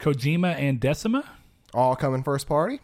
Kojima 0.00 0.54
and 0.58 0.80
Decima. 0.80 1.24
All 1.74 1.94
coming 1.94 2.22
first 2.22 2.46
party. 2.46 2.80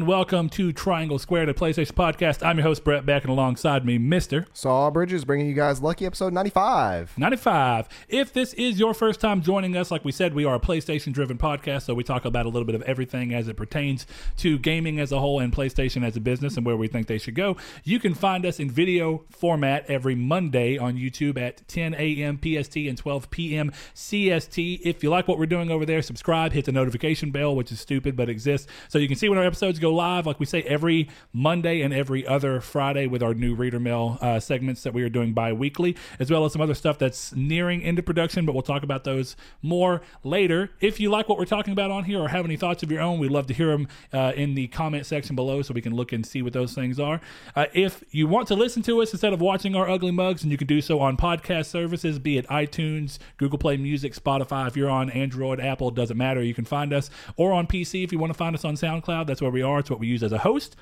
And 0.00 0.08
welcome 0.08 0.48
to 0.50 0.72
Triangle 0.72 1.18
Square, 1.18 1.50
a 1.50 1.52
PlayStation 1.52 1.92
podcast. 1.92 2.42
I'm 2.42 2.56
your 2.56 2.62
host 2.62 2.84
Brett 2.84 3.04
Beck, 3.04 3.22
and 3.24 3.30
alongside 3.30 3.84
me, 3.84 3.98
Mister 3.98 4.46
Saul 4.54 4.90
Bridges 4.90 5.26
bringing 5.26 5.46
you 5.46 5.52
guys 5.52 5.82
lucky 5.82 6.06
episode 6.06 6.32
95. 6.32 7.18
95. 7.18 7.86
If 8.08 8.32
this 8.32 8.54
is 8.54 8.80
your 8.80 8.94
first 8.94 9.20
time 9.20 9.42
joining 9.42 9.76
us, 9.76 9.90
like 9.90 10.02
we 10.02 10.10
said, 10.10 10.32
we 10.32 10.46
are 10.46 10.54
a 10.54 10.58
PlayStation 10.58 11.12
driven 11.12 11.36
podcast, 11.36 11.82
so 11.82 11.92
we 11.92 12.02
talk 12.02 12.24
about 12.24 12.46
a 12.46 12.48
little 12.48 12.64
bit 12.64 12.74
of 12.74 12.80
everything 12.82 13.34
as 13.34 13.46
it 13.46 13.58
pertains 13.58 14.06
to 14.38 14.58
gaming 14.58 14.98
as 14.98 15.12
a 15.12 15.18
whole 15.18 15.38
and 15.38 15.52
PlayStation 15.52 16.02
as 16.02 16.16
a 16.16 16.20
business 16.20 16.56
and 16.56 16.64
where 16.64 16.78
we 16.78 16.88
think 16.88 17.06
they 17.06 17.18
should 17.18 17.34
go. 17.34 17.58
You 17.84 18.00
can 18.00 18.14
find 18.14 18.46
us 18.46 18.58
in 18.58 18.70
video 18.70 19.26
format 19.28 19.84
every 19.90 20.14
Monday 20.14 20.78
on 20.78 20.96
YouTube 20.96 21.36
at 21.36 21.68
10 21.68 21.92
a.m. 21.92 22.40
PST 22.42 22.76
and 22.76 22.96
12 22.96 23.30
p.m. 23.30 23.70
CST. 23.94 24.80
If 24.82 25.02
you 25.02 25.10
like 25.10 25.28
what 25.28 25.38
we're 25.38 25.44
doing 25.44 25.70
over 25.70 25.84
there, 25.84 26.00
subscribe, 26.00 26.52
hit 26.52 26.64
the 26.64 26.72
notification 26.72 27.30
bell, 27.30 27.54
which 27.54 27.70
is 27.70 27.80
stupid 27.80 28.16
but 28.16 28.30
exists, 28.30 28.66
so 28.88 28.96
you 28.98 29.06
can 29.06 29.18
see 29.18 29.28
when 29.28 29.36
our 29.36 29.44
episodes 29.44 29.78
go 29.78 29.89
live, 29.90 30.26
like 30.26 30.40
we 30.40 30.46
say, 30.46 30.62
every 30.62 31.08
Monday 31.32 31.82
and 31.82 31.92
every 31.92 32.26
other 32.26 32.60
Friday 32.60 33.06
with 33.06 33.22
our 33.22 33.34
new 33.34 33.54
Reader 33.54 33.80
Mail 33.80 34.18
uh, 34.20 34.40
segments 34.40 34.82
that 34.82 34.92
we 34.92 35.02
are 35.02 35.08
doing 35.08 35.32
bi 35.32 35.52
weekly, 35.52 35.96
as 36.18 36.30
well 36.30 36.44
as 36.44 36.52
some 36.52 36.62
other 36.62 36.74
stuff 36.74 36.98
that's 36.98 37.34
nearing 37.34 37.82
into 37.82 38.02
production, 38.02 38.46
but 38.46 38.52
we'll 38.52 38.62
talk 38.62 38.82
about 38.82 39.04
those 39.04 39.36
more 39.62 40.02
later. 40.24 40.70
If 40.80 41.00
you 41.00 41.10
like 41.10 41.28
what 41.28 41.38
we're 41.38 41.44
talking 41.44 41.72
about 41.72 41.90
on 41.90 42.04
here 42.04 42.20
or 42.20 42.28
have 42.28 42.44
any 42.44 42.56
thoughts 42.56 42.82
of 42.82 42.90
your 42.90 43.00
own, 43.00 43.18
we'd 43.18 43.30
love 43.30 43.46
to 43.48 43.54
hear 43.54 43.68
them 43.68 43.88
uh, 44.12 44.32
in 44.36 44.54
the 44.54 44.68
comment 44.68 45.06
section 45.06 45.36
below 45.36 45.62
so 45.62 45.74
we 45.74 45.80
can 45.80 45.94
look 45.94 46.12
and 46.12 46.24
see 46.24 46.42
what 46.42 46.52
those 46.52 46.74
things 46.74 46.98
are. 46.98 47.20
Uh, 47.54 47.66
if 47.72 48.02
you 48.10 48.26
want 48.26 48.48
to 48.48 48.54
listen 48.54 48.82
to 48.82 49.00
us 49.02 49.12
instead 49.12 49.32
of 49.32 49.40
watching 49.40 49.74
our 49.74 49.88
ugly 49.88 50.10
mugs, 50.10 50.42
and 50.42 50.52
you 50.52 50.58
can 50.58 50.66
do 50.66 50.80
so 50.80 51.00
on 51.00 51.16
podcast 51.16 51.66
services, 51.66 52.18
be 52.18 52.38
it 52.38 52.46
iTunes, 52.48 53.18
Google 53.36 53.58
Play 53.58 53.76
Music, 53.76 54.14
Spotify. 54.14 54.66
If 54.66 54.76
you're 54.76 54.90
on 54.90 55.10
Android, 55.10 55.60
Apple, 55.60 55.90
doesn't 55.90 56.16
matter. 56.16 56.42
You 56.42 56.54
can 56.54 56.64
find 56.64 56.92
us, 56.92 57.10
or 57.36 57.52
on 57.52 57.66
PC 57.66 58.04
if 58.04 58.12
you 58.12 58.18
want 58.18 58.32
to 58.32 58.36
find 58.38 58.54
us 58.54 58.64
on 58.64 58.74
SoundCloud. 58.74 59.26
That's 59.26 59.42
where 59.42 59.50
we 59.50 59.62
are. 59.62 59.79
What 59.88 60.00
we 60.00 60.08
use 60.08 60.22
as 60.22 60.32
a 60.32 60.38
host. 60.38 60.76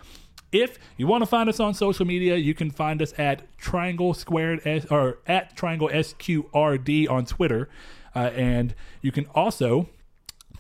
If 0.51 0.79
you 0.97 1.07
want 1.07 1.23
to 1.23 1.27
find 1.27 1.49
us 1.49 1.61
on 1.61 1.75
social 1.75 2.07
media, 2.07 2.37
you 2.37 2.55
can 2.55 2.71
find 2.71 3.03
us 3.03 3.13
at 3.19 3.43
Triangle 3.59 4.15
Squared 4.15 4.67
S, 4.67 4.87
or 4.91 5.19
at 5.27 5.55
Triangle 5.55 5.91
SQRD 5.91 7.11
on 7.11 7.27
Twitter, 7.27 7.69
uh, 8.17 8.31
and 8.35 8.75
you 9.03 9.13
can 9.13 9.27
also 9.35 9.91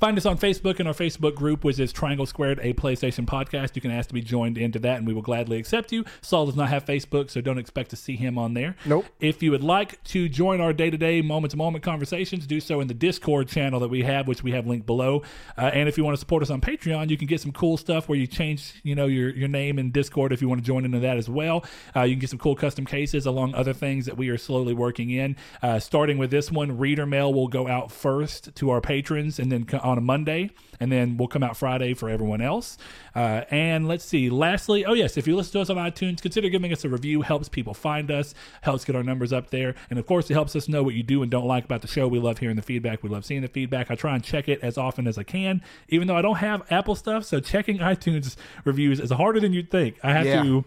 Find 0.01 0.17
us 0.17 0.27
on 0.27 0.39
Facebook 0.39 0.79
in 0.79 0.87
our 0.87 0.93
Facebook 0.93 1.35
group, 1.35 1.65
which 1.65 1.81
is 1.81 1.93
Triangle 1.93 2.25
Squared, 2.25 2.61
a 2.63 2.73
PlayStation 2.73 3.27
podcast. 3.27 3.75
You 3.75 3.83
can 3.83 3.91
ask 3.91 4.07
to 4.09 4.15
be 4.15 4.21
joined 4.21 4.57
into 4.57 4.79
that, 4.79 4.99
and 4.99 5.07
we 5.09 5.13
will 5.13 5.23
gladly 5.23 5.59
accept 5.59 5.91
you. 5.91 6.05
Saul 6.21 6.47
does 6.47 6.55
not 6.55 6.69
have 6.69 6.85
Facebook, 6.85 7.31
so 7.31 7.41
don't 7.41 7.59
expect 7.59 7.91
to 7.91 7.97
see 7.97 8.15
him 8.15 8.39
on 8.39 8.55
there. 8.55 8.77
Nope. 8.87 9.07
If 9.19 9.43
you 9.43 9.51
would 9.51 9.65
like 9.65 10.01
to 10.05 10.29
join 10.29 10.61
our 10.61 10.73
day 10.73 10.89
to 10.89 10.97
day, 10.97 11.21
moment 11.21 11.51
to 11.51 11.57
moment 11.57 11.83
conversations, 11.83 12.47
do 12.47 12.61
so 12.61 12.81
in 12.81 12.87
the 12.87 12.95
Discord 12.95 13.49
channel 13.49 13.81
that 13.81 13.89
we 13.89 14.05
have, 14.05 14.29
which 14.29 14.45
we 14.45 14.53
have 14.53 14.69
linked 14.69 14.87
below. 14.87 15.25
Uh, 15.57 15.63
and 15.75 15.89
if 15.89 15.99
you 15.99 16.05
want 16.05 16.15
to 16.15 16.21
support 16.21 16.45
us 16.45 16.51
on 16.51 16.61
Patreon, 16.61 17.11
you 17.11 17.17
can 17.17 17.27
get 17.27 17.41
some 17.41 17.51
cool 17.51 17.77
stuff 17.77 18.09
where 18.09 18.17
you 18.17 18.29
change, 18.29 18.75
you 18.85 18.95
know, 18.95 19.07
your 19.07 19.31
your 19.31 19.49
name 19.49 19.81
in 19.81 19.91
Discord 19.91 20.33
if 20.33 20.41
you 20.41 20.49
want 20.49 20.61
to 20.61 20.65
join 20.65 20.85
into 20.85 21.01
that 21.01 21.17
as 21.17 21.29
well. 21.29 21.65
Uh, 21.97 22.03
you 22.03 22.15
can 22.15 22.21
get 22.21 22.31
some 22.31 22.39
cool 22.39 22.55
custom 22.55 22.87
cases 22.87 23.27
along 23.27 23.53
other 23.57 23.73
things 23.73 24.07
that 24.07 24.17
we 24.17 24.29
are 24.29 24.39
slowly 24.39 24.75
working 24.75 25.11
in. 25.11 25.35
Uh, 25.61 25.81
starting 25.81 26.19
with 26.19 26.31
this 26.31 26.53
one, 26.53 26.79
reader 26.79 27.05
mail 27.05 27.35
will 27.35 27.49
go 27.49 27.67
out 27.67 27.91
first 27.91 28.55
to 28.55 28.71
our 28.71 28.81
patrons, 28.81 29.41
and 29.41 29.51
then 29.51 29.65
co- 29.65 29.88
on 29.89 29.99
a 29.99 30.01
Monday, 30.01 30.51
and 30.81 30.93
then 30.93 31.17
we'll 31.17 31.29
come 31.29 31.43
out 31.43 31.57
Friday 31.57 31.95
for 31.95 32.09
everyone 32.09 32.41
else. 32.41 32.79
Uh, 33.15 33.43
and 33.51 33.89
let's 33.89 34.05
see. 34.05 34.31
Lastly, 34.31 34.85
oh 34.85 34.93
yes, 34.93 35.17
if 35.17 35.27
you 35.27 35.35
listen 35.35 35.53
to 35.55 35.61
us 35.61 35.71
on 35.71 35.77
iTunes, 35.77 36.23
consider 36.23 36.49
giving 36.49 36.73
us 36.73 36.85
a 36.85 36.89
review. 36.89 37.23
Helps 37.23 37.49
people 37.49 37.75
find 37.75 38.11
us, 38.11 38.35
helps 38.61 38.85
get 38.85 38.95
our 38.95 39.03
numbers 39.03 39.33
up 39.33 39.51
there, 39.51 39.75
and 39.91 39.99
of 39.99 40.07
course, 40.07 40.31
it 40.31 40.35
helps 40.35 40.55
us 40.55 40.69
know 40.69 40.83
what 40.83 40.95
you 40.95 41.03
do 41.03 41.23
and 41.23 41.31
don't 41.31 41.47
like 41.47 41.65
about 41.65 41.83
the 41.83 41.89
show. 41.89 42.07
We 42.07 42.19
love 42.21 42.39
hearing 42.39 42.57
the 42.57 42.63
feedback. 42.63 43.03
We 43.03 43.09
love 43.09 43.25
seeing 43.25 43.43
the 43.43 43.49
feedback. 43.49 43.91
I 43.91 43.95
try 43.97 44.15
and 44.15 44.23
check 44.23 44.49
it 44.49 44.61
as 44.63 44.79
often 44.79 45.07
as 45.07 45.19
I 45.19 45.25
can, 45.25 45.63
even 45.89 46.07
though 46.07 46.17
I 46.17 46.23
don't 46.23 46.37
have 46.37 46.63
Apple 46.71 46.95
stuff. 46.95 47.25
So 47.25 47.41
checking 47.41 47.79
iTunes 47.79 48.37
reviews 48.65 49.01
is 49.01 49.11
harder 49.11 49.41
than 49.41 49.53
you'd 49.53 49.71
think. 49.71 49.97
I 50.03 50.13
have 50.13 50.27
Yeah. 50.27 50.43
to 50.43 50.65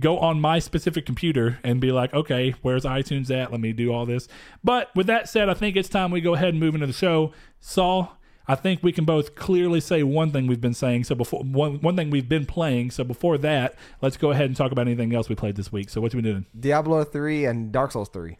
go 0.00 0.18
on 0.18 0.40
my 0.40 0.58
specific 0.58 1.06
computer 1.06 1.58
and 1.62 1.80
be 1.80 1.92
like, 1.92 2.12
okay, 2.12 2.52
where's 2.62 2.84
iTunes 2.84 3.30
at? 3.30 3.52
Let 3.52 3.60
me 3.60 3.72
do 3.72 3.92
all 3.92 4.04
this. 4.06 4.26
But 4.64 4.90
with 4.96 5.06
that 5.06 5.28
said, 5.28 5.48
I 5.48 5.54
think 5.54 5.76
it's 5.76 5.88
time 5.88 6.10
we 6.10 6.20
go 6.20 6.34
ahead 6.34 6.48
and 6.48 6.58
move 6.58 6.74
into 6.74 6.88
the 6.88 6.92
show. 6.92 7.32
Saul, 7.60 8.16
I 8.46 8.54
think 8.54 8.82
we 8.82 8.92
can 8.92 9.04
both 9.04 9.34
clearly 9.34 9.80
say 9.80 10.02
one 10.02 10.30
thing 10.30 10.46
we've 10.46 10.60
been 10.60 10.74
saying. 10.74 11.04
So 11.04 11.14
before 11.14 11.42
one 11.42 11.80
one 11.80 11.96
thing 11.96 12.10
we've 12.10 12.28
been 12.28 12.44
playing. 12.46 12.90
So 12.90 13.02
before 13.04 13.38
that, 13.38 13.74
let's 14.02 14.16
go 14.16 14.30
ahead 14.32 14.46
and 14.46 14.56
talk 14.56 14.70
about 14.72 14.86
anything 14.86 15.14
else 15.14 15.28
we 15.28 15.34
played 15.34 15.56
this 15.56 15.72
week. 15.72 15.88
So 15.90 16.00
what 16.00 16.12
you 16.12 16.20
been 16.20 16.30
doing? 16.30 16.46
Diablo 16.58 17.04
3 17.04 17.46
and 17.46 17.72
Dark 17.72 17.92
Souls 17.92 18.08
3. 18.10 18.36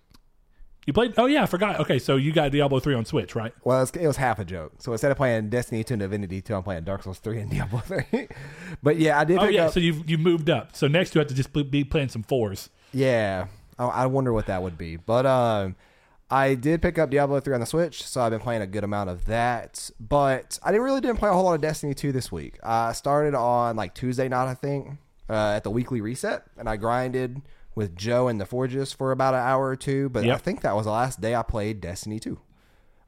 You 0.86 0.92
played? 0.92 1.14
Oh 1.16 1.24
yeah, 1.24 1.42
I 1.42 1.46
forgot. 1.46 1.80
Okay, 1.80 1.98
so 1.98 2.16
you 2.16 2.30
got 2.30 2.52
Diablo 2.52 2.78
three 2.78 2.94
on 2.94 3.06
Switch, 3.06 3.34
right? 3.34 3.54
Well, 3.64 3.78
it 3.78 3.80
was, 3.80 3.90
it 3.92 4.06
was 4.06 4.16
half 4.18 4.38
a 4.38 4.44
joke. 4.44 4.74
So 4.80 4.92
instead 4.92 5.10
of 5.10 5.16
playing 5.16 5.48
Destiny 5.48 5.82
2 5.82 5.94
and 5.94 6.00
Divinity 6.02 6.42
2, 6.42 6.54
I'm 6.56 6.62
playing 6.62 6.84
Dark 6.84 7.02
Souls 7.02 7.18
3 7.20 7.40
and 7.40 7.50
Diablo 7.50 7.78
3. 7.80 8.28
but 8.82 8.98
yeah, 8.98 9.18
I 9.18 9.24
did 9.24 9.38
Oh 9.38 9.44
yeah, 9.44 9.66
up. 9.68 9.72
so 9.72 9.80
you've 9.80 10.08
you 10.10 10.18
moved 10.18 10.50
up. 10.50 10.76
So 10.76 10.86
next 10.86 11.14
you 11.14 11.20
have 11.20 11.28
to 11.28 11.34
just 11.34 11.54
be 11.70 11.84
playing 11.84 12.10
some 12.10 12.22
fours. 12.22 12.68
Yeah, 12.92 13.46
I, 13.78 13.86
I 13.86 14.06
wonder 14.06 14.30
what 14.34 14.44
that 14.46 14.62
would 14.62 14.76
be. 14.76 14.96
But 14.96 15.24
um, 15.24 15.74
I 16.30 16.54
did 16.54 16.80
pick 16.80 16.98
up 16.98 17.10
Diablo 17.10 17.38
3 17.38 17.54
on 17.54 17.60
the 17.60 17.66
Switch, 17.66 18.02
so 18.02 18.22
I've 18.22 18.30
been 18.30 18.40
playing 18.40 18.62
a 18.62 18.66
good 18.66 18.82
amount 18.84 19.10
of 19.10 19.26
that. 19.26 19.90
But 20.00 20.58
I 20.62 20.70
didn't 20.70 20.84
really 20.84 21.00
didn't 21.00 21.18
play 21.18 21.28
a 21.28 21.32
whole 21.32 21.44
lot 21.44 21.54
of 21.54 21.60
Destiny 21.60 21.94
2 21.94 22.12
this 22.12 22.32
week. 22.32 22.58
I 22.62 22.92
started 22.92 23.34
on 23.34 23.76
like 23.76 23.94
Tuesday 23.94 24.28
night, 24.28 24.50
I 24.50 24.54
think, 24.54 24.98
uh, 25.28 25.52
at 25.56 25.64
the 25.64 25.70
weekly 25.70 26.00
reset, 26.00 26.44
and 26.58 26.68
I 26.68 26.76
grinded 26.76 27.42
with 27.74 27.94
Joe 27.96 28.28
and 28.28 28.40
the 28.40 28.46
Forges 28.46 28.92
for 28.92 29.12
about 29.12 29.34
an 29.34 29.40
hour 29.40 29.66
or 29.68 29.76
two. 29.76 30.08
But 30.08 30.24
I 30.34 30.38
think 30.38 30.62
that 30.62 30.74
was 30.74 30.86
the 30.86 30.92
last 30.92 31.20
day 31.20 31.34
I 31.34 31.42
played 31.42 31.80
Destiny 31.80 32.18
2. 32.18 32.38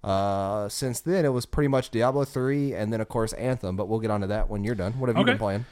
Uh, 0.05 0.69
since 0.69 1.01
then, 1.01 1.25
it 1.25 1.31
was 1.31 1.47
pretty 1.47 1.69
much 1.69 1.91
Diablo 1.91 2.25
3 2.25 2.75
and 2.75 2.93
then, 2.93 3.01
of 3.01 3.09
course, 3.09 3.33
Anthem. 3.33 3.77
But 3.77 3.89
we'll 3.89 3.99
get 4.01 4.11
onto 4.11 4.27
that 4.29 4.49
when 4.51 4.63
you're 4.63 4.75
done. 4.75 4.93
What 5.01 5.09
have 5.09 5.17
you 5.17 5.25
been 5.25 5.39
playing? 5.39 5.67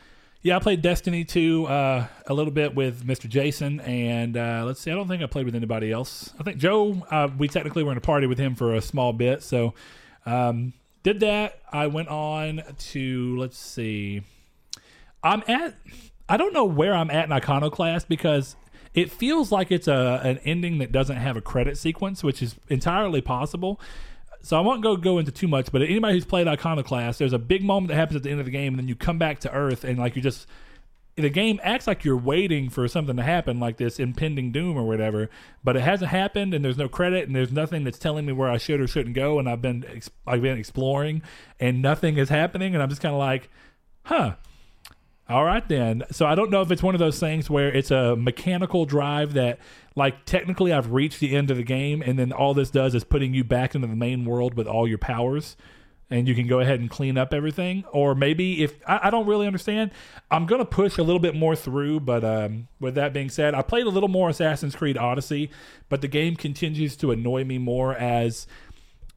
Yeah, 0.44 0.56
I 0.56 0.58
played 0.58 0.82
Destiny 0.82 1.24
2 1.24 1.64
uh, 1.64 2.06
a 2.26 2.34
little 2.34 2.52
bit 2.52 2.74
with 2.74 3.06
Mr. 3.06 3.26
Jason, 3.26 3.80
and 3.80 4.36
uh, 4.36 4.62
let's 4.66 4.78
see, 4.78 4.90
I 4.90 4.94
don't 4.94 5.08
think 5.08 5.22
I 5.22 5.26
played 5.26 5.46
with 5.46 5.54
anybody 5.54 5.90
else. 5.90 6.34
I 6.38 6.42
think 6.42 6.58
Joe, 6.58 7.02
uh, 7.10 7.30
we 7.38 7.48
technically 7.48 7.82
were 7.82 7.92
in 7.92 7.96
a 7.96 8.02
party 8.02 8.26
with 8.26 8.36
him 8.36 8.54
for 8.54 8.74
a 8.74 8.82
small 8.82 9.14
bit, 9.14 9.42
so 9.42 9.72
um, 10.26 10.74
did 11.02 11.20
that. 11.20 11.60
I 11.72 11.86
went 11.86 12.08
on 12.08 12.62
to, 12.90 13.38
let's 13.38 13.56
see, 13.56 14.20
I'm 15.22 15.42
at, 15.48 15.78
I 16.28 16.36
don't 16.36 16.52
know 16.52 16.66
where 16.66 16.92
I'm 16.92 17.10
at 17.10 17.24
in 17.24 17.32
Iconoclast 17.32 18.06
because 18.10 18.54
it 18.92 19.10
feels 19.10 19.50
like 19.50 19.72
it's 19.72 19.88
a 19.88 20.20
an 20.22 20.40
ending 20.44 20.76
that 20.76 20.92
doesn't 20.92 21.16
have 21.16 21.38
a 21.38 21.40
credit 21.40 21.78
sequence, 21.78 22.22
which 22.22 22.42
is 22.42 22.56
entirely 22.68 23.22
possible. 23.22 23.80
So 24.44 24.58
I 24.58 24.60
won't 24.60 24.82
go 24.82 24.96
go 24.96 25.18
into 25.18 25.32
too 25.32 25.48
much, 25.48 25.72
but 25.72 25.80
anybody 25.80 26.14
who's 26.14 26.26
played 26.26 26.46
Iconoclast, 26.46 27.18
there's 27.18 27.32
a 27.32 27.38
big 27.38 27.64
moment 27.64 27.88
that 27.88 27.94
happens 27.94 28.16
at 28.16 28.22
the 28.24 28.30
end 28.30 28.40
of 28.40 28.44
the 28.46 28.52
game, 28.52 28.74
and 28.74 28.78
then 28.78 28.88
you 28.88 28.94
come 28.94 29.18
back 29.18 29.40
to 29.40 29.52
Earth, 29.52 29.84
and 29.84 29.98
like 29.98 30.16
you 30.16 30.22
just 30.22 30.46
the 31.16 31.30
game 31.30 31.60
acts 31.62 31.86
like 31.86 32.04
you're 32.04 32.16
waiting 32.16 32.68
for 32.68 32.86
something 32.86 33.16
to 33.16 33.22
happen, 33.22 33.58
like 33.58 33.78
this 33.78 33.98
impending 33.98 34.52
doom 34.52 34.76
or 34.76 34.82
whatever, 34.84 35.30
but 35.62 35.76
it 35.76 35.80
hasn't 35.80 36.10
happened, 36.10 36.52
and 36.52 36.62
there's 36.62 36.76
no 36.76 36.88
credit, 36.88 37.26
and 37.26 37.34
there's 37.34 37.52
nothing 37.52 37.84
that's 37.84 37.98
telling 37.98 38.26
me 38.26 38.32
where 38.32 38.50
I 38.50 38.58
should 38.58 38.80
or 38.80 38.86
shouldn't 38.86 39.14
go, 39.14 39.38
and 39.38 39.48
I've 39.48 39.62
been 39.62 39.84
I've 40.26 40.42
been 40.42 40.58
exploring, 40.58 41.22
and 41.58 41.80
nothing 41.80 42.18
is 42.18 42.28
happening, 42.28 42.74
and 42.74 42.82
I'm 42.82 42.90
just 42.90 43.00
kind 43.00 43.14
of 43.14 43.18
like, 43.18 43.48
huh. 44.04 44.34
All 45.28 45.44
right 45.44 45.66
then. 45.66 46.02
So 46.10 46.26
I 46.26 46.34
don't 46.34 46.50
know 46.50 46.60
if 46.60 46.70
it's 46.70 46.82
one 46.82 46.94
of 46.94 46.98
those 46.98 47.18
things 47.18 47.48
where 47.48 47.72
it's 47.72 47.90
a 47.90 48.14
mechanical 48.14 48.84
drive 48.84 49.32
that 49.34 49.58
like 49.96 50.26
technically 50.26 50.72
I've 50.72 50.92
reached 50.92 51.20
the 51.20 51.34
end 51.34 51.50
of 51.50 51.56
the 51.56 51.62
game 51.62 52.02
and 52.02 52.18
then 52.18 52.30
all 52.30 52.52
this 52.52 52.70
does 52.70 52.94
is 52.94 53.04
putting 53.04 53.32
you 53.32 53.42
back 53.42 53.74
into 53.74 53.86
the 53.86 53.96
main 53.96 54.26
world 54.26 54.54
with 54.54 54.66
all 54.66 54.86
your 54.86 54.98
powers 54.98 55.56
and 56.10 56.28
you 56.28 56.34
can 56.34 56.46
go 56.46 56.60
ahead 56.60 56.80
and 56.80 56.90
clean 56.90 57.16
up 57.16 57.32
everything 57.32 57.84
or 57.92 58.14
maybe 58.14 58.62
if 58.62 58.74
I, 58.86 59.00
I 59.04 59.10
don't 59.10 59.26
really 59.26 59.46
understand 59.46 59.90
i'm 60.30 60.46
going 60.46 60.60
to 60.60 60.66
push 60.66 60.98
a 60.98 61.02
little 61.02 61.18
bit 61.18 61.34
more 61.34 61.56
through 61.56 62.00
but 62.00 62.24
um, 62.24 62.68
with 62.78 62.94
that 62.94 63.12
being 63.12 63.30
said 63.30 63.54
i 63.54 63.62
played 63.62 63.86
a 63.86 63.90
little 63.90 64.08
more 64.08 64.28
assassin's 64.28 64.76
creed 64.76 64.98
odyssey 64.98 65.50
but 65.88 66.00
the 66.00 66.08
game 66.08 66.36
continues 66.36 66.96
to 66.98 67.10
annoy 67.10 67.44
me 67.44 67.58
more 67.58 67.94
as 67.94 68.46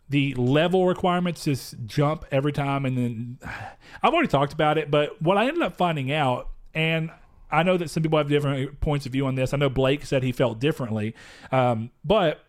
the 0.10 0.34
level 0.36 0.86
requirements 0.86 1.44
just 1.44 1.76
jump 1.86 2.26
every 2.32 2.54
time 2.54 2.86
and 2.86 2.98
then 2.98 3.40
i've 4.04 4.14
already 4.14 4.28
talked 4.28 4.54
about 4.54 4.78
it 4.78 4.90
but 4.90 5.22
what 5.22 5.38
i 5.38 5.48
ended 5.48 5.64
up 5.64 5.76
finding 5.76 6.12
out 6.12 6.50
and 6.74 7.12
i 7.52 7.64
know 7.64 7.78
that 7.78 7.90
some 7.90 8.04
people 8.04 8.18
have 8.18 8.30
different 8.30 8.80
points 8.80 9.06
of 9.06 9.12
view 9.12 9.26
on 9.26 9.36
this 9.36 9.54
i 9.54 9.58
know 9.58 9.70
blake 9.70 10.06
said 10.06 10.24
he 10.24 10.32
felt 10.32 10.60
differently 10.60 11.14
um, 11.52 11.92
but 12.04 12.44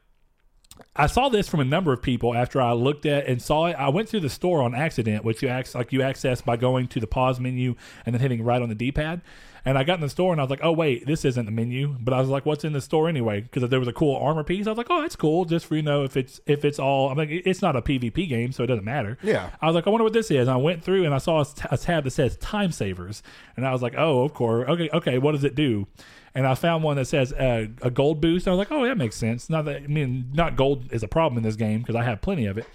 I 0.94 1.06
saw 1.06 1.28
this 1.28 1.48
from 1.48 1.60
a 1.60 1.64
number 1.64 1.92
of 1.92 2.02
people 2.02 2.34
after 2.34 2.60
I 2.60 2.72
looked 2.72 3.06
at 3.06 3.26
and 3.26 3.40
saw 3.40 3.66
it. 3.66 3.72
I 3.74 3.88
went 3.88 4.08
through 4.08 4.20
the 4.20 4.30
store 4.30 4.62
on 4.62 4.74
accident, 4.74 5.24
which 5.24 5.42
you 5.42 5.50
ac- 5.50 5.76
like 5.76 5.92
you 5.92 6.02
access 6.02 6.40
by 6.40 6.56
going 6.56 6.88
to 6.88 7.00
the 7.00 7.06
pause 7.06 7.40
menu 7.40 7.74
and 8.06 8.14
then 8.14 8.20
hitting 8.20 8.44
right 8.44 8.60
on 8.60 8.68
the 8.68 8.74
D-pad. 8.74 9.20
And 9.64 9.76
I 9.76 9.84
got 9.84 9.94
in 9.94 10.00
the 10.00 10.08
store 10.08 10.32
and 10.32 10.40
I 10.40 10.44
was 10.44 10.50
like, 10.50 10.60
"Oh 10.62 10.72
wait, 10.72 11.06
this 11.06 11.24
isn't 11.24 11.44
the 11.44 11.52
menu." 11.52 11.96
But 12.00 12.14
I 12.14 12.20
was 12.20 12.28
like, 12.28 12.46
"What's 12.46 12.64
in 12.64 12.72
the 12.72 12.80
store 12.80 13.08
anyway?" 13.08 13.40
Because 13.40 13.68
there 13.68 13.78
was 13.78 13.88
a 13.88 13.92
cool 13.92 14.16
armor 14.16 14.44
piece. 14.44 14.66
I 14.66 14.70
was 14.70 14.78
like, 14.78 14.88
"Oh, 14.90 15.02
it's 15.02 15.16
cool, 15.16 15.44
just 15.44 15.66
for 15.66 15.76
you 15.76 15.82
know 15.82 16.04
if 16.04 16.16
it's 16.16 16.40
if 16.46 16.64
it's 16.64 16.78
all." 16.78 17.10
I'm 17.10 17.18
like, 17.18 17.30
it's 17.30 17.62
not 17.62 17.76
a 17.76 17.82
PvP 17.82 18.28
game, 18.28 18.52
so 18.52 18.64
it 18.64 18.68
doesn't 18.68 18.84
matter. 18.84 19.18
Yeah. 19.22 19.50
I 19.60 19.66
was 19.66 19.74
like, 19.74 19.86
I 19.86 19.90
wonder 19.90 20.04
what 20.04 20.12
this 20.12 20.30
is. 20.30 20.42
And 20.42 20.50
I 20.50 20.56
went 20.56 20.82
through 20.82 21.04
and 21.04 21.14
I 21.14 21.18
saw 21.18 21.40
a, 21.40 21.44
t- 21.44 21.62
a 21.70 21.76
tab 21.78 22.04
that 22.04 22.10
says 22.10 22.36
time 22.36 22.72
savers, 22.72 23.22
and 23.56 23.66
I 23.66 23.72
was 23.72 23.82
like, 23.82 23.94
oh, 23.96 24.22
of 24.24 24.34
course, 24.34 24.68
okay, 24.68 24.90
okay, 24.92 25.18
what 25.18 25.32
does 25.32 25.44
it 25.44 25.54
do? 25.54 25.86
And 26.34 26.46
I 26.46 26.54
found 26.54 26.84
one 26.84 26.96
that 26.96 27.06
says 27.06 27.32
uh, 27.32 27.66
a 27.82 27.90
gold 27.90 28.20
boost. 28.20 28.46
I 28.46 28.50
was 28.52 28.58
like, 28.58 28.70
oh, 28.70 28.84
that 28.84 28.96
makes 28.96 29.16
sense. 29.16 29.50
Not 29.50 29.64
that 29.64 29.82
I 29.82 29.86
mean, 29.86 30.30
not 30.32 30.56
gold 30.56 30.92
is 30.92 31.02
a 31.02 31.08
problem 31.08 31.38
in 31.38 31.42
this 31.42 31.56
game 31.56 31.80
because 31.80 31.96
I 31.96 32.04
have 32.04 32.20
plenty 32.20 32.46
of 32.46 32.58
it. 32.58 32.66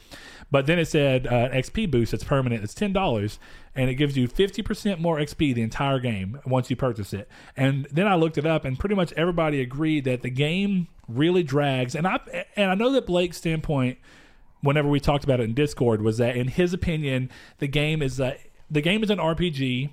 But 0.53 0.67
then 0.67 0.77
it 0.77 0.85
said 0.85 1.25
uh, 1.25 1.49
XP 1.49 1.89
boost 1.89 2.11
that's 2.11 2.23
permanent. 2.23 2.63
It's 2.63 2.75
ten 2.75 2.93
dollars, 2.93 3.39
and 3.73 3.89
it 3.89 3.95
gives 3.95 4.15
you 4.15 4.27
fifty 4.27 4.61
percent 4.61 4.99
more 4.99 5.17
XP 5.17 5.55
the 5.55 5.63
entire 5.63 5.97
game 5.97 6.39
once 6.45 6.69
you 6.69 6.75
purchase 6.75 7.11
it. 7.11 7.27
And 7.57 7.87
then 7.91 8.05
I 8.05 8.13
looked 8.13 8.37
it 8.37 8.45
up, 8.45 8.63
and 8.63 8.77
pretty 8.77 8.93
much 8.93 9.11
everybody 9.13 9.61
agreed 9.61 10.03
that 10.03 10.21
the 10.21 10.29
game 10.29 10.89
really 11.07 11.41
drags. 11.41 11.95
And 11.95 12.05
I 12.05 12.19
and 12.55 12.69
I 12.69 12.75
know 12.75 12.91
that 12.91 13.07
Blake's 13.07 13.37
standpoint 13.37 13.97
whenever 14.61 14.87
we 14.87 14.99
talked 14.99 15.23
about 15.23 15.39
it 15.39 15.45
in 15.45 15.55
Discord 15.55 16.03
was 16.03 16.19
that 16.19 16.37
in 16.37 16.49
his 16.49 16.71
opinion 16.71 17.31
the 17.57 17.67
game 17.67 18.03
is 18.03 18.19
a 18.19 18.37
the 18.69 18.81
game 18.81 19.03
is 19.03 19.09
an 19.09 19.17
RPG 19.17 19.89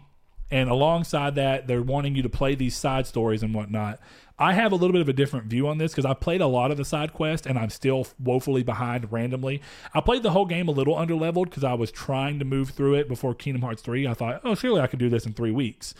and 0.50 0.68
alongside 0.68 1.36
that 1.36 1.68
they're 1.68 1.80
wanting 1.80 2.16
you 2.16 2.22
to 2.22 2.28
play 2.28 2.54
these 2.54 2.76
side 2.76 3.06
stories 3.06 3.42
and 3.42 3.54
whatnot. 3.54 3.98
I 4.40 4.54
have 4.54 4.72
a 4.72 4.75
little 4.75 4.92
bit 4.92 5.02
of 5.02 5.08
a 5.08 5.12
different 5.12 5.46
view 5.46 5.69
on 5.69 5.76
this 5.78 5.92
because 5.92 6.06
I 6.06 6.14
played 6.14 6.40
a 6.40 6.46
lot 6.46 6.70
of 6.70 6.78
the 6.78 6.84
side 6.84 7.12
quest 7.12 7.44
and 7.46 7.58
I'm 7.58 7.69
still 7.70 8.06
woefully 8.19 8.62
behind 8.62 9.12
randomly. 9.12 9.60
I 9.94 10.00
played 10.00 10.22
the 10.22 10.31
whole 10.31 10.46
game 10.46 10.66
a 10.66 10.72
little 10.72 10.94
underleveled 10.96 11.44
because 11.44 11.62
I 11.62 11.75
was 11.75 11.92
trying 11.92 12.38
to 12.38 12.44
move 12.46 12.70
through 12.70 12.94
it 12.94 13.06
before 13.06 13.34
Kingdom 13.34 13.60
Hearts 13.62 13.82
3. 13.82 14.06
I 14.06 14.14
thought, 14.14 14.40
oh, 14.42 14.54
surely 14.54 14.81
I 14.81 14.87
could 14.87 14.98
do 14.98 15.10
this 15.10 15.26
in 15.26 15.34
three 15.34 15.50
weeks. 15.50 15.94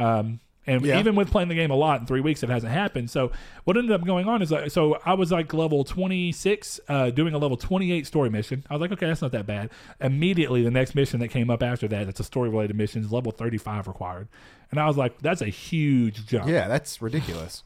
Um, 0.00 0.40
and 0.66 0.84
Yeah. 0.84 0.98
even 0.98 1.14
with 1.14 1.30
playing 1.30 1.50
the 1.50 1.54
game 1.54 1.70
a 1.70 1.76
lot 1.76 2.00
in 2.00 2.06
three 2.06 2.22
weeks, 2.22 2.42
it 2.42 2.48
hasn't 2.48 2.72
happened. 2.72 3.10
So 3.10 3.30
what 3.64 3.76
ended 3.76 3.92
up 3.92 4.04
going 4.04 4.26
on 4.26 4.40
is, 4.42 4.50
like, 4.50 4.70
so 4.70 4.98
I 5.04 5.12
was 5.14 5.30
like 5.30 5.52
level 5.54 5.84
26, 5.84 6.80
uh, 6.88 7.10
doing 7.10 7.34
a 7.34 7.38
level 7.38 7.56
28 7.56 8.06
story 8.06 8.30
mission. 8.30 8.64
I 8.70 8.74
was 8.74 8.80
like, 8.80 8.90
okay, 8.92 9.06
that's 9.06 9.20
not 9.22 9.30
that 9.32 9.46
bad. 9.46 9.70
Immediately, 10.00 10.62
the 10.62 10.70
next 10.70 10.94
mission 10.94 11.20
that 11.20 11.28
came 11.28 11.50
up 11.50 11.62
after 11.62 11.86
that, 11.88 12.08
it's 12.08 12.18
a 12.18 12.24
story 12.24 12.48
related 12.48 12.76
mission, 12.76 13.02
is 13.02 13.12
level 13.12 13.30
35 13.30 13.86
required. 13.86 14.28
And 14.70 14.80
I 14.80 14.86
was 14.86 14.96
like, 14.96 15.18
that's 15.20 15.42
a 15.42 15.46
huge 15.48 16.26
jump. 16.26 16.48
Yeah, 16.48 16.66
that's 16.66 17.00
ridiculous. 17.02 17.62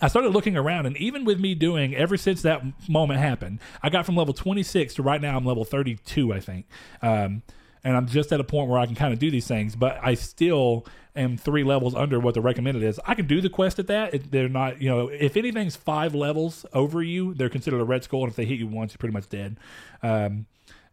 I 0.00 0.08
started 0.08 0.30
looking 0.30 0.56
around, 0.56 0.86
and 0.86 0.96
even 0.96 1.24
with 1.24 1.40
me 1.40 1.54
doing 1.54 1.94
ever 1.94 2.16
since 2.16 2.42
that 2.42 2.62
moment 2.88 3.20
happened, 3.20 3.60
I 3.82 3.88
got 3.88 4.06
from 4.06 4.16
level 4.16 4.34
26 4.34 4.94
to 4.94 5.02
right 5.02 5.20
now 5.20 5.36
I'm 5.36 5.44
level 5.44 5.64
32, 5.64 6.32
I 6.32 6.40
think. 6.40 6.66
Um, 7.02 7.42
and 7.84 7.96
I'm 7.96 8.06
just 8.08 8.32
at 8.32 8.40
a 8.40 8.44
point 8.44 8.68
where 8.68 8.80
I 8.80 8.86
can 8.86 8.96
kind 8.96 9.12
of 9.12 9.20
do 9.20 9.30
these 9.30 9.46
things, 9.46 9.76
but 9.76 9.98
I 10.02 10.14
still 10.14 10.86
am 11.14 11.36
three 11.36 11.62
levels 11.62 11.94
under 11.94 12.18
what 12.18 12.34
the 12.34 12.40
recommended 12.40 12.82
is. 12.82 13.00
I 13.06 13.14
can 13.14 13.26
do 13.26 13.40
the 13.40 13.48
quest 13.48 13.78
at 13.78 13.86
that. 13.86 14.12
It, 14.12 14.30
they're 14.32 14.48
not, 14.48 14.82
you 14.82 14.88
know, 14.88 15.08
if 15.08 15.36
anything's 15.36 15.76
five 15.76 16.14
levels 16.14 16.66
over 16.72 17.02
you, 17.02 17.32
they're 17.34 17.48
considered 17.48 17.80
a 17.80 17.84
red 17.84 18.02
skull, 18.02 18.22
and 18.22 18.30
if 18.30 18.36
they 18.36 18.44
hit 18.44 18.58
you 18.58 18.66
once, 18.66 18.92
you're 18.92 18.98
pretty 18.98 19.12
much 19.12 19.28
dead. 19.28 19.56
Um, 20.02 20.46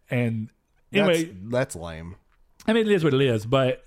and 0.09 0.49
anyway, 0.93 1.23
That's, 1.23 1.37
that's 1.51 1.75
lame. 1.75 2.15
I 2.67 2.73
mean, 2.73 2.85
it 2.85 2.91
is 2.91 3.03
what 3.03 3.13
it 3.13 3.21
is, 3.21 3.45
but 3.45 3.83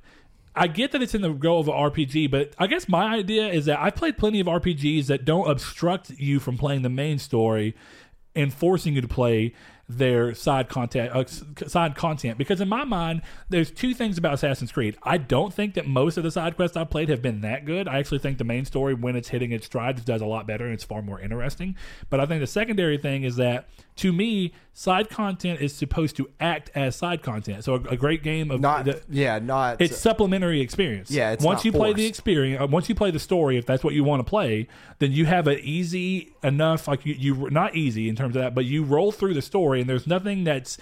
I 0.56 0.66
get 0.68 0.92
that 0.92 1.02
it's 1.02 1.14
in 1.14 1.20
the 1.20 1.32
goal 1.32 1.60
of 1.60 1.68
an 1.68 1.74
RPG. 1.74 2.30
But 2.30 2.54
I 2.58 2.66
guess 2.66 2.88
my 2.88 3.14
idea 3.14 3.48
is 3.48 3.66
that 3.66 3.78
I've 3.78 3.94
played 3.94 4.16
plenty 4.16 4.40
of 4.40 4.46
RPGs 4.46 5.06
that 5.06 5.24
don't 5.24 5.48
obstruct 5.48 6.10
you 6.10 6.40
from 6.40 6.56
playing 6.56 6.82
the 6.82 6.88
main 6.88 7.18
story 7.18 7.74
and 8.34 8.52
forcing 8.52 8.94
you 8.94 9.00
to 9.00 9.08
play 9.08 9.54
their 9.88 10.34
side 10.34 10.68
content 10.68 11.12
uh, 11.14 11.24
side 11.68 11.94
content 11.94 12.36
because 12.36 12.60
in 12.60 12.68
my 12.68 12.82
mind 12.82 13.22
there's 13.50 13.70
two 13.70 13.94
things 13.94 14.18
about 14.18 14.34
Assassin's 14.34 14.72
Creed. 14.72 14.96
I 15.04 15.16
don't 15.16 15.54
think 15.54 15.74
that 15.74 15.86
most 15.86 16.16
of 16.16 16.24
the 16.24 16.30
side 16.30 16.56
quests 16.56 16.76
I've 16.76 16.90
played 16.90 17.08
have 17.08 17.22
been 17.22 17.42
that 17.42 17.64
good. 17.64 17.86
I 17.86 17.98
actually 17.98 18.18
think 18.18 18.38
the 18.38 18.44
main 18.44 18.64
story 18.64 18.94
when 18.94 19.14
it's 19.14 19.28
hitting 19.28 19.52
its 19.52 19.66
stride 19.66 20.04
does 20.04 20.20
a 20.20 20.26
lot 20.26 20.46
better 20.46 20.64
and 20.64 20.74
it's 20.74 20.84
far 20.84 21.02
more 21.02 21.20
interesting. 21.20 21.76
But 22.10 22.18
I 22.18 22.26
think 22.26 22.40
the 22.40 22.48
secondary 22.48 22.98
thing 22.98 23.22
is 23.22 23.36
that 23.36 23.68
to 23.96 24.12
me 24.12 24.52
side 24.74 25.08
content 25.08 25.60
is 25.60 25.74
supposed 25.74 26.16
to 26.16 26.28
act 26.38 26.70
as 26.74 26.94
side 26.96 27.22
content. 27.22 27.64
So 27.64 27.74
a, 27.76 27.80
a 27.92 27.96
great 27.96 28.22
game 28.22 28.50
of 28.50 28.60
Not 28.60 28.84
the, 28.84 29.02
yeah, 29.08 29.38
not 29.38 29.80
it's 29.80 29.96
supplementary 29.96 30.60
experience. 30.60 31.10
Yeah, 31.10 31.32
it's 31.32 31.42
once 31.42 31.64
you 31.64 31.72
play 31.72 31.94
the 31.94 32.06
experience, 32.06 32.62
uh, 32.62 32.66
once 32.66 32.88
you 32.88 32.94
play 32.94 33.10
the 33.10 33.18
story, 33.18 33.56
if 33.56 33.64
that's 33.64 33.82
what 33.82 33.94
you 33.94 34.04
want 34.04 34.20
to 34.20 34.24
play, 34.28 34.68
then 34.98 35.12
you 35.12 35.24
have 35.26 35.46
an 35.46 35.58
easy 35.60 36.32
enough. 36.42 36.86
Like 36.86 37.06
you, 37.06 37.14
you 37.14 37.50
not 37.50 37.74
easy 37.74 38.08
in 38.08 38.16
terms 38.16 38.36
of 38.36 38.42
that, 38.42 38.54
but 38.54 38.66
you 38.66 38.84
roll 38.84 39.12
through 39.12 39.34
the 39.34 39.42
story, 39.42 39.80
and 39.80 39.88
there's 39.88 40.06
nothing 40.06 40.44
that's 40.44 40.76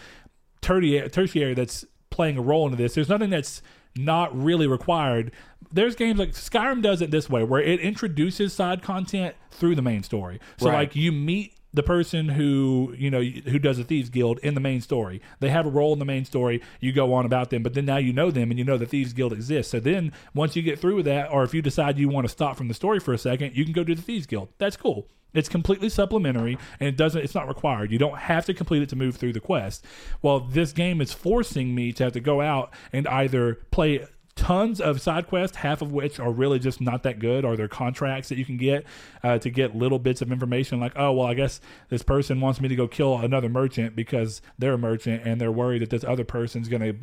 tertiary, 0.61 1.09
tertiary 1.09 1.55
that's 1.55 1.85
playing 2.11 2.37
a 2.37 2.43
role 2.43 2.65
into 2.67 2.77
this. 2.77 2.95
There's 2.95 3.09
nothing 3.09 3.31
that's 3.31 3.63
not 3.97 4.37
really 4.37 4.67
required. 4.67 5.31
There's 5.73 5.95
games 5.95 6.19
like 6.19 6.31
Skyrim 6.31 6.83
does 6.83 7.01
it 7.01 7.11
this 7.11 7.29
way, 7.31 7.45
where 7.45 7.61
it 7.61 7.81
introduces 7.81 8.53
side 8.53 8.83
content 8.83 9.35
through 9.51 9.77
the 9.77 9.83
main 9.83 10.03
story. 10.03 10.41
So 10.59 10.67
Right. 10.67 10.75
like 10.75 10.97
you 10.97 11.13
meet 11.13 11.55
the 11.75 11.83
person 11.83 12.29
who 12.31 12.95
you 12.97 13.11
know 13.11 13.21
who 13.21 13.59
does 13.59 13.77
the 13.77 13.85
thieves 13.85 14.09
guild 14.09 14.39
in 14.39 14.55
the 14.55 14.61
main 14.61 14.81
story. 14.81 15.21
They 15.41 15.51
have 15.51 15.67
a 15.67 15.71
role 15.71 15.93
in 15.93 15.99
the 15.99 16.05
main 16.05 16.25
story. 16.25 16.63
You 16.81 16.93
go 16.93 17.13
on 17.13 17.27
about 17.27 17.51
them. 17.51 17.63
But 17.63 17.75
then 17.75 17.85
now 17.85 17.97
you 17.97 18.13
know 18.13 18.31
them 18.31 18.51
and 18.51 18.59
you 18.59 18.65
know 18.65 18.79
the 18.79 18.87
thieves 18.87 19.13
guild 19.13 19.33
exists. 19.33 19.73
So 19.73 19.81
then 19.81 20.13
once 20.35 20.55
you 20.55 20.63
get 20.63 20.79
through 20.79 20.97
with 20.97 21.05
that 21.07 21.31
or 21.31 21.43
if 21.43 21.53
you 21.53 21.61
decide 21.61 21.99
you 21.99 22.09
want 22.09 22.27
to 22.27 22.33
stop 22.33 22.57
from 22.57 22.69
the 22.69 22.75
story 22.75 23.01
for 23.01 23.13
a 23.13 23.19
second 23.19 23.57
you 23.57 23.65
can 23.65 23.73
go 23.73 23.85
do 23.85 23.95
the 23.95 24.03
thieves 24.03 24.27
guild. 24.27 24.49
That's 24.59 24.77
cool. 24.77 25.09
It's 25.35 25.49
completely 25.49 25.89
supplementary 25.89 26.57
and 26.79 26.89
it 26.89 26.97
doesn't 26.97 27.23
it's 27.23 27.35
not 27.35 27.49
required. 27.49 27.91
You 27.91 27.99
don't 27.99 28.19
have 28.19 28.47
to 28.47 28.55
complete 28.55 28.83
it 28.83 28.89
to 28.91 28.97
move 28.97 29.17
through 29.17 29.33
the 29.33 29.41
quest. 29.41 29.85
Well 30.23 30.41
this 30.41 30.73
game 30.73 31.01
is 31.01 31.13
forcing 31.13 31.75
me 31.75 31.93
to 31.95 32.05
have 32.05 32.13
to 32.13 32.21
go 32.21 32.41
out 32.41 32.73
and 32.93 33.09
either 33.09 33.57
play 33.73 34.07
tons 34.37 34.81
of 34.81 35.01
side 35.01 35.27
quests, 35.27 35.59
half 35.59 35.83
of 35.83 35.93
which 35.93 36.19
are 36.19 36.31
really 36.31 36.59
just 36.59 36.81
not 36.81 37.03
that 37.05 37.19
good, 37.19 37.45
or 37.45 37.57
they're 37.57 37.69
contracts 37.69 38.29
that 38.29 38.39
you 38.39 38.45
can 38.45 38.57
get 38.57 38.85
uh, 39.23 39.39
to 39.39 39.51
get 39.51 39.77
little 39.77 39.99
bits 39.99 40.23
of 40.23 40.33
information. 40.33 40.81
Like, 40.81 40.93
oh, 40.97 41.13
well, 41.13 41.27
I 41.27 41.35
guess 41.35 41.61
this 41.89 42.03
person 42.03 42.41
wants 42.41 42.61
me 42.61 42.69
to 42.69 42.77
go 42.77 42.89
kill 42.89 43.19
another 43.19 43.49
merchant 43.49 43.95
because 43.97 44.43
they're 44.59 44.75
a 44.75 44.79
merchant 44.79 45.23
and 45.25 45.41
they're 45.41 45.53
worried 45.53 45.83
that 45.83 45.91
this 45.91 46.05
other 46.05 46.25
person's 46.25 46.69
going 46.69 46.83
to 46.83 46.97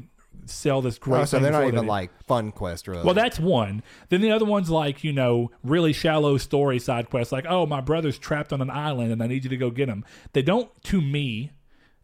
sell 0.45 0.81
this 0.81 0.97
great. 0.97 1.21
Oh, 1.21 1.25
so 1.25 1.39
they're 1.39 1.51
not 1.51 1.59
before 1.59 1.71
they 1.71 1.77
even 1.77 1.87
like 1.87 2.23
fun 2.23 2.51
quest 2.51 2.87
really. 2.87 3.03
Well, 3.03 3.13
that's 3.13 3.39
one. 3.39 3.83
Then 4.09 4.21
the 4.21 4.31
other 4.31 4.45
one's 4.45 4.69
like, 4.69 5.03
you 5.03 5.13
know, 5.13 5.51
really 5.63 5.93
shallow 5.93 6.37
story 6.37 6.79
side 6.79 7.09
quests, 7.09 7.31
like, 7.31 7.45
oh, 7.47 7.65
my 7.65 7.81
brother's 7.81 8.17
trapped 8.17 8.51
on 8.51 8.61
an 8.61 8.69
island 8.69 9.11
and 9.11 9.21
I 9.21 9.27
need 9.27 9.43
you 9.43 9.49
to 9.49 9.57
go 9.57 9.69
get 9.69 9.89
him. 9.89 10.03
They 10.33 10.41
don't, 10.41 10.69
to 10.85 11.01
me, 11.01 11.51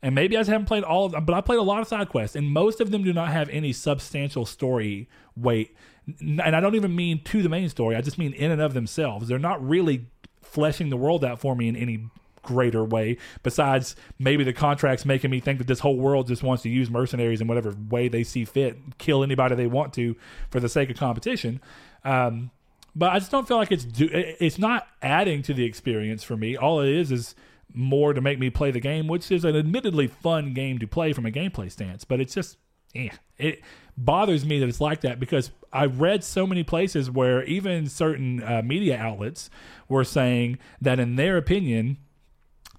and 0.02 0.14
maybe 0.14 0.38
I 0.38 0.42
just 0.42 0.50
haven't 0.50 0.68
played 0.68 0.84
all 0.84 1.06
of 1.06 1.12
them, 1.14 1.26
but 1.26 1.34
I 1.34 1.42
played 1.42 1.60
a 1.60 1.64
lot 1.64 1.82
of 1.82 1.88
side 1.88 2.10
quests, 2.10 2.36
and 2.36 2.50
most 2.52 2.80
of 2.80 2.92
them 2.92 3.04
do 3.04 3.14
not 3.14 3.30
have 3.30 3.50
any 3.50 3.74
substantial 3.74 4.46
story 4.46 5.10
weight. 5.36 5.76
And 6.20 6.42
I 6.42 6.60
don't 6.60 6.76
even 6.76 6.96
mean 6.96 7.24
to 7.26 7.42
the 7.42 7.50
main 7.50 7.68
story, 7.70 7.96
I 7.96 8.02
just 8.02 8.18
mean 8.18 8.34
in 8.34 8.52
and 8.52 8.62
of 8.62 8.74
themselves. 8.74 9.28
They're 9.28 9.40
not 9.40 9.66
really 9.68 10.06
fleshing 10.42 10.90
the 10.90 10.98
world 10.98 11.26
out 11.26 11.40
for 11.40 11.56
me 11.56 11.68
in 11.68 11.76
any 11.76 12.10
greater 12.48 12.84
way 12.84 13.18
besides 13.44 13.94
maybe 14.18 14.42
the 14.42 14.54
contracts 14.54 15.06
making 15.06 15.30
me 15.30 15.42
think 15.42 15.58
that 15.58 15.68
this 15.68 15.82
whole 15.82 15.98
world 15.98 16.28
just 16.28 16.42
wants 16.42 16.64
to 16.64 16.70
use 16.70 16.90
mercenaries 16.90 17.42
in 17.42 17.48
whatever 17.48 17.76
way 17.90 18.08
they 18.08 18.24
see 18.24 18.46
fit 18.46 18.78
kill 18.98 19.22
anybody 19.22 19.54
they 19.54 19.68
want 19.68 19.92
to 19.94 20.16
for 20.50 20.62
the 20.62 20.70
sake 20.70 20.90
of 20.90 20.96
competition 20.96 21.60
um, 22.06 22.50
but 22.96 23.12
i 23.12 23.19
just 23.19 23.31
don't 23.31 23.50
feel 23.50 23.57
like 23.57 23.69
it's 23.69 23.83
do- 23.83 24.10
it's 24.14 24.57
not 24.57 24.88
adding 25.02 25.42
to 25.42 25.54
the 25.54 25.66
experience 25.66 26.24
for 26.24 26.38
me 26.38 26.56
all 26.56 26.80
it 26.80 26.90
is 26.90 27.12
is 27.12 27.36
more 27.74 28.14
to 28.14 28.21
make 28.21 28.40
me 28.40 28.50
play 28.50 28.71
the 28.71 28.80
game 28.80 29.07
which 29.07 29.31
is 29.31 29.45
an 29.45 29.56
admittedly 29.56 30.07
fun 30.07 30.54
game 30.54 30.80
to 30.80 30.88
play 30.88 31.14
from 31.14 31.26
a 31.26 31.31
gameplay 31.31 31.71
stance 31.71 32.04
but 32.04 32.19
it's 32.19 32.33
just 32.33 32.57
eh. 32.95 33.09
it 33.38 33.62
bothers 33.97 34.45
me 34.45 34.59
that 34.59 34.69
it's 34.69 34.81
like 34.81 35.02
that 35.02 35.19
because 35.19 35.52
I 35.74 35.86
read 35.86 36.24
so 36.24 36.47
many 36.47 36.64
places 36.64 37.09
where 37.09 37.44
even 37.44 37.88
certain 37.88 38.44
uh, 38.44 38.62
media 38.64 38.97
outlets 38.97 39.50
were 39.90 40.04
saying 40.04 40.59
that 40.81 41.00
in 41.00 41.16
their 41.16 41.38
opinion 41.38 41.97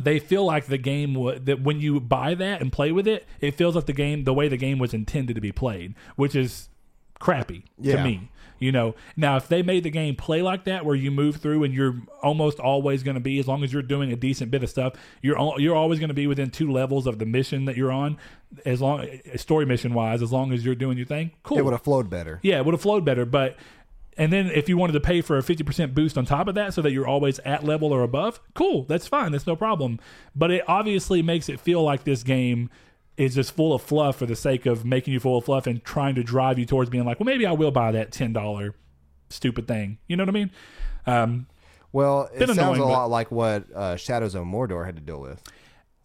they 0.00 0.18
feel 0.18 0.44
like 0.44 0.66
the 0.66 0.78
game 0.78 1.14
wa 1.14 1.32
that 1.40 1.60
when 1.60 1.80
you 1.80 2.00
buy 2.00 2.34
that 2.34 2.60
and 2.60 2.72
play 2.72 2.92
with 2.92 3.08
it, 3.08 3.26
it 3.40 3.54
feels 3.54 3.74
like 3.74 3.86
the 3.86 3.92
game 3.92 4.24
the 4.24 4.34
way 4.34 4.48
the 4.48 4.56
game 4.56 4.78
was 4.78 4.94
intended 4.94 5.34
to 5.34 5.40
be 5.40 5.52
played, 5.52 5.94
which 6.16 6.36
is 6.36 6.68
crappy 7.18 7.64
to 7.82 8.02
me. 8.04 8.30
You 8.58 8.72
know, 8.72 8.94
now 9.16 9.36
if 9.36 9.48
they 9.48 9.62
made 9.62 9.84
the 9.84 9.90
game 9.90 10.16
play 10.16 10.42
like 10.42 10.64
that, 10.64 10.84
where 10.84 10.96
you 10.96 11.10
move 11.10 11.36
through 11.36 11.64
and 11.64 11.72
you're 11.72 11.96
almost 12.22 12.58
always 12.58 13.02
going 13.02 13.14
to 13.14 13.20
be, 13.20 13.38
as 13.38 13.46
long 13.46 13.62
as 13.62 13.72
you're 13.72 13.82
doing 13.82 14.12
a 14.12 14.16
decent 14.16 14.50
bit 14.50 14.62
of 14.62 14.70
stuff, 14.70 14.94
you're 15.22 15.38
al- 15.38 15.60
you're 15.60 15.76
always 15.76 15.98
going 15.98 16.08
to 16.08 16.14
be 16.14 16.26
within 16.26 16.50
two 16.50 16.70
levels 16.70 17.06
of 17.06 17.18
the 17.18 17.26
mission 17.26 17.66
that 17.66 17.76
you're 17.76 17.92
on, 17.92 18.18
as 18.64 18.80
long 18.80 19.02
eh, 19.02 19.36
story 19.36 19.64
mission 19.64 19.94
wise, 19.94 20.22
as 20.22 20.32
long 20.32 20.52
as 20.52 20.64
you're 20.64 20.74
doing 20.74 20.96
your 20.96 21.06
thing. 21.06 21.30
Cool. 21.42 21.58
it 21.58 21.64
would 21.64 21.72
have 21.72 21.82
flowed 21.82 22.10
better. 22.10 22.40
Yeah, 22.42 22.58
it 22.58 22.64
would 22.64 22.74
have 22.74 22.82
flowed 22.82 23.04
better. 23.04 23.24
But 23.24 23.56
and 24.16 24.32
then 24.32 24.46
if 24.46 24.68
you 24.68 24.76
wanted 24.76 24.94
to 24.94 25.00
pay 25.00 25.20
for 25.20 25.38
a 25.38 25.42
fifty 25.42 25.62
percent 25.62 25.94
boost 25.94 26.18
on 26.18 26.26
top 26.26 26.48
of 26.48 26.56
that, 26.56 26.74
so 26.74 26.82
that 26.82 26.90
you're 26.90 27.06
always 27.06 27.38
at 27.40 27.64
level 27.64 27.92
or 27.92 28.02
above, 28.02 28.40
cool, 28.54 28.84
that's 28.84 29.06
fine, 29.06 29.32
that's 29.32 29.46
no 29.46 29.54
problem. 29.54 30.00
But 30.34 30.50
it 30.50 30.64
obviously 30.68 31.22
makes 31.22 31.48
it 31.48 31.60
feel 31.60 31.82
like 31.82 32.04
this 32.04 32.22
game 32.24 32.70
is 33.18 33.34
just 33.34 33.52
full 33.54 33.74
of 33.74 33.82
fluff 33.82 34.16
for 34.16 34.24
the 34.26 34.36
sake 34.36 34.64
of 34.64 34.84
making 34.84 35.12
you 35.12 35.20
full 35.20 35.36
of 35.38 35.44
fluff 35.44 35.66
and 35.66 35.84
trying 35.84 36.14
to 36.14 36.22
drive 36.22 36.58
you 36.58 36.64
towards 36.64 36.88
being 36.88 37.04
like, 37.04 37.18
well, 37.20 37.26
maybe 37.26 37.44
I 37.44 37.52
will 37.52 37.70
buy 37.72 37.92
that 37.92 38.12
ten 38.12 38.32
dollar 38.32 38.74
stupid 39.28 39.68
thing. 39.68 39.98
You 40.06 40.16
know 40.16 40.22
what 40.22 40.28
I 40.30 40.32
mean? 40.32 40.50
Um, 41.06 41.46
Well, 41.92 42.28
it 42.34 42.46
sounds 42.46 42.58
annoying, 42.58 42.80
a 42.80 42.84
lot 42.86 43.10
like 43.10 43.30
what 43.30 43.64
uh, 43.74 43.96
Shadows 43.96 44.34
of 44.34 44.44
Mordor 44.44 44.86
had 44.86 44.96
to 44.96 45.02
deal 45.02 45.20
with. 45.20 45.42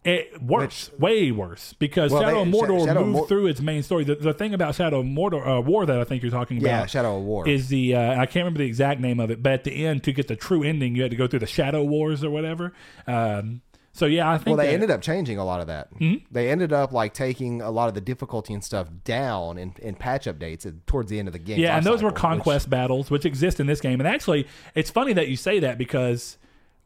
It 0.04 0.42
worse, 0.42 0.90
way 0.98 1.30
worse, 1.30 1.72
because 1.78 2.12
Well, 2.12 2.20
Shadow 2.22 2.44
they- 2.44 2.50
of 2.50 2.54
Mordor 2.54 2.78
Sha- 2.80 2.86
Shadow 2.86 3.00
moved 3.04 3.12
Mor- 3.16 3.28
through 3.28 3.46
its 3.46 3.60
main 3.62 3.82
story. 3.82 4.04
The, 4.04 4.16
the 4.16 4.34
thing 4.34 4.52
about 4.52 4.74
Shadow 4.74 5.00
of 5.00 5.06
Mordor 5.06 5.58
uh, 5.58 5.60
War 5.62 5.86
that 5.86 5.98
I 5.98 6.04
think 6.04 6.22
you're 6.22 6.30
talking 6.30 6.58
about, 6.58 6.68
Yeah, 6.68 6.84
Shadow 6.86 7.16
of 7.16 7.22
War. 7.24 7.48
is 7.48 7.68
the 7.68 7.94
uh, 7.94 8.12
I 8.20 8.26
can't 8.26 8.36
remember 8.44 8.58
the 8.58 8.66
exact 8.66 9.00
name 9.00 9.18
of 9.18 9.30
it, 9.30 9.42
but 9.42 9.52
at 9.52 9.64
the 9.64 9.86
end 9.86 10.04
to 10.04 10.12
get 10.12 10.28
the 10.28 10.36
true 10.36 10.62
ending, 10.62 10.94
you 10.94 11.00
had 11.02 11.10
to 11.10 11.16
go 11.16 11.26
through 11.26 11.38
the 11.38 11.46
Shadow 11.46 11.82
Wars 11.82 12.22
or 12.22 12.28
whatever. 12.30 12.74
Um, 13.06 13.62
so 13.96 14.06
yeah, 14.06 14.28
I 14.28 14.36
think 14.38 14.48
well, 14.48 14.56
they 14.56 14.66
that- 14.66 14.74
ended 14.74 14.90
up 14.90 15.00
changing 15.00 15.38
a 15.38 15.44
lot 15.44 15.60
of 15.60 15.68
that. 15.68 15.88
Hmm? 15.98 16.16
They 16.30 16.50
ended 16.50 16.72
up 16.72 16.92
like 16.92 17.14
taking 17.14 17.62
a 17.62 17.70
lot 17.70 17.88
of 17.88 17.94
the 17.94 18.00
difficulty 18.02 18.52
and 18.52 18.62
stuff 18.62 18.88
down 19.04 19.56
in, 19.56 19.72
in 19.80 19.94
patch 19.94 20.26
updates 20.26 20.66
at- 20.66 20.86
towards 20.86 21.08
the 21.10 21.18
end 21.18 21.28
of 21.28 21.32
the 21.32 21.38
game. 21.38 21.58
Yeah, 21.60 21.76
and 21.76 21.86
those 21.86 22.02
were 22.02 22.10
lifecycle, 22.10 22.12
which- 22.14 22.20
conquest 22.20 22.68
battles, 22.70 23.10
which 23.10 23.24
exist 23.24 23.60
in 23.60 23.66
this 23.66 23.80
game. 23.80 24.00
And 24.00 24.06
actually, 24.08 24.46
it's 24.74 24.90
funny 24.90 25.12
that 25.14 25.28
you 25.28 25.36
say 25.36 25.60
that 25.60 25.78
because 25.78 26.36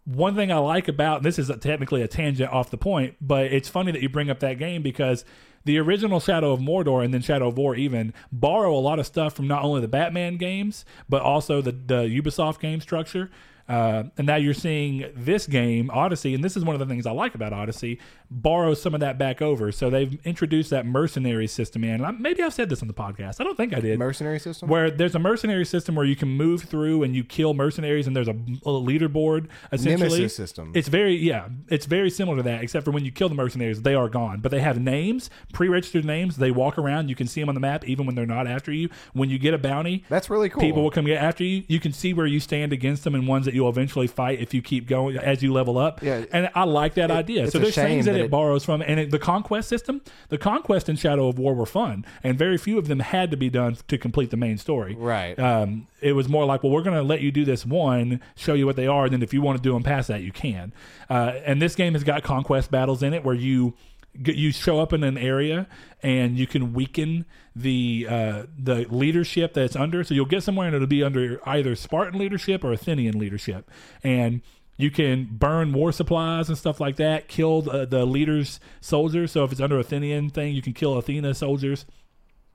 one 0.04 0.34
thing 0.34 0.52
I 0.52 0.58
like 0.58 0.86
about 0.88 1.22
this 1.22 1.38
is 1.38 1.50
technically 1.60 2.02
a 2.02 2.08
tangent 2.08 2.52
off 2.52 2.70
the 2.70 2.78
point, 2.78 3.16
but 3.20 3.46
it's 3.46 3.68
funny 3.68 3.90
that 3.92 4.00
you 4.02 4.08
bring 4.08 4.30
up 4.30 4.40
that 4.40 4.58
game 4.58 4.82
because 4.82 5.24
the 5.64 5.78
original 5.78 6.18
Shadow 6.20 6.52
of 6.52 6.60
Mordor 6.60 7.04
and 7.04 7.12
then 7.12 7.20
Shadow 7.20 7.48
of 7.48 7.58
War 7.58 7.74
even 7.74 8.14
borrow 8.32 8.74
a 8.74 8.80
lot 8.80 8.98
of 8.98 9.06
stuff 9.06 9.34
from 9.34 9.46
not 9.48 9.62
only 9.64 9.80
the 9.82 9.88
Batman 9.88 10.36
games 10.38 10.84
but 11.08 11.20
also 11.20 11.60
the 11.60 11.72
the 11.72 12.02
Ubisoft 12.04 12.60
game 12.60 12.80
structure. 12.80 13.30
Uh, 13.68 14.04
and 14.16 14.26
now 14.26 14.36
you're 14.36 14.54
seeing 14.54 15.10
this 15.14 15.46
game, 15.46 15.90
Odyssey, 15.92 16.34
and 16.34 16.42
this 16.42 16.56
is 16.56 16.64
one 16.64 16.74
of 16.74 16.80
the 16.80 16.86
things 16.86 17.06
I 17.06 17.10
like 17.10 17.34
about 17.34 17.52
Odyssey, 17.52 17.98
borrow 18.30 18.74
some 18.74 18.94
of 18.94 19.00
that 19.00 19.18
back 19.18 19.42
over. 19.42 19.70
So 19.72 19.90
they've 19.90 20.18
introduced 20.24 20.70
that 20.70 20.86
mercenary 20.86 21.46
system 21.46 21.84
in. 21.84 21.94
And 21.96 22.06
I, 22.06 22.10
maybe 22.12 22.42
I've 22.42 22.54
said 22.54 22.68
this 22.70 22.80
on 22.82 22.88
the 22.88 22.94
podcast. 22.94 23.40
I 23.40 23.44
don't 23.44 23.56
think 23.56 23.74
I 23.74 23.80
did 23.80 23.98
mercenary 23.98 24.38
system. 24.38 24.68
where 24.68 24.90
there's 24.90 25.14
a 25.14 25.18
mercenary 25.18 25.64
system 25.66 25.94
where 25.94 26.06
you 26.06 26.16
can 26.16 26.28
move 26.28 26.62
through 26.62 27.02
and 27.02 27.14
you 27.14 27.24
kill 27.24 27.54
mercenaries 27.54 28.06
and 28.06 28.16
there's 28.16 28.28
a, 28.28 28.32
a 28.32 28.70
leaderboard 28.70 29.48
essentially 29.72 30.08
Nemesis 30.08 30.34
system. 30.34 30.72
it's 30.74 30.88
very 30.88 31.16
yeah 31.16 31.48
it's 31.68 31.86
very 31.86 32.10
similar 32.10 32.38
to 32.38 32.42
that 32.44 32.62
except 32.62 32.84
for 32.84 32.90
when 32.90 33.04
you 33.04 33.10
kill 33.10 33.28
the 33.28 33.34
mercenaries 33.34 33.82
they 33.82 33.94
are 33.94 34.08
gone 34.08 34.40
but 34.40 34.50
they 34.50 34.60
have 34.60 34.80
names 34.80 35.30
pre-registered 35.52 36.04
names 36.04 36.36
they 36.36 36.50
walk 36.50 36.78
around 36.78 37.08
you 37.08 37.14
can 37.14 37.26
see 37.26 37.40
them 37.40 37.48
on 37.48 37.54
the 37.54 37.60
map 37.60 37.84
even 37.86 38.06
when 38.06 38.14
they're 38.14 38.26
not 38.26 38.46
after 38.46 38.72
you 38.72 38.88
when 39.12 39.28
you 39.30 39.38
get 39.38 39.54
a 39.54 39.58
bounty 39.58 40.04
That's 40.08 40.30
really 40.30 40.48
cool. 40.48 40.60
people 40.60 40.82
will 40.82 40.90
come 40.90 41.04
get 41.06 41.22
after 41.22 41.44
you 41.44 41.64
you 41.68 41.80
can 41.80 41.92
see 41.92 42.12
where 42.14 42.26
you 42.26 42.40
stand 42.40 42.72
against 42.72 43.04
them 43.04 43.14
and 43.14 43.26
ones 43.28 43.44
that 43.46 43.54
you'll 43.58 43.68
eventually 43.68 44.06
fight 44.06 44.38
if 44.40 44.54
you 44.54 44.62
keep 44.62 44.86
going 44.86 45.16
as 45.18 45.42
you 45.42 45.52
level 45.52 45.76
up 45.76 46.02
Yeah. 46.02 46.24
and 46.32 46.48
i 46.54 46.64
like 46.64 46.94
that 46.94 47.10
idea 47.10 47.50
so 47.50 47.58
there's 47.58 47.74
things 47.74 48.04
that, 48.06 48.12
that 48.12 48.20
it, 48.20 48.24
it- 48.26 48.30
borrows 48.30 48.64
from 48.64 48.80
and 48.82 49.00
it, 49.00 49.10
the 49.10 49.18
conquest 49.18 49.68
system 49.68 50.00
the 50.28 50.38
conquest 50.38 50.88
and 50.88 50.98
shadow 50.98 51.28
of 51.28 51.38
war 51.38 51.54
were 51.54 51.66
fun 51.66 52.06
and 52.22 52.38
very 52.38 52.56
few 52.56 52.78
of 52.78 52.86
them 52.88 53.00
had 53.00 53.30
to 53.32 53.36
be 53.36 53.50
done 53.50 53.76
to 53.88 53.98
complete 53.98 54.30
the 54.30 54.36
main 54.36 54.56
story 54.58 54.94
Right. 54.94 55.38
um, 55.38 55.88
it 56.00 56.12
was 56.12 56.28
more 56.28 56.44
like 56.44 56.62
well 56.62 56.70
we're 56.72 56.82
going 56.82 56.96
to 56.96 57.02
let 57.02 57.20
you 57.20 57.32
do 57.32 57.44
this 57.44 57.66
one 57.66 58.20
show 58.36 58.54
you 58.54 58.66
what 58.66 58.76
they 58.76 58.86
are 58.86 59.04
and 59.04 59.12
then 59.12 59.22
if 59.22 59.34
you 59.34 59.42
want 59.42 59.58
to 59.58 59.62
do 59.62 59.72
them 59.72 59.82
past 59.82 60.08
that 60.08 60.22
you 60.22 60.30
can 60.32 60.72
uh, 61.10 61.32
and 61.44 61.60
this 61.60 61.74
game 61.74 61.94
has 61.94 62.04
got 62.04 62.22
conquest 62.22 62.70
battles 62.70 63.02
in 63.02 63.12
it 63.14 63.24
where 63.24 63.34
you 63.34 63.74
you 64.14 64.52
show 64.52 64.80
up 64.80 64.92
in 64.92 65.04
an 65.04 65.16
area 65.16 65.66
and 66.02 66.38
you 66.38 66.46
can 66.46 66.72
weaken 66.72 67.24
the 67.54 68.06
uh, 68.08 68.42
the 68.56 68.86
leadership 68.90 69.54
that 69.54 69.64
it's 69.64 69.76
under. 69.76 70.04
So 70.04 70.14
you'll 70.14 70.26
get 70.26 70.42
somewhere 70.42 70.66
and 70.66 70.74
it'll 70.74 70.86
be 70.86 71.02
under 71.02 71.40
either 71.48 71.74
Spartan 71.74 72.18
leadership 72.18 72.64
or 72.64 72.72
Athenian 72.72 73.18
leadership, 73.18 73.70
and 74.02 74.42
you 74.76 74.90
can 74.90 75.28
burn 75.32 75.72
war 75.72 75.90
supplies 75.92 76.48
and 76.48 76.56
stuff 76.56 76.80
like 76.80 76.96
that. 76.96 77.28
Kill 77.28 77.62
the, 77.62 77.84
the 77.84 78.06
leader's 78.06 78.60
soldiers. 78.80 79.32
So 79.32 79.44
if 79.44 79.52
it's 79.52 79.60
under 79.60 79.78
Athenian 79.78 80.30
thing, 80.30 80.54
you 80.54 80.62
can 80.62 80.72
kill 80.72 80.96
Athena 80.96 81.34
soldiers, 81.34 81.84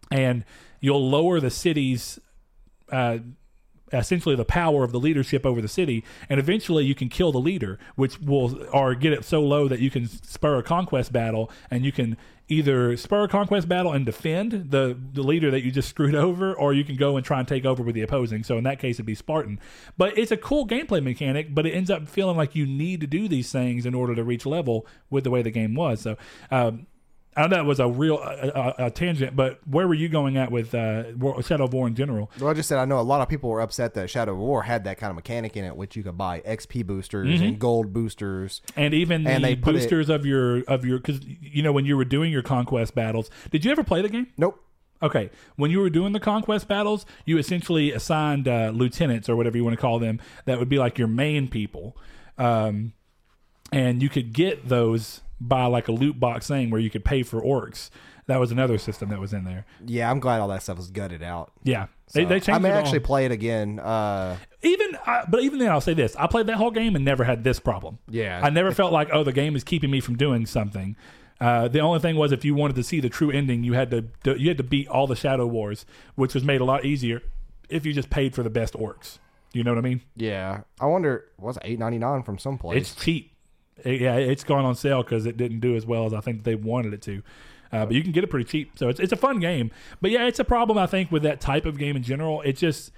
and 0.09 0.45
you'll 0.79 1.09
lower 1.09 1.39
the 1.39 1.49
city's 1.49 2.19
uh, 2.91 3.17
essentially 3.93 4.35
the 4.35 4.45
power 4.45 4.83
of 4.83 4.91
the 4.91 4.99
leadership 4.99 5.45
over 5.45 5.61
the 5.61 5.67
city, 5.67 6.03
and 6.29 6.39
eventually 6.39 6.85
you 6.85 6.95
can 6.95 7.09
kill 7.09 7.31
the 7.31 7.39
leader, 7.39 7.79
which 7.95 8.19
will 8.19 8.65
or 8.73 8.95
get 8.95 9.13
it 9.13 9.23
so 9.23 9.41
low 9.41 9.67
that 9.67 9.79
you 9.79 9.89
can 9.89 10.07
spur 10.07 10.57
a 10.57 10.63
conquest 10.63 11.13
battle, 11.13 11.51
and 11.69 11.85
you 11.85 11.91
can 11.91 12.17
either 12.49 12.97
spur 12.97 13.23
a 13.23 13.27
conquest 13.27 13.69
battle 13.69 13.91
and 13.93 14.05
defend 14.05 14.71
the 14.71 14.97
the 15.13 15.23
leader 15.23 15.49
that 15.49 15.63
you 15.63 15.71
just 15.71 15.89
screwed 15.89 16.15
over, 16.15 16.53
or 16.53 16.73
you 16.73 16.83
can 16.83 16.95
go 16.95 17.15
and 17.15 17.25
try 17.25 17.39
and 17.39 17.47
take 17.47 17.65
over 17.65 17.83
with 17.83 17.95
the 17.95 18.01
opposing. 18.01 18.43
So 18.43 18.57
in 18.57 18.63
that 18.65 18.79
case, 18.79 18.95
it'd 18.95 19.05
be 19.05 19.15
Spartan. 19.15 19.59
But 19.97 20.17
it's 20.17 20.31
a 20.31 20.37
cool 20.37 20.67
gameplay 20.67 21.01
mechanic, 21.03 21.53
but 21.53 21.65
it 21.65 21.71
ends 21.71 21.89
up 21.89 22.07
feeling 22.07 22.37
like 22.37 22.55
you 22.55 22.65
need 22.65 23.01
to 23.01 23.07
do 23.07 23.27
these 23.27 23.51
things 23.51 23.85
in 23.85 23.93
order 23.93 24.15
to 24.15 24.23
reach 24.23 24.45
level 24.45 24.85
with 25.09 25.23
the 25.23 25.31
way 25.31 25.41
the 25.41 25.51
game 25.51 25.75
was. 25.75 26.01
So. 26.01 26.17
Um, 26.51 26.87
I 27.35 27.41
know 27.43 27.47
that 27.49 27.65
was 27.65 27.79
a 27.79 27.87
real 27.87 28.17
a, 28.19 28.73
a, 28.79 28.85
a 28.87 28.91
tangent, 28.91 29.35
but 29.35 29.59
where 29.67 29.87
were 29.87 29.93
you 29.93 30.07
going 30.09 30.37
at 30.37 30.51
with 30.51 30.73
uh, 30.75 31.03
War- 31.17 31.41
Shadow 31.41 31.63
of 31.65 31.73
War 31.73 31.87
in 31.87 31.95
general? 31.95 32.29
Well, 32.39 32.49
I 32.49 32.53
just 32.53 32.69
said 32.69 32.77
I 32.77 32.85
know 32.85 32.99
a 32.99 33.01
lot 33.01 33.21
of 33.21 33.29
people 33.29 33.49
were 33.49 33.61
upset 33.61 33.93
that 33.95 34.09
Shadow 34.09 34.33
of 34.33 34.37
War 34.39 34.63
had 34.63 34.83
that 34.83 34.97
kind 34.97 35.09
of 35.09 35.15
mechanic 35.15 35.57
in 35.57 35.65
it, 35.65 35.75
which 35.75 35.95
you 35.95 36.03
could 36.03 36.17
buy 36.17 36.41
XP 36.41 36.85
boosters 36.85 37.41
and 37.41 37.57
gold 37.59 37.93
boosters. 37.93 38.61
and 38.75 38.93
even 38.93 39.25
And 39.25 39.43
the 39.43 39.49
they 39.49 39.55
put 39.55 39.75
it- 39.75 39.79
boosters 39.79 40.09
of 40.09 40.25
your 40.25 40.63
of 40.63 40.85
your 40.85 40.97
because 40.99 41.19
you 41.25 41.63
know 41.63 41.71
when 41.71 41.85
you 41.85 41.97
were 41.97 42.05
doing 42.05 42.31
your 42.31 42.43
conquest 42.43 42.93
battles 42.95 43.29
did 43.51 43.65
you 43.65 43.71
ever 43.71 43.83
play 43.83 44.01
the 44.01 44.09
game 44.09 44.27
Nope. 44.37 44.61
okay 45.01 45.29
when 45.55 45.71
you 45.71 45.79
were 45.79 45.89
doing 45.89 46.13
the 46.13 46.19
conquest 46.19 46.67
battles 46.67 47.05
you 47.25 47.37
essentially 47.37 47.91
assigned 47.91 48.47
uh, 48.47 48.71
lieutenants 48.73 49.27
or 49.27 49.35
whatever 49.35 49.57
you 49.57 49.63
want 49.63 49.75
to 49.75 49.81
call 49.81 49.99
them 49.99 50.19
that 50.45 50.59
would 50.59 50.69
be 50.69 50.77
like 50.77 50.97
your 50.97 51.07
main 51.07 51.47
people 51.47 51.97
um, 52.37 52.93
and 53.71 54.01
you 54.01 54.09
could 54.09 54.33
get 54.33 54.67
those 54.69 55.21
by 55.47 55.65
like 55.65 55.87
a 55.87 55.91
loot 55.91 56.19
box 56.19 56.47
thing 56.47 56.69
where 56.69 56.81
you 56.81 56.89
could 56.89 57.05
pay 57.05 57.23
for 57.23 57.41
orcs. 57.41 57.89
That 58.27 58.39
was 58.39 58.51
another 58.51 58.77
system 58.77 59.09
that 59.09 59.19
was 59.19 59.33
in 59.33 59.43
there. 59.43 59.65
Yeah, 59.85 60.09
I'm 60.09 60.21
glad 60.21 60.39
all 60.39 60.47
that 60.47 60.63
stuff 60.63 60.77
was 60.77 60.89
gutted 60.89 61.21
out. 61.21 61.51
yeah. 61.63 61.87
They, 62.13 62.25
they 62.25 62.35
changed 62.35 62.49
I 62.51 62.59
may 62.59 62.69
actually 62.69 62.99
play 62.99 63.25
it 63.25 63.31
again. 63.31 63.79
Uh, 63.79 64.37
even 64.61 64.95
uh, 65.07 65.23
but 65.27 65.41
even 65.41 65.57
then 65.57 65.71
i'll 65.71 65.81
say 65.81 65.95
this. 65.95 66.15
I 66.15 66.27
played 66.27 66.45
that 66.45 66.57
whole 66.57 66.69
game 66.69 66.95
and 66.95 67.03
never 67.03 67.23
had 67.23 67.43
this 67.43 67.59
problem. 67.59 67.97
Yeah. 68.07 68.39
i 68.43 68.51
never 68.51 68.71
felt 68.71 68.93
like 68.93 69.09
oh 69.11 69.23
the 69.23 69.33
game 69.33 69.55
is 69.55 69.63
keeping 69.63 69.89
me 69.89 69.99
from 69.99 70.15
doing 70.15 70.45
something. 70.45 70.95
Uh, 71.41 71.67
the 71.67 71.79
only 71.79 71.99
thing 71.99 72.15
was 72.15 72.31
if 72.31 72.45
you 72.45 72.53
wanted 72.53 72.75
to 72.75 72.83
see 72.83 72.99
the 72.99 73.09
true 73.09 73.31
ending 73.31 73.63
you 73.63 73.73
had 73.73 73.89
to 73.89 74.37
you 74.39 74.47
had 74.47 74.57
to 74.57 74.63
beat 74.63 74.87
all 74.87 75.07
the 75.07 75.15
shadow 75.15 75.47
wars 75.47 75.87
which 76.13 76.35
was 76.35 76.43
made 76.43 76.61
a 76.61 76.65
lot 76.65 76.85
easier 76.85 77.21
if 77.67 77.83
you 77.83 77.93
just 77.93 78.11
paid 78.11 78.35
for 78.35 78.43
the 78.43 78.49
best 78.49 78.75
orcs. 78.75 79.17
You 79.51 79.63
know 79.63 79.71
what 79.71 79.79
i 79.79 79.81
mean? 79.81 80.01
Yeah, 80.15 80.61
I 80.79 80.85
wonder 80.85 81.25
was 81.39 81.57
it 81.57 81.63
eight 81.65 81.79
ninety 81.79 81.97
nine 81.97 82.21
from 82.21 82.37
some 82.37 82.59
place? 82.59 82.79
it's 82.79 82.95
cheap 83.03 83.32
It- 83.83 84.01
yeah 84.01 84.15
it's 84.15 84.43
gone 84.43 84.65
on 84.65 84.75
sale 84.75 85.03
because 85.03 85.25
it 85.25 85.37
didn't 85.37 85.59
do 85.59 85.75
as 85.75 85.85
well 85.85 86.05
as 86.05 86.13
i 86.13 86.19
think 86.21 86.43
they 86.43 86.55
wanted 86.55 86.93
it 86.93 87.01
to. 87.03 87.21
Uh, 87.71 87.87
but 87.87 87.95
you 87.95 88.03
can 88.03 88.11
get 88.11 88.23
it 88.23 88.29
pretty 88.29 88.45
cheap. 88.45 88.77
So 88.77 88.87
it's, 88.87 88.99
it's 88.99 89.11
a 89.13 89.15
fun 89.15 89.39
game. 89.39 89.71
But 89.99 90.11
yeah 90.11 90.25
it's 90.27 90.39
a 90.39 90.43
problem 90.43 90.77
i 90.77 90.85
think 90.85 91.11
with 91.11 91.23
that 91.23 91.41
type 91.41 91.65
of 91.65 91.77
game 91.77 91.95
in 91.95 92.03
general. 92.03 92.41
It 92.41 92.53
just 92.53 92.91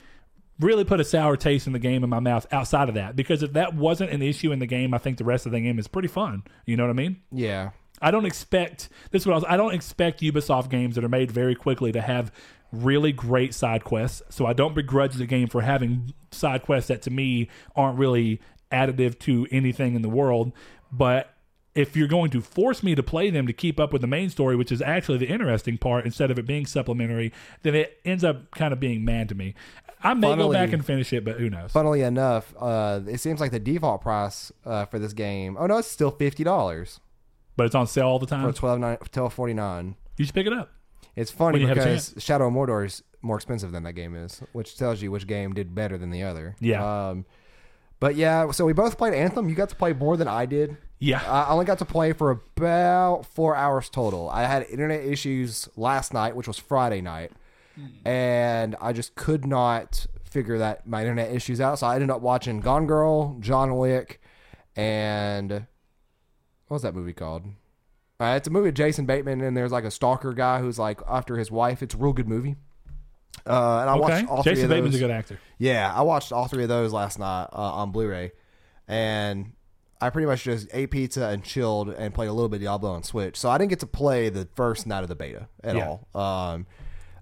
really 0.59 0.83
put 0.83 0.99
a 0.99 1.03
sour 1.03 1.35
taste 1.37 1.67
in 1.67 1.73
the 1.73 1.79
game 1.79 2.03
in 2.03 2.09
my 2.09 2.19
mouth 2.19 2.45
outside 2.51 2.89
of 2.89 2.95
that. 2.95 3.15
Because 3.15 3.41
if 3.43 3.53
that 3.53 3.73
wasn't 3.73 4.11
an 4.11 4.21
issue 4.21 4.51
in 4.51 4.59
the 4.59 4.65
game 4.65 4.93
i 4.93 4.97
think 4.97 5.17
the 5.17 5.23
rest 5.23 5.45
of 5.45 5.51
the 5.53 5.59
game 5.61 5.79
is 5.79 5.87
pretty 5.87 6.07
fun. 6.09 6.43
You 6.65 6.75
know 6.77 6.83
what 6.83 6.89
i 6.89 6.93
mean? 6.93 7.21
Yeah, 7.31 7.69
i 8.01 8.11
don't 8.11 8.25
expect 8.25 8.89
this 9.11 9.21
is 9.21 9.25
what 9.27 9.33
I, 9.33 9.35
was, 9.37 9.45
I 9.47 9.55
don't 9.57 9.73
expect 9.73 10.19
ubisoft 10.21 10.69
games 10.69 10.95
that 10.95 11.03
are 11.05 11.09
made 11.09 11.31
very 11.31 11.55
quickly 11.55 11.91
to 11.93 12.01
have 12.01 12.31
really 12.73 13.13
great 13.13 13.53
side 13.53 13.85
quests. 13.85 14.21
So 14.29 14.45
i 14.45 14.51
don't 14.51 14.75
begrudge 14.75 15.15
the 15.15 15.25
game 15.25 15.47
for 15.47 15.61
having 15.61 16.13
side 16.31 16.63
quests 16.63 16.89
that 16.89 17.01
to 17.03 17.11
me 17.11 17.47
aren't 17.77 17.97
really 17.97 18.41
additive 18.71 19.17
to 19.19 19.47
anything 19.51 19.95
in 19.95 20.01
the 20.01 20.09
world 20.09 20.51
but 20.95 21.31
if 21.73 21.95
you're 21.95 22.07
going 22.07 22.31
to 22.31 22.39
force 22.41 22.81
me 22.83 22.95
to 22.95 23.03
play 23.03 23.29
them 23.29 23.47
to 23.47 23.53
keep 23.53 23.79
up 23.79 23.91
with 23.91 24.01
the 24.01 24.07
main 24.07 24.29
story, 24.29 24.55
which 24.55 24.71
is 24.71 24.81
actually 24.81 25.17
the 25.17 25.27
interesting 25.27 25.77
part, 25.77 26.05
instead 26.05 26.31
of 26.31 26.39
it 26.39 26.45
being 26.47 26.65
supplementary, 26.65 27.33
then 27.63 27.75
it 27.75 27.99
ends 28.05 28.23
up 28.23 28.49
kind 28.51 28.71
of 28.71 28.79
being 28.79 29.03
mad 29.03 29.27
to 29.29 29.35
me. 29.35 29.53
I 30.01 30.13
may 30.13 30.27
go 30.27 30.31
Funnily- 30.31 30.53
back 30.55 30.71
and 30.71 30.85
finish 30.85 31.11
it, 31.11 31.25
but 31.25 31.37
who 31.37 31.49
knows? 31.49 31.71
funnily 31.71 32.01
enough, 32.01 32.53
uh, 32.59 33.01
it 33.07 33.19
seems 33.19 33.39
like 33.41 33.51
the 33.51 33.59
default 33.59 34.01
price 34.01 34.51
uh, 34.65 34.85
for 34.85 34.99
this 34.99 35.13
game. 35.13 35.57
Oh 35.59 35.65
no, 35.65 35.77
it's 35.79 35.87
still 35.87 36.11
fifty 36.11 36.43
dollars 36.43 36.99
But 37.57 37.65
it's 37.65 37.75
on 37.75 37.87
sale 37.87 38.07
all 38.07 38.19
the 38.19 38.25
time 38.27 38.45
for 38.51 38.57
twelve 38.57 38.79
nine 38.79 38.97
twelve 39.11 39.33
forty 39.33 39.53
nine. 39.53 39.95
You 40.17 40.25
should 40.25 40.35
pick 40.35 40.47
it 40.47 40.53
up. 40.53 40.71
It's 41.15 41.31
funny 41.31 41.53
When 41.53 41.61
you 41.63 41.67
have 41.69 41.77
a 41.77 41.81
because 41.81 42.13
Shadow 42.19 42.47
of 42.47 42.53
Mordor 42.53 42.85
is 42.85 43.01
more 43.21 43.35
expensive 43.37 43.71
than 43.71 43.83
that 43.83 43.93
game 43.93 44.15
is, 44.15 44.41
which 44.53 44.77
tells 44.77 45.01
you 45.01 45.11
which 45.11 45.27
game 45.27 45.53
did 45.53 45.73
better 45.73 45.97
than 45.97 46.11
the 46.11 46.23
other. 46.23 46.55
Yeah. 46.59 47.09
Um, 47.09 47.25
but 47.99 48.15
yeah, 48.15 48.51
so 48.51 48.65
we 48.65 48.73
both 48.73 48.97
played 48.97 49.13
Anthem. 49.13 49.49
You 49.49 49.55
got 49.55 49.69
to 49.69 49.75
play 49.75 49.93
more 49.93 50.17
than 50.17 50.27
I 50.27 50.45
did. 50.45 50.77
Yeah. 50.99 51.21
I 51.29 51.51
only 51.51 51.65
got 51.65 51.79
to 51.79 51.85
play 51.85 52.13
for 52.13 52.31
about 52.31 53.25
four 53.25 53.55
hours 53.55 53.89
total. 53.89 54.29
I 54.29 54.43
had 54.43 54.63
internet 54.63 55.03
issues 55.03 55.67
last 55.75 56.13
night, 56.13 56.35
which 56.35 56.47
was 56.47 56.57
Friday 56.57 57.01
night, 57.01 57.31
and 58.05 58.75
I 58.81 58.93
just 58.93 59.15
could 59.15 59.45
not 59.45 60.07
figure 60.23 60.57
that 60.57 60.87
my 60.87 61.01
internet 61.01 61.31
issues 61.31 61.61
out. 61.61 61.79
So 61.79 61.87
I 61.87 61.95
ended 61.95 62.09
up 62.09 62.21
watching 62.21 62.59
Gone 62.59 62.87
Girl, 62.87 63.37
John 63.39 63.77
Wick, 63.77 64.21
and 64.75 65.51
what 66.67 66.75
was 66.75 66.81
that 66.81 66.95
movie 66.95 67.13
called? 67.13 67.43
Uh, 68.19 68.35
it's 68.37 68.47
a 68.47 68.51
movie 68.51 68.67
with 68.69 68.75
Jason 68.75 69.05
Bateman, 69.05 69.41
and 69.41 69.55
there's 69.57 69.71
like 69.71 69.83
a 69.83 69.91
stalker 69.91 70.33
guy 70.33 70.59
who's 70.59 70.79
like 70.79 71.01
after 71.07 71.37
his 71.37 71.51
wife. 71.51 71.83
It's 71.83 71.93
a 71.93 71.97
real 71.97 72.13
good 72.13 72.29
movie. 72.29 72.55
Uh, 73.45 73.79
and 73.81 73.89
I 73.89 73.93
okay. 73.93 73.99
watched 73.99 74.27
all 74.29 74.43
three 74.43 74.53
Jason 74.53 74.65
of 74.65 74.69
Bateman's 74.69 74.93
those. 74.93 75.01
a 75.01 75.05
good 75.05 75.11
actor. 75.11 75.39
Yeah, 75.57 75.93
I 75.93 76.01
watched 76.01 76.31
all 76.31 76.47
three 76.47 76.63
of 76.63 76.69
those 76.69 76.93
last 76.93 77.19
night 77.19 77.47
uh, 77.51 77.57
on 77.57 77.91
Blu-ray, 77.91 78.31
and 78.87 79.51
I 80.01 80.09
pretty 80.09 80.25
much 80.25 80.43
just 80.43 80.67
ate 80.73 80.91
pizza 80.91 81.27
and 81.27 81.43
chilled 81.43 81.89
and 81.89 82.13
played 82.13 82.27
a 82.27 82.33
little 82.33 82.49
bit 82.49 82.57
of 82.57 82.61
Diablo 82.63 82.91
on 82.91 83.03
Switch. 83.03 83.37
So 83.37 83.49
I 83.49 83.57
didn't 83.57 83.69
get 83.69 83.79
to 83.79 83.87
play 83.87 84.29
the 84.29 84.47
first 84.55 84.85
night 84.85 85.03
of 85.03 85.09
the 85.09 85.15
beta 85.15 85.47
at 85.63 85.75
Yeah. 85.75 85.95
all. 86.13 86.19
Um, 86.53 86.67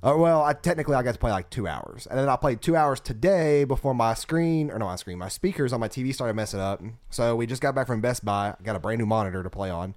uh, 0.01 0.15
well, 0.17 0.43
I 0.43 0.51
technically 0.53 0.95
I 0.95 1.03
got 1.03 1.13
to 1.13 1.19
play 1.19 1.31
like 1.31 1.49
two 1.49 1.65
hours, 1.67 2.07
and 2.07 2.19
then 2.19 2.27
I 2.27 2.35
played 2.35 2.61
two 2.61 2.75
hours 2.75 2.99
today 2.99 3.63
before 3.63 3.93
my 3.95 4.13
screen 4.15 4.69
or 4.69 4.77
no, 4.77 4.85
my 4.85 4.97
screen, 4.97 5.17
my 5.17 5.29
speakers 5.29 5.71
on 5.71 5.79
my 5.79 5.87
TV 5.87 6.13
started 6.13 6.33
messing 6.33 6.59
up. 6.59 6.81
So 7.09 7.35
we 7.37 7.45
just 7.45 7.61
got 7.61 7.73
back 7.73 7.87
from 7.87 8.01
Best 8.01 8.25
Buy, 8.25 8.53
got 8.63 8.75
a 8.75 8.79
brand 8.79 8.99
new 8.99 9.05
monitor 9.05 9.43
to 9.43 9.49
play 9.49 9.69
on, 9.69 9.95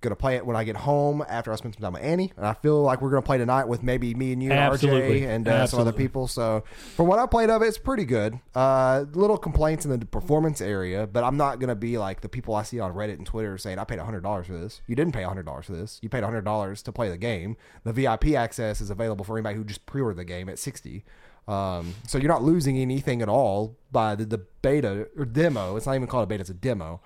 Gonna 0.00 0.14
play 0.14 0.36
it 0.36 0.46
when 0.46 0.54
I 0.54 0.62
get 0.62 0.76
home 0.76 1.24
after 1.28 1.52
I 1.52 1.56
spend 1.56 1.74
some 1.74 1.82
time 1.82 1.94
with 1.94 2.02
Annie, 2.02 2.32
and 2.36 2.46
I 2.46 2.52
feel 2.52 2.82
like 2.82 3.02
we're 3.02 3.10
gonna 3.10 3.22
play 3.22 3.36
tonight 3.36 3.64
with 3.64 3.82
maybe 3.82 4.14
me 4.14 4.32
and 4.32 4.40
you, 4.40 4.50
and 4.52 4.60
Absolutely. 4.60 5.22
RJ, 5.22 5.28
and 5.28 5.48
uh, 5.48 5.66
some 5.66 5.80
other 5.80 5.92
people. 5.92 6.28
So 6.28 6.62
from 6.94 7.08
what 7.08 7.18
I 7.18 7.26
played 7.26 7.50
of 7.50 7.62
it, 7.62 7.66
it's 7.66 7.78
pretty 7.78 8.04
good. 8.04 8.38
Uh, 8.54 9.06
little 9.12 9.36
complaints 9.36 9.84
in 9.84 9.90
the 9.90 10.06
performance 10.06 10.60
area, 10.60 11.08
but 11.08 11.24
I'm 11.24 11.36
not 11.36 11.58
gonna 11.58 11.74
be 11.74 11.98
like 11.98 12.20
the 12.20 12.28
people 12.28 12.54
I 12.54 12.62
see 12.62 12.78
on 12.78 12.94
Reddit 12.94 13.14
and 13.14 13.26
Twitter 13.26 13.58
saying 13.58 13.80
I 13.80 13.84
paid 13.84 13.98
hundred 13.98 14.22
dollars 14.22 14.46
for 14.46 14.52
this. 14.52 14.82
You 14.86 14.94
didn't 14.94 15.14
pay 15.14 15.24
hundred 15.24 15.46
dollars 15.46 15.66
for 15.66 15.72
this. 15.72 15.98
You 16.00 16.08
paid 16.08 16.22
hundred 16.22 16.44
dollars 16.44 16.80
to 16.82 16.92
play 16.92 17.08
the 17.08 17.18
game. 17.18 17.56
The 17.82 17.92
VIP 17.92 18.34
access 18.36 18.80
is 18.80 18.90
available 18.90 19.24
for 19.24 19.36
anybody 19.36 19.56
who 19.56 19.64
just 19.64 19.84
pre-ordered 19.84 20.18
the 20.18 20.24
game 20.24 20.48
at 20.48 20.60
sixty. 20.60 21.04
Um, 21.48 21.94
so 22.06 22.18
you're 22.18 22.28
not 22.28 22.42
losing 22.44 22.76
anything 22.76 23.22
at 23.22 23.28
all 23.28 23.78
by 23.90 24.14
the, 24.14 24.26
the 24.26 24.38
beta 24.62 25.08
or 25.16 25.24
demo. 25.24 25.76
It's 25.76 25.86
not 25.86 25.94
even 25.96 26.06
called 26.06 26.24
a 26.24 26.26
beta; 26.26 26.42
it's 26.42 26.50
a 26.50 26.54
demo. 26.54 27.00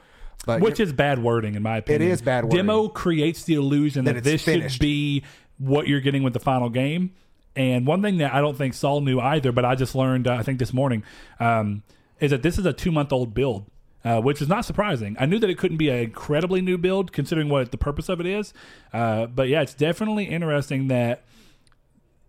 But 0.44 0.60
which 0.60 0.80
is 0.80 0.92
bad 0.92 1.22
wording 1.22 1.54
in 1.54 1.62
my 1.62 1.76
opinion. 1.78 2.10
is 2.10 2.20
bad 2.20 2.44
wording. 2.44 2.56
Demo 2.58 2.88
creates 2.88 3.44
the 3.44 3.54
illusion 3.54 4.04
that, 4.06 4.14
That 4.14 4.24
this 4.24 4.42
finished. 4.44 4.74
should 4.76 4.80
be 4.80 5.22
what 5.58 5.86
you're 5.86 6.00
getting 6.00 6.22
with 6.22 6.32
the 6.32 6.40
final 6.40 6.68
game. 6.68 7.12
And 7.54 7.86
one 7.86 8.02
thing 8.02 8.18
that 8.18 8.32
I 8.34 8.40
don't 8.40 8.56
think 8.56 8.74
Saul 8.74 9.02
knew 9.02 9.20
either, 9.20 9.52
but 9.52 9.64
I 9.64 9.74
just 9.74 9.94
learned 9.94 10.26
uh, 10.26 10.34
I 10.34 10.42
think 10.42 10.58
this 10.58 10.72
morning, 10.72 11.04
um, 11.38 11.82
is 12.18 12.30
that 12.30 12.42
this 12.42 12.58
is 12.58 12.66
a 12.66 12.72
two 12.72 12.90
month 12.90 13.12
old 13.12 13.34
build. 13.34 13.66
Uh, 14.04 14.20
which 14.20 14.42
is 14.42 14.48
not 14.48 14.64
surprising. 14.64 15.14
I 15.20 15.26
knew 15.26 15.38
that 15.38 15.48
it 15.48 15.56
couldn't 15.58 15.76
be 15.76 15.88
an 15.88 15.98
incredibly 15.98 16.60
new 16.60 16.76
build, 16.76 17.12
considering 17.12 17.48
what 17.48 17.70
the 17.70 17.78
purpose 17.78 18.08
of 18.08 18.18
it 18.18 18.26
is. 18.26 18.52
Uh, 18.92 19.26
but 19.26 19.46
yeah, 19.46 19.62
it's 19.62 19.74
definitely 19.74 20.24
interesting 20.24 20.88
that 20.88 21.22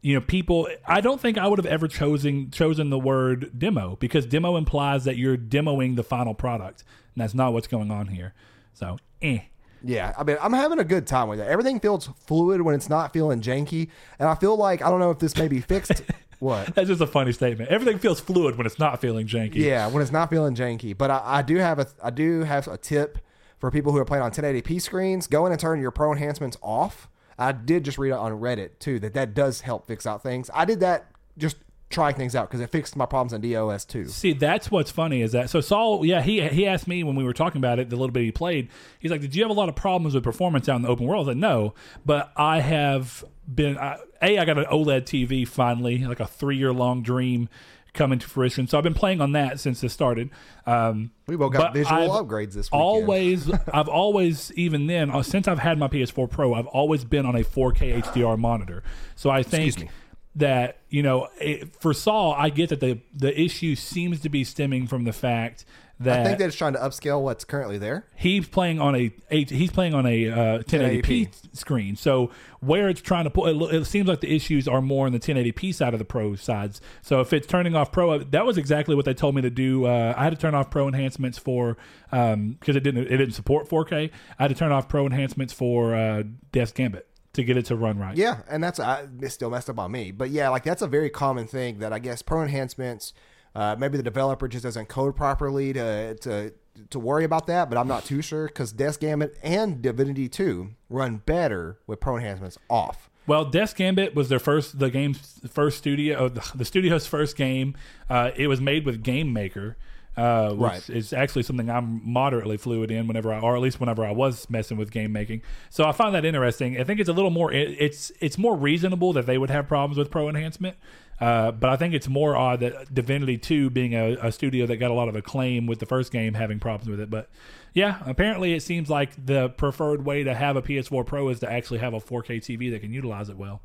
you 0.04 0.14
know 0.14 0.22
people 0.22 0.68
i 0.86 1.02
don't 1.02 1.20
think 1.20 1.38
i 1.40 1.48
would 1.48 1.58
have 1.58 1.66
ever 1.66 1.88
chosen 1.88 2.52
chosen 2.52 2.92
the 2.92 3.00
word 3.00 3.58
demo 3.58 3.96
because 4.00 4.28
demo 4.28 4.56
implies 4.58 5.06
that 5.06 5.18
you're 5.18 5.38
demoing 5.38 5.96
the 5.96 6.04
final 6.04 6.36
product 6.36 6.84
and 7.16 7.24
that's 7.24 7.34
not 7.34 7.54
what's 7.54 7.68
going 7.68 7.90
on 7.90 8.08
here 8.08 8.34
so 8.74 8.98
eh. 9.24 9.40
Yeah, 9.86 10.14
I 10.18 10.24
mean, 10.24 10.38
I'm 10.42 10.54
having 10.54 10.80
a 10.80 10.86
good 10.86 11.06
time 11.06 11.28
with 11.28 11.42
it. 11.42 11.48
Everything 11.48 11.82
feels 11.82 12.10
fluid 12.26 12.62
when 12.62 12.74
it's 12.74 12.88
not 12.88 13.12
feeling 13.12 13.42
janky, 13.42 13.90
and 14.18 14.30
I 14.30 14.36
feel 14.36 14.56
like 14.56 14.82
I 14.82 14.90
don't 14.90 15.02
know 15.02 15.12
if 15.12 15.20
this 15.20 15.36
may 15.36 15.50
be 15.50 15.60
fixed. 15.60 16.02
what? 16.40 16.74
that's 16.74 16.88
just 16.88 17.02
a 17.02 17.08
funny 17.08 17.32
statement 17.32 17.70
everything 17.70 17.98
feels 18.00 18.20
fluid 18.20 18.58
when 18.58 18.66
it's 18.66 18.80
not 18.80 19.00
feeling 19.00 19.28
janky 19.28 19.56
Yeah, 19.56 19.88
when 19.88 20.02
it's 20.02 20.12
not 20.12 20.30
feeling 20.30 20.56
janky. 20.56 20.98
But 20.98 21.12
I, 21.12 21.22
I 21.26 21.42
do 21.42 21.58
have 21.58 21.80
a 21.80 21.88
I 22.02 22.12
do 22.12 22.44
have 22.44 22.68
a 22.70 22.78
tip 22.78 23.20
for 23.60 23.72
people 23.72 23.92
who 23.92 23.98
are 23.98 24.06
playing 24.06 24.24
on 24.24 24.32
1080p 24.32 24.82
screens. 24.82 25.28
Go 25.28 25.46
in 25.46 25.52
and 25.52 25.60
turn 25.60 25.82
your 25.82 25.92
pro 25.92 26.14
enhancements 26.14 26.58
off. 26.62 27.10
I 27.44 27.52
did 27.52 27.84
just 27.84 27.98
read 27.98 28.10
it 28.10 28.18
on 28.18 28.32
Reddit 28.34 28.80
too 28.80 29.00
that 29.00 29.14
that 29.14 29.34
does 29.34 29.62
help 29.62 29.88
fix 29.88 30.06
out 30.06 30.24
things. 30.24 30.50
I 30.54 30.66
did 30.66 30.80
that 30.82 31.08
just 31.38 31.58
trying 31.90 32.16
things 32.16 32.36
out 32.36 32.50
because 32.50 32.60
it 32.60 32.70
fixed 32.70 32.96
my 32.96 33.06
problems 33.06 33.34
on 33.34 33.42
DOS 33.42 33.86
too. 33.86 34.08
See, 34.08 34.34
that's 34.34 34.70
what's 34.72 34.92
funny 34.92 35.22
is 35.22 35.32
that 35.32 35.50
so 35.50 35.62
Saul, 35.62 36.06
yeah, 36.06 36.22
he 36.22 36.48
he 36.50 36.68
asked 36.68 36.88
me 36.88 37.04
when 37.04 37.16
we 37.16 37.24
were 37.24 37.34
talking 37.34 37.60
about 37.60 37.80
it, 37.80 37.90
the 37.90 37.96
little 37.96 38.12
bit 38.12 38.24
he 38.24 38.32
played. 38.32 38.70
He's 39.00 39.12
like, 39.12 39.22
"Did 39.22 39.36
you 39.36 39.44
have 39.44 39.52
a 39.52 39.54
lot 39.54 39.70
of 39.70 39.76
problems 39.76 40.16
with 40.16 40.24
performance 40.24 40.68
out 40.68 40.78
in 40.78 40.82
the 40.82 40.90
open 40.90 41.06
world?" 41.06 41.28
I 41.28 41.32
said, 41.32 41.38
"No, 41.38 41.74
but 42.06 42.32
I 42.36 42.60
have 42.60 43.24
been 43.54 43.78
I, 43.78 44.00
a. 44.22 44.40
I 44.40 44.46
got 44.46 44.58
an 44.58 44.66
OLED 44.66 45.04
TV 45.04 45.48
finally, 45.48 46.00
like 46.06 46.20
a 46.20 46.28
three 46.28 46.58
year 46.58 46.74
long 46.74 47.04
dream 47.04 47.48
coming 47.94 48.20
to 48.20 48.28
fruition. 48.28 48.68
So 48.68 48.78
I've 48.78 48.84
been 48.84 48.94
playing 48.94 49.22
on 49.22 49.34
that 49.34 49.60
since 49.60 49.84
it 49.84 49.90
started. 49.90 50.30
Um, 50.66 51.12
We 51.28 51.36
both 51.36 51.54
got 51.54 51.74
visual 51.74 52.12
I've 52.12 52.26
upgrades 52.26 52.54
this 52.54 52.72
weekend. 52.72 52.82
Always, 52.82 53.52
I've 53.74 53.88
always, 53.88 54.52
even 54.54 54.88
then, 54.88 55.12
uh, 55.12 55.22
since 55.22 55.48
I've 55.48 55.60
had 55.60 55.78
my 55.78 55.88
PS4 55.88 56.30
Pro, 56.30 56.54
I've 56.54 56.68
always 56.68 57.06
been 57.06 57.26
on 57.26 57.36
a 57.36 57.44
4K 57.44 58.02
HDR 58.04 58.38
monitor. 58.38 58.84
So 59.16 59.30
I 59.30 59.44
think 59.44 59.90
that 60.36 60.80
you 60.90 61.04
know, 61.04 61.28
it, 61.40 61.76
for 61.80 61.94
Saul, 61.94 62.34
I 62.38 62.50
get 62.50 62.70
that 62.70 62.80
the 62.80 63.00
the 63.14 63.40
issue 63.40 63.76
seems 63.76 64.20
to 64.22 64.30
be 64.30 64.44
stemming 64.44 64.88
from 64.88 65.04
the 65.04 65.14
fact 65.14 65.66
that, 66.00 66.22
I 66.22 66.24
think 66.26 66.40
that 66.40 66.48
it's 66.48 66.56
trying 66.56 66.74
to 66.74 66.80
upscale 66.80 67.22
what's 67.22 67.46
currently 67.46 67.78
there. 67.78 68.06
he's 68.16 68.48
playing 68.48 68.80
on 68.80 68.96
a 68.96 69.12
he's 69.30 69.72
playing 69.72 69.94
on 69.94 70.06
a 70.06 70.30
uh, 70.30 70.36
1080p, 70.64 71.04
1080p. 71.04 71.56
screen. 71.56 71.96
So 71.96 72.32
where 72.60 72.90
it's 72.90 73.02
trying 73.02 73.26
to 73.26 73.30
put, 73.30 73.56
it, 73.56 73.76
it 73.76 73.86
seems 73.86 74.08
like 74.08 74.22
the 74.22 74.34
issues 74.36 74.68
are 74.68 74.82
more 74.82 75.06
on 75.06 75.12
the 75.12 75.20
1080p 75.20 75.74
side 75.74 75.94
of 75.94 76.00
the 76.00 76.06
pro 76.06 76.36
sides. 76.36 76.82
So 77.02 77.22
if 77.22 77.32
it's 77.32 77.48
turning 77.48 77.76
off 77.76 77.92
pro, 77.92 78.18
that 78.20 78.46
was 78.46 78.58
exactly 78.58 78.96
what 78.96 79.06
they 79.06 79.14
told 79.14 79.36
me 79.36 79.42
to 79.44 79.50
do. 79.50 79.86
Uh, 79.86 80.14
I 80.18 80.24
had 80.24 80.32
to 80.32 80.38
turn 80.38 80.56
off 80.56 80.70
pro 80.70 80.88
enhancements 80.88 81.38
for 81.38 81.78
because 82.10 82.76
it 82.76 82.84
didn't 82.84 83.06
it 83.06 83.18
didn't 83.18 83.34
support 83.34 83.70
4K. 83.70 84.12
I 84.40 84.44
had 84.44 84.50
to 84.50 84.56
turn 84.56 84.72
off 84.72 84.90
pro 84.90 85.06
enhancements 85.06 85.54
for 85.54 85.96
uh, 85.96 86.24
Death 86.52 86.74
Gambit 86.74 87.08
to 87.34 87.44
get 87.44 87.58
it 87.58 87.66
to 87.66 87.76
run 87.76 87.98
right. 87.98 88.16
Yeah, 88.16 88.42
and 88.50 88.64
that's 88.64 88.80
I, 88.80 89.08
it's 89.22 89.34
still 89.34 89.50
messed 89.50 89.70
up 89.70 89.80
on 89.80 89.92
me. 89.92 90.12
But 90.12 90.30
yeah, 90.30 90.50
like 90.50 90.64
that's 90.64 90.82
a 90.82 90.88
very 90.88 91.10
common 91.10 91.48
thing 91.48 91.80
that 91.80 91.94
I 91.94 92.00
guess 92.00 92.22
pro 92.22 92.42
enhancements. 92.42 93.14
Uh, 93.56 93.76
maybe 93.78 93.98
the 93.98 94.04
developer 94.04 94.48
just 94.48 94.64
doesn't 94.64 94.88
code 94.90 95.16
properly 95.16 95.74
to 95.74 96.16
to 96.16 96.54
to 96.90 96.98
worry 97.00 97.24
about 97.24 97.46
that, 97.48 97.70
but 97.70 97.78
I'm 97.78 97.88
not 97.88 98.04
too 98.04 98.22
sure 98.24 98.48
because 98.48 98.72
Death 98.72 99.00
Gambit 99.00 99.38
and 99.44 99.80
Divinity 99.82 100.28
2 100.28 100.70
run 100.90 101.18
better 101.26 101.78
with 101.86 102.00
pro 102.00 102.18
enhancements 102.18 102.58
off. 102.68 103.12
Well, 103.28 103.46
Death 103.46 103.76
Gambit 103.76 104.16
was 104.16 104.28
their 104.28 104.40
first, 104.40 104.80
the 104.80 104.90
game's 104.90 105.40
first 105.48 105.78
studio, 105.78 106.26
uh, 106.26 106.42
the 106.56 106.66
studio's 106.66 107.06
first 107.08 107.38
game. 107.38 107.76
Uh, 108.10 108.32
it 108.36 108.48
was 108.48 108.60
made 108.60 108.86
with 108.88 109.02
Game 109.04 109.32
Maker, 109.32 109.78
uh, 110.18 110.50
which 110.50 110.60
Right. 110.60 110.90
is 110.90 111.14
actually 111.14 111.44
something 111.44 111.70
I'm 111.70 112.02
moderately 112.04 112.58
fluid 112.58 112.90
in 112.92 113.08
whenever 113.08 113.32
I, 113.32 113.40
or 113.40 113.56
at 113.56 113.62
least 113.62 113.80
whenever 113.80 114.04
I 114.04 114.12
was 114.12 114.50
messing 114.50 114.76
with 114.78 114.92
game 114.92 115.12
making. 115.14 115.42
So 115.70 115.86
I 115.86 115.92
find 115.92 116.14
that 116.16 116.26
interesting. 116.26 116.78
I 116.80 116.84
think 116.84 117.00
it's 117.00 117.08
a 117.08 117.14
little 117.14 117.30
more, 117.32 117.54
it, 117.54 117.78
it's 117.80 118.12
it's 118.20 118.38
more 118.38 118.58
reasonable 118.58 119.14
that 119.14 119.26
they 119.28 119.38
would 119.38 119.52
have 119.52 119.68
problems 119.68 119.98
with 119.98 120.10
pro 120.12 120.28
enhancement. 120.28 120.76
Uh, 121.20 121.52
but 121.52 121.70
I 121.70 121.78
think 121.78 121.94
it's 121.94 122.08
more 122.08 122.36
odd 122.36 122.60
that 122.62 122.94
Divinity 122.94 123.38
2 123.38 123.70
being 123.70 123.94
a, 123.94 124.18
a 124.22 124.32
studio 124.32 124.66
that 124.66 124.78
got 124.78 124.92
a 124.92 124.94
lot 124.94 125.08
of 125.08 125.16
acclaim 125.16 125.68
with 125.68 125.80
the 125.80 125.86
first 125.86 126.12
game 126.12 126.34
having 126.34 126.60
problems 126.60 126.90
with 126.90 127.00
it. 127.00 127.10
But 127.10 127.30
yeah, 127.74 128.00
apparently 128.06 128.54
it 128.54 128.62
seems 128.62 128.90
like 128.90 129.12
the 129.26 129.50
preferred 129.50 130.06
way 130.06 130.24
to 130.24 130.34
have 130.34 130.56
a 130.56 130.62
PS4 130.62 131.06
Pro 131.06 131.30
is 131.30 131.40
to 131.40 131.52
actually 131.52 131.80
have 131.80 131.94
a 131.94 132.00
4K 132.00 132.38
TV 132.38 132.72
that 132.72 132.82
can 132.82 132.92
utilize 132.92 133.30
it 133.30 133.38
well. 133.38 133.62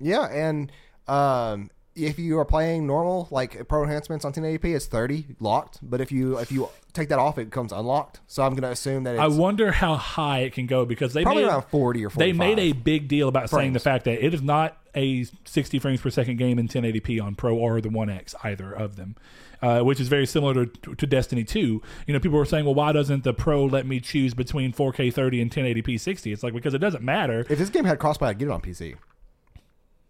Yeah, 0.00 0.26
and 0.26 0.70
um, 1.06 1.70
if 1.98 2.18
you 2.18 2.38
are 2.38 2.44
playing 2.44 2.86
normal 2.86 3.28
like 3.30 3.68
pro 3.68 3.82
enhancements 3.82 4.24
on 4.24 4.32
1080p, 4.32 4.76
it's 4.76 4.86
30 4.86 5.36
locked. 5.40 5.78
But 5.82 6.00
if 6.00 6.12
you 6.12 6.38
if 6.38 6.52
you 6.52 6.68
take 6.92 7.08
that 7.08 7.18
off, 7.18 7.38
it 7.38 7.46
becomes 7.46 7.72
unlocked. 7.72 8.20
So 8.26 8.42
I'm 8.42 8.52
going 8.52 8.62
to 8.62 8.70
assume 8.70 9.04
that 9.04 9.14
it's 9.14 9.20
I 9.20 9.26
wonder 9.26 9.72
how 9.72 9.96
high 9.96 10.40
it 10.40 10.52
can 10.52 10.66
go 10.66 10.84
because 10.84 11.12
they 11.12 11.22
probably 11.22 11.44
made, 11.44 11.48
around 11.48 11.64
40 11.64 12.04
or 12.06 12.10
45. 12.10 12.18
they 12.18 12.32
made 12.32 12.58
a 12.58 12.72
big 12.72 13.08
deal 13.08 13.28
about 13.28 13.50
saying 13.50 13.72
the 13.72 13.80
fact 13.80 14.04
that 14.04 14.24
it 14.24 14.34
is 14.34 14.42
not 14.42 14.76
a 14.94 15.26
60 15.44 15.78
frames 15.78 16.00
per 16.00 16.10
second 16.10 16.36
game 16.36 16.58
in 16.58 16.68
1080p 16.68 17.22
on 17.22 17.34
Pro 17.34 17.56
or 17.56 17.80
the 17.80 17.88
One 17.88 18.10
X 18.10 18.34
either 18.42 18.72
of 18.72 18.96
them, 18.96 19.16
uh, 19.62 19.80
which 19.80 20.00
is 20.00 20.08
very 20.08 20.26
similar 20.26 20.66
to, 20.66 20.94
to 20.94 21.06
Destiny 21.06 21.44
2. 21.44 21.82
You 22.06 22.14
know, 22.14 22.18
people 22.20 22.38
were 22.38 22.44
saying, 22.44 22.64
well, 22.64 22.74
why 22.74 22.92
doesn't 22.92 23.24
the 23.24 23.32
Pro 23.32 23.64
let 23.64 23.86
me 23.86 24.00
choose 24.00 24.34
between 24.34 24.72
4K 24.72 25.12
30 25.12 25.42
and 25.42 25.50
1080p 25.50 26.00
60? 26.00 26.32
It's 26.32 26.42
like 26.42 26.54
because 26.54 26.74
it 26.74 26.78
doesn't 26.78 27.02
matter. 27.02 27.40
If 27.48 27.58
this 27.58 27.70
game 27.70 27.84
had 27.84 27.98
crossplay, 27.98 28.28
I'd 28.28 28.38
get 28.38 28.48
it 28.48 28.50
on 28.50 28.60
PC. 28.60 28.96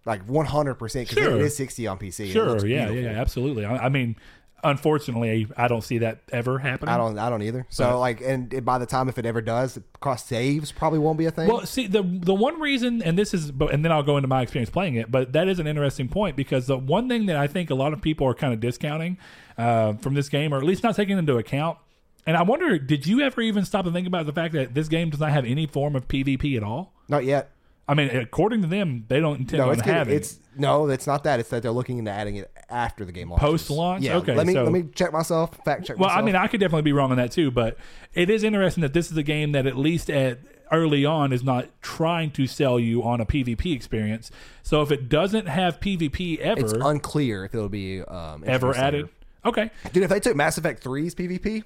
Like 0.08 0.26
100% 0.26 0.78
because 0.78 1.06
Sure. 1.22 1.36
it 1.36 1.42
is 1.42 1.56
60 1.56 1.86
on 1.86 1.98
PC. 1.98 2.32
Sure, 2.32 2.66
yeah, 2.66 2.90
yeah, 2.90 3.08
absolutely. 3.10 3.64
I, 3.64 3.86
I 3.86 3.88
mean, 3.88 4.16
unfortunately, 4.64 5.46
I 5.56 5.68
don't 5.68 5.82
see 5.82 5.98
that 5.98 6.20
ever 6.32 6.58
happening. 6.58 6.92
I 6.94 6.96
don't. 6.96 7.18
I 7.18 7.30
don't 7.30 7.42
either. 7.42 7.66
So 7.70 7.84
But- 7.90 7.98
like, 7.98 8.20
and 8.20 8.64
by 8.64 8.78
the 8.78 8.86
time 8.86 9.08
if 9.08 9.18
it 9.18 9.26
ever 9.26 9.40
does, 9.40 9.78
cross 10.00 10.24
saves 10.24 10.72
probably 10.72 10.98
won't 10.98 11.18
be 11.18 11.26
a 11.26 11.30
thing. 11.30 11.48
Well, 11.48 11.64
see 11.66 11.86
the 11.86 12.02
the 12.02 12.34
one 12.34 12.60
reason, 12.60 13.02
and 13.02 13.18
this 13.18 13.34
is, 13.34 13.50
and 13.50 13.84
then 13.84 13.92
I'll 13.92 14.02
go 14.02 14.16
into 14.16 14.28
my 14.28 14.42
experience 14.42 14.70
playing 14.70 14.94
it. 14.96 15.10
But 15.10 15.32
that 15.32 15.48
is 15.48 15.58
an 15.58 15.66
interesting 15.66 16.08
point 16.08 16.36
because 16.36 16.66
the 16.66 16.78
one 16.78 17.08
thing 17.08 17.26
that 17.26 17.36
I 17.36 17.46
think 17.46 17.70
a 17.70 17.74
lot 17.74 17.92
of 17.92 18.00
people 18.02 18.26
are 18.26 18.34
kind 18.34 18.52
of 18.52 18.60
discounting 18.60 19.18
uh, 19.56 19.94
from 19.94 20.14
this 20.14 20.28
game, 20.28 20.52
or 20.52 20.58
at 20.58 20.64
least 20.64 20.82
not 20.82 20.96
taking 20.96 21.18
into 21.18 21.36
account. 21.36 21.78
And 22.26 22.36
I 22.36 22.42
wonder, 22.42 22.78
did 22.78 23.06
you 23.06 23.20
ever 23.22 23.40
even 23.40 23.64
stop 23.64 23.86
to 23.86 23.90
think 23.92 24.06
about 24.06 24.26
the 24.26 24.32
fact 24.34 24.52
that 24.52 24.74
this 24.74 24.88
game 24.88 25.08
does 25.08 25.20
not 25.20 25.30
have 25.30 25.46
any 25.46 25.66
form 25.66 25.96
of 25.96 26.08
PvP 26.08 26.58
at 26.58 26.62
all? 26.62 26.92
Not 27.08 27.24
yet. 27.24 27.50
I 27.88 27.94
mean, 27.94 28.10
according 28.10 28.60
to 28.62 28.68
them, 28.68 29.06
they 29.08 29.18
don't 29.18 29.38
intend 29.40 29.58
No, 29.60 29.68
on 29.68 29.72
it's 29.72 29.82
getting, 29.82 29.94
having 29.94 30.14
it's 30.16 30.38
no, 30.56 30.88
it's 30.88 31.06
not 31.06 31.24
that. 31.24 31.40
It's 31.40 31.48
that 31.50 31.62
they're 31.62 31.70
looking 31.70 31.98
into 31.98 32.10
adding 32.10 32.36
it 32.36 32.50
after 32.68 33.04
the 33.04 33.12
game 33.12 33.30
launches. 33.30 33.48
Post-launch? 33.48 34.04
Yeah. 34.04 34.16
Okay, 34.18 34.34
Let 34.34 34.46
me 34.46 34.52
so- 34.52 34.64
let 34.64 34.72
me 34.72 34.84
check 34.94 35.12
myself. 35.12 35.54
Fact 35.64 35.86
check. 35.86 35.98
Well, 35.98 36.08
myself. 36.08 36.22
I 36.22 36.26
mean, 36.26 36.36
I 36.36 36.48
could 36.48 36.60
definitely 36.60 36.82
be 36.82 36.92
wrong 36.92 37.10
on 37.10 37.16
that 37.16 37.32
too, 37.32 37.50
but 37.50 37.78
it 38.12 38.28
is 38.28 38.42
interesting 38.44 38.82
that 38.82 38.92
this 38.92 39.10
is 39.10 39.16
a 39.16 39.22
game 39.22 39.52
that 39.52 39.66
at 39.66 39.76
least 39.76 40.10
at 40.10 40.38
early 40.70 41.04
on 41.04 41.32
is 41.32 41.42
not 41.42 41.66
trying 41.80 42.30
to 42.32 42.46
sell 42.46 42.78
you 42.78 43.02
on 43.02 43.20
a 43.22 43.26
PvP 43.26 43.74
experience. 43.74 44.30
So 44.62 44.82
if 44.82 44.90
it 44.92 45.08
doesn't 45.08 45.46
have 45.46 45.80
PvP 45.80 46.38
ever 46.40 46.60
it's 46.60 46.72
unclear 46.74 47.46
if 47.46 47.54
it'll 47.54 47.70
be 47.70 48.02
um, 48.02 48.44
ever 48.46 48.76
added, 48.76 49.08
okay. 49.46 49.70
Dude, 49.94 50.02
if 50.02 50.10
they 50.10 50.20
took 50.20 50.36
Mass 50.36 50.58
Effect 50.58 50.84
3's 50.84 51.14
PvP 51.14 51.64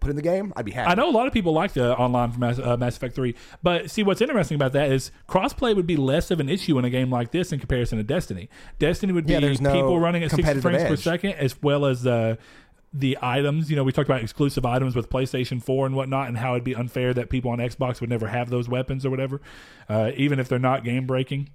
put 0.00 0.10
in 0.10 0.16
the 0.16 0.22
game, 0.22 0.52
I'd 0.56 0.64
be 0.64 0.72
happy. 0.72 0.90
I 0.90 0.94
know 0.94 1.08
a 1.08 1.12
lot 1.12 1.26
of 1.26 1.32
people 1.32 1.52
like 1.52 1.72
the 1.72 1.96
online 1.96 2.32
for 2.32 2.40
Mass, 2.40 2.58
uh, 2.58 2.76
Mass 2.76 2.96
Effect 2.96 3.14
3, 3.14 3.34
but 3.62 3.90
see 3.90 4.02
what's 4.02 4.20
interesting 4.20 4.56
about 4.56 4.72
that 4.72 4.90
is 4.90 5.12
crossplay 5.28 5.76
would 5.76 5.86
be 5.86 5.96
less 5.96 6.30
of 6.30 6.40
an 6.40 6.48
issue 6.48 6.78
in 6.78 6.84
a 6.84 6.90
game 6.90 7.10
like 7.10 7.30
this 7.30 7.52
in 7.52 7.60
comparison 7.60 7.98
to 7.98 8.04
Destiny. 8.04 8.48
Destiny 8.78 9.12
would 9.12 9.26
be 9.26 9.34
Yeah, 9.34 9.54
no 9.60 9.72
people 9.72 10.00
running 10.00 10.24
at 10.24 10.30
60 10.30 10.42
competitive 10.42 10.62
frames 10.62 10.88
per 10.88 10.96
second 10.96 11.32
as 11.34 11.62
well 11.62 11.86
as 11.86 12.02
the 12.02 12.38
the 12.92 13.18
items. 13.20 13.70
You 13.70 13.76
know, 13.76 13.84
we 13.84 13.92
talked 13.92 14.08
about 14.08 14.22
exclusive 14.22 14.64
items 14.64 14.96
with 14.96 15.10
PlayStation 15.10 15.62
4 15.62 15.86
and 15.86 15.94
whatnot, 15.94 16.28
and 16.28 16.38
how 16.38 16.52
it'd 16.52 16.64
be 16.64 16.74
unfair 16.74 17.12
that 17.14 17.30
people 17.30 17.50
on 17.50 17.58
Xbox 17.58 18.00
would 18.00 18.10
never 18.10 18.26
have 18.28 18.50
those 18.50 18.68
weapons 18.68 19.04
or 19.04 19.10
whatever, 19.10 19.40
uh, 19.88 20.12
even 20.16 20.38
if 20.38 20.48
they're 20.48 20.58
not 20.58 20.82
game 20.82 21.06
breaking. 21.06 21.50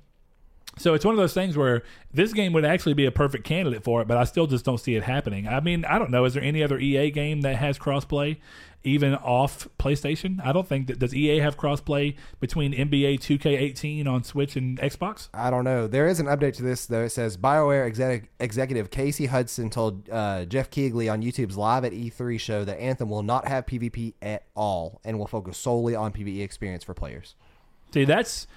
So 0.77 0.93
it's 0.93 1.03
one 1.03 1.13
of 1.13 1.17
those 1.19 1.33
things 1.33 1.57
where 1.57 1.83
this 2.13 2.33
game 2.33 2.53
would 2.53 2.65
actually 2.65 2.93
be 2.93 3.05
a 3.05 3.11
perfect 3.11 3.43
candidate 3.43 3.83
for 3.83 4.01
it, 4.01 4.07
but 4.07 4.17
I 4.17 4.23
still 4.23 4.47
just 4.47 4.63
don't 4.63 4.79
see 4.79 4.95
it 4.95 5.03
happening. 5.03 5.47
I 5.47 5.59
mean, 5.59 5.85
I 5.85 5.99
don't 5.99 6.11
know. 6.11 6.25
Is 6.25 6.33
there 6.33 6.43
any 6.43 6.63
other 6.63 6.79
EA 6.79 7.11
game 7.11 7.41
that 7.41 7.57
has 7.57 7.77
crossplay, 7.77 8.37
even 8.83 9.15
off 9.15 9.67
PlayStation? 9.77 10.43
I 10.43 10.53
don't 10.53 10.67
think 10.67 10.87
that 10.87 10.97
does 10.97 11.13
EA 11.13 11.39
have 11.39 11.57
crossplay 11.57 12.15
between 12.39 12.73
NBA 12.73 13.19
2K18 13.19 14.07
on 14.07 14.23
Switch 14.23 14.55
and 14.55 14.79
Xbox. 14.79 15.27
I 15.33 15.49
don't 15.49 15.65
know. 15.65 15.87
There 15.87 16.07
is 16.07 16.21
an 16.21 16.27
update 16.27 16.53
to 16.55 16.63
this 16.63 16.85
though. 16.85 17.03
It 17.03 17.09
says 17.09 17.35
BioWare 17.35 17.85
exec- 17.85 18.29
executive 18.39 18.89
Casey 18.89 19.25
Hudson 19.25 19.69
told 19.69 20.09
uh, 20.09 20.45
Geoff 20.45 20.69
Keighley 20.69 21.09
on 21.09 21.21
YouTube's 21.21 21.57
Live 21.57 21.83
at 21.83 21.91
E3 21.91 22.39
show 22.39 22.63
that 22.63 22.79
Anthem 22.79 23.09
will 23.09 23.23
not 23.23 23.45
have 23.47 23.65
PvP 23.65 24.13
at 24.21 24.43
all 24.55 25.01
and 25.03 25.19
will 25.19 25.27
focus 25.27 25.57
solely 25.57 25.95
on 25.95 26.13
PvE 26.13 26.41
experience 26.41 26.85
for 26.85 26.93
players. 26.93 27.35
See, 27.93 28.05
that's 28.05 28.47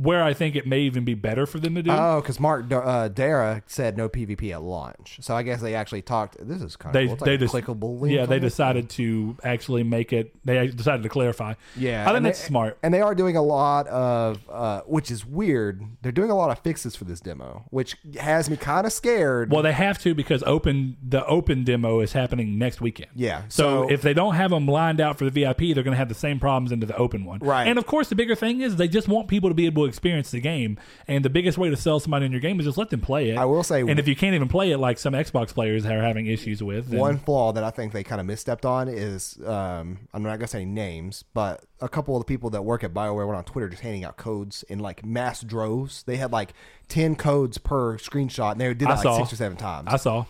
where 0.00 0.22
I 0.22 0.32
think 0.32 0.56
it 0.56 0.66
may 0.66 0.80
even 0.80 1.04
be 1.04 1.12
better 1.14 1.44
for 1.46 1.58
them 1.58 1.74
to 1.74 1.82
do. 1.82 1.90
Oh, 1.90 2.20
because 2.22 2.40
Mark 2.40 2.64
uh, 2.72 3.08
Darrah 3.10 3.62
said 3.66 3.96
no 3.96 4.08
PvP 4.08 4.50
at 4.52 4.62
launch, 4.62 5.18
so 5.20 5.34
I 5.36 5.42
guess 5.42 5.60
they 5.60 5.74
actually 5.74 6.02
talked. 6.02 6.36
This 6.40 6.62
is 6.62 6.76
kind 6.76 6.94
of 6.96 7.00
they 7.00 7.06
cool. 7.06 7.16
They 7.16 7.36
like 7.38 7.64
clickable 7.66 8.00
link. 8.00 8.14
yeah 8.14 8.24
they 8.26 8.36
on 8.36 8.38
it. 8.38 8.40
decided 8.40 8.90
to 8.90 9.36
actually 9.44 9.82
make 9.82 10.12
it. 10.12 10.34
They 10.44 10.68
decided 10.68 11.02
to 11.02 11.08
clarify. 11.08 11.54
Yeah, 11.76 12.08
I 12.08 12.12
think 12.12 12.24
that's 12.24 12.40
they- 12.40 12.46
smart. 12.48 12.78
And 12.82 12.94
they 12.94 13.00
are 13.02 13.14
doing 13.14 13.36
a 13.36 13.42
lot 13.42 13.86
of, 13.88 14.40
uh, 14.50 14.80
which 14.86 15.10
is 15.10 15.26
weird. 15.26 15.82
They're 16.02 16.12
doing 16.12 16.30
a 16.30 16.36
lot 16.36 16.50
of 16.50 16.58
fixes 16.60 16.96
for 16.96 17.04
this 17.04 17.20
demo, 17.20 17.64
which 17.70 17.96
has 18.18 18.48
me 18.48 18.56
kind 18.56 18.86
of 18.86 18.92
scared. 18.92 19.50
Well, 19.52 19.62
they 19.62 19.72
have 19.72 19.98
to 20.00 20.14
because 20.14 20.42
open 20.44 20.96
the 21.06 21.26
open 21.26 21.64
demo 21.64 22.00
is 22.00 22.12
happening 22.12 22.58
next 22.58 22.80
weekend. 22.80 23.10
Yeah, 23.14 23.42
So, 23.48 23.86
so- 23.86 23.90
if 23.90 24.00
they 24.02 24.14
don't 24.14 24.34
have 24.34 24.50
them 24.50 24.66
lined 24.66 25.00
out 25.00 25.18
for 25.18 25.24
the 25.28 25.30
VIP, 25.30 25.74
they're 25.74 25.82
going 25.84 25.92
to 25.92 25.98
have 25.98 26.08
the 26.08 26.14
same 26.14 26.40
problems 26.40 26.72
into 26.72 26.86
the 26.86 26.96
open 26.96 27.24
one. 27.24 27.40
Right. 27.40 27.66
And 27.66 27.78
of 27.78 27.86
course, 27.86 28.08
the 28.08 28.14
bigger 28.14 28.34
thing 28.34 28.60
is 28.60 28.76
they 28.76 28.88
just 28.88 29.08
want 29.08 29.28
people 29.28 29.50
to 29.50 29.54
be 29.54 29.66
able 29.66 29.84
to 29.84 29.88
experience 29.90 30.30
the 30.30 30.40
game. 30.40 30.78
And 31.06 31.22
the 31.22 31.28
biggest 31.28 31.58
way 31.58 31.68
to 31.68 31.76
sell 31.76 32.00
somebody 32.00 32.24
in 32.24 32.32
your 32.32 32.40
game 32.40 32.58
is 32.58 32.64
just 32.64 32.78
let 32.78 32.88
them 32.88 33.02
play 33.02 33.28
it. 33.28 33.36
I 33.36 33.44
will 33.44 33.62
say- 33.62 33.82
And 33.82 33.98
if 33.98 34.08
you 34.08 34.16
can't 34.16 34.34
even 34.34 34.48
play 34.48 34.70
it, 34.70 34.78
like 34.78 34.98
some 34.98 35.12
Xbox 35.12 35.52
players 35.52 35.84
are 35.84 36.00
having 36.02 36.26
issues 36.26 36.62
with, 36.62 36.88
then 36.88 36.98
One 36.98 37.18
flaw 37.18 37.52
that 37.52 37.62
I 37.62 37.70
think 37.70 37.92
they 37.92 38.02
kind 38.02 38.20
of 38.20 38.26
misstepped 38.26 38.64
on 38.64 38.88
is 38.88 39.38
um, 39.46 39.98
I'm 40.14 40.22
not 40.22 40.38
gonna 40.38 40.46
say 40.48 40.64
names, 40.64 41.22
but 41.34 41.62
a 41.82 41.88
couple 41.88 42.16
of 42.16 42.20
the 42.22 42.26
people 42.26 42.48
that 42.50 42.62
work 42.62 42.82
at 42.84 42.94
Bioware 42.94 43.26
went 43.26 43.36
on 43.36 43.44
Twitter 43.44 43.68
just 43.68 43.82
handing 43.82 44.04
out 44.04 44.16
codes 44.16 44.62
in 44.70 44.78
like 44.78 45.04
mass 45.04 45.42
droves. 45.42 46.02
They 46.04 46.16
had 46.16 46.32
like 46.32 46.54
ten 46.88 47.16
codes 47.16 47.58
per 47.58 47.98
screenshot, 47.98 48.52
and 48.52 48.60
they 48.60 48.72
did 48.72 48.88
I 48.88 48.92
like 48.94 49.02
saw. 49.02 49.18
six 49.18 49.32
or 49.32 49.36
seven 49.36 49.56
times. 49.58 49.88
I 49.90 49.96
saw 49.96 50.24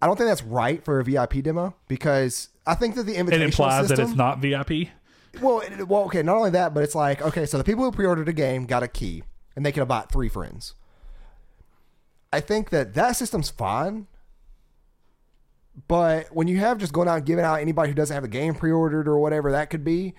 I 0.00 0.06
don't 0.06 0.16
think 0.16 0.28
that's 0.28 0.42
right 0.42 0.84
for 0.84 0.98
a 0.98 1.04
VIP 1.04 1.42
demo 1.42 1.74
because 1.86 2.48
I 2.66 2.74
think 2.74 2.96
that 2.96 3.04
the 3.04 3.14
invitation 3.14 3.42
it 3.42 3.44
implies 3.46 3.86
system, 3.86 3.96
that 3.96 4.02
it's 4.10 4.16
not 4.16 4.38
VIP. 4.40 4.88
Well, 5.40 5.60
it, 5.60 5.88
well, 5.88 6.02
okay. 6.04 6.22
Not 6.22 6.36
only 6.36 6.50
that, 6.50 6.74
but 6.74 6.82
it's 6.82 6.94
like 6.94 7.22
okay, 7.22 7.46
so 7.46 7.58
the 7.58 7.64
people 7.64 7.84
who 7.84 7.92
pre-ordered 7.92 8.28
a 8.28 8.32
game 8.32 8.66
got 8.66 8.82
a 8.82 8.88
key, 8.88 9.22
and 9.56 9.64
they 9.64 9.72
can 9.72 9.82
invite 9.82 10.10
three 10.10 10.28
friends. 10.28 10.74
I 12.32 12.40
think 12.40 12.70
that 12.70 12.94
that 12.94 13.12
system's 13.12 13.50
fine, 13.50 14.06
but 15.88 16.34
when 16.34 16.48
you 16.48 16.58
have 16.58 16.78
just 16.78 16.92
going 16.92 17.08
out 17.08 17.18
and 17.18 17.26
giving 17.26 17.44
out 17.44 17.60
anybody 17.60 17.90
who 17.90 17.94
doesn't 17.94 18.14
have 18.14 18.24
a 18.24 18.28
game 18.28 18.54
pre-ordered 18.54 19.06
or 19.06 19.18
whatever 19.18 19.52
that 19.52 19.70
could 19.70 19.84
be, 19.84 20.14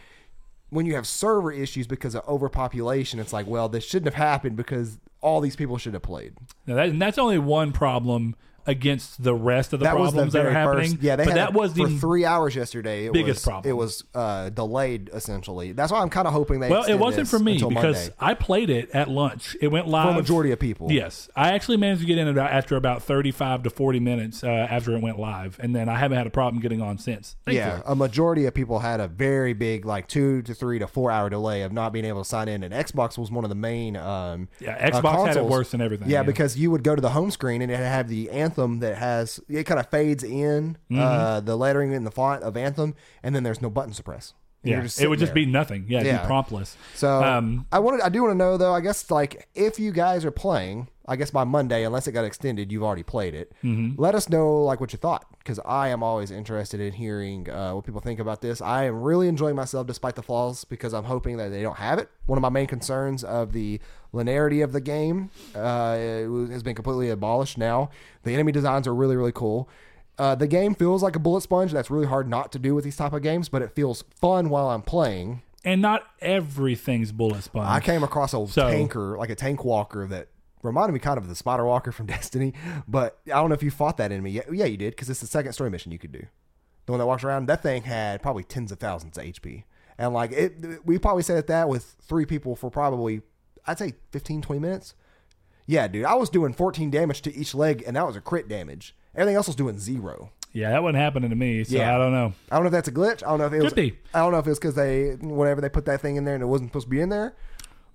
when 0.69 0.86
you 0.86 0.95
have 0.95 1.08
server 1.08 1.52
issues 1.52 1.88
because 1.88 2.15
of 2.15 2.28
overpopulation, 2.28 3.19
it's 3.19 3.34
like, 3.34 3.47
well, 3.47 3.69
this 3.69 3.84
shouldn't 3.84 4.13
have 4.13 4.23
happened 4.23 4.56
because 4.56 4.99
all 5.21 5.41
these 5.41 5.56
people 5.56 5.78
should 5.78 5.93
have 5.93 6.04
played. 6.04 6.34
Now 6.67 6.76
that, 6.76 6.89
and 6.89 7.02
that's 7.02 7.17
only 7.17 7.38
one 7.38 7.71
problem 7.71 8.36
against 8.65 9.23
the 9.23 9.34
rest 9.34 9.73
of 9.73 9.80
the 9.80 9.86
that 9.86 9.97
was 9.97 10.12
problems 10.12 10.34
the 10.34 10.39
that 10.39 10.47
are 10.47 10.52
happening. 10.52 10.91
first. 10.91 11.04
Yeah, 11.04 11.15
they 11.15 11.26
but 11.26 11.34
had 11.34 11.38
that 11.38 11.49
it 11.49 11.56
was 11.56 11.73
for 11.73 11.88
the 11.88 11.97
three 11.97 12.26
hours 12.26 12.56
yesterday. 12.56 13.06
It 13.06 13.13
biggest 13.13 13.39
was, 13.39 13.43
problem. 13.43 13.69
It 13.69 13.73
was 13.73 14.04
uh, 14.15 14.49
delayed 14.49 15.10
essentially. 15.13 15.73
That's 15.73 15.91
why 15.91 16.02
I'm 16.02 16.10
kind 16.10 16.28
of 16.28 16.34
hoping 16.34 16.62
they. 16.62 16.69
Well, 16.69 16.84
it 16.84 16.95
wasn't 16.95 17.28
for 17.28 17.39
me 17.39 17.54
because 17.54 17.71
Monday. 17.73 18.13
I 18.19 18.34
played 18.34 18.69
it 18.69 18.89
at 18.91 19.10
lunch. 19.10 19.56
It 19.62 19.67
went 19.67 19.88
live 19.88 20.06
for 20.06 20.12
a 20.12 20.15
majority 20.15 20.52
of 20.52 20.60
people. 20.60 20.91
Yes, 20.91 21.30
I 21.36 21.52
actually 21.54 21.78
managed 21.78 22.02
to 22.02 22.08
get 22.08 22.17
in 22.17 22.28
about 22.28 22.52
after 22.52 22.76
about 22.76 23.04
thirty-five 23.04 23.63
to 23.63 23.69
forty 23.69 23.99
minutes 23.99 24.43
uh, 24.43 24.47
after 24.47 24.95
it 24.95 25.02
went 25.02 25.19
live, 25.19 25.60
and 25.60 25.76
then 25.76 25.89
I 25.89 25.97
haven't 25.97 26.17
had 26.17 26.28
a 26.28 26.32
problem 26.32 26.62
getting 26.62 26.82
on 26.82 26.97
since. 26.97 27.36
Yeah, 27.45 27.82
a 27.86 27.95
majority 27.95 28.45
of 28.45 28.54
people 28.54 28.80
had 28.80 28.99
a 28.99 29.08
very 29.08 29.54
big, 29.54 29.86
like 29.86 30.08
two 30.08 30.41
to 30.43 30.54
three 30.54 30.80
to 30.80 30.88
four 30.88 31.12
hour 31.12 31.30
delay 31.30 31.63
of 31.63 31.73
not 31.73 31.91
being 31.91 32.06
able 32.06 32.23
to 32.23 32.30
sign 32.30 32.47
in, 32.47 32.63
and 32.63 32.73
Xbox 32.73 33.17
was 33.17 33.30
one 33.30 33.43
of 33.43 33.49
the 33.49 33.56
main. 33.56 33.97
Um, 33.97 34.47
yeah. 34.60 34.76
uh, 34.76 34.91
Xbox 34.91 35.28
had 35.28 35.38
it 35.38 35.45
worse 35.45 35.71
than 35.71 35.82
everything. 35.82 36.10
Yeah, 36.10 36.23
because 36.23 36.58
you 36.58 36.71
would 36.71 36.84
go 36.84 36.95
to 36.95 37.02
the 37.02 37.10
home 37.10 37.30
screen 37.30 37.62
and 37.62 37.71
it 37.71 37.78
had 37.78 38.08
the 38.08 38.13
the 38.13 38.30
anthem 38.53 38.79
that 38.79 38.97
has 38.97 39.39
it 39.49 39.63
kind 39.65 39.79
of 39.79 39.89
fades 39.89 40.23
in 40.23 40.77
Mm-hmm. 40.89 40.99
uh, 40.99 41.39
the 41.39 41.55
lettering 41.55 41.91
in 41.91 42.03
the 42.03 42.11
font 42.11 42.43
of 42.43 42.55
anthem, 42.55 42.95
and 43.23 43.35
then 43.35 43.43
there's 43.43 43.61
no 43.61 43.69
button 43.69 43.93
suppress. 43.93 44.33
Yeah, 44.63 44.78
it 44.99 45.08
would 45.10 45.19
just 45.19 45.34
there. 45.34 45.36
be 45.36 45.45
nothing. 45.45 45.86
Yeah, 45.88 45.99
it'd 45.99 46.08
Yeah. 46.13 46.21
be 46.21 46.28
promptless. 46.28 46.76
So 46.95 47.21
Um, 47.23 47.65
I 47.71 47.80
wanted, 47.80 48.02
I 48.02 48.10
do 48.10 48.21
want 48.21 48.32
to 48.32 48.38
know 48.38 48.58
though. 48.58 48.73
I 48.73 48.82
guess 48.82 49.12
like 49.12 49.47
if 49.56 49.78
you 49.80 49.91
guys 49.91 50.23
are 50.23 50.32
playing, 50.32 50.88
I 51.06 51.17
guess 51.17 51.32
by 51.32 51.43
Monday, 51.43 51.84
unless 51.84 52.08
it 52.08 52.13
got 52.13 52.23
extended, 52.23 52.71
you've 52.71 52.84
already 52.84 53.04
played 53.04 53.34
it. 53.36 53.52
Mm-hmm. 53.62 54.02
Let 54.02 54.15
us 54.15 54.30
know 54.30 54.63
like 54.63 54.80
what 54.80 54.93
you 54.93 54.97
thought 54.97 55.26
because 55.39 55.60
I 55.65 55.89
am 55.89 56.02
always 56.02 56.32
interested 56.32 56.80
in 56.80 56.93
hearing 56.93 57.49
uh, 57.49 57.73
what 57.73 57.86
people 57.86 57.99
think 57.99 58.21
about 58.21 58.39
this. 58.41 58.62
I 58.62 58.86
am 58.86 59.02
really 59.02 59.28
enjoying 59.28 59.56
myself 59.58 59.86
despite 59.86 60.15
the 60.15 60.23
flaws 60.23 60.63
because 60.63 60.93
I'm 60.93 61.04
hoping 61.04 61.36
that 61.38 61.49
they 61.49 61.62
don't 61.62 61.76
have 61.76 61.99
it. 61.99 62.10
One 62.26 62.38
of 62.38 62.41
my 62.41 62.47
main 62.49 62.67
concerns 62.67 63.21
of 63.26 63.52
the 63.52 63.82
linearity 64.13 64.63
of 64.63 64.71
the 64.71 64.80
game 64.80 65.30
uh, 65.56 65.95
has 66.52 66.63
been 66.63 66.76
completely 66.76 67.10
abolished 67.10 67.58
now. 67.58 67.89
The 68.23 68.34
enemy 68.34 68.54
designs 68.54 68.88
are 68.88 68.95
really 68.95 69.17
really 69.17 69.34
cool. 69.34 69.67
Uh, 70.17 70.36
the 70.36 70.47
game 70.47 70.76
feels 70.76 71.02
like 71.02 71.15
a 71.15 71.19
bullet 71.19 71.41
sponge. 71.41 71.71
That's 71.71 71.89
really 71.89 72.06
hard 72.06 72.28
not 72.30 72.52
to 72.52 72.60
do 72.60 72.76
with 72.76 72.84
these 72.84 72.95
type 72.97 73.13
of 73.13 73.21
games, 73.23 73.49
but 73.49 73.62
it 73.62 73.71
feels 73.76 74.04
fun 74.19 74.49
while 74.49 74.69
I'm 74.69 74.82
playing. 74.84 75.41
and 75.65 75.82
not 75.82 76.04
everything's 76.21 77.12
bullet 77.12 77.41
sponge. 77.43 77.67
I 77.67 77.80
came 77.80 78.04
across 78.04 78.34
a 78.34 78.45
So- 78.47 78.69
tanker, 78.69 79.17
like 79.17 79.30
a 79.30 79.36
tank 79.36 79.63
walker 79.63 80.06
that 80.08 80.28
reminded 80.62 80.93
me 80.93 80.99
kind 80.99 81.17
of 81.17 81.28
the 81.30 81.36
spider 81.36 81.65
walker 81.65 81.91
from 81.91 82.06
Destiny. 82.15 82.54
But 82.88 83.17
I 83.28 83.32
don't 83.36 83.49
know 83.49 83.56
if 83.56 83.63
you 83.63 83.71
fought 83.71 83.97
that 83.97 84.12
enemy. 84.12 84.32
Yeah, 84.32 84.41
yeah 84.52 84.65
you 84.65 84.78
did, 84.78 84.91
because 84.91 85.10
it's 85.10 85.21
the 85.21 85.28
second 85.28 85.54
story 85.54 85.69
mission 85.69 85.91
you 85.91 85.99
could 85.99 86.12
do. 86.12 86.26
The 86.86 86.91
one 86.91 86.99
that 86.99 87.06
walks 87.06 87.23
around, 87.23 87.47
that 87.47 87.63
thing 87.63 87.84
had 87.84 88.21
probably 88.21 88.43
tens 88.43 88.71
of 88.71 88.80
thousands 88.80 89.17
of 89.17 89.23
HP. 89.23 89.63
And 89.97 90.13
like 90.13 90.32
it, 90.34 90.86
we 90.86 90.97
probably 90.99 91.23
said 91.23 91.47
that 91.47 91.69
with 91.69 91.95
three 92.02 92.26
people 92.26 92.56
for 92.58 92.69
probably, 92.69 93.21
I'd 93.65 93.80
say 93.80 93.93
15, 94.12 94.41
20 94.41 94.60
minutes. 94.60 94.93
Yeah, 95.65 95.88
dude, 95.88 96.04
I 96.06 96.15
was 96.15 96.30
doing 96.30 96.52
14 96.54 96.91
damage 96.91 97.21
to 97.21 97.34
each 97.34 97.56
leg, 97.56 97.84
and 97.88 97.95
that 97.95 98.06
was 98.06 98.17
a 98.17 98.21
crit 98.21 98.49
damage. 98.49 98.95
Everything 99.15 99.36
else 99.36 99.47
was 99.47 99.56
doing 99.56 99.78
zero. 99.80 100.32
yeah, 100.54 100.71
that 100.71 100.84
wasn't 100.84 100.97
happening 100.97 101.30
to 101.30 101.36
me. 101.36 101.63
So 101.63 101.76
Yeah. 101.76 101.95
I 101.95 101.97
don't 101.97 102.12
know. 102.12 102.34
I 102.52 102.56
don't 102.56 102.63
know 102.63 102.67
if 102.67 102.73
that's 102.73 102.88
a 102.88 102.91
glitch. 102.91 103.23
I 103.23 103.30
don't 103.30 103.39
know 103.39 103.47
if 103.47 103.54
it 103.54 103.63
was. 103.63 103.73
Could 103.73 103.82
be. 103.82 103.97
I 104.13 104.19
don't 104.19 104.32
know 104.32 104.39
if 104.39 104.47
it's 104.47 104.60
because 104.60 104.76
they, 104.76 105.15
whenever 105.21 105.62
they 105.62 105.69
put 105.69 105.86
that 105.86 106.02
thing 106.02 106.15
in 106.15 106.26
there 106.26 106.36
and 106.36 106.43
it 106.43 106.47
wasn't 106.47 106.69
supposed 106.69 106.86
to 106.86 106.89
be 106.89 107.02
in 107.02 107.10
there. 107.10 107.36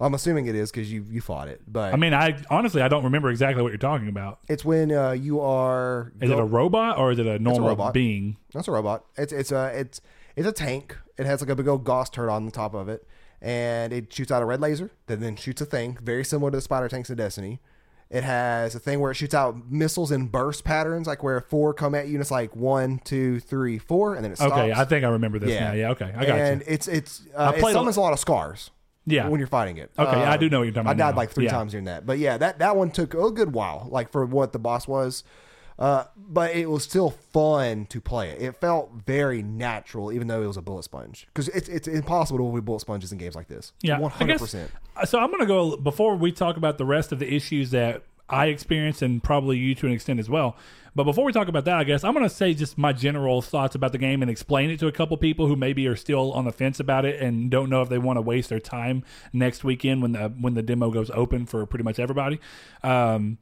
I'm 0.01 0.15
assuming 0.15 0.47
it 0.47 0.55
is 0.55 0.71
because 0.71 0.93
you 0.93 1.05
you 1.11 1.21
fought 1.21 1.49
it, 1.49 1.61
but 1.67 1.93
I 1.93 1.97
mean, 1.97 2.15
I 2.15 2.41
honestly 2.51 2.83
I 2.83 2.89
don't 2.89 3.03
remember 3.03 3.31
exactly 3.31 3.63
what 3.65 3.71
you're 3.71 3.79
talking 3.79 4.09
about. 4.09 4.39
It's 4.49 4.65
when 4.65 4.93
uh, 4.93 5.11
you 5.11 5.41
are. 5.41 6.13
Is 6.21 6.31
it 6.31 6.39
a 6.39 6.45
robot 6.45 6.99
or 6.99 7.11
is 7.11 7.19
it 7.19 7.27
a 7.27 7.39
normal 7.41 7.71
robot. 7.71 7.95
being? 7.95 8.37
That's 8.53 8.69
a 8.69 8.71
robot. 8.71 9.05
It's 9.17 9.33
it's 9.33 9.51
a 9.51 9.73
it's 9.75 10.01
it's 10.37 10.47
a 10.47 10.53
tank. 10.53 10.97
It 11.17 11.27
has 11.27 11.41
like 11.41 11.51
a 11.51 11.57
big 11.57 11.67
old 11.67 11.83
Gauss 11.83 12.11
turret 12.11 12.31
on 12.31 12.45
the 12.45 12.53
top 12.53 12.75
of 12.75 12.89
it, 12.89 13.09
and 13.43 13.93
it 13.93 14.13
shoots 14.13 14.31
out 14.31 14.41
a 14.41 14.45
red 14.45 14.61
laser 14.61 14.93
that 15.07 15.19
then 15.19 15.35
shoots 15.35 15.61
a 15.63 15.65
thing 15.65 15.99
very 16.01 16.25
similar 16.25 16.53
to 16.53 16.59
the 16.59 16.63
spider 16.63 16.89
tanks 16.89 17.11
in 17.11 17.17
Destiny. 17.17 17.59
It 18.11 18.25
has 18.25 18.75
a 18.75 18.79
thing 18.79 19.01
where 19.01 19.11
it 19.11 19.17
shoots 19.17 19.35
out 19.35 19.71
missiles 19.71 20.11
in 20.11 20.29
burst 20.29 20.65
patterns, 20.65 21.07
like 21.07 21.23
where 21.23 21.41
four 21.43 21.75
come 21.75 21.95
at 21.95 22.07
you, 22.07 22.15
and 22.15 22.23
it's 22.23 22.31
like 22.31 22.57
one, 22.57 23.01
two, 23.05 23.39
three, 23.41 23.79
four, 23.79 24.15
and 24.15 24.25
then 24.25 24.33
it 24.33 24.37
stops. 24.37 24.53
Okay, 24.53 24.73
I 24.73 24.85
think 24.87 25.05
I 25.05 25.09
remember 25.09 25.39
this 25.39 25.61
now. 25.61 25.73
Yeah, 25.73 25.91
okay, 25.91 26.07
I 26.17 26.25
got 26.25 26.29
and 26.31 26.39
you. 26.39 26.43
And 26.45 26.63
it's 26.67 26.89
it's 26.89 27.23
uh, 27.37 27.53
it 27.55 27.61
played 27.61 27.75
summons 27.75 27.97
a 27.99 28.01
lot 28.01 28.13
of 28.15 28.19
scars. 28.19 28.71
Yeah. 29.05 29.27
when 29.29 29.39
you're 29.41 29.47
fighting 29.49 29.79
it. 29.79 29.91
Okay, 29.99 30.23
Uh, 30.23 30.31
I 30.31 30.37
do 30.37 30.51
know 30.51 30.59
what 30.59 30.65
you're 30.65 30.75
talking 30.75 30.89
I 30.89 30.93
about 30.93 31.03
died 31.07 31.11
now. 31.13 31.17
like 31.17 31.31
three 31.31 31.45
Yeah. 31.47 31.51
times 31.51 31.73
during 31.73 31.87
that, 31.87 32.05
but 32.05 32.19
yeah, 32.19 32.37
that 32.37 32.59
that 32.59 32.77
one 32.77 32.91
took 32.91 33.15
a 33.15 33.31
good 33.31 33.55
while, 33.55 33.89
like 33.91 34.11
for 34.11 34.25
what 34.27 34.53
the 34.53 34.59
boss 34.59 34.87
was. 34.87 35.25
Uh, 35.79 36.05
but 36.17 36.55
it 36.57 36.69
was 36.69 36.83
still 36.83 37.11
fun 37.11 37.87
to 37.87 38.01
play 38.01 38.31
it. 38.31 38.43
It 38.43 38.57
felt 38.57 38.91
very 39.07 39.43
natural, 39.43 40.13
even 40.13 40.27
though 40.27 40.43
it 40.43 40.47
was 40.47 40.57
a 40.57 40.63
bullet 40.63 40.83
sponge. 40.83 41.27
Because 41.33 41.49
it's 41.51 41.69
it's 41.69 41.87
impossible 41.87 42.39
to 42.39 42.47
avoid 42.47 42.65
bullet 42.65 42.81
sponges 42.81 43.13
in 43.13 43.19
games 43.19 43.37
like 43.37 43.47
this. 43.49 43.73
Yeah, 43.81 44.01
one 44.01 44.11
I 44.11 44.15
hundred 44.17 44.33
guess- 44.35 44.41
percent. 44.41 44.71
So 45.05 45.21
I'm 45.21 45.29
going 45.29 45.41
to 45.41 45.47
go 45.47 45.77
before 45.77 46.17
we 46.17 46.33
talk 46.33 46.57
about 46.57 46.79
the 46.79 46.85
rest 46.85 47.13
of 47.13 47.21
the 47.21 47.33
issues 47.33 47.71
that 47.71 48.03
I 48.29 48.47
experienced 48.47 49.03
and 49.03 49.23
probably 49.23 49.57
you 49.57 49.75
to 49.77 49.87
an 49.87 49.93
extent 49.93 50.19
as 50.19 50.29
well. 50.29 50.57
But 50.97 51.05
before 51.05 51.25
we 51.25 51.33
talk 51.33 51.47
about 51.47 51.65
that, 51.67 51.77
I 51.77 51.85
guess 51.85 52.03
I'm 52.03 52.13
going 52.13 52.29
to 52.29 52.35
say 52.35 52.55
just 52.55 52.77
my 52.77 52.93
general 52.93 53.41
thoughts 53.41 53.77
about 53.77 53.93
the 53.93 53.99
game 53.99 54.21
and 54.21 54.29
explain 54.29 54.71
it 54.71 54.81
to 54.81 54.89
a 54.89 54.93
couple 54.93 55.17
people 55.17 55.47
who 55.47 55.55
maybe 55.55 55.87
are 55.87 55.95
still 55.95 56.33
on 56.33 56.45
the 56.45 56.51
fence 56.51 56.81
about 56.81 57.05
it 57.05 57.21
and 57.23 57.49
don't 57.53 57.71
know 57.71 57.81
if 57.83 57.89
they 57.89 57.99
want 57.99 58.17
to 58.17 58.21
waste 58.21 58.49
their 58.49 58.59
time 58.59 59.05
next 59.33 59.63
weekend 59.63 60.03
when 60.03 60.11
the 60.13 60.29
when 60.41 60.55
the 60.55 60.63
demo 60.63 60.91
goes 60.91 61.09
open 61.15 61.47
for 61.47 61.65
pretty 61.67 61.85
much 61.85 62.01
everybody. 62.01 62.41
Um, 62.83 63.39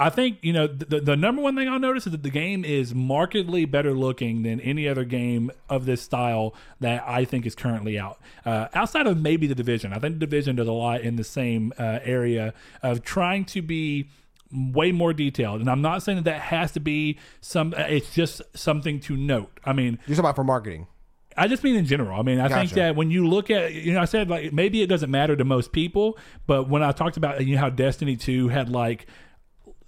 I 0.00 0.10
think 0.10 0.38
you 0.42 0.52
know 0.52 0.66
the, 0.68 1.00
the 1.00 1.16
number 1.16 1.42
one 1.42 1.56
thing 1.56 1.68
I'll 1.68 1.80
notice 1.80 2.06
is 2.06 2.12
that 2.12 2.22
the 2.22 2.30
game 2.30 2.64
is 2.64 2.94
markedly 2.94 3.64
better 3.64 3.92
looking 3.92 4.42
than 4.44 4.60
any 4.60 4.86
other 4.88 5.04
game 5.04 5.50
of 5.68 5.86
this 5.86 6.00
style 6.02 6.54
that 6.80 7.02
I 7.06 7.24
think 7.24 7.46
is 7.46 7.54
currently 7.56 7.98
out. 7.98 8.18
Uh, 8.46 8.68
outside 8.74 9.06
of 9.08 9.20
maybe 9.20 9.46
the 9.48 9.56
division, 9.56 9.92
I 9.92 9.98
think 9.98 10.14
the 10.14 10.20
division 10.26 10.54
does 10.56 10.68
a 10.68 10.72
lot 10.72 11.00
in 11.00 11.16
the 11.16 11.24
same 11.24 11.72
uh, 11.78 11.98
area 12.04 12.54
of 12.82 13.02
trying 13.02 13.44
to 13.46 13.62
be 13.62 14.08
way 14.52 14.92
more 14.92 15.12
detailed. 15.12 15.60
And 15.60 15.68
I'm 15.68 15.82
not 15.82 16.02
saying 16.02 16.16
that 16.16 16.24
that 16.26 16.40
has 16.42 16.72
to 16.72 16.80
be 16.80 17.18
some. 17.40 17.74
uh, 17.76 17.80
It's 17.82 18.14
just 18.14 18.40
something 18.56 19.00
to 19.00 19.16
note. 19.16 19.50
I 19.64 19.72
mean, 19.72 19.98
You're 20.06 20.14
talking 20.14 20.20
about 20.20 20.36
for 20.36 20.44
marketing. 20.44 20.86
I 21.36 21.46
just 21.48 21.62
mean 21.62 21.76
in 21.76 21.86
general. 21.86 22.18
I 22.18 22.22
mean, 22.22 22.40
I 22.40 22.48
think 22.48 22.70
that 22.76 22.96
when 22.96 23.10
you 23.12 23.28
look 23.28 23.48
at, 23.50 23.72
you 23.72 23.92
know, 23.94 24.00
I 24.00 24.06
said 24.06 24.28
like 24.30 24.52
maybe 24.52 24.82
it 24.82 24.86
doesn't 24.88 25.10
matter 25.10 25.36
to 25.36 25.44
most 25.44 25.70
people, 25.72 26.18
but 26.46 26.68
when 26.68 26.82
I 26.82 26.90
talked 26.92 27.16
about 27.16 27.44
you 27.46 27.54
know 27.54 27.60
how 27.60 27.70
Destiny 27.70 28.16
Two 28.16 28.48
had 28.48 28.68
like 28.70 29.06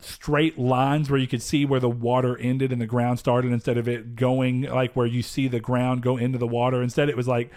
straight 0.00 0.58
lines 0.58 1.10
where 1.10 1.18
you 1.18 1.26
could 1.26 1.42
see 1.42 1.64
where 1.64 1.80
the 1.80 1.90
water 1.90 2.36
ended 2.38 2.72
and 2.72 2.80
the 2.80 2.86
ground 2.86 3.18
started 3.18 3.52
instead 3.52 3.76
of 3.78 3.88
it 3.88 4.16
going 4.16 4.62
like 4.62 4.94
where 4.94 5.06
you 5.06 5.22
see 5.22 5.48
the 5.48 5.60
ground 5.60 6.02
go 6.02 6.16
into 6.16 6.38
the 6.38 6.46
water. 6.46 6.82
Instead, 6.82 7.08
it 7.08 7.16
was 7.16 7.28
like 7.28 7.50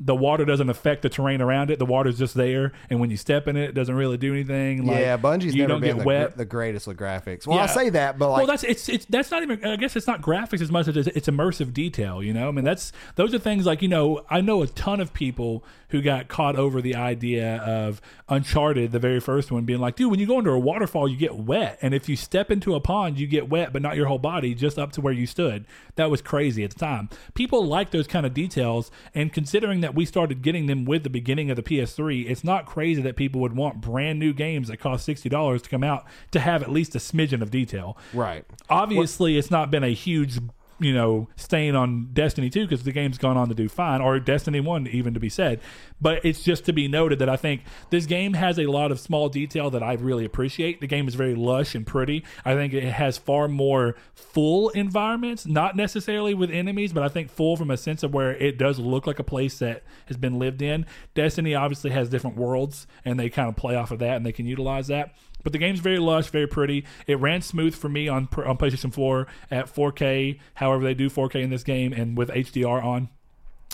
the 0.00 0.14
water 0.14 0.44
doesn't 0.44 0.70
affect 0.70 1.02
the 1.02 1.08
terrain 1.08 1.40
around 1.42 1.70
it. 1.70 1.78
The 1.78 1.86
water's 1.86 2.18
just 2.18 2.34
there, 2.34 2.72
and 2.88 3.00
when 3.00 3.10
you 3.10 3.16
step 3.16 3.48
in 3.48 3.56
it, 3.56 3.70
it 3.70 3.72
doesn't 3.74 3.94
really 3.94 4.16
do 4.16 4.32
anything. 4.32 4.86
Like, 4.86 5.00
yeah, 5.00 5.16
Bungie's 5.16 5.54
you 5.54 5.62
never 5.62 5.72
don't 5.72 5.80
been 5.80 5.96
get 5.96 6.02
the, 6.02 6.06
wet. 6.06 6.36
the 6.36 6.44
greatest 6.44 6.86
with 6.86 6.96
graphics. 6.96 7.46
Well, 7.46 7.56
Yeah. 7.56 7.64
I 7.64 7.66
say 7.66 7.90
that, 7.90 8.18
but 8.18 8.30
like 8.30 8.38
well, 8.38 8.46
that's 8.46 8.62
it's 8.64 8.88
it's 8.88 9.06
that's 9.06 9.30
not 9.30 9.42
even. 9.42 9.64
I 9.64 9.76
guess 9.76 9.96
it's 9.96 10.06
not 10.06 10.22
graphics 10.22 10.60
as 10.60 10.70
much 10.70 10.86
as 10.88 10.96
it's, 10.96 11.08
it's 11.08 11.28
immersive 11.28 11.72
detail. 11.72 12.22
You 12.22 12.32
know, 12.32 12.48
I 12.48 12.52
mean, 12.52 12.64
that's 12.64 12.92
those 13.16 13.34
are 13.34 13.38
things 13.38 13.66
like 13.66 13.82
you 13.82 13.88
know, 13.88 14.24
I 14.30 14.40
know 14.40 14.62
a 14.62 14.66
ton 14.68 15.00
of 15.00 15.12
people 15.12 15.64
who 15.90 16.02
got 16.02 16.28
caught 16.28 16.54
over 16.54 16.82
the 16.82 16.94
idea 16.94 17.56
of 17.56 18.00
Uncharted, 18.28 18.92
the 18.92 18.98
very 18.98 19.20
first 19.20 19.50
one, 19.50 19.64
being 19.64 19.78
like, 19.80 19.96
dude, 19.96 20.10
when 20.10 20.20
you 20.20 20.26
go 20.26 20.38
into 20.38 20.50
a 20.50 20.58
waterfall, 20.58 21.08
you 21.08 21.16
get 21.16 21.34
wet, 21.34 21.78
and 21.80 21.94
if 21.94 22.08
you 22.10 22.14
step 22.14 22.50
into 22.50 22.74
a 22.74 22.80
pond, 22.80 23.18
you 23.18 23.26
get 23.26 23.48
wet, 23.48 23.72
but 23.72 23.80
not 23.80 23.96
your 23.96 24.06
whole 24.06 24.18
body, 24.18 24.54
just 24.54 24.78
up 24.78 24.92
to 24.92 25.00
where 25.00 25.14
you 25.14 25.26
stood. 25.26 25.64
That 25.96 26.10
was 26.10 26.20
crazy 26.20 26.62
at 26.62 26.70
the 26.72 26.78
time. 26.78 27.08
People 27.34 27.64
like 27.66 27.90
those 27.90 28.06
kind 28.06 28.26
of 28.26 28.34
details, 28.34 28.90
and 29.14 29.32
considering 29.32 29.80
that 29.80 29.87
we 29.94 30.04
started 30.04 30.42
getting 30.42 30.66
them 30.66 30.84
with 30.84 31.02
the 31.02 31.10
beginning 31.10 31.50
of 31.50 31.56
the 31.56 31.62
PS3, 31.62 32.28
it's 32.28 32.44
not 32.44 32.66
crazy 32.66 33.02
that 33.02 33.16
people 33.16 33.40
would 33.40 33.56
want 33.56 33.80
brand 33.80 34.18
new 34.18 34.32
games 34.32 34.68
that 34.68 34.78
cost 34.78 35.04
sixty 35.04 35.28
dollars 35.28 35.62
to 35.62 35.70
come 35.70 35.84
out 35.84 36.04
to 36.30 36.40
have 36.40 36.62
at 36.62 36.70
least 36.70 36.94
a 36.94 36.98
smidgen 36.98 37.42
of 37.42 37.50
detail 37.50 37.96
right. 38.12 38.44
obviously 38.68 39.38
it's 39.38 39.50
not 39.50 39.70
been 39.70 39.84
a 39.84 39.92
huge 39.92 40.38
you 40.80 40.94
know 40.94 41.28
staying 41.36 41.74
on 41.74 42.10
destiny 42.12 42.50
2 42.50 42.66
because 42.66 42.84
the 42.84 42.92
game's 42.92 43.18
gone 43.18 43.36
on 43.36 43.48
to 43.48 43.54
do 43.54 43.68
fine 43.68 44.00
or 44.00 44.18
destiny 44.20 44.60
1 44.60 44.86
even 44.88 45.14
to 45.14 45.20
be 45.20 45.28
said. 45.28 45.60
But 46.00 46.24
it's 46.24 46.42
just 46.42 46.64
to 46.66 46.72
be 46.72 46.88
noted 46.88 47.18
that 47.18 47.28
i 47.28 47.36
think 47.36 47.62
this 47.90 48.06
game 48.06 48.34
has 48.34 48.58
a 48.58 48.66
lot 48.66 48.92
of 48.92 49.00
small 49.00 49.28
detail 49.28 49.70
that 49.70 49.82
i 49.82 49.94
really 49.94 50.24
appreciate. 50.24 50.80
The 50.80 50.86
game 50.86 51.08
is 51.08 51.14
very 51.14 51.34
lush 51.34 51.74
and 51.74 51.86
pretty. 51.86 52.24
I 52.44 52.54
think 52.54 52.72
it 52.72 52.84
has 52.84 53.18
far 53.18 53.48
more 53.48 53.96
full 54.14 54.68
environments 54.70 55.46
not 55.46 55.76
necessarily 55.76 56.34
with 56.34 56.50
enemies 56.50 56.92
but 56.92 57.02
i 57.02 57.08
think 57.08 57.30
full 57.30 57.56
from 57.56 57.70
a 57.70 57.76
sense 57.76 58.02
of 58.02 58.14
where 58.14 58.32
it 58.32 58.58
does 58.58 58.78
look 58.78 59.06
like 59.06 59.18
a 59.18 59.24
place 59.24 59.58
that 59.58 59.82
has 60.06 60.16
been 60.16 60.38
lived 60.38 60.62
in. 60.62 60.86
Destiny 61.14 61.54
obviously 61.54 61.90
has 61.90 62.08
different 62.08 62.36
worlds 62.36 62.86
and 63.04 63.18
they 63.18 63.28
kind 63.28 63.48
of 63.48 63.56
play 63.56 63.74
off 63.74 63.90
of 63.90 63.98
that 63.98 64.16
and 64.16 64.24
they 64.24 64.32
can 64.32 64.46
utilize 64.46 64.86
that 64.88 65.14
but 65.42 65.52
the 65.52 65.58
game's 65.58 65.80
very 65.80 65.98
lush, 65.98 66.28
very 66.28 66.46
pretty. 66.46 66.84
It 67.06 67.18
ran 67.18 67.42
smooth 67.42 67.74
for 67.74 67.88
me 67.88 68.08
on 68.08 68.28
on 68.36 68.58
PlayStation 68.58 68.92
4 68.92 69.26
at 69.50 69.72
4K, 69.72 70.38
however 70.54 70.84
they 70.84 70.94
do 70.94 71.08
4K 71.08 71.42
in 71.42 71.50
this 71.50 71.62
game, 71.62 71.92
and 71.92 72.16
with 72.16 72.28
HDR 72.30 72.82
on. 72.82 73.08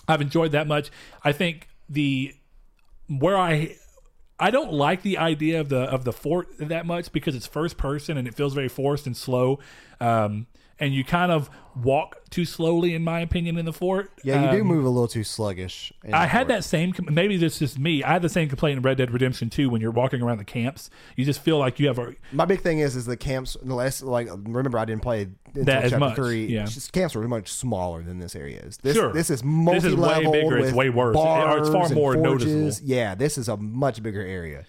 I've 0.06 0.20
enjoyed 0.20 0.52
that 0.52 0.66
much. 0.66 0.90
I 1.22 1.32
think 1.32 1.68
the 1.88 2.34
where 3.08 3.36
I 3.36 3.76
I 4.38 4.50
don't 4.50 4.72
like 4.72 5.02
the 5.02 5.18
idea 5.18 5.60
of 5.60 5.68
the 5.68 5.80
of 5.80 6.04
the 6.04 6.12
fort 6.12 6.48
that 6.58 6.86
much 6.86 7.12
because 7.12 7.34
it's 7.34 7.46
first 7.46 7.76
person 7.76 8.16
and 8.16 8.26
it 8.26 8.34
feels 8.34 8.54
very 8.54 8.68
forced 8.68 9.06
and 9.06 9.16
slow. 9.16 9.60
Um, 10.00 10.46
and 10.80 10.92
you 10.94 11.04
kind 11.04 11.30
of 11.32 11.48
walk 11.82 12.20
too 12.30 12.44
slowly, 12.44 12.94
in 12.94 13.02
my 13.02 13.20
opinion, 13.20 13.56
in 13.58 13.64
the 13.64 13.72
fort. 13.72 14.10
Yeah, 14.22 14.44
you 14.50 14.56
do 14.58 14.60
Um, 14.62 14.68
move 14.68 14.84
a 14.84 14.88
little 14.88 15.08
too 15.08 15.24
sluggish. 15.24 15.92
I 16.12 16.26
had 16.26 16.40
fort. 16.46 16.48
that 16.48 16.64
same. 16.64 16.92
Maybe 17.10 17.36
this 17.36 17.60
is 17.62 17.78
me. 17.78 18.02
I 18.04 18.12
had 18.12 18.22
the 18.22 18.28
same 18.28 18.48
complaint 18.48 18.76
in 18.78 18.82
Red 18.82 18.96
Dead 18.98 19.10
Redemption 19.12 19.50
2 19.50 19.68
when 19.70 19.80
you're 19.80 19.90
walking 19.90 20.22
around 20.22 20.38
the 20.38 20.44
camps. 20.44 20.90
You 21.16 21.24
just 21.24 21.40
feel 21.40 21.58
like 21.58 21.78
you 21.80 21.86
have 21.88 21.98
a 21.98 22.14
My 22.32 22.44
big 22.44 22.60
thing 22.60 22.78
is 22.78 22.94
is 22.96 23.06
the 23.06 23.16
camps. 23.16 23.56
Unless 23.60 24.02
like 24.02 24.28
remember, 24.30 24.78
I 24.78 24.84
didn't 24.84 25.02
play 25.02 25.28
That 25.54 25.84
as 25.84 25.90
chapter 25.90 25.98
much, 25.98 26.16
three. 26.16 26.46
yeah. 26.46 26.66
Camps 26.92 27.14
were 27.14 27.26
much 27.28 27.48
smaller 27.52 28.02
than 28.02 28.18
this 28.18 28.34
area 28.36 28.60
is. 28.60 28.76
This, 28.78 28.96
Sure. 28.96 29.12
this 29.12 29.30
is 29.30 29.40
This 29.40 29.44
multi 29.44 29.88
is 29.88 29.94
way 29.96 30.24
bigger, 30.30 30.58
it's 30.58 30.72
way 30.72 30.90
worse. 30.90 31.16
Or 31.16 31.58
it's 31.58 31.68
far 31.70 31.88
more 31.90 32.14
forges. 32.14 32.46
noticeable. 32.46 32.88
Yeah, 32.88 33.14
this 33.14 33.36
is 33.38 33.48
a 33.48 33.56
much 33.56 34.02
bigger 34.02 34.22
area. 34.22 34.64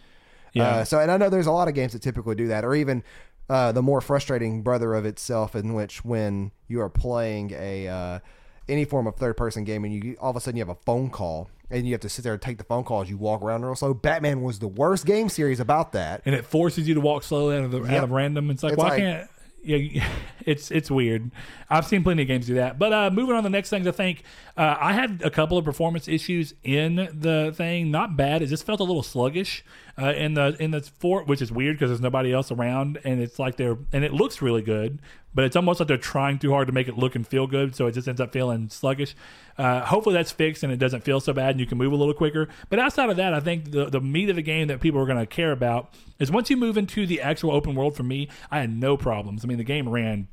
Yeah. 0.54 0.64
Uh, 0.68 0.84
so, 0.86 1.00
and 1.00 1.12
I 1.12 1.18
know 1.18 1.30
there's 1.30 1.48
a 1.48 1.52
lot 1.52 1.68
of 1.68 1.74
games 1.74 1.92
that 1.94 2.02
typically 2.02 2.34
do 2.36 2.48
that, 2.48 2.64
or 2.64 2.74
even 2.76 3.04
uh, 3.50 3.72
the 3.72 3.82
more 3.82 4.02
frustrating 4.02 4.62
brother 4.64 4.94
of 4.94 5.06
itself, 5.06 5.56
in 5.56 5.74
which 5.74 6.04
when 6.04 6.52
you 6.68 6.82
are 6.82 6.90
playing 6.90 7.52
a 7.56 7.88
uh, 7.88 8.20
any 8.68 8.86
form 8.86 9.06
of 9.08 9.16
third 9.16 9.38
person 9.38 9.64
game 9.64 9.84
and 9.86 9.94
you 10.04 10.16
all 10.20 10.32
of 10.32 10.36
a 10.36 10.40
sudden 10.40 10.58
you 10.58 10.62
have 10.66 10.76
a 10.76 10.80
phone 10.86 11.10
call 11.10 11.50
and 11.70 11.86
you 11.86 11.94
have 11.94 12.02
to 12.02 12.10
sit 12.10 12.24
there 12.24 12.34
and 12.34 12.42
take 12.42 12.58
the 12.58 12.64
phone 12.64 12.84
call 12.84 13.02
as 13.02 13.10
you 13.10 13.18
walk 13.18 13.42
around 13.42 13.64
real 13.64 13.76
slow. 13.76 13.94
Batman 13.94 14.42
was 14.42 14.60
the 14.60 14.68
worst 14.68 15.06
game 15.06 15.30
series 15.30 15.60
about 15.60 15.92
that. 15.94 16.22
and 16.26 16.34
it 16.36 16.46
forces 16.46 16.88
you 16.88 16.94
to 16.96 17.02
walk 17.02 17.24
slowly 17.24 17.58
out 17.58 17.64
of 17.66 17.72
the 17.72 17.84
out 17.84 18.04
of 18.04 18.12
random. 18.12 18.50
It's 18.50 18.64
like, 18.64 18.74
It's 18.74 18.82
why 18.82 18.90
like- 18.90 19.00
can't? 19.00 19.30
Yeah, 19.68 20.08
it's 20.46 20.70
it's 20.70 20.92
weird. 20.92 21.32
I've 21.72 21.88
seen 21.88 22.04
plenty 22.04 22.22
of 22.22 22.28
games 22.28 22.46
do 22.46 22.54
that. 22.56 22.78
But 22.78 22.94
uh, 22.94 23.10
moving 23.12 23.36
on 23.36 23.42
to 23.42 23.48
the 23.48 23.52
next 23.52 23.72
things, 23.72 23.88
I 23.88 23.92
think 23.92 24.22
uh, 24.56 24.76
I 24.80 24.94
had 24.94 25.24
a 25.24 25.32
couple 25.32 25.58
of 25.58 25.66
performance 25.66 26.08
issues 26.08 26.54
in 26.64 26.96
the 26.98 27.52
thing. 27.56 27.90
Not 27.90 28.16
bad. 28.16 28.44
It 28.44 28.48
just 28.48 28.64
felt 28.64 28.80
a 28.80 28.84
little 28.84 29.02
sluggish 29.02 29.66
uh, 29.98 30.14
in 30.14 30.34
the 30.34 30.56
in 30.60 30.72
the 30.72 30.82
fort, 30.82 31.28
which 31.28 31.42
is 31.42 31.52
weird 31.52 31.78
because 31.78 31.90
there's 31.90 32.02
nobody 32.02 32.34
else 32.34 32.52
around, 32.52 33.00
and 33.04 33.22
it's 33.22 33.40
like 33.40 33.56
they're 33.56 33.78
and 33.94 34.04
it 34.04 34.14
looks 34.14 34.42
really 34.42 34.62
good, 34.62 35.00
but 35.34 35.46
it's 35.46 35.56
almost 35.56 35.80
like 35.80 35.88
they're 35.88 35.98
trying 35.98 36.38
too 36.38 36.52
hard 36.52 36.68
to 36.68 36.74
make 36.74 36.88
it 36.88 36.98
look 36.98 37.16
and 37.16 37.26
feel 37.28 37.48
good, 37.48 37.76
so 37.76 37.88
it 37.88 37.94
just 37.94 38.08
ends 38.08 38.20
up 38.20 38.34
feeling 38.34 38.70
sluggish. 38.70 39.16
Uh, 39.58 39.86
hopefully 39.86 40.14
that's 40.14 40.32
fixed 40.32 40.64
and 40.64 40.74
it 40.74 40.78
doesn't 40.78 41.02
feel 41.02 41.20
so 41.20 41.32
bad, 41.32 41.52
and 41.52 41.60
you 41.60 41.66
can 41.66 41.78
move 41.78 41.94
a 41.94 41.96
little 41.96 42.14
quicker. 42.14 42.50
But 42.70 42.80
outside 42.80 43.10
of 43.10 43.18
that, 43.18 43.34
I 43.34 43.40
think 43.40 43.72
the 43.72 43.86
the 43.86 44.02
meat 44.02 44.30
of 44.30 44.36
the 44.36 44.42
game 44.42 44.68
that 44.68 44.82
people 44.82 45.00
are 45.00 45.06
going 45.06 45.20
to 45.20 45.26
care 45.26 45.52
about 45.52 45.94
is 46.20 46.30
once 46.30 46.50
you 46.50 46.58
move 46.58 46.78
into 46.78 47.06
the 47.06 47.22
actual 47.22 47.52
open 47.52 47.76
world. 47.76 47.96
For 47.96 48.04
me, 48.04 48.28
I 48.52 48.60
had 48.60 48.72
no 48.72 48.98
problems. 48.98 49.46
I 49.46 49.48
mean, 49.48 49.58
the 49.58 49.64
game 49.64 49.88
ran 49.88 50.28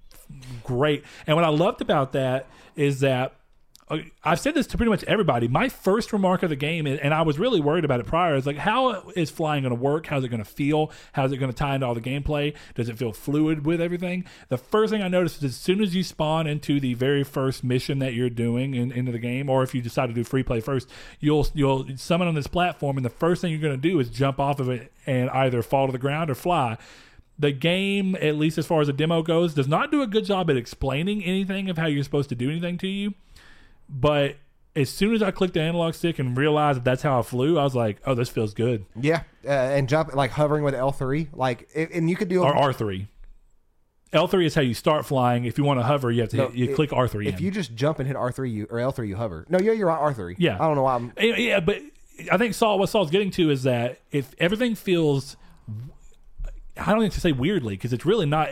great. 0.64 1.04
And 1.26 1.36
what 1.36 1.44
I 1.44 1.48
loved 1.48 1.80
about 1.80 2.12
that 2.12 2.46
is 2.76 3.00
that 3.00 3.34
Uh, 3.92 3.98
I've 4.24 4.40
said 4.40 4.54
this 4.54 4.66
to 4.68 4.78
pretty 4.78 4.88
much 4.88 5.04
everybody. 5.04 5.48
My 5.48 5.68
first 5.68 6.14
remark 6.14 6.42
of 6.42 6.48
the 6.48 6.56
game, 6.56 6.86
and 6.86 7.12
I 7.12 7.22
was 7.22 7.38
really 7.38 7.60
worried 7.60 7.84
about 7.84 8.00
it 8.00 8.06
prior, 8.06 8.34
is 8.34 8.46
like, 8.46 8.56
how 8.56 9.10
is 9.10 9.30
flying 9.30 9.64
going 9.64 9.74
to 9.74 9.80
work? 9.80 10.06
How's 10.06 10.24
it 10.24 10.28
going 10.28 10.42
to 10.42 10.48
feel? 10.48 10.90
How's 11.12 11.30
it 11.30 11.36
going 11.36 11.52
to 11.52 11.56
tie 11.56 11.74
into 11.74 11.86
all 11.86 11.94
the 11.94 12.00
gameplay? 12.00 12.54
Does 12.74 12.88
it 12.88 12.96
feel 12.96 13.12
fluid 13.12 13.66
with 13.66 13.82
everything? 13.82 14.24
The 14.48 14.56
first 14.56 14.92
thing 14.92 15.02
I 15.02 15.08
noticed 15.08 15.38
is 15.38 15.44
as 15.44 15.56
soon 15.56 15.82
as 15.82 15.94
you 15.94 16.02
spawn 16.02 16.46
into 16.46 16.80
the 16.80 16.94
very 16.94 17.22
first 17.22 17.62
mission 17.62 17.98
that 17.98 18.14
you're 18.14 18.30
doing 18.30 18.74
in, 18.74 18.92
into 18.92 19.12
the 19.12 19.18
game, 19.18 19.50
or 19.50 19.62
if 19.62 19.74
you 19.74 19.82
decide 19.82 20.06
to 20.06 20.14
do 20.14 20.24
free 20.24 20.42
play 20.42 20.60
first, 20.60 20.88
you'll 21.20 21.46
you'll 21.52 21.86
summon 21.96 22.28
on 22.28 22.34
this 22.34 22.46
platform, 22.46 22.96
and 22.96 23.04
the 23.04 23.10
first 23.10 23.42
thing 23.42 23.50
you're 23.50 23.60
going 23.60 23.78
to 23.78 23.88
do 23.88 24.00
is 24.00 24.08
jump 24.08 24.40
off 24.40 24.58
of 24.58 24.70
it 24.70 24.90
and 25.06 25.28
either 25.30 25.62
fall 25.62 25.86
to 25.86 25.92
the 25.92 25.98
ground 25.98 26.30
or 26.30 26.34
fly 26.34 26.78
the 27.38 27.50
game, 27.50 28.14
at 28.16 28.36
least 28.36 28.56
as 28.56 28.66
far 28.66 28.80
as 28.80 28.86
the 28.86 28.92
demo 28.92 29.22
goes, 29.22 29.54
does 29.54 29.66
not 29.66 29.90
do 29.90 30.00
a 30.00 30.06
good 30.06 30.24
job 30.24 30.48
at 30.48 30.56
explaining 30.56 31.24
anything 31.24 31.68
of 31.68 31.76
how 31.76 31.86
you're 31.86 32.04
supposed 32.04 32.28
to 32.28 32.34
do 32.34 32.48
anything 32.48 32.78
to 32.78 32.86
you. 32.86 33.14
But 33.94 34.36
as 34.74 34.88
soon 34.88 35.14
as 35.14 35.22
I 35.22 35.30
clicked 35.30 35.52
the 35.54 35.60
analog 35.60 35.92
stick 35.94 36.18
and 36.18 36.34
realized 36.36 36.78
that 36.78 36.84
that's 36.84 37.02
how 37.02 37.18
I 37.18 37.22
flew, 37.22 37.58
I 37.58 37.64
was 37.64 37.74
like, 37.74 37.98
"Oh, 38.06 38.14
this 38.14 38.30
feels 38.30 38.54
good." 38.54 38.86
Yeah, 38.98 39.22
uh, 39.46 39.50
and 39.50 39.86
jump 39.88 40.14
like 40.14 40.30
hovering 40.30 40.64
with 40.64 40.74
L 40.74 40.92
three, 40.92 41.28
like 41.34 41.68
it, 41.74 41.90
and 41.92 42.08
you 42.08 42.16
could 42.16 42.28
do 42.28 42.42
Or 42.42 42.56
R 42.56 42.72
three. 42.72 43.08
L 44.14 44.26
three 44.26 44.46
is 44.46 44.54
how 44.54 44.60
you 44.62 44.74
start 44.74 45.04
flying. 45.06 45.44
If 45.44 45.58
you 45.58 45.64
want 45.64 45.80
to 45.80 45.84
hover, 45.84 46.10
you 46.10 46.20
have 46.22 46.30
to 46.30 46.36
No, 46.38 46.46
hit, 46.48 46.56
you 46.56 46.64
it- 46.70 46.74
click 46.74 46.92
R 46.92 47.06
three. 47.08 47.28
if 47.28 47.40
you 47.40 47.50
just 47.50 47.74
jump 47.74 47.98
and 47.98 48.06
hit 48.06 48.16
R 48.16 48.32
three, 48.32 48.50
you 48.50 48.66
or 48.70 48.78
L 48.80 48.92
three, 48.92 49.08
you 49.08 49.16
hover. 49.16 49.44
No, 49.50 49.58
yeah, 49.58 49.72
you're 49.72 49.90
on 49.90 49.98
R 49.98 50.14
three. 50.14 50.36
Yeah. 50.38 50.54
I 50.54 50.66
don't 50.66 50.76
know 50.76 50.82
why. 50.84 50.94
I'm, 50.94 51.12
Yeah, 51.20 51.36
yeah, 51.36 51.60
but 51.60 51.78
I 52.30 52.36
think 52.38 52.54
Saul, 52.54 52.78
what 52.78 52.88
Saul's 52.88 53.10
getting 53.10 53.30
to 53.32 53.50
is 53.50 53.62
that 53.64 54.00
if 54.10 54.34
everything 54.38 54.74
feels, 54.74 55.36
I 56.78 56.92
don't 56.92 57.02
need 57.02 57.12
to 57.12 57.20
say 57.20 57.32
weirdly 57.32 57.74
because 57.74 57.92
it's 57.92 58.06
really 58.06 58.26
not. 58.26 58.50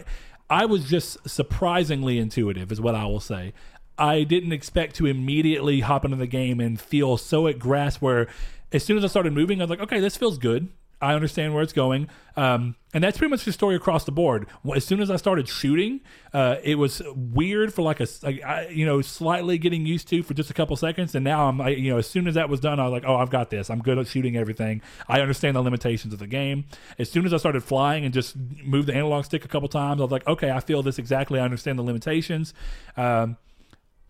I 0.48 0.64
was 0.66 0.84
just 0.88 1.28
surprisingly 1.28 2.18
intuitive, 2.18 2.72
is 2.72 2.80
what 2.80 2.94
I 2.94 3.04
will 3.06 3.20
say. 3.20 3.52
I 4.00 4.24
didn't 4.24 4.52
expect 4.52 4.96
to 4.96 5.06
immediately 5.06 5.80
hop 5.80 6.04
into 6.04 6.16
the 6.16 6.26
game 6.26 6.58
and 6.58 6.80
feel 6.80 7.18
so 7.18 7.46
at 7.46 7.58
grasp 7.58 8.00
where, 8.00 8.28
as 8.72 8.82
soon 8.82 8.96
as 8.96 9.04
I 9.04 9.08
started 9.08 9.34
moving, 9.34 9.60
I 9.60 9.64
was 9.64 9.70
like, 9.70 9.80
okay, 9.80 10.00
this 10.00 10.16
feels 10.16 10.38
good. 10.38 10.70
I 11.02 11.14
understand 11.14 11.54
where 11.54 11.62
it's 11.62 11.72
going. 11.72 12.08
Um, 12.36 12.76
and 12.92 13.02
that's 13.02 13.16
pretty 13.16 13.30
much 13.30 13.44
the 13.44 13.52
story 13.52 13.74
across 13.74 14.04
the 14.04 14.12
board. 14.12 14.46
As 14.74 14.84
soon 14.84 15.00
as 15.00 15.10
I 15.10 15.16
started 15.16 15.48
shooting, 15.48 16.00
uh, 16.34 16.56
it 16.62 16.74
was 16.74 17.00
weird 17.14 17.72
for 17.72 17.82
like 17.82 18.00
a, 18.00 18.06
like, 18.22 18.42
I, 18.42 18.68
you 18.68 18.84
know, 18.84 19.00
slightly 19.00 19.56
getting 19.56 19.86
used 19.86 20.08
to 20.08 20.22
for 20.22 20.34
just 20.34 20.50
a 20.50 20.54
couple 20.54 20.76
seconds. 20.76 21.14
And 21.14 21.24
now 21.24 21.48
I'm, 21.48 21.58
like, 21.58 21.78
you 21.78 21.90
know, 21.90 21.98
as 21.98 22.06
soon 22.06 22.26
as 22.26 22.34
that 22.34 22.50
was 22.50 22.60
done, 22.60 22.78
I 22.78 22.84
was 22.84 22.92
like, 22.92 23.04
oh, 23.06 23.16
I've 23.16 23.30
got 23.30 23.48
this. 23.48 23.70
I'm 23.70 23.80
good 23.80 23.98
at 23.98 24.08
shooting 24.08 24.36
everything. 24.36 24.82
I 25.08 25.20
understand 25.20 25.56
the 25.56 25.62
limitations 25.62 26.12
of 26.12 26.18
the 26.18 26.26
game. 26.26 26.64
As 26.98 27.10
soon 27.10 27.24
as 27.24 27.32
I 27.32 27.38
started 27.38 27.64
flying 27.64 28.04
and 28.04 28.12
just 28.12 28.36
moved 28.36 28.88
the 28.88 28.94
analog 28.94 29.24
stick 29.24 29.44
a 29.44 29.48
couple 29.48 29.68
times, 29.68 30.00
I 30.00 30.04
was 30.04 30.12
like, 30.12 30.26
okay, 30.26 30.50
I 30.50 30.60
feel 30.60 30.82
this 30.82 30.98
exactly. 30.98 31.40
I 31.40 31.44
understand 31.44 31.78
the 31.78 31.82
limitations. 31.82 32.52
Um, 32.96 33.38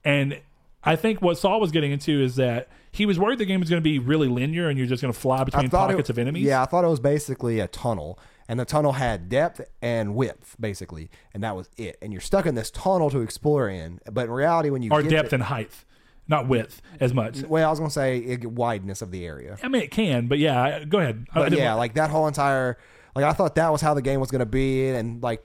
and 0.05 0.41
I 0.83 0.97
think 0.97 1.21
what 1.21 1.39
Saul 1.39 1.61
was 1.61 1.71
getting 1.71 1.93
into 1.93 2.23
is 2.23 2.37
that 2.37 2.69
he 2.91 3.07
was 3.07 3.19
worried 3.19 3.39
the 3.39 3.45
game 3.45 3.61
was 3.61 3.69
going 3.69 3.83
to 3.83 3.85
be 3.85 3.99
really 3.99 4.29
linear 4.29 4.69
and 4.69 4.79
you're 4.79 4.87
just 4.87 5.03
going 5.03 5.13
to 5.13 5.19
fly 5.19 5.45
between 5.45 5.69
pockets 5.69 6.09
it, 6.09 6.11
of 6.11 6.19
enemies. 6.19 6.43
Yeah, 6.43 6.63
I 6.63 6.67
thought 6.67 6.85
it 6.85 6.89
was 6.89 7.01
basically 7.01 7.61
a 7.61 7.69
tunnel, 7.69 8.19
and 8.49 8.59
the 8.59 8.65
tunnel 8.65 8.93
had 8.93 9.29
depth 9.29 9.61
and 9.81 10.15
width, 10.15 10.57
basically, 10.59 11.11
and 11.33 11.43
that 11.45 11.55
was 11.55 11.69
it. 11.77 11.97
And 12.03 12.13
you're 12.13 12.21
stuck 12.21 12.47
in 12.47 12.55
this 12.55 12.71
tunnel 12.71 13.11
to 13.11 13.21
explore 13.21 13.69
in. 13.69 14.01
But 14.11 14.27
in 14.27 14.31
reality, 14.31 14.71
when 14.71 14.83
you 14.83 14.91
or 14.91 15.03
depth 15.03 15.31
to- 15.31 15.37
and 15.37 15.45
height, 15.45 15.85
not 16.27 16.49
width 16.49 16.81
as 17.01 17.13
much. 17.13 17.43
well, 17.43 17.67
I 17.67 17.71
was 17.71 17.79
gonna 17.79 17.91
say 17.91 18.19
it, 18.19 18.43
wideness 18.43 19.03
of 19.03 19.11
the 19.11 19.27
area. 19.27 19.59
I 19.63 19.69
mean, 19.69 19.83
it 19.83 19.91
can, 19.91 20.29
but 20.29 20.39
yeah, 20.39 20.85
go 20.85 20.99
ahead. 20.99 21.27
But 21.35 21.53
yeah, 21.53 21.75
like 21.75 21.95
that 21.95 22.11
whole 22.11 22.27
entire 22.27 22.79
like 23.15 23.25
I 23.25 23.33
thought 23.33 23.55
that 23.57 23.71
was 23.73 23.81
how 23.81 23.95
the 23.95 24.03
game 24.03 24.21
was 24.21 24.31
going 24.31 24.41
to 24.41 24.47
be, 24.47 24.89
and 24.89 25.23
like 25.23 25.43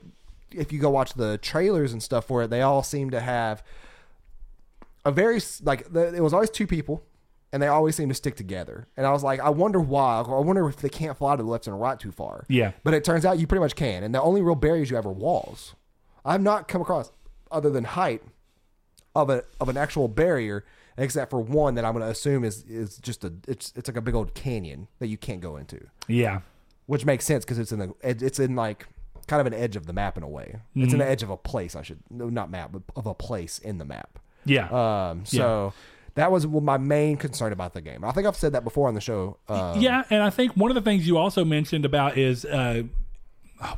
if 0.52 0.72
you 0.72 0.78
go 0.78 0.90
watch 0.90 1.14
the 1.14 1.38
trailers 1.38 1.92
and 1.92 2.02
stuff 2.02 2.26
for 2.26 2.44
it, 2.44 2.50
they 2.50 2.62
all 2.62 2.82
seem 2.82 3.10
to 3.10 3.20
have 3.20 3.62
a 5.06 5.12
very 5.12 5.40
like 5.62 5.90
the, 5.92 6.14
it 6.14 6.20
was 6.20 6.34
always 6.34 6.50
two 6.50 6.66
people, 6.66 7.02
and 7.52 7.62
they 7.62 7.68
always 7.68 7.94
seem 7.94 8.08
to 8.08 8.14
stick 8.14 8.36
together. 8.36 8.88
And 8.96 9.06
I 9.06 9.12
was 9.12 9.22
like, 9.22 9.38
I 9.40 9.50
wonder 9.50 9.80
why. 9.80 10.20
I 10.20 10.40
wonder 10.40 10.68
if 10.68 10.76
they 10.76 10.88
can't 10.88 11.16
fly 11.16 11.36
to 11.36 11.42
the 11.42 11.48
left 11.48 11.68
and 11.68 11.80
right 11.80 11.98
too 11.98 12.10
far. 12.10 12.44
Yeah. 12.48 12.72
But 12.82 12.92
it 12.92 13.04
turns 13.04 13.24
out 13.24 13.38
you 13.38 13.46
pretty 13.46 13.60
much 13.60 13.76
can, 13.76 14.02
and 14.02 14.14
the 14.14 14.20
only 14.20 14.42
real 14.42 14.56
barriers 14.56 14.90
you 14.90 14.96
have 14.96 15.06
are 15.06 15.12
walls. 15.12 15.74
I've 16.24 16.42
not 16.42 16.66
come 16.66 16.82
across 16.82 17.12
other 17.52 17.70
than 17.70 17.84
height 17.84 18.20
of 19.14 19.30
a 19.30 19.44
of 19.60 19.68
an 19.68 19.76
actual 19.76 20.08
barrier, 20.08 20.64
except 20.98 21.30
for 21.30 21.40
one 21.40 21.76
that 21.76 21.84
I'm 21.84 21.92
going 21.92 22.04
to 22.04 22.10
assume 22.10 22.42
is 22.42 22.64
is 22.64 22.98
just 22.98 23.24
a 23.24 23.32
it's 23.46 23.72
it's 23.76 23.88
like 23.88 23.96
a 23.96 24.02
big 24.02 24.16
old 24.16 24.34
canyon 24.34 24.88
that 24.98 25.06
you 25.06 25.16
can't 25.16 25.40
go 25.40 25.56
into, 25.56 25.86
Yeah. 26.08 26.40
which 26.86 27.04
makes 27.04 27.24
sense 27.24 27.44
because 27.44 27.60
it's 27.60 27.70
in 27.70 27.78
the 27.78 27.94
it's 28.02 28.40
in 28.40 28.56
like 28.56 28.88
kind 29.28 29.40
of 29.40 29.46
an 29.46 29.54
edge 29.54 29.76
of 29.76 29.86
the 29.86 29.92
map 29.92 30.16
in 30.16 30.24
a 30.24 30.28
way. 30.28 30.56
It's 30.74 30.92
in 30.92 30.98
mm-hmm. 30.98 30.98
the 30.98 31.06
edge 31.06 31.22
of 31.22 31.30
a 31.30 31.36
place. 31.36 31.76
I 31.76 31.82
should 31.82 32.00
no 32.10 32.28
not 32.28 32.50
map, 32.50 32.72
but 32.72 32.82
of 32.96 33.06
a 33.06 33.14
place 33.14 33.60
in 33.60 33.78
the 33.78 33.84
map. 33.84 34.18
Yeah. 34.46 35.10
Um, 35.10 35.26
so 35.26 35.72
that 36.14 36.32
was 36.32 36.46
my 36.46 36.78
main 36.78 37.16
concern 37.16 37.52
about 37.52 37.74
the 37.74 37.80
game. 37.80 38.04
I 38.04 38.12
think 38.12 38.26
I've 38.26 38.36
said 38.36 38.52
that 38.52 38.64
before 38.64 38.88
on 38.88 38.94
the 38.94 39.00
show. 39.00 39.36
Uh, 39.48 39.76
yeah, 39.78 40.04
and 40.08 40.22
I 40.22 40.30
think 40.30 40.52
one 40.52 40.70
of 40.70 40.74
the 40.74 40.82
things 40.82 41.06
you 41.06 41.18
also 41.18 41.44
mentioned 41.44 41.84
about 41.84 42.16
is 42.16 42.44
uh, 42.46 42.84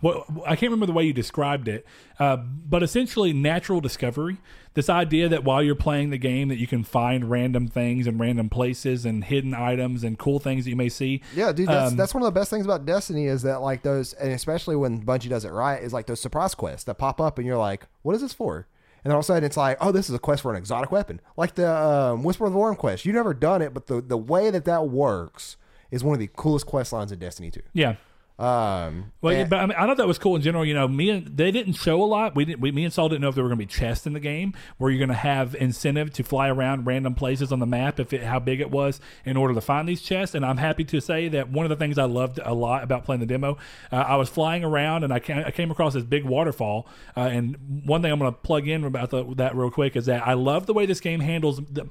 what 0.01 0.25
I 0.47 0.57
can't 0.57 0.71
remember 0.71 0.87
the 0.87 0.93
way 0.93 1.05
you 1.05 1.13
described 1.13 1.69
it, 1.69 1.85
uh, 2.19 2.37
but 2.37 2.83
essentially 2.83 3.33
natural 3.33 3.81
discovery. 3.81 4.39
This 4.75 4.89
idea 4.89 5.29
that 5.29 5.43
while 5.43 5.61
you're 5.61 5.75
playing 5.75 6.11
the 6.11 6.19
game, 6.19 6.49
that 6.49 6.59
you 6.59 6.69
can 6.69 6.85
find 6.85 7.29
random 7.29 7.67
things 7.67 8.07
and 8.07 8.21
random 8.21 8.49
places 8.49 9.05
and 9.05 9.25
hidden 9.25 9.53
items 9.53 10.05
and 10.05 10.17
cool 10.17 10.39
things 10.39 10.65
that 10.65 10.71
you 10.71 10.77
may 10.77 10.89
see. 10.89 11.21
Yeah, 11.35 11.51
dude, 11.51 11.69
that's, 11.69 11.91
Um, 11.91 11.97
that's 11.97 12.15
one 12.15 12.23
of 12.23 12.27
the 12.33 12.39
best 12.39 12.51
things 12.51 12.65
about 12.65 12.87
Destiny 12.87 13.27
is 13.27 13.43
that 13.43 13.61
like 13.61 13.83
those, 13.83 14.13
and 14.13 14.31
especially 14.31 14.77
when 14.77 15.03
Bungie 15.05 15.29
does 15.29 15.45
it 15.45 15.51
right, 15.51 15.83
is 15.83 15.93
like 15.93 16.07
those 16.07 16.21
surprise 16.21 16.55
quests 16.55 16.85
that 16.85 16.95
pop 16.95 17.21
up, 17.21 17.39
and 17.39 17.47
you're 17.47 17.59
like, 17.59 17.89
"What 18.03 18.15
is 18.15 18.21
this 18.23 18.33
for?" 18.33 18.69
And 19.05 19.11
then 19.11 19.13
all 19.13 19.21
of 19.21 19.25
a 19.25 19.27
sudden, 19.27 19.45
it's 19.45 19.57
like, 19.57 19.79
"Oh, 19.81 19.93
this 19.93 20.09
is 20.09 20.15
a 20.15 20.19
quest 20.19 20.43
for 20.43 20.51
an 20.51 20.57
exotic 20.57 20.91
weapon," 20.91 21.21
like 21.37 21.55
the 21.55 21.71
um, 21.71 22.23
Whisper 22.25 22.47
of 22.47 22.53
the 22.53 22.59
Worm 22.59 22.77
quest. 22.77 23.05
You've 23.05 23.15
never 23.15 23.35
done 23.35 23.63
it, 23.63 23.73
but 23.75 23.87
the 23.87 24.01
the 24.01 24.19
way 24.19 24.51
that 24.51 24.65
that 24.65 24.89
works 24.89 25.57
is 25.91 26.05
one 26.05 26.15
of 26.15 26.21
the 26.21 26.29
coolest 26.37 26.67
quest 26.67 26.93
lines 26.93 27.13
in 27.13 27.19
Destiny 27.19 27.51
2. 27.51 27.61
Yeah. 27.73 27.95
Um, 28.39 29.13
Well, 29.21 29.35
yeah, 29.35 29.45
but 29.45 29.59
I, 29.59 29.67
mean, 29.67 29.77
I 29.77 29.87
thought 29.87 29.97
that 29.97 30.07
was 30.07 30.19
cool 30.19 30.37
in 30.37 30.43
general. 30.43 30.65
You 30.65 30.75
know, 30.75 30.87
me 30.87 31.11
and 31.11 31.37
they 31.37 31.51
didn't 31.51 31.73
show 31.73 32.01
a 32.01 32.05
lot. 32.05 32.37
We 32.37 32.45
didn't. 32.45 32.61
We, 32.61 32.71
me 32.71 32.85
and 32.85 32.93
Saul 32.93 33.09
didn't 33.09 33.23
know 33.23 33.29
if 33.29 33.35
there 33.35 33.43
were 33.43 33.51
going 33.51 33.59
to 33.59 33.67
be 33.67 33.73
chests 33.73 34.07
in 34.07 34.13
the 34.13 34.21
game 34.21 34.55
where 34.77 34.93
you're 34.93 34.99
going 34.99 35.09
to 35.09 35.15
have 35.15 35.57
incentive 35.57 36.13
to 36.13 36.23
fly 36.23 36.49
around 36.49 36.87
random 36.87 37.15
places 37.15 37.51
on 37.51 37.59
the 37.59 37.67
map 37.67 37.99
if 37.99 38.13
it, 38.13 38.23
how 38.23 38.39
big 38.39 38.61
it 38.61 38.71
was 38.71 39.01
in 39.25 39.37
order 39.37 39.55
to 39.55 39.61
find 39.61 39.89
these 39.89 40.03
chests. 40.03 40.37
And 40.37 40.47
I'm 40.47 40.59
happy 40.59 40.85
to 40.85 41.01
say 41.01 41.29
that 41.31 41.51
one 41.51 41.67
of 41.67 41.71
the 41.71 41.77
things 41.77 41.99
I 41.99 42.05
loved 42.05 42.39
a 42.45 42.55
lot 42.55 42.85
about 42.85 43.05
playing 43.05 43.21
the 43.21 43.27
demo, 43.27 43.59
uh, 43.91 43.97
I 43.97 44.15
was 44.15 44.29
flying 44.29 44.63
around 44.63 45.03
and 45.03 45.13
I 45.13 45.19
came, 45.19 45.39
I 45.39 45.51
came 45.51 45.73
across 45.73 45.95
this 45.95 46.05
big 46.05 46.25
waterfall. 46.25 46.87
Uh, 47.17 47.23
and 47.23 47.57
one 47.85 48.03
thing 48.03 48.13
I'm 48.13 48.21
going 48.21 48.33
to 48.33 48.39
plug 48.39 48.69
in 48.69 48.85
about 48.85 49.11
the, 49.11 49.25
that 49.35 49.57
real 49.57 49.73
quick 49.73 49.97
is 49.97 50.07
that 50.07 50.25
I 50.25 50.35
love 50.35 50.67
the 50.67 50.75
way 50.75 50.87
this 50.87 51.01
game 51.01 51.21
handles 51.21 51.61
the 51.71 51.89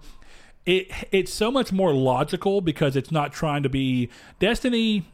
it 0.65 0.91
it's 1.12 1.33
so 1.33 1.49
much 1.49 1.71
more 1.71 1.93
logical 1.93 2.62
because 2.62 2.95
it's 2.95 3.12
not 3.12 3.33
trying 3.33 3.63
to 3.63 3.69
be 3.69 4.10
Destiny. 4.39 5.05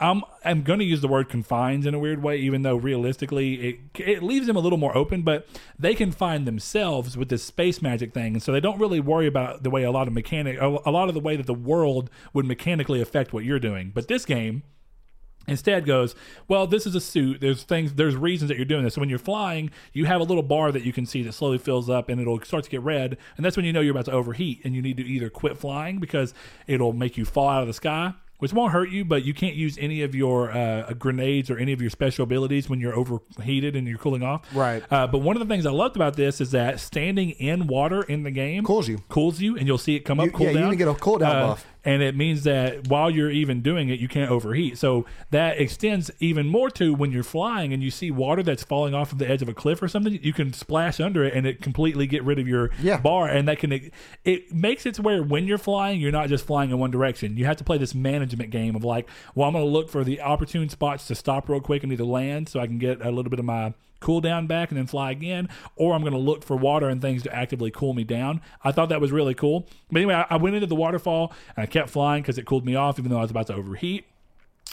I'm 0.00 0.22
I'm 0.44 0.62
going 0.62 0.80
to 0.80 0.84
use 0.84 1.00
the 1.00 1.08
word 1.08 1.28
confines 1.28 1.86
in 1.86 1.94
a 1.94 1.98
weird 1.98 2.22
way, 2.22 2.36
even 2.38 2.62
though 2.62 2.76
realistically 2.76 3.54
it 3.54 3.78
it 4.00 4.22
leaves 4.22 4.46
them 4.46 4.56
a 4.56 4.60
little 4.60 4.78
more 4.78 4.96
open. 4.96 5.22
But 5.22 5.46
they 5.78 5.94
can 5.94 6.10
find 6.10 6.46
themselves 6.46 7.16
with 7.16 7.28
this 7.28 7.44
space 7.44 7.80
magic 7.80 8.12
thing, 8.12 8.34
and 8.34 8.42
so 8.42 8.52
they 8.52 8.60
don't 8.60 8.78
really 8.78 9.00
worry 9.00 9.26
about 9.26 9.62
the 9.62 9.70
way 9.70 9.84
a 9.84 9.92
lot 9.92 10.08
of 10.08 10.14
mechanic 10.14 10.60
a 10.60 10.66
a 10.84 10.90
lot 10.90 11.08
of 11.08 11.14
the 11.14 11.20
way 11.20 11.36
that 11.36 11.46
the 11.46 11.54
world 11.54 12.10
would 12.32 12.44
mechanically 12.44 13.00
affect 13.00 13.32
what 13.32 13.44
you're 13.44 13.60
doing. 13.60 13.92
But 13.94 14.08
this 14.08 14.24
game 14.24 14.64
instead 15.46 15.84
goes 15.84 16.14
well 16.48 16.66
this 16.66 16.86
is 16.86 16.94
a 16.94 17.00
suit 17.00 17.40
there's 17.40 17.64
things 17.64 17.92
there's 17.94 18.16
reasons 18.16 18.48
that 18.48 18.56
you're 18.56 18.64
doing 18.64 18.82
this 18.82 18.94
so 18.94 19.00
when 19.00 19.10
you're 19.10 19.18
flying 19.18 19.70
you 19.92 20.06
have 20.06 20.20
a 20.20 20.24
little 20.24 20.42
bar 20.42 20.72
that 20.72 20.84
you 20.84 20.92
can 20.92 21.04
see 21.04 21.22
that 21.22 21.32
slowly 21.32 21.58
fills 21.58 21.90
up 21.90 22.08
and 22.08 22.18
it'll 22.18 22.40
start 22.40 22.64
to 22.64 22.70
get 22.70 22.80
red 22.80 23.18
and 23.36 23.44
that's 23.44 23.54
when 23.54 23.66
you 23.66 23.72
know 23.72 23.82
you're 23.82 23.90
about 23.90 24.06
to 24.06 24.12
overheat 24.12 24.62
and 24.64 24.74
you 24.74 24.80
need 24.80 24.96
to 24.96 25.04
either 25.04 25.28
quit 25.28 25.58
flying 25.58 25.98
because 25.98 26.32
it'll 26.66 26.94
make 26.94 27.18
you 27.18 27.26
fall 27.26 27.48
out 27.48 27.60
of 27.60 27.66
the 27.66 27.74
sky 27.74 28.14
which 28.38 28.52
won't 28.52 28.72
hurt 28.72 28.90
you, 28.90 29.04
but 29.04 29.24
you 29.24 29.32
can't 29.32 29.54
use 29.54 29.78
any 29.80 30.02
of 30.02 30.14
your 30.14 30.50
uh, 30.50 30.92
grenades 30.94 31.50
or 31.50 31.56
any 31.58 31.72
of 31.72 31.80
your 31.80 31.90
special 31.90 32.24
abilities 32.24 32.68
when 32.68 32.80
you're 32.80 32.94
overheated 32.94 33.76
and 33.76 33.86
you're 33.88 33.98
cooling 33.98 34.22
off. 34.22 34.42
Right. 34.54 34.82
Uh, 34.90 35.06
but 35.06 35.18
one 35.18 35.36
of 35.36 35.46
the 35.46 35.52
things 35.52 35.66
I 35.66 35.70
loved 35.70 35.96
about 35.96 36.16
this 36.16 36.40
is 36.40 36.50
that 36.50 36.80
standing 36.80 37.30
in 37.30 37.66
water 37.66 38.02
in 38.02 38.22
the 38.24 38.30
game 38.30 38.64
Cools 38.64 38.88
you. 38.88 38.98
cools 39.08 39.40
you, 39.40 39.56
and 39.56 39.66
you'll 39.66 39.78
see 39.78 39.94
it 39.96 40.00
come 40.00 40.20
up, 40.20 40.26
You- 40.26 40.32
cool 40.32 40.46
yeah, 40.46 40.52
you 40.52 40.58
down. 40.58 40.66
even 40.66 40.78
get 40.78 40.88
a 40.88 40.94
cooldown 40.94 41.22
Uh, 41.22 41.46
buff. 41.48 41.66
And 41.84 42.02
it 42.02 42.16
means 42.16 42.44
that 42.44 42.88
while 42.88 43.10
you're 43.10 43.30
even 43.30 43.60
doing 43.60 43.88
it, 43.88 44.00
you 44.00 44.08
can't 44.08 44.30
overheat. 44.30 44.78
So 44.78 45.04
that 45.30 45.58
extends 45.58 46.10
even 46.20 46.46
more 46.46 46.70
to 46.70 46.94
when 46.94 47.12
you're 47.12 47.22
flying 47.22 47.72
and 47.72 47.82
you 47.82 47.90
see 47.90 48.10
water 48.10 48.42
that's 48.42 48.62
falling 48.64 48.94
off 48.94 49.12
of 49.12 49.18
the 49.18 49.28
edge 49.28 49.42
of 49.42 49.48
a 49.48 49.54
cliff 49.54 49.82
or 49.82 49.88
something, 49.88 50.18
you 50.22 50.32
can 50.32 50.52
splash 50.52 51.00
under 51.00 51.24
it 51.24 51.34
and 51.34 51.46
it 51.46 51.60
completely 51.60 52.06
get 52.06 52.24
rid 52.24 52.38
of 52.38 52.48
your 52.48 52.70
Yeah. 52.82 52.98
bar. 53.00 53.28
And 53.28 53.46
that 53.48 53.58
can 53.58 53.72
it 54.24 54.52
makes 54.52 54.86
it 54.86 54.94
to 54.94 55.02
where 55.02 55.22
when 55.22 55.46
you're 55.46 55.58
flying, 55.58 56.00
you're 56.00 56.12
not 56.12 56.28
just 56.28 56.46
flying 56.46 56.70
in 56.70 56.78
one 56.78 56.90
direction. 56.90 57.36
You 57.36 57.44
have 57.44 57.56
to 57.58 57.64
play 57.64 57.78
this 57.78 57.94
management 57.94 58.50
game 58.50 58.74
of 58.76 58.84
like, 58.84 59.08
well, 59.34 59.46
I'm 59.48 59.54
going 59.54 59.64
to 59.64 59.70
look 59.70 59.90
for 59.90 60.04
the 60.04 60.20
opportune 60.20 60.68
spots 60.68 61.06
to 61.08 61.14
stop 61.14 61.48
real 61.48 61.60
quick 61.60 61.82
and 61.82 61.92
either 61.92 62.04
land 62.04 62.48
so 62.48 62.60
I 62.60 62.66
can 62.66 62.78
get 62.78 63.00
a 63.04 63.10
little 63.10 63.30
bit 63.30 63.38
of 63.38 63.44
my 63.44 63.74
cool 64.04 64.20
down 64.20 64.46
back 64.46 64.70
and 64.70 64.78
then 64.78 64.86
fly 64.86 65.10
again, 65.10 65.48
or 65.76 65.94
I'm 65.94 66.02
going 66.02 66.12
to 66.12 66.18
look 66.18 66.44
for 66.44 66.56
water 66.56 66.88
and 66.88 67.00
things 67.00 67.22
to 67.24 67.34
actively 67.34 67.70
cool 67.70 67.94
me 67.94 68.04
down. 68.04 68.40
I 68.62 68.70
thought 68.70 68.90
that 68.90 69.00
was 69.00 69.10
really 69.10 69.34
cool. 69.34 69.66
But 69.90 69.98
anyway, 69.98 70.24
I, 70.28 70.36
went 70.36 70.54
into 70.54 70.66
the 70.66 70.74
waterfall 70.74 71.32
and 71.56 71.64
I 71.64 71.66
kept 71.66 71.90
flying 71.90 72.22
because 72.22 72.38
it 72.38 72.46
cooled 72.46 72.66
me 72.66 72.74
off, 72.74 72.98
even 72.98 73.10
though 73.10 73.18
I 73.18 73.22
was 73.22 73.30
about 73.30 73.46
to 73.48 73.54
overheat. 73.54 74.04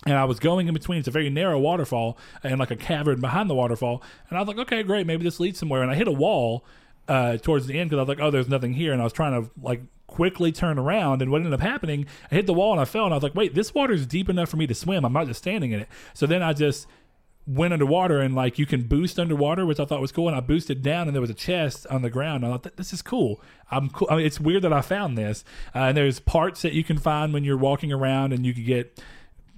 And 0.06 0.15
I 0.15 0.26
was 0.26 0.39
going 0.39 0.67
in 0.67 0.74
between. 0.74 1.00
It's 1.00 1.08
a 1.08 1.12
very 1.12 1.30
narrow 1.30 1.60
waterfall 1.60 2.17
and 2.44 2.60
like 2.60 2.72
a 2.72 2.76
cavern 2.76 3.22
behind 3.22 3.50
the 3.50 3.56
waterfall. 3.56 4.04
And 4.30 4.38
I 4.38 4.41
was 4.41 4.48
like, 4.48 4.58
okay, 4.58 4.84
great. 4.84 5.08
Maybe 5.08 5.24
this 5.24 5.39
leads 5.39 5.60
somewhere. 5.60 5.82
And 5.82 5.91
I 5.91 5.96
hit 5.96 6.08
a 6.08 6.12
wall 6.12 6.65
uh, 7.08 7.38
towards 7.38 7.67
the 7.67 7.80
end 7.80 7.89
because 7.89 8.00
I 8.00 8.02
was 8.04 8.10
like, 8.10 8.20
oh, 8.20 8.32
there's 8.32 8.50
nothing 8.50 8.74
here. 8.74 8.94
And 8.94 9.02
I 9.02 9.04
was 9.04 9.13
trying 9.13 9.41
to 9.41 9.50
like 9.62 9.82
quickly 10.08 10.52
turn 10.52 10.78
around. 10.78 11.22
And 11.22 11.32
what 11.32 11.38
ended 11.38 11.54
up 11.54 11.62
happening, 11.62 12.06
I 12.32 12.36
hit 12.36 12.48
the 12.48 12.54
wall 12.54 12.72
and 12.72 12.82
I 12.82 12.86
fell. 12.86 13.06
And 13.06 13.13
I 13.13 13.17
was 13.17 13.24
like, 13.24 13.36
wait, 13.36 13.54
this 13.54 13.74
water's 13.74 14.06
deep 14.06 14.28
enough 14.28 14.50
for 14.50 14.58
me 14.58 14.67
to 14.67 14.76
swim. 14.76 15.06
I'm 15.06 15.13
not 15.13 15.28
just 15.28 15.39
standing 15.39 15.72
in 15.72 15.82
it. 15.82 15.89
So 16.13 16.26
then 16.26 16.41
I 16.41 16.54
just 16.54 16.88
went 17.47 17.73
underwater 17.73 18.19
and 18.19 18.36
like 18.36 18.60
you 18.60 18.65
can 18.65 18.84
boost 18.84 19.19
underwater, 19.19 19.65
which 19.65 19.80
I 19.80 19.86
thought 19.86 20.01
was 20.01 20.12
cool. 20.12 20.27
And 20.27 20.38
I 20.38 20.41
boosted 20.41 20.82
down 20.82 21.08
and 21.08 21.15
there 21.15 21.21
was 21.21 21.30
a 21.30 21.36
chest 21.36 21.88
on 21.88 22.01
the 22.01 22.10
ground. 22.10 22.45
I 22.45 22.49
thought 22.49 22.77
this 22.77 22.93
is 22.93 23.01
cool. 23.01 23.41
I'm 23.69 23.89
cool. 23.89 24.08
I 24.12 24.17
mean, 24.17 24.25
it's 24.25 24.39
weird 24.39 24.63
that 24.63 24.73
I 24.73 24.82
found 24.82 25.17
this. 25.17 25.43
Uh, 25.73 25.80
and 25.80 25.97
there's 25.97 26.19
parts 26.19 26.62
that 26.62 26.73
you 26.73 26.84
can 26.84 26.97
find 26.97 27.34
when 27.34 27.43
you're 27.43 27.58
walking 27.58 27.91
around, 27.91 28.34
and 28.34 28.45
you 28.45 28.54
can 28.54 28.63
get 28.63 29.01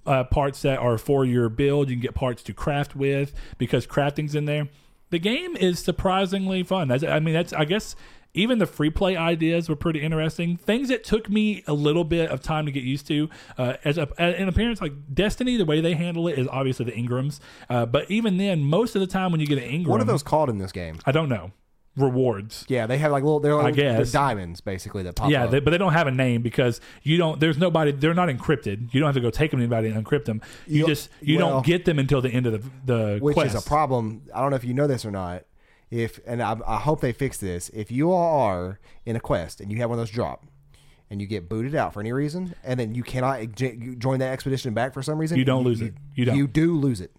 uh, 0.06 0.24
parts 0.24 0.62
that 0.62 0.80
are 0.80 0.98
for 0.98 1.26
your 1.26 1.50
build. 1.50 1.90
You 1.90 1.96
can 1.96 2.02
get 2.02 2.16
parts 2.16 2.44
to 2.44 2.54
craft 2.54 2.96
with 2.96 3.34
because 3.58 3.86
crafting's 3.86 4.36
in 4.36 4.46
there. 4.46 4.70
The 5.10 5.20
game 5.20 5.56
is 5.56 5.80
surprisingly 5.80 6.64
fun. 6.64 6.88
That's, 6.88 7.04
I 7.04 7.20
mean, 7.20 7.34
that's 7.34 7.54
I 7.54 7.66
guess 7.66 7.96
even 8.36 8.58
the 8.58 8.66
free 8.66 8.90
play 8.90 9.16
ideas 9.16 9.70
were 9.70 9.76
pretty 9.76 10.02
interesting. 10.02 10.58
Things 10.58 10.90
that 10.90 11.04
took 11.04 11.30
me 11.30 11.64
a 11.68 11.74
little 11.74 12.04
bit 12.04 12.30
of 12.32 12.42
time 12.42 12.66
to 12.66 12.72
get 12.72 12.84
used 12.84 13.06
to. 13.08 13.30
Uh, 13.58 13.74
as 13.84 13.98
a, 13.98 14.08
an 14.18 14.48
appearance 14.48 14.82
like 14.82 14.94
Destiny, 15.14 15.56
the 15.58 15.66
way 15.66 15.82
they 15.82 15.94
handle 15.94 16.28
it 16.28 16.40
is 16.40 16.48
obviously 16.48 16.86
the 16.86 16.92
engrams. 16.94 17.40
Uh, 17.70 17.86
but 17.86 18.10
even 18.10 18.38
then, 18.38 18.62
most 18.62 18.96
of 18.96 19.02
the 19.02 19.08
time 19.08 19.32
when 19.32 19.40
you 19.40 19.46
get 19.48 19.58
an 19.60 19.66
engram, 19.70 19.88
what 19.88 20.02
are 20.02 20.06
those 20.06 20.24
called 20.24 20.50
in 20.50 20.58
this 20.58 20.72
game? 20.72 20.98
I 21.06 21.12
don't 21.12 21.30
know. 21.30 21.52
Rewards. 21.96 22.66
Yeah, 22.70 22.88
they 22.88 22.98
have 22.98 23.12
like 23.12 23.24
little. 23.24 23.40
They're 23.40 23.54
like 23.54 23.76
guess. 23.76 24.08
the 24.12 24.14
diamonds 24.18 24.62
basically 24.62 25.04
that 25.04 25.16
pop 25.16 25.30
Yeah, 25.30 25.44
up. 25.44 25.52
they, 25.52 25.60
but 25.60 25.70
they 25.70 25.78
don't 25.78 25.94
have 25.94 26.08
a 26.08 26.12
name 26.12 26.42
because 26.42 26.82
you 27.04 27.18
don't. 27.18 27.40
There's 27.40 27.60
nobody. 27.60 27.92
They're 27.92 28.16
not 28.16 28.30
encrypted. 28.30 28.92
You 28.92 29.00
don't 29.00 29.08
have 29.10 29.14
to 29.16 29.22
go 29.22 29.30
take 29.30 29.52
them 29.52 29.60
to 29.60 29.64
anybody 29.64 29.90
and 29.90 30.04
encrypt 30.04 30.26
them. 30.26 30.42
You, 30.66 30.80
You- 30.80 30.88
just 30.88 31.10
you 31.22 31.38
well- 31.38 31.50
don't 31.52 31.66
get 31.68 31.86
them 31.86 32.00
until 32.00 32.20
the 32.20 32.30
end 32.32 32.48
of 32.48 32.54
the 32.54 32.70
the 32.86 33.20
which 33.22 33.36
quest. 33.36 33.54
is 33.56 33.64
a 33.64 33.68
problem. 33.68 34.24
I 34.34 34.42
don't 34.42 34.50
know 34.50 34.56
if 34.56 34.64
you 34.64 34.74
know 34.74 34.88
this 34.88 35.06
or 35.06 35.12
not. 35.12 35.44
If 35.94 36.20
and 36.26 36.42
I, 36.42 36.58
I 36.66 36.78
hope 36.78 37.02
they 37.02 37.12
fix 37.12 37.38
this. 37.38 37.70
If 37.70 37.92
you 37.92 38.12
all 38.12 38.42
are 38.42 38.80
in 39.06 39.16
a 39.16 39.20
quest 39.20 39.62
and 39.62 39.72
you 39.72 39.78
have 39.78 39.92
one 39.92 40.00
of 40.00 40.02
those 40.02 40.10
drop, 40.10 40.44
and 41.12 41.22
you 41.22 41.28
get 41.28 41.48
booted 41.48 41.76
out 41.76 41.94
for 41.94 42.00
any 42.00 42.12
reason, 42.12 42.56
and 42.64 42.80
then 42.80 42.96
you 42.96 43.04
cannot 43.04 43.42
join 44.00 44.18
that 44.18 44.32
expedition 44.34 44.74
back 44.74 44.96
for 44.96 45.04
some 45.04 45.20
reason, 45.20 45.38
You 45.38 45.46
don't 45.46 45.64
lose 45.64 45.82
it. 45.82 45.94
You 46.16 46.26
don't. 46.26 46.36
You 46.36 46.48
do 46.48 46.76
lose 46.76 47.00
it. 47.00 47.12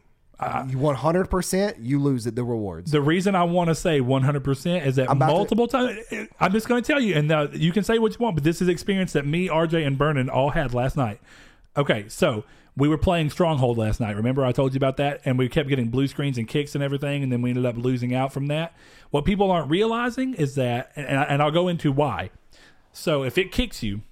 you 0.69 0.79
one 0.79 0.97
hundred 0.97 1.31
percent. 1.31 1.79
You 1.79 2.01
lose 2.01 2.27
it. 2.27 2.35
The 2.35 2.43
rewards. 2.43 2.91
The 2.91 3.01
reason 3.01 3.37
I 3.37 3.45
want 3.45 3.69
to 3.69 3.77
say 3.77 4.01
100% 4.01 4.85
is 4.85 4.97
that 4.97 5.17
multiple 5.17 5.69
times, 5.69 5.97
I'm 6.41 6.51
just 6.51 6.67
going 6.67 6.83
to 6.83 6.93
tell 6.93 7.01
you, 7.01 7.15
and 7.15 7.31
uh, 7.31 7.47
you 7.53 7.71
can 7.71 7.85
say 7.85 8.01
what 8.01 8.11
you 8.11 8.19
want, 8.19 8.35
but 8.35 8.43
this 8.43 8.61
is 8.61 8.67
experience 8.67 9.13
that 9.13 9.25
me, 9.25 9.47
RJ, 9.47 9.87
and 9.87 9.97
Vernon 9.97 10.29
all 10.29 10.51
had 10.51 10.75
last 10.75 10.97
night. 10.97 11.21
Okay, 11.77 12.07
so 12.09 12.45
we 12.77 12.89
were 12.89 12.99
playing 12.99 13.31
Stronghold 13.31 13.79
last 13.79 14.01
night. 14.01 14.17
Remember 14.17 14.45
I 14.45 14.53
told 14.53 14.75
you 14.75 14.79
about 14.79 14.97
that? 14.97 15.21
And 15.25 15.39
we 15.39 15.49
kept 15.49 15.69
getting 15.69 15.89
blue 15.89 16.09
screens 16.09 16.39
and 16.39 16.49
kicks 16.49 16.75
and 16.75 16.83
everything, 16.83 17.23
and 17.23 17.31
then 17.31 17.41
we 17.41 17.51
ended 17.51 17.67
up 17.67 17.77
losing 17.77 18.15
out 18.15 18.33
from 18.33 18.47
that. 18.49 18.75
What 19.11 19.25
people 19.25 19.51
aren't 19.51 19.71
realizing 19.71 20.35
is 20.35 20.57
that, 20.57 20.91
and, 20.97 21.07
and 21.07 21.43
I'll 21.43 21.53
go 21.53 21.69
into 21.69 21.93
why. 21.93 22.31
So 22.93 23.23
if 23.23 23.39
it 23.39 23.53
kicks 23.53 23.83
you 23.83 24.03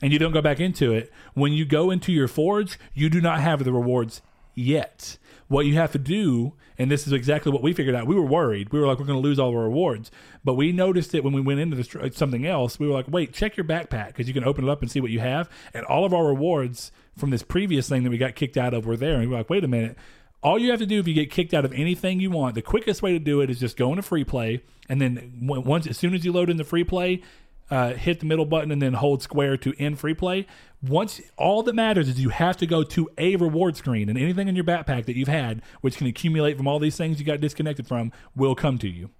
and 0.00 0.12
you 0.12 0.18
don't 0.18 0.32
go 0.32 0.42
back 0.42 0.60
into 0.60 0.92
it, 0.92 1.12
when 1.34 1.52
you 1.52 1.64
go 1.64 1.90
into 1.90 2.12
your 2.12 2.28
forge, 2.28 2.78
you 2.94 3.08
do 3.08 3.20
not 3.20 3.40
have 3.40 3.64
the 3.64 3.72
rewards 3.72 4.22
yet. 4.54 5.18
What 5.52 5.66
you 5.66 5.74
have 5.74 5.92
to 5.92 5.98
do, 5.98 6.54
and 6.78 6.90
this 6.90 7.06
is 7.06 7.12
exactly 7.12 7.52
what 7.52 7.62
we 7.62 7.74
figured 7.74 7.94
out. 7.94 8.06
We 8.06 8.14
were 8.14 8.24
worried. 8.24 8.72
We 8.72 8.80
were 8.80 8.86
like, 8.86 8.98
we're 8.98 9.04
going 9.04 9.18
to 9.18 9.22
lose 9.22 9.38
all 9.38 9.50
our 9.50 9.64
rewards. 9.64 10.10
But 10.42 10.54
we 10.54 10.72
noticed 10.72 11.14
it 11.14 11.22
when 11.22 11.34
we 11.34 11.42
went 11.42 11.60
into 11.60 11.76
this, 11.76 11.94
uh, 11.94 12.08
something 12.10 12.46
else. 12.46 12.80
We 12.80 12.86
were 12.86 12.94
like, 12.94 13.04
wait, 13.06 13.34
check 13.34 13.58
your 13.58 13.64
backpack 13.64 14.06
because 14.06 14.26
you 14.26 14.32
can 14.32 14.44
open 14.44 14.64
it 14.64 14.70
up 14.70 14.80
and 14.80 14.90
see 14.90 14.98
what 14.98 15.10
you 15.10 15.20
have. 15.20 15.50
And 15.74 15.84
all 15.84 16.06
of 16.06 16.14
our 16.14 16.24
rewards 16.24 16.90
from 17.18 17.28
this 17.28 17.42
previous 17.42 17.86
thing 17.86 18.02
that 18.02 18.08
we 18.08 18.16
got 18.16 18.34
kicked 18.34 18.56
out 18.56 18.72
of 18.72 18.86
were 18.86 18.96
there. 18.96 19.16
And 19.16 19.20
we 19.20 19.26
were 19.26 19.36
like, 19.36 19.50
wait 19.50 19.62
a 19.62 19.68
minute. 19.68 19.98
All 20.42 20.58
you 20.58 20.70
have 20.70 20.80
to 20.80 20.86
do 20.86 20.98
if 20.98 21.06
you 21.06 21.12
get 21.12 21.30
kicked 21.30 21.52
out 21.52 21.66
of 21.66 21.72
anything 21.74 22.18
you 22.18 22.30
want, 22.30 22.54
the 22.54 22.62
quickest 22.62 23.02
way 23.02 23.12
to 23.12 23.18
do 23.18 23.42
it 23.42 23.50
is 23.50 23.60
just 23.60 23.76
go 23.76 23.90
into 23.90 24.02
free 24.02 24.24
play, 24.24 24.62
and 24.88 25.00
then 25.00 25.38
once 25.40 25.86
as 25.86 25.96
soon 25.96 26.14
as 26.14 26.24
you 26.24 26.32
load 26.32 26.50
into 26.50 26.64
free 26.64 26.82
play, 26.82 27.22
uh, 27.70 27.94
hit 27.94 28.20
the 28.20 28.26
middle 28.26 28.44
button, 28.44 28.70
and 28.70 28.82
then 28.82 28.94
hold 28.94 29.22
square 29.22 29.56
to 29.56 29.74
end 29.78 29.98
free 29.98 30.14
play. 30.14 30.46
Once 30.82 31.20
all 31.36 31.62
that 31.62 31.74
matters 31.74 32.08
is 32.08 32.20
you 32.20 32.30
have 32.30 32.56
to 32.56 32.66
go 32.66 32.82
to 32.82 33.08
a 33.18 33.36
reward 33.36 33.76
screen, 33.76 34.08
and 34.08 34.18
anything 34.18 34.48
in 34.48 34.54
your 34.56 34.64
backpack 34.64 35.06
that 35.06 35.16
you've 35.16 35.28
had, 35.28 35.62
which 35.80 35.96
can 35.96 36.06
accumulate 36.06 36.56
from 36.56 36.66
all 36.66 36.78
these 36.78 36.96
things 36.96 37.18
you 37.18 37.24
got 37.24 37.40
disconnected 37.40 37.86
from, 37.86 38.12
will 38.34 38.54
come 38.54 38.78
to 38.78 38.88
you. 38.88 39.10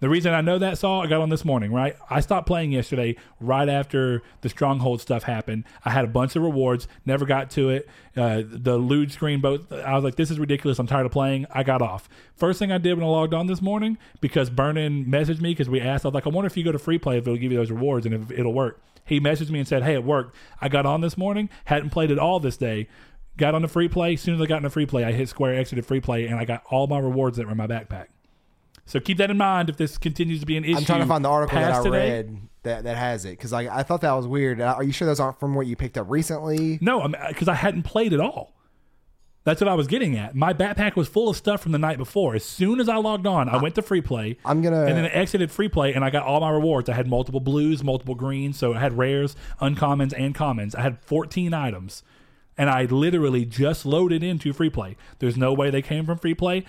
The 0.00 0.08
reason 0.08 0.32
I 0.32 0.40
know 0.40 0.58
that 0.58 0.78
Saul, 0.78 1.02
I 1.02 1.06
got 1.06 1.20
on 1.20 1.28
this 1.28 1.44
morning, 1.44 1.72
right? 1.72 1.94
I 2.08 2.20
stopped 2.20 2.46
playing 2.46 2.72
yesterday 2.72 3.16
right 3.38 3.68
after 3.68 4.22
the 4.40 4.48
stronghold 4.48 5.02
stuff 5.02 5.24
happened. 5.24 5.64
I 5.84 5.90
had 5.90 6.04
a 6.06 6.08
bunch 6.08 6.34
of 6.36 6.42
rewards, 6.42 6.88
never 7.04 7.26
got 7.26 7.50
to 7.50 7.68
it. 7.68 7.88
Uh, 8.16 8.42
the 8.44 8.78
loot 8.78 9.12
screen, 9.12 9.40
both. 9.40 9.70
I 9.70 9.94
was 9.94 10.02
like, 10.02 10.16
this 10.16 10.30
is 10.30 10.38
ridiculous. 10.38 10.78
I'm 10.78 10.86
tired 10.86 11.04
of 11.04 11.12
playing. 11.12 11.44
I 11.50 11.62
got 11.62 11.82
off. 11.82 12.08
First 12.34 12.58
thing 12.58 12.72
I 12.72 12.78
did 12.78 12.94
when 12.94 13.04
I 13.04 13.10
logged 13.10 13.34
on 13.34 13.46
this 13.46 13.60
morning, 13.60 13.98
because 14.22 14.48
Vernon 14.48 15.04
messaged 15.04 15.42
me 15.42 15.50
because 15.50 15.68
we 15.68 15.82
asked, 15.82 16.06
I 16.06 16.08
was 16.08 16.14
like, 16.14 16.26
I 16.26 16.30
wonder 16.30 16.46
if 16.46 16.56
you 16.56 16.64
go 16.64 16.72
to 16.72 16.78
free 16.78 16.98
play 16.98 17.18
if 17.18 17.26
it'll 17.26 17.36
give 17.36 17.52
you 17.52 17.58
those 17.58 17.70
rewards 17.70 18.06
and 18.06 18.14
if 18.14 18.30
it'll 18.30 18.54
work. 18.54 18.80
He 19.04 19.20
messaged 19.20 19.50
me 19.50 19.58
and 19.58 19.68
said, 19.68 19.82
hey, 19.82 19.94
it 19.94 20.04
worked. 20.04 20.34
I 20.62 20.70
got 20.70 20.86
on 20.86 21.02
this 21.02 21.18
morning, 21.18 21.50
hadn't 21.66 21.90
played 21.90 22.10
it 22.10 22.18
all 22.18 22.40
this 22.40 22.56
day. 22.56 22.88
Got 23.36 23.54
on 23.54 23.60
the 23.60 23.68
free 23.68 23.88
play. 23.88 24.14
As 24.14 24.22
soon 24.22 24.36
as 24.36 24.40
I 24.40 24.46
got 24.46 24.58
in 24.58 24.62
the 24.62 24.70
free 24.70 24.86
play, 24.86 25.04
I 25.04 25.12
hit 25.12 25.28
square, 25.28 25.54
exited 25.54 25.84
free 25.84 26.00
play, 26.00 26.26
and 26.26 26.36
I 26.36 26.46
got 26.46 26.62
all 26.70 26.86
my 26.86 26.98
rewards 26.98 27.36
that 27.36 27.44
were 27.44 27.52
in 27.52 27.58
my 27.58 27.66
backpack. 27.66 28.06
So 28.90 28.98
keep 28.98 29.18
that 29.18 29.30
in 29.30 29.36
mind 29.36 29.70
if 29.70 29.76
this 29.76 29.96
continues 29.98 30.40
to 30.40 30.46
be 30.46 30.56
an 30.56 30.64
issue. 30.64 30.76
I'm 30.78 30.84
trying 30.84 31.00
to 31.02 31.06
find 31.06 31.24
the 31.24 31.28
article 31.28 31.60
that 31.60 31.72
I 31.74 31.82
today. 31.82 32.10
read 32.10 32.38
that, 32.64 32.82
that 32.84 32.96
has 32.96 33.24
it 33.24 33.30
because 33.38 33.52
I, 33.52 33.78
I 33.78 33.82
thought 33.84 34.00
that 34.00 34.12
was 34.12 34.26
weird. 34.26 34.60
Are 34.60 34.82
you 34.82 34.90
sure 34.90 35.06
those 35.06 35.20
aren't 35.20 35.38
from 35.38 35.54
what 35.54 35.68
you 35.68 35.76
picked 35.76 35.96
up 35.96 36.10
recently? 36.10 36.78
No, 36.82 37.06
because 37.28 37.46
I 37.46 37.54
hadn't 37.54 37.84
played 37.84 38.12
at 38.12 38.18
all. 38.18 38.52
That's 39.44 39.60
what 39.60 39.68
I 39.68 39.74
was 39.74 39.86
getting 39.86 40.16
at. 40.18 40.34
My 40.34 40.52
backpack 40.52 40.96
was 40.96 41.08
full 41.08 41.28
of 41.28 41.36
stuff 41.36 41.62
from 41.62 41.70
the 41.72 41.78
night 41.78 41.98
before. 41.98 42.34
As 42.34 42.44
soon 42.44 42.80
as 42.80 42.88
I 42.88 42.96
logged 42.96 43.28
on, 43.28 43.48
I 43.48 43.56
went 43.62 43.76
to 43.76 43.82
free 43.82 44.02
play. 44.02 44.36
I'm 44.44 44.60
gonna- 44.60 44.84
and 44.84 44.96
then 44.96 45.04
I 45.04 45.08
exited 45.08 45.52
free 45.52 45.68
play, 45.68 45.94
and 45.94 46.04
I 46.04 46.10
got 46.10 46.24
all 46.24 46.40
my 46.40 46.50
rewards. 46.50 46.88
I 46.88 46.94
had 46.94 47.06
multiple 47.06 47.40
blues, 47.40 47.82
multiple 47.84 48.16
greens, 48.16 48.58
so 48.58 48.74
I 48.74 48.80
had 48.80 48.98
rares, 48.98 49.36
uncommons, 49.60 50.12
and 50.18 50.34
commons. 50.34 50.74
I 50.74 50.82
had 50.82 50.98
14 51.00 51.54
items, 51.54 52.02
and 52.58 52.68
I 52.68 52.84
literally 52.84 53.44
just 53.46 53.86
loaded 53.86 54.22
into 54.22 54.52
free 54.52 54.68
play. 54.68 54.96
There's 55.20 55.36
no 55.38 55.54
way 55.54 55.70
they 55.70 55.80
came 55.82 56.04
from 56.04 56.18
free 56.18 56.34
play, 56.34 56.64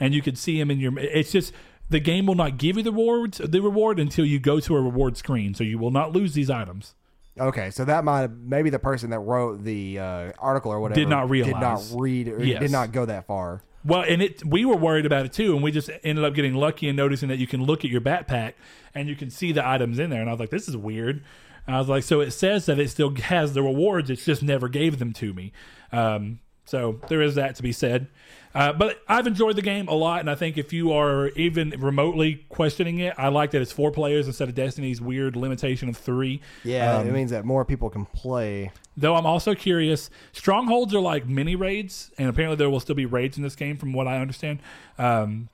and 0.00 0.14
you 0.14 0.22
could 0.22 0.38
see 0.38 0.58
them 0.58 0.70
in 0.70 0.78
your. 0.80 0.98
It's 0.98 1.32
just 1.32 1.52
the 1.90 2.00
game 2.00 2.26
will 2.26 2.34
not 2.34 2.58
give 2.58 2.76
you 2.76 2.82
the 2.82 2.92
rewards, 2.92 3.38
the 3.38 3.60
reward 3.60 3.98
until 4.00 4.24
you 4.24 4.38
go 4.38 4.60
to 4.60 4.76
a 4.76 4.80
reward 4.80 5.16
screen. 5.16 5.54
So 5.54 5.64
you 5.64 5.78
will 5.78 5.90
not 5.90 6.12
lose 6.12 6.34
these 6.34 6.50
items. 6.50 6.94
Okay, 7.40 7.70
so 7.70 7.84
that 7.86 8.04
might 8.04 8.20
have, 8.20 8.36
maybe 8.36 8.68
the 8.68 8.78
person 8.78 9.08
that 9.10 9.20
wrote 9.20 9.64
the 9.64 9.98
uh, 9.98 10.32
article 10.38 10.70
or 10.70 10.80
whatever 10.80 11.00
Did 11.00 11.08
not 11.08 11.30
realize, 11.30 11.54
did 11.54 11.60
not 11.60 12.00
read 12.00 12.28
or 12.28 12.44
Yes. 12.44 12.60
did 12.60 12.70
not 12.70 12.92
go 12.92 13.06
that 13.06 13.26
far. 13.26 13.62
Well, 13.84 14.04
and 14.06 14.22
it 14.22 14.44
we 14.44 14.64
were 14.64 14.76
worried 14.76 15.06
about 15.06 15.24
it 15.24 15.32
too, 15.32 15.54
and 15.54 15.62
we 15.62 15.72
just 15.72 15.90
ended 16.04 16.24
up 16.24 16.34
getting 16.34 16.54
lucky 16.54 16.88
and 16.88 16.96
noticing 16.96 17.28
that 17.30 17.38
you 17.38 17.46
can 17.46 17.64
look 17.64 17.84
at 17.84 17.90
your 17.90 18.02
backpack 18.02 18.52
and 18.94 19.08
you 19.08 19.16
can 19.16 19.30
see 19.30 19.50
the 19.50 19.66
items 19.66 19.98
in 19.98 20.10
there. 20.10 20.20
And 20.20 20.28
I 20.28 20.32
was 20.32 20.40
like, 20.40 20.50
this 20.50 20.68
is 20.68 20.76
weird. 20.76 21.24
I 21.66 21.78
was 21.78 21.88
like, 21.88 22.02
so 22.02 22.20
it 22.20 22.32
says 22.32 22.66
that 22.66 22.78
it 22.78 22.90
still 22.90 23.14
has 23.16 23.54
the 23.54 23.62
rewards, 23.62 24.10
it's 24.10 24.24
just 24.24 24.42
never 24.42 24.68
gave 24.68 24.98
them 24.98 25.12
to 25.14 25.32
me. 25.32 25.52
Um, 25.90 26.40
so 26.64 27.00
there 27.08 27.22
is 27.22 27.34
that 27.34 27.56
to 27.56 27.62
be 27.62 27.72
said. 27.72 28.06
Uh, 28.54 28.70
but 28.70 29.00
I've 29.08 29.26
enjoyed 29.26 29.56
the 29.56 29.62
game 29.62 29.88
a 29.88 29.94
lot, 29.94 30.20
and 30.20 30.28
I 30.28 30.34
think 30.34 30.58
if 30.58 30.74
you 30.74 30.92
are 30.92 31.28
even 31.28 31.70
remotely 31.78 32.44
questioning 32.50 32.98
it, 32.98 33.14
I 33.16 33.28
like 33.28 33.50
that 33.52 33.62
it's 33.62 33.72
four 33.72 33.90
players 33.90 34.26
instead 34.26 34.48
of 34.50 34.54
Destiny's 34.54 35.00
weird 35.00 35.36
limitation 35.36 35.88
of 35.88 35.96
three. 35.96 36.42
Yeah, 36.62 36.98
Um, 36.98 37.08
it 37.08 37.12
means 37.12 37.30
that 37.30 37.46
more 37.46 37.64
people 37.64 37.88
can 37.88 38.04
play. 38.04 38.70
Though 38.94 39.16
I'm 39.16 39.24
also 39.24 39.54
curious, 39.54 40.10
strongholds 40.32 40.94
are 40.94 41.00
like 41.00 41.26
mini 41.26 41.56
raids, 41.56 42.10
and 42.18 42.28
apparently 42.28 42.56
there 42.56 42.68
will 42.68 42.80
still 42.80 42.94
be 42.94 43.06
raids 43.06 43.38
in 43.38 43.42
this 43.42 43.56
game, 43.56 43.78
from 43.78 43.94
what 43.94 44.06
I 44.06 44.18
understand. 44.18 44.58
Um, 44.98 45.48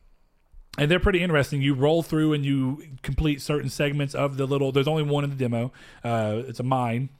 and 0.77 0.91
they're 0.91 0.99
pretty 0.99 1.23
interesting. 1.23 1.63
You 1.63 1.75
roll 1.75 2.03
through 2.03 2.33
and 2.33 2.45
you 2.45 2.83
complete 3.03 3.41
certain 3.41 3.71
segments 3.71 4.13
of 4.13 4.39
the 4.39 4.47
little. 4.47 4.73
There's 4.73 4.89
only 4.89 5.05
one 5.05 5.23
in 5.23 5.31
the 5.31 5.37
demo. 5.37 5.73
Uh, 6.03 6.43
it's 6.49 6.59
a 6.59 6.65
mine, 6.65 7.11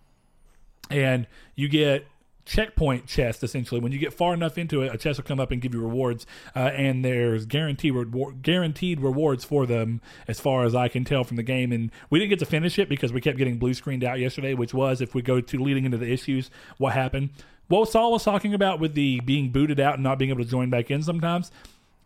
and 0.91 1.29
you 1.55 1.69
get 1.69 2.05
checkpoint 2.49 3.07
chest 3.07 3.45
essentially. 3.45 3.81
When 3.81 3.93
you 3.93 3.99
get 3.99 4.13
far 4.13 4.33
enough 4.35 4.57
into 4.57 4.83
it 4.83 4.93
a 4.93 4.99
chest 4.99 5.19
will 5.19 5.25
come 5.25 5.39
up 5.39 5.51
and 5.51 5.61
give 5.61 5.75
you 5.75 5.81
rewards 5.81 6.27
uh, 6.57 6.61
and 6.61 7.05
there's 7.05 7.47
guaranteed 7.47 7.95
reward, 7.95 8.43
guaranteed 8.43 9.01
rewards 9.01 9.45
for 9.45 9.67
them 9.67 10.01
as 10.27 10.41
far 10.41 10.65
as 10.65 10.75
i 10.75 10.89
can 10.89 11.05
tell 11.05 11.25
from 11.25 11.37
the 11.37 11.43
game. 11.43 11.71
And 11.73 11.93
we 12.11 12.19
didn't 12.19 12.31
get 12.31 12.39
to 12.41 12.47
finish 12.47 12.79
it 12.79 12.89
because 12.89 13.13
we 13.13 13.21
kept 13.21 13.39
getting 13.39 13.59
blue 13.59 13.75
screened 13.75 14.03
out 14.03 14.19
yesterday 14.19 14.55
which 14.55 14.73
was 14.73 15.01
if 15.01 15.15
we 15.15 15.23
go 15.23 15.41
to 15.41 15.63
leading 15.63 15.85
into 15.85 15.99
the 15.99 16.11
issues 16.11 16.51
what 16.79 16.95
happened? 16.95 17.31
What 17.69 17.91
saul 17.91 18.13
was 18.13 18.25
talking 18.25 18.55
about 18.55 18.81
with 18.81 18.95
the 18.95 19.21
being 19.21 19.53
booted 19.53 19.79
out 19.79 19.95
and 19.95 20.03
not 20.03 20.19
being 20.19 20.31
able 20.31 20.43
to 20.43 20.51
join 20.51 20.71
back 20.71 20.91
in 20.91 21.03
sometimes 21.03 21.51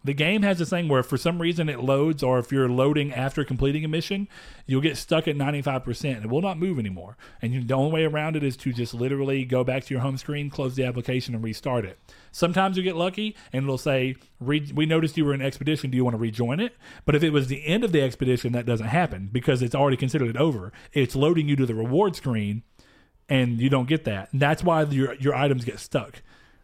the 0.04 0.14
game 0.14 0.42
has 0.42 0.58
this 0.58 0.70
thing 0.70 0.88
where, 0.88 1.02
for 1.02 1.16
some 1.16 1.40
reason, 1.40 1.68
it 1.68 1.80
loads, 1.80 2.22
or 2.22 2.38
if 2.38 2.50
you're 2.50 2.68
loading 2.68 3.12
after 3.12 3.44
completing 3.44 3.84
a 3.84 3.88
mission, 3.88 4.28
you'll 4.66 4.80
get 4.80 4.96
stuck 4.96 5.28
at 5.28 5.36
95%. 5.36 6.24
It 6.24 6.28
will 6.28 6.42
not 6.42 6.58
move 6.58 6.78
anymore. 6.78 7.16
And 7.40 7.52
you, 7.52 7.62
the 7.62 7.74
only 7.74 7.92
way 7.92 8.04
around 8.04 8.36
it 8.36 8.42
is 8.42 8.56
to 8.58 8.72
just 8.72 8.94
literally 8.94 9.44
go 9.44 9.62
back 9.62 9.84
to 9.84 9.94
your 9.94 10.00
home 10.02 10.16
screen, 10.16 10.50
close 10.50 10.74
the 10.74 10.84
application, 10.84 11.34
and 11.34 11.44
restart 11.44 11.84
it. 11.84 11.98
Sometimes 12.32 12.76
you 12.76 12.82
get 12.82 12.96
lucky, 12.96 13.36
and 13.52 13.64
it'll 13.64 13.78
say, 13.78 14.16
"We 14.40 14.86
noticed 14.86 15.16
you 15.16 15.24
were 15.24 15.34
in 15.34 15.42
expedition. 15.42 15.90
Do 15.90 15.96
you 15.96 16.04
want 16.04 16.14
to 16.14 16.20
rejoin 16.20 16.60
it?" 16.60 16.74
But 17.04 17.14
if 17.14 17.22
it 17.22 17.30
was 17.30 17.48
the 17.48 17.66
end 17.66 17.84
of 17.84 17.92
the 17.92 18.02
expedition, 18.02 18.52
that 18.52 18.66
doesn't 18.66 18.88
happen 18.88 19.28
because 19.30 19.62
it's 19.62 19.74
already 19.74 19.96
considered 19.96 20.28
it 20.28 20.36
over. 20.36 20.72
It's 20.92 21.14
loading 21.14 21.48
you 21.48 21.56
to 21.56 21.66
the 21.66 21.74
reward 21.74 22.16
screen, 22.16 22.62
and 23.28 23.60
you 23.60 23.68
don't 23.68 23.88
get 23.88 24.04
that. 24.04 24.32
And 24.32 24.40
that's 24.40 24.64
why 24.64 24.82
your 24.82 25.14
your 25.14 25.34
items 25.34 25.64
get 25.64 25.78
stuck 25.78 26.22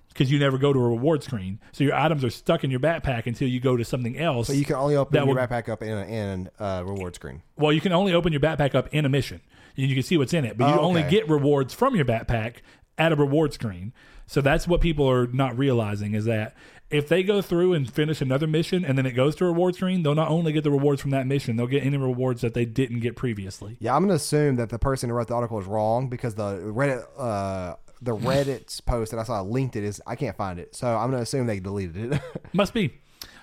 because 0.09 0.31
you 0.31 0.39
never 0.39 0.59
go 0.59 0.73
to 0.73 0.79
a 0.79 0.89
reward 0.89 1.23
screen. 1.23 1.61
So 1.73 1.85
your 1.85 1.95
items 1.95 2.25
are 2.25 2.31
stuck 2.31 2.65
in 2.65 2.71
your 2.71 2.81
backpack 2.81 3.27
until 3.27 3.49
you 3.49 3.61
go 3.61 3.77
to 3.77 3.85
something 3.85 4.19
else. 4.19 4.49
So 4.49 4.53
you 4.53 4.65
can 4.65 4.77
only 4.77 4.97
open 4.97 5.15
That 5.15 5.27
your 5.27 5.35
will- 5.35 5.43
backpack 5.43 5.69
up 5.69 5.83
in 5.83 5.91
a, 5.93 6.05
in 6.05 6.51
a 6.59 6.85
reward 6.85 7.15
screen. 7.15 7.43
well, 7.57 7.73
you 7.73 7.81
can 7.81 7.93
only 7.93 8.13
open 8.13 8.33
your 8.33 8.41
backpack 8.41 8.75
up 8.75 8.89
in 8.93 9.05
a 9.05 9.09
mission, 9.09 9.41
and 9.77 9.87
you 9.89 9.95
can 9.95 10.03
see 10.03 10.17
what's 10.17 10.35
in 10.35 10.45
it. 10.45 10.59
But 10.59 10.69
you 10.69 10.81
Oh, 10.81 10.85
only 10.85 11.03
get 11.05 11.29
rewards 11.29 11.75
from 11.75 11.95
your 11.95 12.05
backpack 12.05 12.57
at 12.97 13.13
a 13.13 13.17
reward 13.17 13.53
screen. 13.53 13.93
So 14.27 14.41
that's 14.41 14.67
what 14.69 14.81
people 14.81 15.09
are 15.09 15.27
not 15.29 15.57
realizing 15.57 16.15
is 16.15 16.25
that 16.27 16.55
if 16.91 17.09
they 17.09 17.23
go 17.23 17.41
through 17.41 17.75
and 17.75 17.91
finish 17.91 18.21
another 18.21 18.47
mission 18.47 18.85
and 18.85 18.97
then 18.99 19.07
it 19.07 19.13
goes 19.13 19.35
to 19.37 19.45
a 19.45 19.49
reward 19.49 19.75
screen, 19.75 20.03
they'll 20.03 20.15
not 20.15 20.29
only 20.29 20.53
get 20.53 20.65
the 20.65 20.71
rewards 20.71 21.01
from 21.01 21.13
that 21.13 21.27
mission, 21.27 21.57
they'll 21.57 21.67
get 21.67 21.83
any 21.85 21.97
rewards 21.97 22.41
that 22.43 22.55
they 22.55 22.65
didn't 22.65 23.01
get 23.01 23.15
previously. 23.15 23.77
Yeah, 23.81 23.95
I'm 23.95 24.03
gonna 24.03 24.15
assume 24.15 24.57
that 24.57 24.69
the 24.71 24.79
person 24.79 25.09
who 25.11 25.15
wrote 25.17 25.29
the 25.29 25.35
article 25.35 25.59
is 25.61 25.67
wrong 25.67 26.09
because 26.09 26.35
the 26.35 26.57
Reddit 26.59 27.05
uh, 27.19 27.77
the 28.01 28.17
Reddit's 28.17 28.81
post 28.81 29.11
that 29.11 29.19
I 29.19 29.25
saw 29.25 29.41
linked 29.41 29.77
it 29.77 29.85
is 29.85 30.01
I 30.07 30.17
can't 30.17 30.37
find 30.37 30.59
it, 30.59 30.75
so 30.75 30.97
I'm 30.97 31.11
gonna 31.11 31.23
assume 31.23 31.47
they 31.47 31.61
deleted 31.61 32.13
it. 32.13 32.23
Must 32.53 32.75
be. 32.75 32.99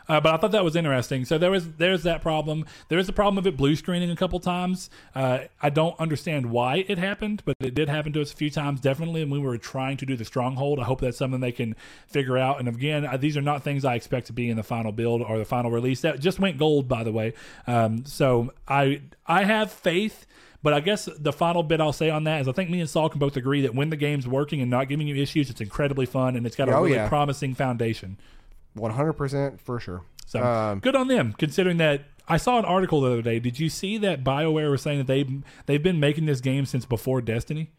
Uh, 0.08 0.20
but 0.20 0.34
I 0.34 0.38
thought 0.38 0.52
that 0.52 0.64
was 0.64 0.76
interesting. 0.76 1.26
So 1.26 1.38
there 1.38 1.52
was 1.52 1.74
there's 1.74 2.04
that 2.04 2.22
problem. 2.22 2.66
There 2.90 3.00
is 3.00 3.08
the 3.08 3.14
problem 3.14 3.38
of 3.38 3.48
it 3.48 3.58
blue 3.58 3.76
screening 3.76 4.12
a 4.12 4.16
couple 4.16 4.40
times. 4.40 4.90
Uh, 5.14 5.40
I 5.62 5.70
don't 5.70 6.00
understand 6.00 6.52
why 6.52 6.86
it 6.88 6.98
happened, 6.98 7.42
but 7.46 7.56
it 7.60 7.74
did 7.74 7.90
happen 7.90 8.14
to 8.14 8.22
us 8.22 8.32
a 8.32 8.36
few 8.36 8.50
times. 8.50 8.80
Definitely, 8.80 9.24
And 9.24 9.32
we 9.32 9.40
were 9.40 9.58
trying 9.58 9.98
to 9.98 10.06
do 10.06 10.16
the 10.16 10.26
stronghold. 10.26 10.80
I 10.80 10.84
hope 10.84 11.02
that's 11.02 11.18
something 11.18 11.40
they 11.40 11.52
can 11.52 11.76
figure 12.08 12.38
out. 12.38 12.60
And 12.60 12.68
again, 12.68 13.06
uh, 13.06 13.18
these 13.18 13.36
are 13.36 13.42
not 13.42 13.64
things 13.64 13.84
I 13.84 13.96
expect 13.96 14.28
to 14.28 14.34
be 14.34 14.50
in 14.50 14.58
the 14.58 14.64
final 14.64 14.92
build 14.92 15.22
or 15.22 15.38
the 15.38 15.46
final 15.46 15.72
release. 15.72 16.02
That 16.02 16.20
just 16.20 16.40
went 16.40 16.58
gold, 16.58 16.88
by 16.88 17.04
the 17.04 17.12
way. 17.12 17.34
Um, 17.66 18.06
so 18.06 18.54
I 18.68 19.02
I 19.26 19.44
have 19.46 19.72
faith. 19.72 20.28
But 20.66 20.74
I 20.74 20.80
guess 20.80 21.08
the 21.20 21.32
final 21.32 21.62
bit 21.62 21.80
I'll 21.80 21.94
say 21.94 22.10
on 22.10 22.24
that 22.24 22.42
is 22.42 22.48
I 22.48 22.52
think 22.52 22.72
me 22.72 22.80
and 22.82 22.90
Saul 22.90 23.08
can 23.08 23.20
both 23.20 23.38
agree 23.38 23.62
that 23.62 23.76
when 23.76 23.92
the 23.92 23.96
game's 23.96 24.28
working 24.28 24.62
and 24.62 24.72
not 24.72 24.90
giving 24.90 25.06
you 25.08 25.16
issues, 25.16 25.52
it's 25.52 25.62
incredibly 25.62 26.08
fun 26.08 26.36
and 26.36 26.44
it's 26.48 26.56
got 26.56 26.70
a 26.70 26.76
Oh, 26.76 26.82
really 26.82 26.96
yeah. 26.96 27.08
promising 27.08 27.54
foundation. 27.54 28.18
100 28.74 29.14
percent 29.14 29.62
for 29.62 29.80
sure. 29.80 30.02
So 30.26 30.44
Um, 30.44 30.80
good 30.80 30.96
on 30.96 31.08
them, 31.08 31.34
considering 31.38 31.78
that 31.78 32.06
I 32.28 32.38
saw 32.38 32.58
an 32.58 32.66
article 32.66 33.02
the 33.02 33.12
other 33.12 33.22
day. 33.22 33.40
Did 33.40 33.60
you 33.60 33.70
see 33.70 34.00
that 34.00 34.24
BioWare 34.24 34.72
was 34.72 34.82
saying 34.82 34.98
that 34.98 35.06
they 35.08 35.24
they've 35.68 35.84
been 35.84 36.00
making 36.00 36.26
this 36.26 36.42
game 36.42 36.66
since 36.66 36.84
before 36.84 37.22
Destiny? 37.22 37.70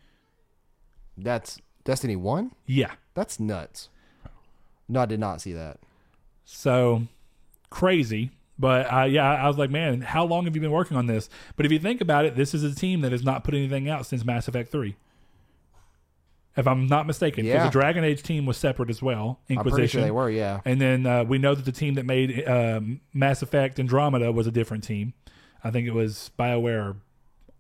that's 1.19 1.59
Destiny 1.83 2.15
One. 2.15 2.53
Yeah. 2.67 2.93
That's 3.15 3.41
nuts. 3.41 3.89
No, 4.89 5.01
I 5.03 5.07
did 5.07 5.19
not 5.19 5.41
see 5.41 5.53
that. 5.55 5.79
So 6.45 7.09
crazy. 7.69 8.31
But 8.59 8.93
uh, 8.93 9.03
yeah, 9.05 9.31
I 9.35 9.47
was 9.49 9.59
like, 9.59 9.71
man, 9.71 10.01
how 10.01 10.25
long 10.25 10.45
have 10.47 10.55
you 10.55 10.61
been 10.63 10.71
working 10.71 10.97
on 10.97 11.07
this? 11.07 11.29
But 11.57 11.67
if 11.67 11.73
you 11.73 11.79
think 11.79 12.01
about 12.01 12.25
it, 12.25 12.37
this 12.37 12.55
is 12.55 12.65
a 12.65 12.75
team 12.75 13.03
that 13.03 13.13
has 13.13 13.23
not 13.23 13.45
put 13.45 13.55
anything 13.55 13.89
out 13.89 14.07
since 14.07 14.25
Mass 14.25 14.49
Effect 14.49 14.73
3. 14.73 14.97
If 16.57 16.67
I'm 16.67 16.87
not 16.87 17.07
mistaken, 17.07 17.45
because 17.45 17.59
Yeah. 17.59 17.65
the 17.67 17.71
Dragon 17.71 18.03
Age 18.03 18.23
team 18.23 18.47
was 18.47 18.57
separate 18.57 18.89
as 18.89 19.03
well. 19.03 19.41
I'm 19.51 19.57
Inquisition. 19.59 19.77
pretty 19.77 19.89
sure 19.89 20.03
they 20.03 20.11
were. 20.11 20.31
Yeah. 20.31 20.61
And 20.65 20.81
then 20.81 21.05
uh, 21.05 21.25
we 21.25 21.37
know 21.37 21.55
that 21.55 21.67
the 21.67 21.73
team 21.73 21.95
that 21.95 22.07
made 22.07 22.49
um, 22.49 23.01
Mass 23.13 23.43
Effect 23.43 23.79
Andromeda 23.79 24.33
was 24.33 24.47
a 24.47 24.51
different 24.51 24.83
team. 24.85 25.13
I 25.63 25.71
think 25.71 25.87
it 25.87 25.93
was 25.93 26.31
BioWare 26.39 26.97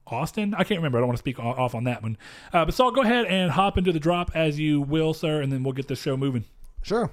Austin. 0.07 0.55
I 0.55 0.64
can't 0.64 0.78
remember. 0.78 0.97
I 0.97 1.01
don't 1.03 1.09
want 1.09 1.18
to 1.18 1.22
speak 1.22 1.38
off 1.38 1.74
on 1.74 1.84
that 1.84 2.03
one. 2.03 2.16
Uh, 2.55 2.64
but 2.64 2.72
Saul, 2.72 2.90
go 2.90 3.03
ahead 3.03 3.26
and 3.26 3.51
hop 3.51 3.76
into 3.76 3.92
the 3.92 4.01
drop 4.01 4.30
as 4.34 4.59
you 4.59 4.80
will, 4.80 5.12
sir, 5.12 5.42
and 5.42 5.53
then 5.53 5.62
we'll 5.62 5.74
get 5.74 5.88
the 5.88 5.97
show 5.97 6.16
moving. 6.16 6.44
Sure. 6.82 7.11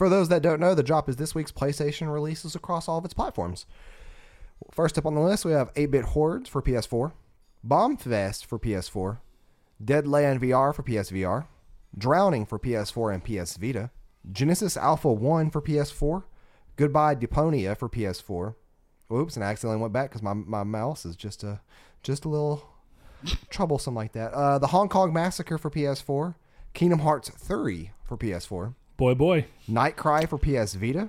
For 0.00 0.08
those 0.08 0.30
that 0.30 0.40
don't 0.40 0.60
know, 0.60 0.74
the 0.74 0.82
drop 0.82 1.10
is 1.10 1.16
this 1.16 1.34
week's 1.34 1.52
PlayStation 1.52 2.10
releases 2.10 2.54
across 2.54 2.88
all 2.88 2.96
of 2.96 3.04
its 3.04 3.12
platforms. 3.12 3.66
First 4.70 4.96
up 4.96 5.04
on 5.04 5.14
the 5.14 5.20
list, 5.20 5.44
we 5.44 5.52
have 5.52 5.70
8 5.76 5.90
Bit 5.90 6.04
Hordes 6.06 6.48
for 6.48 6.62
PS4, 6.62 7.12
Bombfest 7.68 8.46
for 8.46 8.58
PS4, 8.58 9.18
Deadland 9.84 10.40
VR 10.40 10.74
for 10.74 10.82
PSVR, 10.82 11.48
Drowning 11.98 12.46
for 12.46 12.58
PS4 12.58 13.12
and 13.12 13.22
PS 13.22 13.58
Vita, 13.58 13.90
Genesis 14.32 14.78
Alpha 14.78 15.12
1 15.12 15.50
for 15.50 15.60
PS4, 15.60 16.22
Goodbye 16.76 17.14
Deponia 17.14 17.76
for 17.76 17.90
PS4, 17.90 18.54
Oops, 19.12 19.36
and 19.36 19.44
I 19.44 19.48
accidentally 19.48 19.82
went 19.82 19.92
back 19.92 20.08
because 20.08 20.22
my, 20.22 20.32
my 20.32 20.64
mouse 20.64 21.04
is 21.04 21.14
just 21.14 21.44
a 21.44 21.60
just 22.02 22.24
a 22.24 22.30
little 22.30 22.66
troublesome 23.50 23.94
like 23.94 24.12
that. 24.12 24.32
Uh, 24.32 24.58
the 24.58 24.68
Hong 24.68 24.88
Kong 24.88 25.12
Massacre 25.12 25.58
for 25.58 25.70
PS4, 25.70 26.36
Kingdom 26.72 27.00
Hearts 27.00 27.28
3 27.28 27.90
for 28.02 28.16
PS4, 28.16 28.74
Boy, 29.00 29.14
boy. 29.14 29.46
Night 29.66 29.96
Cry 29.96 30.26
for 30.26 30.36
PS 30.36 30.74
Vita, 30.74 31.08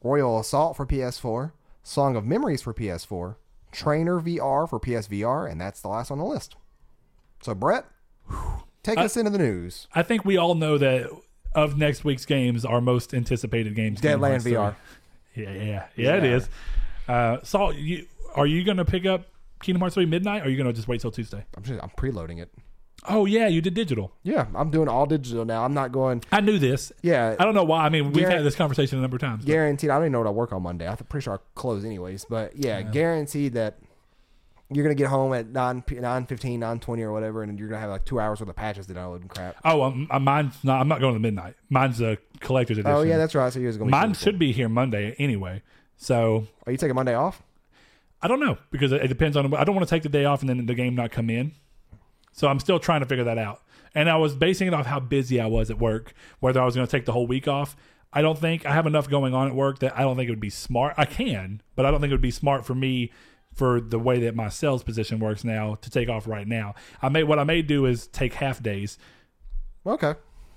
Royal 0.00 0.38
Assault 0.38 0.76
for 0.76 0.86
PS4, 0.86 1.50
Song 1.82 2.14
of 2.14 2.24
Memories 2.24 2.62
for 2.62 2.72
PS4, 2.72 3.34
Trainer 3.72 4.20
VR 4.20 4.70
for 4.70 4.78
PSVR, 4.78 5.50
and 5.50 5.60
that's 5.60 5.80
the 5.80 5.88
last 5.88 6.12
on 6.12 6.18
the 6.18 6.24
list. 6.24 6.54
So, 7.42 7.52
Brett, 7.52 7.84
take 8.84 8.96
us 8.96 9.16
into 9.16 9.32
the 9.32 9.38
news. 9.38 9.88
I 9.92 10.04
think 10.04 10.24
we 10.24 10.36
all 10.36 10.54
know 10.54 10.78
that 10.78 11.10
of 11.52 11.76
next 11.76 12.04
week's 12.04 12.24
games, 12.24 12.64
our 12.64 12.80
most 12.80 13.12
anticipated 13.12 13.74
games. 13.74 14.00
Deadland 14.00 14.34
Hearts 14.34 14.44
3. 14.44 14.52
VR. 14.52 14.76
Yeah, 15.34 15.50
yeah, 15.50 15.86
yeah, 15.96 16.16
it 16.18 16.22
Yeah. 16.22 16.36
is. 16.36 16.48
Uh, 17.08 17.38
Saul, 17.42 17.72
you, 17.74 18.06
are 18.36 18.46
you 18.46 18.62
going 18.62 18.76
to 18.76 18.84
pick 18.84 19.04
up 19.04 19.26
Kingdom 19.60 19.80
Hearts 19.80 19.96
3 19.96 20.06
midnight 20.06 20.42
or 20.42 20.44
are 20.44 20.48
you 20.48 20.56
going 20.56 20.68
to 20.68 20.72
just 20.72 20.86
wait 20.86 21.00
till 21.00 21.10
Tuesday? 21.10 21.44
I'm 21.56 21.64
just, 21.64 21.82
I'm 21.82 21.90
preloading 21.90 22.40
it. 22.40 22.50
Oh, 23.08 23.24
yeah, 23.24 23.48
you 23.48 23.60
did 23.60 23.74
digital. 23.74 24.12
Yeah, 24.22 24.46
I'm 24.54 24.70
doing 24.70 24.88
all 24.88 25.06
digital 25.06 25.44
now. 25.44 25.64
I'm 25.64 25.74
not 25.74 25.90
going. 25.90 26.22
I 26.30 26.40
knew 26.40 26.58
this. 26.58 26.92
Yeah, 27.02 27.34
I 27.38 27.44
don't 27.44 27.54
know 27.54 27.64
why. 27.64 27.84
I 27.84 27.88
mean, 27.88 28.12
we've 28.12 28.28
had 28.28 28.44
this 28.44 28.54
conversation 28.54 28.98
a 28.98 29.02
number 29.02 29.16
of 29.16 29.20
times. 29.20 29.44
guaranteed. 29.44 29.90
I 29.90 29.94
don't 29.94 30.04
even 30.04 30.12
know 30.12 30.20
what 30.20 30.28
I 30.28 30.32
work 30.32 30.52
on 30.52 30.62
Monday. 30.62 30.86
I'm 30.86 30.96
pretty 30.96 31.24
sure 31.24 31.34
I 31.34 31.38
close 31.54 31.84
anyways. 31.84 32.24
But 32.26 32.56
yeah, 32.56 32.80
guaranteed 32.82 33.54
that 33.54 33.78
you're 34.70 34.84
gonna 34.84 34.94
get 34.94 35.08
home 35.08 35.34
at 35.34 35.48
9, 35.48 35.82
p- 35.82 35.96
9 35.96 36.26
15, 36.26 36.60
9 36.60 36.78
20 36.78 37.02
or 37.02 37.12
whatever, 37.12 37.42
and 37.42 37.58
you're 37.58 37.68
gonna 37.68 37.80
have 37.80 37.90
like 37.90 38.04
two 38.04 38.20
hours 38.20 38.40
worth 38.40 38.48
of 38.48 38.56
patches 38.56 38.86
to 38.86 38.94
download 38.94 39.22
and 39.22 39.28
crap. 39.30 39.56
Oh, 39.64 39.82
um, 39.82 40.06
uh, 40.10 40.18
mine's 40.18 40.54
not. 40.62 40.80
I'm 40.80 40.88
not 40.88 41.00
going 41.00 41.14
to 41.14 41.20
midnight. 41.20 41.56
Mine's 41.70 42.00
a 42.00 42.18
collector's 42.40 42.78
edition. 42.78 42.96
Oh 42.96 43.02
yeah, 43.02 43.18
that's 43.18 43.34
right. 43.34 43.52
So 43.52 43.58
yours 43.58 43.78
be 43.78 43.84
Mine 43.84 44.14
should 44.14 44.38
be 44.38 44.52
here 44.52 44.68
Monday 44.68 45.14
anyway. 45.18 45.62
So. 45.96 46.46
Are 46.66 46.72
you 46.72 46.78
taking 46.78 46.94
Monday 46.94 47.14
off? 47.14 47.42
I 48.22 48.28
don't 48.28 48.40
know 48.40 48.58
because 48.70 48.92
it 48.92 49.02
it 49.02 49.08
depends 49.08 49.36
on. 49.36 49.52
I 49.54 49.64
don't 49.64 49.74
want 49.74 49.86
to 49.88 49.92
take 49.92 50.04
the 50.04 50.08
day 50.08 50.24
off 50.24 50.40
and 50.40 50.48
then 50.48 50.64
the 50.66 50.74
game 50.74 50.94
not 50.94 51.10
come 51.10 51.28
in. 51.28 51.52
So 52.32 52.48
I'm 52.48 52.60
still 52.60 52.78
trying 52.78 53.00
to 53.00 53.06
figure 53.06 53.24
that 53.24 53.38
out. 53.38 53.62
And 53.94 54.08
I 54.08 54.16
was 54.16 54.34
basing 54.34 54.68
it 54.68 54.74
off 54.74 54.86
how 54.86 55.00
busy 55.00 55.40
I 55.40 55.46
was 55.46 55.70
at 55.70 55.78
work, 55.78 56.14
whether 56.40 56.60
I 56.60 56.64
was 56.64 56.74
going 56.74 56.86
to 56.86 56.90
take 56.90 57.04
the 57.04 57.12
whole 57.12 57.26
week 57.26 57.46
off. 57.46 57.76
I 58.12 58.22
don't 58.22 58.38
think 58.38 58.66
I 58.66 58.72
have 58.72 58.86
enough 58.86 59.08
going 59.08 59.34
on 59.34 59.48
at 59.48 59.54
work 59.54 59.78
that 59.80 59.96
I 59.96 60.02
don't 60.02 60.16
think 60.16 60.28
it 60.28 60.32
would 60.32 60.40
be 60.40 60.50
smart. 60.50 60.94
I 60.96 61.04
can, 61.04 61.62
but 61.76 61.86
I 61.86 61.90
don't 61.90 62.00
think 62.00 62.10
it 62.10 62.14
would 62.14 62.20
be 62.20 62.30
smart 62.30 62.64
for 62.64 62.74
me 62.74 63.10
for 63.54 63.80
the 63.80 63.98
way 63.98 64.20
that 64.20 64.34
my 64.34 64.48
sales 64.48 64.82
position 64.82 65.18
works 65.18 65.44
now 65.44 65.76
to 65.76 65.90
take 65.90 66.08
off 66.08 66.26
right 66.26 66.46
now. 66.46 66.74
I 67.00 67.08
may 67.08 67.22
what 67.22 67.38
I 67.38 67.44
may 67.44 67.62
do 67.62 67.86
is 67.86 68.06
take 68.06 68.34
half 68.34 68.62
days. 68.62 68.98
Okay. 69.86 70.14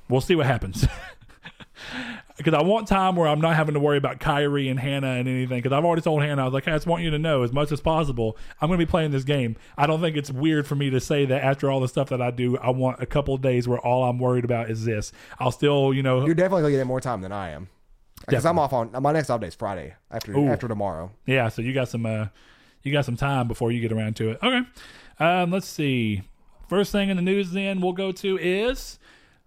We'll 0.09 0.21
see 0.21 0.35
what 0.35 0.45
happens. 0.45 0.87
Because 2.37 2.53
I 2.53 2.61
want 2.61 2.87
time 2.87 3.15
where 3.15 3.29
I'm 3.29 3.39
not 3.39 3.55
having 3.55 3.75
to 3.75 3.79
worry 3.79 3.97
about 3.97 4.19
Kyrie 4.19 4.67
and 4.67 4.77
Hannah 4.77 5.11
and 5.11 5.27
anything. 5.27 5.59
Because 5.61 5.71
I've 5.71 5.85
already 5.85 6.01
told 6.01 6.21
Hannah, 6.21 6.41
I 6.41 6.45
was 6.45 6.53
like, 6.53 6.65
hey, 6.65 6.71
I 6.71 6.75
just 6.75 6.85
want 6.85 7.01
you 7.01 7.09
to 7.11 7.19
know 7.19 7.43
as 7.43 7.53
much 7.53 7.71
as 7.71 7.79
possible, 7.79 8.37
I'm 8.59 8.67
going 8.67 8.77
to 8.77 8.85
be 8.85 8.89
playing 8.89 9.11
this 9.11 9.23
game. 9.23 9.55
I 9.77 9.87
don't 9.87 10.01
think 10.01 10.17
it's 10.17 10.29
weird 10.29 10.67
for 10.67 10.75
me 10.75 10.89
to 10.89 10.99
say 10.99 11.25
that 11.25 11.43
after 11.43 11.71
all 11.71 11.79
the 11.79 11.87
stuff 11.87 12.09
that 12.09 12.21
I 12.21 12.31
do, 12.31 12.57
I 12.57 12.71
want 12.71 13.01
a 13.01 13.05
couple 13.05 13.33
of 13.33 13.41
days 13.41 13.67
where 13.69 13.79
all 13.79 14.03
I'm 14.03 14.19
worried 14.19 14.43
about 14.43 14.69
is 14.69 14.83
this. 14.83 15.13
I'll 15.39 15.51
still, 15.51 15.93
you 15.93 16.03
know, 16.03 16.25
You're 16.25 16.35
definitely 16.35 16.63
gonna 16.63 16.75
get 16.75 16.87
more 16.87 16.99
time 17.01 17.21
than 17.21 17.31
I 17.31 17.51
am. 17.51 17.69
Because 18.27 18.45
I'm 18.45 18.57
off 18.59 18.73
on 18.73 18.91
my 19.01 19.11
next 19.11 19.29
off 19.29 19.39
day 19.39 19.47
is 19.47 19.55
Friday 19.55 19.93
after 20.11 20.35
Ooh. 20.35 20.47
after 20.47 20.67
tomorrow. 20.67 21.11
yeah. 21.25 21.47
So 21.49 21.61
you 21.61 21.73
got 21.73 21.89
some, 21.89 22.05
uh, 22.05 22.27
you 22.83 22.91
got 22.91 23.05
some 23.05 23.15
time 23.15 23.47
before 23.47 23.71
you 23.71 23.79
get 23.79 23.91
around 23.91 24.15
to 24.17 24.31
it. 24.31 24.39
Okay. 24.43 24.61
Um, 25.19 25.51
let's 25.51 25.67
see. 25.67 26.23
First 26.67 26.91
thing 26.91 27.09
in 27.09 27.17
the 27.17 27.21
news, 27.23 27.51
then 27.51 27.79
we'll 27.81 27.93
go 27.93 28.11
to 28.11 28.37
is 28.37 28.99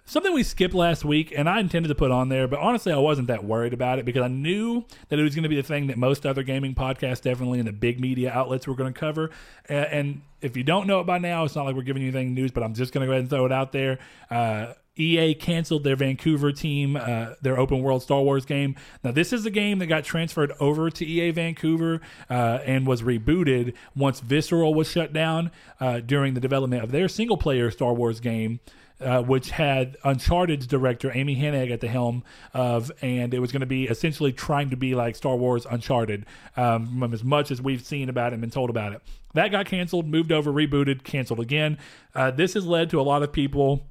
something 0.08 0.32
we 0.32 0.42
skipped 0.42 0.74
last 0.74 1.04
week, 1.04 1.32
and 1.36 1.48
I 1.48 1.60
intended 1.60 1.88
to 1.88 1.94
put 1.94 2.10
on 2.10 2.30
there, 2.30 2.48
but 2.48 2.58
honestly, 2.58 2.92
I 2.92 2.96
wasn't 2.96 3.28
that 3.28 3.44
worried 3.44 3.72
about 3.72 3.98
it 3.98 4.04
because 4.04 4.22
I 4.22 4.28
knew 4.28 4.84
that 5.08 5.18
it 5.18 5.22
was 5.22 5.34
going 5.34 5.42
to 5.44 5.48
be 5.48 5.56
the 5.56 5.62
thing 5.62 5.86
that 5.88 5.98
most 5.98 6.26
other 6.26 6.42
gaming 6.42 6.74
podcasts, 6.74 7.22
definitely 7.22 7.58
in 7.58 7.66
the 7.66 7.72
big 7.72 8.00
media 8.00 8.32
outlets, 8.32 8.66
were 8.66 8.74
going 8.74 8.92
to 8.92 8.98
cover. 8.98 9.30
And 9.68 10.22
if 10.40 10.56
you 10.56 10.64
don't 10.64 10.86
know 10.86 11.00
it 11.00 11.04
by 11.04 11.18
now, 11.18 11.44
it's 11.44 11.54
not 11.54 11.66
like 11.66 11.76
we're 11.76 11.82
giving 11.82 12.02
you 12.02 12.08
anything 12.08 12.34
news, 12.34 12.50
but 12.50 12.62
I'm 12.62 12.74
just 12.74 12.92
going 12.92 13.02
to 13.02 13.06
go 13.06 13.12
ahead 13.12 13.20
and 13.20 13.30
throw 13.30 13.44
it 13.44 13.52
out 13.52 13.72
there. 13.72 13.98
Uh, 14.30 14.72
EA 14.96 15.34
canceled 15.34 15.84
their 15.84 15.94
Vancouver 15.94 16.50
team, 16.50 16.96
uh, 16.96 17.34
their 17.40 17.58
open 17.58 17.82
world 17.82 18.02
Star 18.02 18.20
Wars 18.20 18.44
game. 18.44 18.74
Now, 19.04 19.12
this 19.12 19.32
is 19.32 19.46
a 19.46 19.50
game 19.50 19.78
that 19.78 19.86
got 19.86 20.02
transferred 20.02 20.52
over 20.58 20.90
to 20.90 21.06
EA 21.06 21.30
Vancouver 21.30 22.00
uh, 22.28 22.58
and 22.64 22.84
was 22.84 23.02
rebooted 23.02 23.74
once 23.94 24.18
Visceral 24.18 24.74
was 24.74 24.90
shut 24.90 25.12
down 25.12 25.52
uh, 25.78 26.00
during 26.00 26.34
the 26.34 26.40
development 26.40 26.82
of 26.82 26.90
their 26.90 27.08
single 27.08 27.36
player 27.36 27.70
Star 27.70 27.92
Wars 27.92 28.18
game. 28.18 28.58
Uh, 29.00 29.22
which 29.22 29.50
had 29.50 29.96
Uncharted's 30.02 30.66
director 30.66 31.12
Amy 31.14 31.36
Hennig 31.36 31.70
at 31.70 31.80
the 31.80 31.86
helm 31.86 32.24
of, 32.52 32.90
and 33.00 33.32
it 33.32 33.38
was 33.38 33.52
going 33.52 33.60
to 33.60 33.66
be 33.66 33.84
essentially 33.84 34.32
trying 34.32 34.70
to 34.70 34.76
be 34.76 34.96
like 34.96 35.14
Star 35.14 35.36
Wars 35.36 35.64
Uncharted, 35.70 36.26
um, 36.56 37.08
as 37.12 37.22
much 37.22 37.52
as 37.52 37.62
we've 37.62 37.84
seen 37.86 38.08
about 38.08 38.32
it 38.32 38.34
and 38.34 38.40
been 38.40 38.50
told 38.50 38.70
about 38.70 38.92
it. 38.92 39.02
That 39.34 39.52
got 39.52 39.66
canceled, 39.66 40.08
moved 40.08 40.32
over, 40.32 40.52
rebooted, 40.52 41.04
canceled 41.04 41.38
again. 41.38 41.78
Uh, 42.12 42.32
this 42.32 42.54
has 42.54 42.66
led 42.66 42.90
to 42.90 43.00
a 43.00 43.02
lot 43.02 43.22
of 43.22 43.32
people 43.32 43.86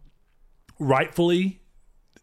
rightfully 0.77 1.61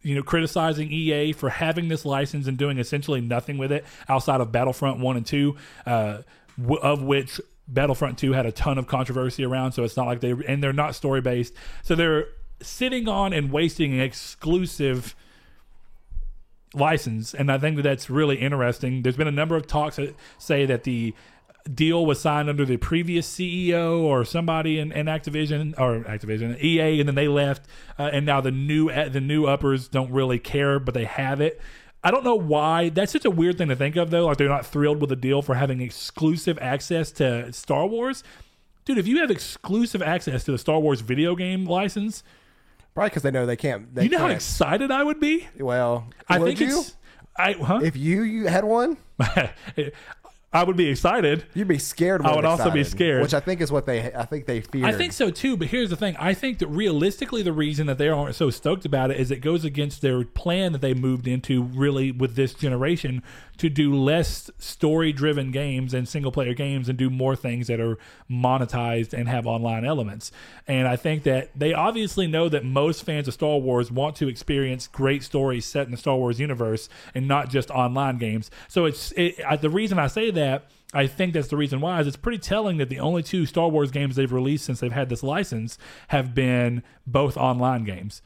you 0.03 0.15
know 0.15 0.23
criticizing 0.23 0.93
EA 0.93 1.33
for 1.33 1.49
having 1.49 1.89
this 1.89 2.05
license 2.05 2.47
and 2.47 2.57
doing 2.57 2.79
essentially 2.79 3.21
nothing 3.21 3.59
with 3.59 3.73
it 3.73 3.85
outside 4.09 4.41
of 4.41 4.53
Battlefront 4.53 5.01
1 5.01 5.17
and 5.17 5.27
2 5.27 5.57
uh, 5.87 6.19
w- 6.61 6.81
of 6.81 7.03
which 7.03 7.41
Battlefront 7.67 8.19
2 8.19 8.33
had 8.33 8.47
a 8.47 8.53
ton 8.53 8.79
of 8.79 8.87
controversy 8.87 9.45
around 9.45 9.73
so 9.73 9.83
it's 9.83 9.97
not 9.97 10.07
like 10.07 10.21
they 10.21 10.33
and 10.47 10.63
they're 10.63 10.73
not 10.73 10.95
story 10.95 11.21
based 11.21 11.55
so 11.83 11.95
they're 11.95 12.27
sitting 12.65 13.09
on 13.09 13.33
and 13.33 13.51
wasting 13.51 13.95
an 13.95 14.01
exclusive 14.01 15.15
license 16.75 17.35
and 17.35 17.53
I 17.53 17.59
think 17.59 17.77
that 17.77 17.83
that's 17.83 18.11
really 18.11 18.37
interesting 18.37 19.03
there's 19.03 19.17
been 19.17 19.29
a 19.29 19.33
number 19.33 19.55
of 19.55 19.67
talks 19.67 19.97
that 19.97 20.17
say 20.39 20.67
that 20.67 20.83
the 20.83 21.15
deal 21.73 22.05
was 22.05 22.21
signed 22.21 22.49
under 22.49 22.65
the 22.65 22.77
previous 22.77 23.31
CEO 23.33 24.01
or 24.01 24.25
somebody 24.25 24.79
in, 24.79 24.93
in 24.93 25.07
Activision 25.07 25.75
or 25.79 26.01
Activision 26.01 26.63
EA, 26.63 27.01
and 27.01 27.09
then 27.09 27.15
they 27.15 27.29
left, 27.29 27.67
uh, 27.99 28.11
and 28.13 28.27
now 28.27 28.41
the 28.41 28.51
new 28.51 28.91
the 29.09 29.21
new 29.21 29.47
uppers 29.47 29.89
don't 29.89 30.11
really 30.11 30.39
care, 30.39 30.79
but 30.79 30.95
they 30.95 31.05
have 31.05 31.41
it. 31.41 31.61
I 32.03 32.11
don't 32.11 32.25
know 32.25 32.35
why. 32.35 32.91
That's 32.91 33.13
such 33.13 33.25
a 33.25 33.31
weird 33.31 33.57
thing 33.57 33.69
to 33.69 33.77
think 33.77 33.97
of, 33.97 34.11
though. 34.11 34.27
Like 34.27 34.37
they're 34.37 34.49
not 34.49 34.67
thrilled 34.67 35.01
with 35.01 35.09
the 35.09 35.17
deal 35.17 35.41
for 35.41 35.55
having 35.55 35.81
exclusive 35.81 36.59
access 36.61 37.11
to 37.13 37.51
Star 37.53 37.87
Wars. 37.87 38.23
Dude, 38.85 38.99
if 38.99 39.07
you 39.07 39.21
have 39.21 39.31
exclusive 39.31 40.03
access 40.03 40.45
to 40.45 40.53
the 40.53 40.59
Star 40.59 40.79
Wars 40.79 41.01
video 41.01 41.35
game 41.35 41.65
license, 41.65 42.23
Probably 42.95 43.11
because 43.11 43.23
they 43.23 43.31
know 43.31 43.45
they 43.45 43.57
can't. 43.57 43.95
They 43.95 44.05
you 44.05 44.09
know 44.11 44.19
how 44.19 44.27
can't. 44.27 44.37
excited 44.37 44.91
I 44.91 45.03
would 45.03 45.21
be. 45.21 45.49
well, 45.59 46.09
I 46.29 46.39
would 46.39 46.47
think 46.47 46.61
you? 46.61 46.81
it's. 46.81 46.97
I 47.37 47.53
huh? 47.55 47.81
if 47.83 47.97
you 47.97 48.23
you 48.23 48.47
had 48.47 48.65
one, 48.65 48.97
I 50.55 50.63
would 50.63 50.77
be 50.77 50.89
excited. 50.89 51.45
you'd 51.53 51.67
be 51.67 51.81
scared. 51.81 52.23
I 52.23 52.31
would 52.31 52.45
than 52.45 52.45
also 52.45 52.71
be 52.71 52.81
excited, 52.81 52.97
scared. 52.97 53.23
which 53.23 53.35
I 53.35 53.41
think 53.41 53.61
is 53.61 53.73
what 53.73 53.87
they. 53.87 54.15
I 54.15 54.25
think 54.25 54.47
they 54.47 54.61
feared. 54.61 54.85
I 54.85 54.93
think 54.93 55.13
so 55.13 55.29
too, 55.31 55.57
but 55.57 55.67
here's 55.67 55.91
the 55.91 55.97
thing. 55.97 56.17
I 56.17 56.33
think 56.33 56.61
that 56.61 56.69
realistically, 56.69 57.43
the 57.43 57.53
reason 57.53 57.89
that 57.89 57.99
they 57.99 58.09
aren't 58.09 58.37
so 58.37 58.51
stoked 58.51 58.85
about 58.85 59.11
it 59.11 59.19
is 59.19 59.33
it 59.33 59.39
goes 59.41 59.65
against 59.65 60.01
their 60.01 60.23
plan 60.25 60.71
that 60.71 60.81
they 60.81 60.95
moved 60.95 61.27
into 61.27 61.65
really 61.65 62.13
with 62.13 62.37
this 62.37 62.55
generation 62.55 63.21
to 63.57 63.69
do 63.69 63.95
less 63.95 64.51
story 64.59 65.13
driven 65.13 65.51
games 65.51 65.93
and 65.93 66.09
single 66.09 66.31
player 66.31 66.55
games 66.55 66.89
and 66.89 66.97
do 66.99 67.11
more 67.11 67.35
things 67.35 67.67
that 67.67 67.81
are 67.81 67.99
monetized 68.31 69.13
and 69.13 69.29
have 69.29 69.47
online 69.47 69.85
elements. 69.85 70.31
And 70.69 70.87
I 70.87 70.97
think 70.97 71.25
that 71.25 71.51
they 71.57 71.73
obviously 71.73 72.27
know 72.29 72.49
that 72.49 72.65
most 72.65 73.05
fans 73.05 73.27
of 73.27 73.35
Star 73.35 73.59
Wars 73.59 73.91
want 73.91 74.17
to 74.17 74.29
experience 74.29 74.87
great 74.87 75.25
stories 75.25 75.67
set 75.67 75.87
in 75.87 75.91
the 75.91 75.97
Star 75.97 76.17
Wars 76.17 76.39
universe 76.39 76.89
and 77.13 77.27
not 77.27 77.49
just 77.49 77.71
online 77.71 78.19
games. 78.19 78.51
So 78.69 78.85
it's 78.85 79.13
it, 79.13 79.41
I, 79.47 79.57
the 79.57 79.71
reason 79.71 79.99
I 79.99 80.07
say 80.07 80.31
that 80.33 80.44
I 80.93 81.07
think 81.09 81.35
that's 81.35 81.49
the 81.49 81.57
reason 81.57 81.81
why 81.81 82.01
is 82.01 82.07
it's 82.07 82.17
pretty 82.17 82.39
telling 82.39 82.77
that 82.79 82.89
the 82.89 83.01
only 83.01 83.23
two 83.23 83.47
Star 83.47 83.69
Wars 83.69 83.91
games 83.91 84.15
they've 84.15 84.33
released 84.33 84.65
since 84.65 84.81
they've 84.81 84.93
had 84.93 85.09
this 85.09 85.23
license 85.23 85.77
have 86.09 86.35
been 86.35 86.83
both 87.07 87.37
online 87.37 87.85
games. 87.85 88.23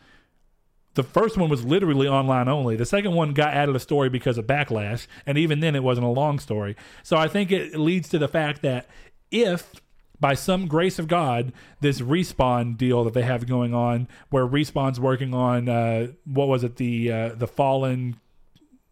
The 0.95 1.03
first 1.03 1.39
one 1.39 1.49
was 1.49 1.65
literally 1.65 2.09
online 2.09 2.49
only. 2.49 2.77
The 2.77 2.85
second 2.85 3.13
one 3.13 3.33
got 3.33 3.55
added 3.55 3.75
a 3.77 3.81
story 3.81 4.09
because 4.09 4.37
of 4.37 4.47
backlash, 4.47 5.07
and 5.25 5.39
even 5.39 5.61
then 5.61 5.77
it 5.77 5.83
wasn't 5.83 6.07
a 6.07 6.11
long 6.11 6.39
story. 6.39 6.77
So 7.03 7.17
I 7.17 7.29
think 7.29 7.53
it 7.53 7.77
leads 7.77 8.09
to 8.11 8.19
the 8.19 8.29
fact 8.29 8.63
that 8.63 8.87
if 9.31 9.75
by 10.21 10.35
some 10.35 10.67
grace 10.67 10.99
of 10.99 11.07
God, 11.07 11.53
this 11.81 12.01
respawn 12.01 12.77
deal 12.77 13.05
that 13.05 13.15
they 13.15 13.23
have 13.23 13.47
going 13.47 13.75
on, 13.75 14.09
where 14.31 14.47
respawn's 14.47 14.99
working 14.99 15.33
on 15.33 15.69
uh, 15.69 16.09
what 16.25 16.49
was 16.49 16.65
it 16.65 16.77
the 16.77 17.13
uh, 17.13 17.29
the 17.35 17.47
fallen, 17.47 18.19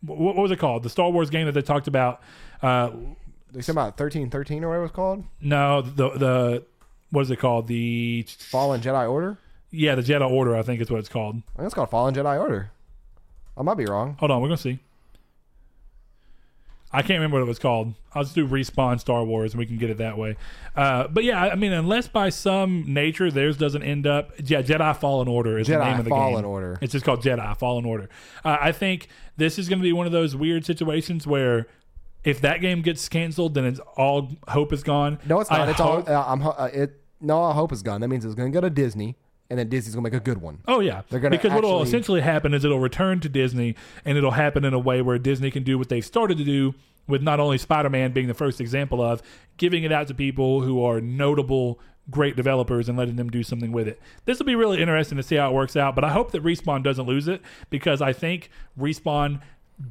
what 0.00 0.36
was 0.36 0.50
it 0.50 0.58
called? 0.58 0.82
The 0.84 0.90
Star 0.90 1.10
Wars 1.10 1.30
game 1.30 1.46
that 1.46 1.52
they 1.52 1.62
talked 1.62 1.88
about. 1.88 2.22
Uh, 2.62 2.90
they 3.52 3.60
said 3.62 3.72
about 3.72 3.96
thirteen 3.96 4.30
thirteen 4.30 4.64
or 4.64 4.68
whatever 4.68 4.82
it 4.82 4.86
was 4.86 4.92
called. 4.92 5.24
no, 5.40 5.82
the 5.82 6.10
the 6.10 6.64
what 7.10 7.22
is 7.22 7.30
it 7.30 7.38
called? 7.38 7.66
The 7.68 8.26
Fallen 8.28 8.80
Jedi 8.80 9.10
Order. 9.10 9.38
yeah, 9.70 9.94
the 9.94 10.02
Jedi 10.02 10.28
Order. 10.28 10.56
I 10.56 10.62
think 10.62 10.80
is 10.80 10.90
what 10.90 10.98
it's 11.00 11.08
called. 11.08 11.36
I 11.54 11.58
think 11.58 11.66
it's 11.66 11.74
called 11.74 11.90
Fallen 11.90 12.14
Jedi 12.14 12.38
Order. 12.40 12.70
I 13.56 13.62
might 13.62 13.76
be 13.76 13.86
wrong. 13.86 14.16
Hold 14.18 14.30
on, 14.30 14.40
we're 14.42 14.48
gonna 14.48 14.56
see. 14.58 14.80
I 16.92 17.02
can't 17.02 17.18
remember 17.18 17.38
what 17.38 17.42
it 17.42 17.48
was 17.48 17.58
called. 17.58 17.94
I'll 18.14 18.22
just 18.22 18.34
do 18.34 18.46
respawn 18.46 18.98
Star 19.00 19.22
Wars, 19.24 19.52
and 19.52 19.58
we 19.58 19.66
can 19.66 19.76
get 19.76 19.90
it 19.90 19.98
that 19.98 20.16
way. 20.16 20.36
Uh, 20.74 21.08
but 21.08 21.24
yeah, 21.24 21.42
I 21.42 21.54
mean, 21.54 21.72
unless 21.72 22.08
by 22.08 22.30
some 22.30 22.84
nature 22.86 23.30
theirs 23.30 23.56
doesn't 23.58 23.82
end 23.82 24.06
up, 24.06 24.30
yeah, 24.42 24.62
Jedi 24.62 24.96
Fallen 24.96 25.28
Order 25.28 25.58
is 25.58 25.66
the 25.66 25.74
Jedi 25.74 25.84
name 25.84 25.98
of 25.98 26.04
the 26.04 26.10
Fallen 26.10 26.42
game. 26.42 26.50
Order. 26.50 26.78
It's 26.80 26.92
just 26.92 27.04
called 27.04 27.22
Jedi 27.22 27.56
Fallen 27.58 27.84
Order. 27.84 28.08
Uh, 28.44 28.56
I 28.60 28.72
think 28.72 29.08
this 29.36 29.58
is 29.58 29.68
going 29.68 29.80
to 29.80 29.82
be 29.82 29.92
one 29.92 30.06
of 30.06 30.12
those 30.12 30.34
weird 30.36 30.64
situations 30.64 31.26
where 31.26 31.66
If 32.26 32.42
that 32.42 32.60
game 32.60 32.82
gets 32.82 33.08
canceled, 33.08 33.54
then 33.54 33.64
it's 33.64 33.80
all 33.96 34.30
hope 34.48 34.72
is 34.72 34.82
gone. 34.82 35.18
No, 35.26 35.40
it's 35.40 35.50
I 35.50 35.58
not. 35.58 35.68
it's 35.70 35.78
hope- 35.80 36.08
all. 36.08 36.14
Uh, 36.14 36.24
I'm. 36.26 36.42
Uh, 36.42 36.68
it. 36.72 37.00
No, 37.20 37.38
all 37.38 37.52
hope 37.54 37.72
is 37.72 37.82
gone. 37.82 38.02
That 38.02 38.08
means 38.08 38.24
it's 38.26 38.34
going 38.34 38.52
to 38.52 38.54
go 38.54 38.60
to 38.60 38.68
Disney, 38.68 39.16
and 39.48 39.58
then 39.58 39.68
Disney's 39.70 39.94
going 39.94 40.04
to 40.04 40.10
make 40.10 40.20
a 40.20 40.22
good 40.22 40.42
one. 40.42 40.58
Oh 40.68 40.80
yeah, 40.80 41.02
They're 41.08 41.20
gonna 41.20 41.30
because 41.36 41.52
what 41.52 41.62
will 41.64 41.82
essentially 41.82 42.20
happen 42.20 42.52
is 42.52 42.64
it'll 42.64 42.78
return 42.80 43.20
to 43.20 43.28
Disney, 43.30 43.74
and 44.04 44.18
it'll 44.18 44.32
happen 44.32 44.64
in 44.64 44.74
a 44.74 44.78
way 44.78 45.00
where 45.00 45.18
Disney 45.18 45.50
can 45.50 45.62
do 45.62 45.78
what 45.78 45.88
they've 45.88 46.04
started 46.04 46.36
to 46.38 46.44
do 46.44 46.74
with 47.06 47.22
not 47.22 47.38
only 47.40 47.56
Spider-Man 47.56 48.12
being 48.12 48.26
the 48.26 48.34
first 48.34 48.60
example 48.60 49.00
of 49.00 49.22
giving 49.56 49.84
it 49.84 49.92
out 49.92 50.08
to 50.08 50.14
people 50.14 50.62
who 50.62 50.84
are 50.84 51.00
notable, 51.00 51.78
great 52.10 52.34
developers 52.36 52.88
and 52.88 52.98
letting 52.98 53.14
them 53.16 53.30
do 53.30 53.42
something 53.44 53.70
with 53.72 53.86
it. 53.88 54.00
This 54.24 54.38
will 54.40 54.46
be 54.46 54.56
really 54.56 54.80
interesting 54.82 55.16
to 55.16 55.22
see 55.22 55.36
how 55.36 55.50
it 55.50 55.54
works 55.54 55.76
out. 55.76 55.94
But 55.94 56.02
I 56.04 56.10
hope 56.10 56.32
that 56.32 56.42
Respawn 56.42 56.82
doesn't 56.82 57.06
lose 57.06 57.28
it 57.28 57.40
because 57.70 58.02
I 58.02 58.12
think 58.12 58.50
Respawn 58.78 59.40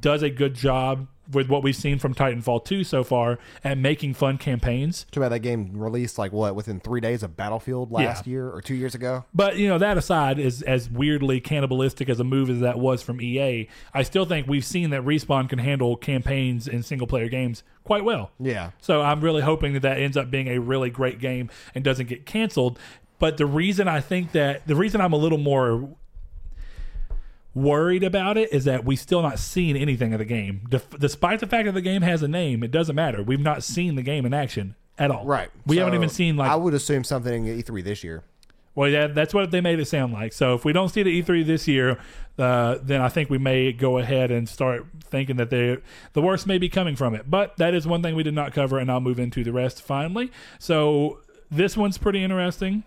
does 0.00 0.22
a 0.22 0.30
good 0.30 0.54
job 0.54 1.08
with 1.32 1.48
what 1.48 1.62
we've 1.62 1.76
seen 1.76 1.98
from 1.98 2.14
Titanfall 2.14 2.64
2 2.64 2.84
so 2.84 3.02
far 3.02 3.38
at 3.64 3.78
making 3.78 4.14
fun 4.14 4.38
campaigns. 4.38 5.06
Too 5.10 5.20
bad 5.20 5.30
that 5.30 5.40
game 5.40 5.72
released 5.76 6.18
like 6.18 6.32
what 6.32 6.54
within 6.54 6.80
three 6.80 7.00
days 7.00 7.22
of 7.22 7.36
Battlefield 7.36 7.90
last 7.90 8.26
year 8.26 8.48
or 8.48 8.60
two 8.60 8.74
years 8.74 8.94
ago. 8.94 9.24
But 9.34 9.56
you 9.56 9.68
know 9.68 9.78
that 9.78 9.98
aside, 9.98 10.38
is 10.38 10.62
as 10.62 10.88
weirdly 10.88 11.40
cannibalistic 11.40 12.08
as 12.08 12.20
a 12.20 12.24
move 12.24 12.50
as 12.50 12.60
that 12.60 12.78
was 12.78 13.02
from 13.02 13.20
EA, 13.20 13.68
I 13.92 14.02
still 14.02 14.24
think 14.24 14.46
we've 14.46 14.64
seen 14.64 14.90
that 14.90 15.02
Respawn 15.02 15.48
can 15.48 15.58
handle 15.58 15.96
campaigns 15.96 16.68
in 16.68 16.82
single 16.82 17.06
player 17.06 17.28
games 17.28 17.62
quite 17.84 18.04
well. 18.04 18.30
Yeah. 18.38 18.70
So 18.80 19.02
I'm 19.02 19.20
really 19.20 19.42
hoping 19.42 19.72
that 19.74 19.82
that 19.82 19.98
ends 19.98 20.16
up 20.16 20.30
being 20.30 20.48
a 20.48 20.58
really 20.58 20.90
great 20.90 21.18
game 21.18 21.50
and 21.74 21.84
doesn't 21.84 22.08
get 22.08 22.26
canceled. 22.26 22.78
But 23.18 23.38
the 23.38 23.46
reason 23.46 23.88
I 23.88 24.00
think 24.00 24.32
that 24.32 24.66
the 24.66 24.76
reason 24.76 25.00
I'm 25.00 25.12
a 25.12 25.16
little 25.16 25.38
more 25.38 25.88
worried 27.56 28.04
about 28.04 28.36
it 28.36 28.52
is 28.52 28.64
that 28.66 28.84
we 28.84 28.94
still 28.94 29.22
not 29.22 29.38
seen 29.40 29.76
anything 29.76 30.12
of 30.12 30.18
the 30.20 30.24
game. 30.24 30.60
Def- 30.68 30.90
despite 31.00 31.40
the 31.40 31.46
fact 31.46 31.64
that 31.66 31.72
the 31.72 31.80
game 31.80 32.02
has 32.02 32.22
a 32.22 32.28
name, 32.28 32.62
it 32.62 32.70
doesn't 32.70 32.94
matter. 32.94 33.22
We've 33.22 33.40
not 33.40 33.64
seen 33.64 33.96
the 33.96 34.02
game 34.02 34.24
in 34.26 34.32
action 34.34 34.76
at 34.98 35.10
all. 35.10 35.24
Right. 35.24 35.48
We 35.66 35.76
So, 35.76 35.80
haven't 35.84 35.94
even 35.96 36.08
seen 36.10 36.36
like 36.36 36.50
I 36.50 36.54
would 36.56 36.74
assume 36.74 37.02
something 37.02 37.48
at 37.48 37.56
E3 37.56 37.82
this 37.82 38.04
year. 38.04 38.22
well, 38.74 38.88
yeah, 38.90 39.06
that's 39.08 39.32
what 39.32 39.50
they 39.50 39.60
made 39.62 39.80
it 39.80 39.86
sound 39.86 40.12
like. 40.12 40.32
So 40.34 40.54
if 40.54 40.64
we 40.64 40.72
don't 40.72 40.90
see 40.90 41.02
the 41.02 41.22
E3 41.22 41.46
this 41.46 41.66
year, 41.66 41.98
uh, 42.38 42.76
then 42.82 43.00
I 43.00 43.08
think 43.08 43.30
we 43.30 43.38
may 43.38 43.72
go 43.72 43.96
ahead 43.98 44.30
and 44.30 44.46
start 44.46 44.84
thinking 45.02 45.36
that 45.36 45.48
they 45.48 45.78
the 46.12 46.20
worst 46.20 46.46
may 46.46 46.58
be 46.58 46.68
coming 46.68 46.94
from 46.94 47.14
it. 47.14 47.30
But 47.30 47.56
that 47.56 47.72
is 47.72 47.86
one 47.86 48.02
thing 48.02 48.14
we 48.14 48.22
did 48.22 48.34
not 48.34 48.52
cover, 48.52 48.78
and 48.78 48.90
I'll 48.90 49.00
move 49.00 49.18
into 49.18 49.42
the 49.42 49.52
rest 49.52 49.80
finally. 49.82 50.30
So 50.58 51.20
this 51.50 51.74
one's 51.76 51.96
pretty 51.96 52.22
interesting. 52.22 52.84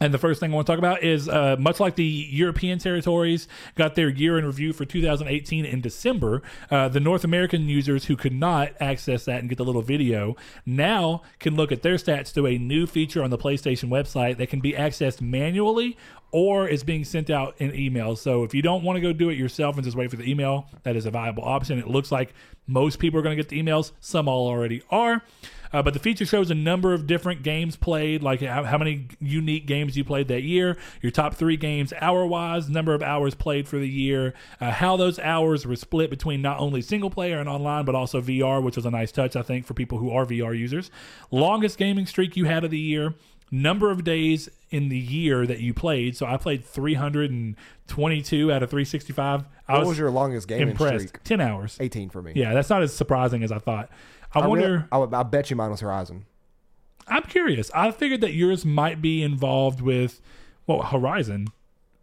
And 0.00 0.12
the 0.12 0.18
first 0.18 0.40
thing 0.40 0.50
I 0.50 0.54
want 0.56 0.66
to 0.66 0.72
talk 0.72 0.78
about 0.78 1.04
is 1.04 1.28
uh, 1.28 1.54
much 1.58 1.78
like 1.78 1.94
the 1.94 2.04
European 2.04 2.80
territories 2.80 3.46
got 3.76 3.94
their 3.94 4.08
year 4.08 4.36
in 4.36 4.44
review 4.44 4.72
for 4.72 4.84
2018 4.84 5.64
in 5.64 5.80
December, 5.80 6.42
uh, 6.70 6.88
the 6.88 6.98
North 6.98 7.22
American 7.22 7.68
users 7.68 8.06
who 8.06 8.16
could 8.16 8.32
not 8.32 8.72
access 8.80 9.24
that 9.26 9.38
and 9.38 9.48
get 9.48 9.56
the 9.56 9.64
little 9.64 9.82
video 9.82 10.34
now 10.66 11.22
can 11.38 11.54
look 11.54 11.70
at 11.70 11.82
their 11.82 11.94
stats 11.94 12.32
through 12.32 12.46
a 12.46 12.58
new 12.58 12.88
feature 12.88 13.22
on 13.22 13.30
the 13.30 13.38
PlayStation 13.38 13.88
website 13.88 14.36
that 14.38 14.48
can 14.48 14.58
be 14.58 14.72
accessed 14.72 15.20
manually 15.20 15.96
or 16.32 16.66
is 16.66 16.82
being 16.82 17.04
sent 17.04 17.30
out 17.30 17.54
in 17.58 17.70
emails. 17.70 18.18
So 18.18 18.42
if 18.42 18.52
you 18.52 18.62
don't 18.62 18.82
want 18.82 18.96
to 18.96 19.00
go 19.00 19.12
do 19.12 19.30
it 19.30 19.38
yourself 19.38 19.76
and 19.76 19.84
just 19.84 19.96
wait 19.96 20.10
for 20.10 20.16
the 20.16 20.28
email, 20.28 20.66
that 20.82 20.96
is 20.96 21.06
a 21.06 21.12
viable 21.12 21.44
option. 21.44 21.78
It 21.78 21.86
looks 21.86 22.10
like 22.10 22.34
most 22.66 22.98
people 22.98 23.20
are 23.20 23.22
going 23.22 23.36
to 23.36 23.40
get 23.40 23.48
the 23.48 23.62
emails. 23.62 23.92
Some 24.00 24.26
all 24.26 24.48
already 24.48 24.82
are. 24.90 25.22
Uh, 25.74 25.82
but 25.82 25.92
the 25.92 25.98
feature 25.98 26.24
shows 26.24 26.52
a 26.52 26.54
number 26.54 26.94
of 26.94 27.04
different 27.04 27.42
games 27.42 27.74
played, 27.74 28.22
like 28.22 28.40
how, 28.40 28.62
how 28.62 28.78
many 28.78 29.08
unique 29.20 29.66
games 29.66 29.96
you 29.96 30.04
played 30.04 30.28
that 30.28 30.44
year, 30.44 30.76
your 31.02 31.10
top 31.10 31.34
three 31.34 31.56
games 31.56 31.92
hour 32.00 32.24
wise, 32.24 32.70
number 32.70 32.94
of 32.94 33.02
hours 33.02 33.34
played 33.34 33.66
for 33.66 33.76
the 33.80 33.88
year, 33.88 34.34
uh, 34.60 34.70
how 34.70 34.96
those 34.96 35.18
hours 35.18 35.66
were 35.66 35.74
split 35.74 36.10
between 36.10 36.40
not 36.40 36.60
only 36.60 36.80
single 36.80 37.10
player 37.10 37.40
and 37.40 37.48
online, 37.48 37.84
but 37.84 37.96
also 37.96 38.20
VR, 38.20 38.62
which 38.62 38.76
was 38.76 38.86
a 38.86 38.90
nice 38.90 39.10
touch, 39.10 39.34
I 39.34 39.42
think, 39.42 39.66
for 39.66 39.74
people 39.74 39.98
who 39.98 40.10
are 40.12 40.24
VR 40.24 40.56
users. 40.56 40.92
Longest 41.32 41.76
gaming 41.76 42.06
streak 42.06 42.36
you 42.36 42.44
had 42.44 42.62
of 42.62 42.70
the 42.70 42.78
year, 42.78 43.14
number 43.50 43.90
of 43.90 44.04
days 44.04 44.48
in 44.70 44.90
the 44.90 44.98
year 44.98 45.44
that 45.44 45.58
you 45.58 45.74
played. 45.74 46.16
So 46.16 46.24
I 46.26 46.36
played 46.36 46.64
322 46.64 48.52
out 48.52 48.62
of 48.62 48.70
365. 48.70 49.44
I 49.66 49.72
What 49.72 49.80
was, 49.80 49.88
was 49.88 49.98
your 49.98 50.10
longest 50.10 50.48
gaming 50.48 50.70
impressed. 50.70 51.08
streak? 51.08 51.22
10 51.24 51.40
hours. 51.40 51.76
18 51.80 52.10
for 52.10 52.22
me. 52.22 52.32
Yeah, 52.34 52.54
that's 52.54 52.70
not 52.70 52.82
as 52.82 52.94
surprising 52.94 53.42
as 53.42 53.50
I 53.52 53.58
thought. 53.58 53.90
I, 54.34 54.40
I 54.40 54.46
wonder. 54.46 54.88
really- 54.92 55.12
I, 55.14 55.20
I 55.20 55.22
bet 55.22 55.50
you 55.50 55.56
mine 55.56 55.70
was 55.70 55.80
Horizon. 55.80 56.26
I'm 57.06 57.22
curious. 57.24 57.70
I 57.74 57.90
figured 57.90 58.20
that 58.22 58.32
yours 58.32 58.64
might 58.64 59.02
be 59.02 59.22
involved 59.22 59.80
with 59.80 60.20
well 60.66 60.82
Horizon. 60.82 61.48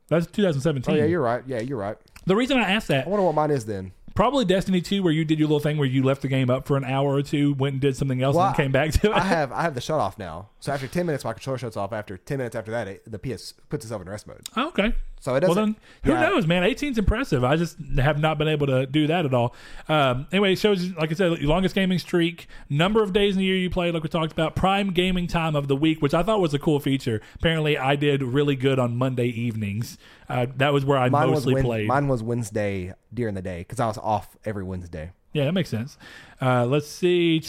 That's 0.10 0.28
2017. 0.28 0.94
Oh 0.94 0.98
yeah, 0.98 1.06
you're 1.06 1.22
right. 1.22 1.44
Yeah, 1.48 1.60
you're 1.62 1.78
right. 1.78 1.98
the 2.26 2.36
reason 2.36 2.58
I 2.58 2.70
asked 2.72 2.90
that 2.90 3.08
I 3.08 3.10
wonder 3.10 3.26
what 3.26 3.34
mine 3.34 3.50
is 3.50 3.66
then. 3.66 3.94
probably 4.14 4.46
Destiny 4.46 4.82
2, 4.82 5.02
where 5.02 5.14
you 5.14 5.24
did 5.26 5.40
your 5.40 5.48
little 5.48 5.60
thing 5.62 5.78
where 5.78 5.88
you 5.88 6.04
left 6.04 6.22
the 6.22 6.28
game 6.28 6.50
up 6.50 6.68
for 6.68 6.76
an 6.78 6.84
hour 6.84 7.14
or 7.16 7.22
two, 7.24 7.54
went 7.54 7.74
and 7.74 7.82
did 7.82 7.96
something 7.96 8.22
else, 8.22 8.36
Well, 8.36 8.48
and 8.48 8.56
came 8.56 8.72
back 8.72 8.92
to 8.92 9.10
it. 9.12 9.16
I 9.16 9.22
have 9.22 9.52
I 9.54 9.62
have 9.64 9.74
the 9.74 9.82
shut 9.82 10.00
off 10.00 10.20
now. 10.20 10.50
So 10.60 10.72
after 10.74 10.86
10 10.88 11.06
minutes, 11.06 11.24
my 11.24 11.34
controller 11.34 11.58
shuts 11.58 11.78
off. 11.78 11.94
After 11.94 12.18
10 12.18 12.38
minutes 12.38 12.56
after 12.56 12.72
that, 12.72 12.88
it, 12.88 13.10
the 13.12 13.18
PS 13.18 13.54
puts 13.70 13.86
itself 13.86 14.02
in 14.04 14.10
rest 14.10 14.28
mode. 14.28 14.42
Oh, 14.56 14.68
okay. 14.68 14.94
So 15.24 15.36
it 15.36 15.44
Well 15.44 15.54
doesn't. 15.54 15.64
then, 15.74 15.76
who 16.04 16.12
yeah. 16.20 16.30
knows, 16.30 16.48
man? 16.48 16.64
18's 16.64 16.98
impressive. 16.98 17.44
I 17.44 17.56
just 17.56 17.78
have 18.00 18.20
not 18.20 18.40
been 18.40 18.48
able 18.48 18.66
to 18.66 18.88
do 18.88 19.06
that 19.06 19.24
at 19.24 19.34
all. 19.36 19.54
Um, 19.88 20.26
anyway, 20.32 20.54
it 20.54 20.58
shows, 20.60 20.92
like 20.96 21.12
I 21.12 21.14
said, 21.14 21.44
longest 21.44 21.76
gaming 21.76 22.00
streak, 22.00 22.48
number 22.70 23.04
of 23.04 23.14
days 23.14 23.36
in 23.36 23.40
the 23.40 23.46
year 23.46 23.56
you 23.56 23.70
played, 23.70 23.94
like 23.94 24.02
we 24.02 24.10
talked 24.10 24.32
about, 24.32 24.56
prime 24.56 24.90
gaming 24.94 25.28
time 25.28 25.56
of 25.56 25.68
the 25.68 25.76
week, 25.76 26.02
which 26.02 26.16
I 26.16 26.24
thought 26.24 26.42
was 26.42 26.56
a 26.56 26.60
cool 26.60 26.80
feature. 26.80 27.22
Apparently, 27.36 27.78
I 27.78 27.96
did 27.96 28.24
really 28.24 28.56
good 28.56 28.80
on 28.80 28.98
Monday 28.98 29.28
evenings. 29.28 30.00
Uh, 30.28 30.48
that 30.58 30.74
was 30.74 30.86
where 30.86 30.98
I 30.98 31.10
Mine 31.10 31.30
mostly 31.30 31.54
Wed- 31.54 31.66
played. 31.66 31.88
mine 31.88 32.08
was 32.08 32.24
Wednesday 32.24 32.94
during 33.14 33.36
the 33.36 33.44
day 33.44 33.60
because 33.60 33.80
I 33.80 33.86
was 33.86 34.00
off 34.00 34.36
every 34.44 34.64
Wednesday. 34.64 35.12
Yeah, 35.34 35.46
that 35.46 35.54
makes 35.54 35.70
sense. 35.70 35.98
Uh, 36.42 36.66
let's 36.66 36.88
see. 36.88 37.42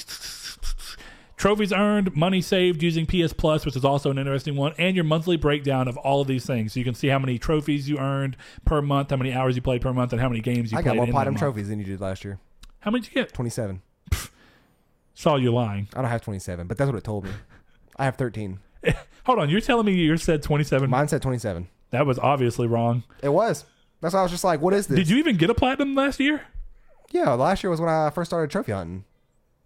Trophies 1.43 1.72
earned, 1.72 2.14
money 2.14 2.40
saved 2.40 2.84
using 2.84 3.05
PS 3.05 3.32
Plus, 3.32 3.66
which 3.66 3.74
is 3.74 3.84
also 3.84 4.12
an 4.12 4.18
interesting 4.18 4.55
one, 4.55 4.74
and 4.78 4.95
your 4.95 5.05
monthly 5.05 5.36
breakdown 5.36 5.88
of 5.88 5.97
all 5.97 6.20
of 6.20 6.28
these 6.28 6.47
things. 6.47 6.72
So 6.72 6.78
you 6.78 6.84
can 6.84 6.95
see 6.95 7.09
how 7.09 7.18
many 7.18 7.36
trophies 7.36 7.88
you 7.88 7.99
earned 7.99 8.36
per 8.64 8.80
month, 8.80 9.11
how 9.11 9.16
many 9.16 9.32
hours 9.32 9.57
you 9.57 9.61
played 9.61 9.82
per 9.82 9.93
month, 9.93 10.12
and 10.12 10.22
how 10.22 10.28
many 10.28 10.40
games 10.40 10.70
you 10.70 10.78
I 10.78 10.82
played. 10.82 10.90
got 10.90 10.97
more 10.99 11.07
in 11.07 11.11
platinum 11.11 11.34
trophies 11.34 11.68
than 11.68 11.80
you 11.80 11.84
did 11.84 12.01
last 12.01 12.24
year. 12.24 12.38
How 12.78 12.93
many 12.93 13.03
did 13.03 13.12
you 13.12 13.22
get? 13.22 13.32
27. 13.32 13.82
Saul 15.14 15.43
you 15.43 15.53
lying. 15.53 15.88
I 15.95 16.03
don't 16.03 16.11
have 16.12 16.22
27, 16.22 16.68
but 16.68 16.78
that's 16.78 16.86
what 16.86 16.97
it 16.97 17.03
told 17.03 17.24
me. 17.24 17.32
I 17.97 18.05
have 18.05 18.14
13. 18.14 18.61
Hold 19.26 19.40
on, 19.40 19.51
you're 19.51 19.61
telling 19.61 19.86
me 19.86 19.95
you 19.95 20.16
said 20.18 20.45
27? 20.45 20.88
Mine 20.88 21.09
said 21.09 21.22
27. 21.22 21.66
that 21.90 22.07
was 22.07 22.20
obviously 22.20 22.68
wrong. 22.68 23.03
It 23.20 23.30
was. 23.30 23.64
That's 24.01 24.14
why 24.14 24.20
I 24.20 24.22
was 24.22 24.30
just 24.30 24.45
like, 24.45 24.61
what 24.61 24.74
is 24.74 24.86
this? 24.86 24.97
Did 24.97 25.09
you 25.09 25.16
even 25.16 25.36
get 25.38 25.51
a 25.51 25.55
platinum 25.55 25.97
last 25.97 26.20
year? 26.20 26.43
Yeah, 27.11 27.32
last 27.32 27.64
year 27.64 27.70
was 27.72 27.80
when 27.80 27.90
I 27.90 28.11
first 28.11 28.30
started 28.30 28.49
trophy 28.49 28.70
hunting. 28.70 29.07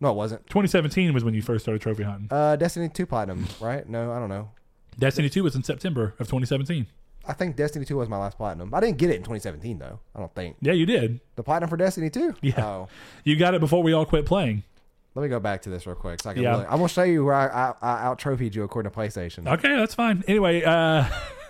No, 0.00 0.10
it 0.10 0.14
wasn't. 0.14 0.46
2017 0.48 1.14
was 1.14 1.24
when 1.24 1.34
you 1.34 1.42
first 1.42 1.64
started 1.64 1.80
trophy 1.80 2.02
hunting. 2.02 2.28
Uh, 2.30 2.56
Destiny 2.56 2.88
2 2.88 3.06
platinum, 3.06 3.46
right? 3.60 3.88
No, 3.88 4.12
I 4.12 4.18
don't 4.18 4.28
know. 4.28 4.50
Destiny 4.98 5.28
2 5.30 5.42
was 5.42 5.54
in 5.56 5.62
September 5.62 6.14
of 6.18 6.26
2017. 6.26 6.86
I 7.28 7.32
think 7.32 7.56
Destiny 7.56 7.84
2 7.84 7.96
was 7.96 8.08
my 8.08 8.18
last 8.18 8.36
platinum. 8.36 8.72
I 8.74 8.80
didn't 8.80 8.98
get 8.98 9.10
it 9.10 9.14
in 9.16 9.22
2017 9.22 9.78
though. 9.78 9.98
I 10.14 10.20
don't 10.20 10.34
think. 10.34 10.56
Yeah, 10.60 10.74
you 10.74 10.86
did. 10.86 11.20
The 11.36 11.42
platinum 11.42 11.68
for 11.70 11.76
Destiny 11.76 12.08
2? 12.10 12.36
Yeah. 12.40 12.64
Oh. 12.64 12.88
You 13.24 13.36
got 13.36 13.54
it 13.54 13.60
before 13.60 13.82
we 13.82 13.92
all 13.92 14.04
quit 14.06 14.26
playing. 14.26 14.62
Let 15.14 15.22
me 15.22 15.28
go 15.28 15.40
back 15.40 15.62
to 15.62 15.70
this 15.70 15.86
real 15.86 15.96
quick. 15.96 16.22
So 16.22 16.30
I 16.30 16.34
can 16.34 16.42
Yeah. 16.42 16.50
really- 16.52 16.64
I'm 16.66 16.76
gonna 16.76 16.88
show 16.88 17.02
you 17.02 17.24
where 17.24 17.34
I, 17.34 17.46
I, 17.46 17.74
I 17.82 18.02
out 18.04 18.18
trophied 18.18 18.54
you 18.54 18.62
according 18.64 18.92
to 18.92 18.96
PlayStation. 18.96 19.48
Okay, 19.50 19.74
that's 19.74 19.94
fine. 19.94 20.22
Anyway, 20.28 20.62
uh, 20.62 21.04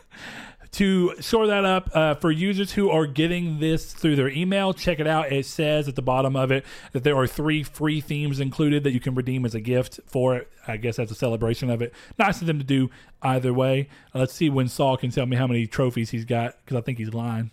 to 0.73 1.15
shore 1.21 1.47
that 1.47 1.65
up, 1.65 1.91
uh, 1.95 2.15
for 2.15 2.31
users 2.31 2.73
who 2.73 2.91
are 2.91 3.07
getting 3.07 3.61
this 3.61 3.93
through 3.93 4.17
their 4.17 4.29
email, 4.29 4.73
check 4.73 5.01
it 5.01 5.07
out. 5.07 5.33
It 5.33 5.47
says 5.47 5.89
at 5.89 5.97
the 5.97 6.03
bottom 6.03 6.37
of 6.37 6.51
it 6.51 6.65
that 6.93 7.05
there 7.05 7.17
are 7.17 7.27
three 7.27 7.63
free 7.63 8.01
themes 8.01 8.41
included 8.41 8.85
that 8.85 8.93
you 8.93 9.01
can 9.01 9.15
redeem 9.15 9.45
as 9.45 9.55
a 9.55 9.61
gift 9.61 10.01
for 10.07 10.37
it. 10.37 10.51
I 10.67 10.77
guess 10.77 10.97
that's 10.97 11.11
a 11.11 11.15
celebration 11.15 11.71
of 11.71 11.83
it. 11.83 11.93
Nice 12.19 12.41
of 12.41 12.47
them 12.47 12.59
to 12.59 12.65
do 12.65 12.91
either 13.23 13.53
way. 13.53 13.89
Uh, 14.15 14.21
let's 14.21 14.33
see 14.33 14.51
when 14.51 14.69
Saul 14.69 14.97
can 14.97 15.11
tell 15.11 15.27
me 15.27 15.37
how 15.37 15.47
many 15.47 15.67
trophies 15.67 16.11
he's 16.11 16.25
got 16.25 16.57
because 16.65 16.77
I 16.77 16.81
think 16.81 16.99
he's 16.99 17.15
lying. 17.15 17.51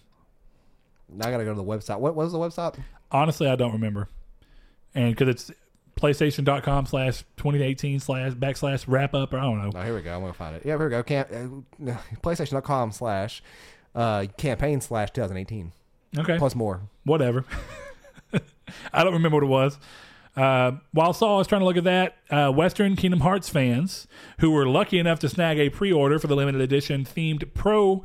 Now 1.10 1.28
I 1.28 1.32
gotta 1.32 1.46
go 1.46 1.52
to 1.52 1.58
the 1.58 1.64
website. 1.64 2.00
What 2.00 2.16
was 2.16 2.32
the 2.32 2.40
website? 2.40 2.78
Honestly, 3.12 3.48
I 3.48 3.56
don't 3.56 3.74
remember. 3.74 4.10
And 4.96 5.16
because 5.16 5.28
it's 5.28 5.52
PlayStation.com 6.04 6.86
slash 6.86 7.24
2018 7.38 8.00
slash 8.02 8.34
backslash 8.34 8.84
wrap 8.88 9.14
up, 9.14 9.34
or 9.34 9.38
I 9.40 9.44
don't 9.44 9.62
know. 9.64 9.72
Oh, 9.74 9.82
here 9.84 9.96
we 9.96 10.02
go. 10.02 10.14
I'm 10.14 10.20
gonna 10.22 10.34
find 10.34 10.54
it. 10.56 10.64
Yeah, 10.66 10.78
here 10.78 10.86
we 10.86 10.90
go. 10.90 11.02
Camp, 11.02 11.30
uh, 11.32 11.94
PlayStation.com 12.22 12.92
slash 12.92 13.42
uh, 13.96 14.26
campaign 14.38 14.82
slash 14.82 15.12
2018 15.12 15.72
Okay. 16.18 16.38
plus 16.38 16.56
more. 16.56 16.82
whatever. 17.06 17.46
I 18.94 19.04
don't 19.04 19.14
remember 19.14 19.38
what 19.38 19.44
it 19.44 19.48
was. 19.48 19.80
Uh, 20.36 20.74
while 20.92 21.14
Saul 21.14 21.38
was 21.38 21.48
trying 21.48 21.62
to 21.62 21.66
look 21.66 21.78
at 21.78 21.84
that, 21.86 22.18
uh, 22.30 22.52
Western 22.52 22.96
Kingdom 22.96 23.22
Hearts 23.22 23.48
fans 23.50 24.08
who 24.40 24.52
were 24.52 24.66
lucky 24.68 25.00
enough 25.00 25.20
to 25.20 25.30
snag 25.30 25.58
a 25.60 25.70
pre-order 25.70 26.20
for 26.20 26.28
the 26.28 26.36
limited 26.36 26.60
edition 26.60 27.06
themed 27.06 27.54
Pro 27.54 28.04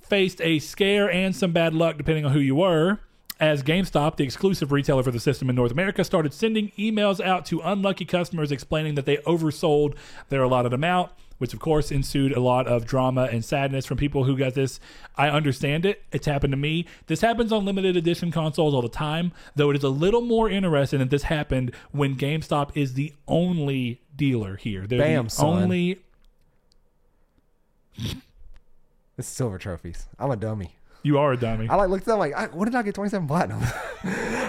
faced 0.00 0.40
a 0.40 0.58
scare 0.58 1.10
and 1.10 1.34
some 1.36 1.52
bad 1.52 1.74
luck, 1.74 1.96
depending 1.96 2.24
on 2.24 2.32
who 2.32 2.38
you 2.40 2.54
were. 2.56 2.98
As 3.38 3.62
GameStop, 3.62 4.16
the 4.16 4.24
exclusive 4.24 4.72
retailer 4.72 5.02
for 5.02 5.10
the 5.10 5.20
system 5.20 5.50
in 5.50 5.56
North 5.56 5.72
America, 5.72 6.04
started 6.04 6.32
sending 6.32 6.72
emails 6.78 7.24
out 7.24 7.44
to 7.46 7.60
unlucky 7.60 8.04
customers 8.04 8.50
explaining 8.50 8.94
that 8.94 9.04
they 9.04 9.18
oversold 9.18 9.94
their 10.30 10.42
allotted 10.42 10.72
amount, 10.72 11.12
which 11.38 11.52
of 11.52 11.60
course 11.60 11.90
ensued 11.90 12.32
a 12.32 12.40
lot 12.40 12.66
of 12.66 12.86
drama 12.86 13.28
and 13.30 13.44
sadness 13.44 13.84
from 13.84 13.98
people 13.98 14.24
who 14.24 14.38
got 14.38 14.54
this. 14.54 14.80
I 15.16 15.28
understand 15.28 15.84
it. 15.84 16.02
It's 16.12 16.26
happened 16.26 16.52
to 16.52 16.56
me. 16.56 16.86
This 17.08 17.20
happens 17.20 17.52
on 17.52 17.66
limited 17.66 17.94
edition 17.96 18.30
consoles 18.30 18.72
all 18.72 18.82
the 18.82 18.88
time, 18.88 19.32
though 19.54 19.70
it 19.70 19.76
is 19.76 19.84
a 19.84 19.90
little 19.90 20.22
more 20.22 20.48
interesting 20.48 21.00
that 21.00 21.10
this 21.10 21.24
happened 21.24 21.72
when 21.90 22.16
GameStop 22.16 22.70
is 22.74 22.94
the 22.94 23.12
only 23.28 24.00
dealer 24.14 24.56
here. 24.56 24.86
They're 24.86 24.98
Bam, 24.98 25.24
the 25.24 25.30
son. 25.30 25.62
only 25.62 26.00
It's 29.18 29.28
silver 29.28 29.58
trophies. 29.58 30.06
I'm 30.18 30.30
a 30.30 30.36
dummy. 30.36 30.76
You 31.06 31.18
are 31.18 31.32
a 31.32 31.36
dummy. 31.36 31.68
I 31.68 31.76
like 31.76 31.88
looked 31.88 32.02
at 32.02 32.06
them 32.06 32.18
like, 32.18 32.34
I, 32.34 32.46
what 32.46 32.64
did 32.66 32.74
I 32.74 32.82
get 32.82 32.94
27 32.94 33.26
platinum? 33.28 33.62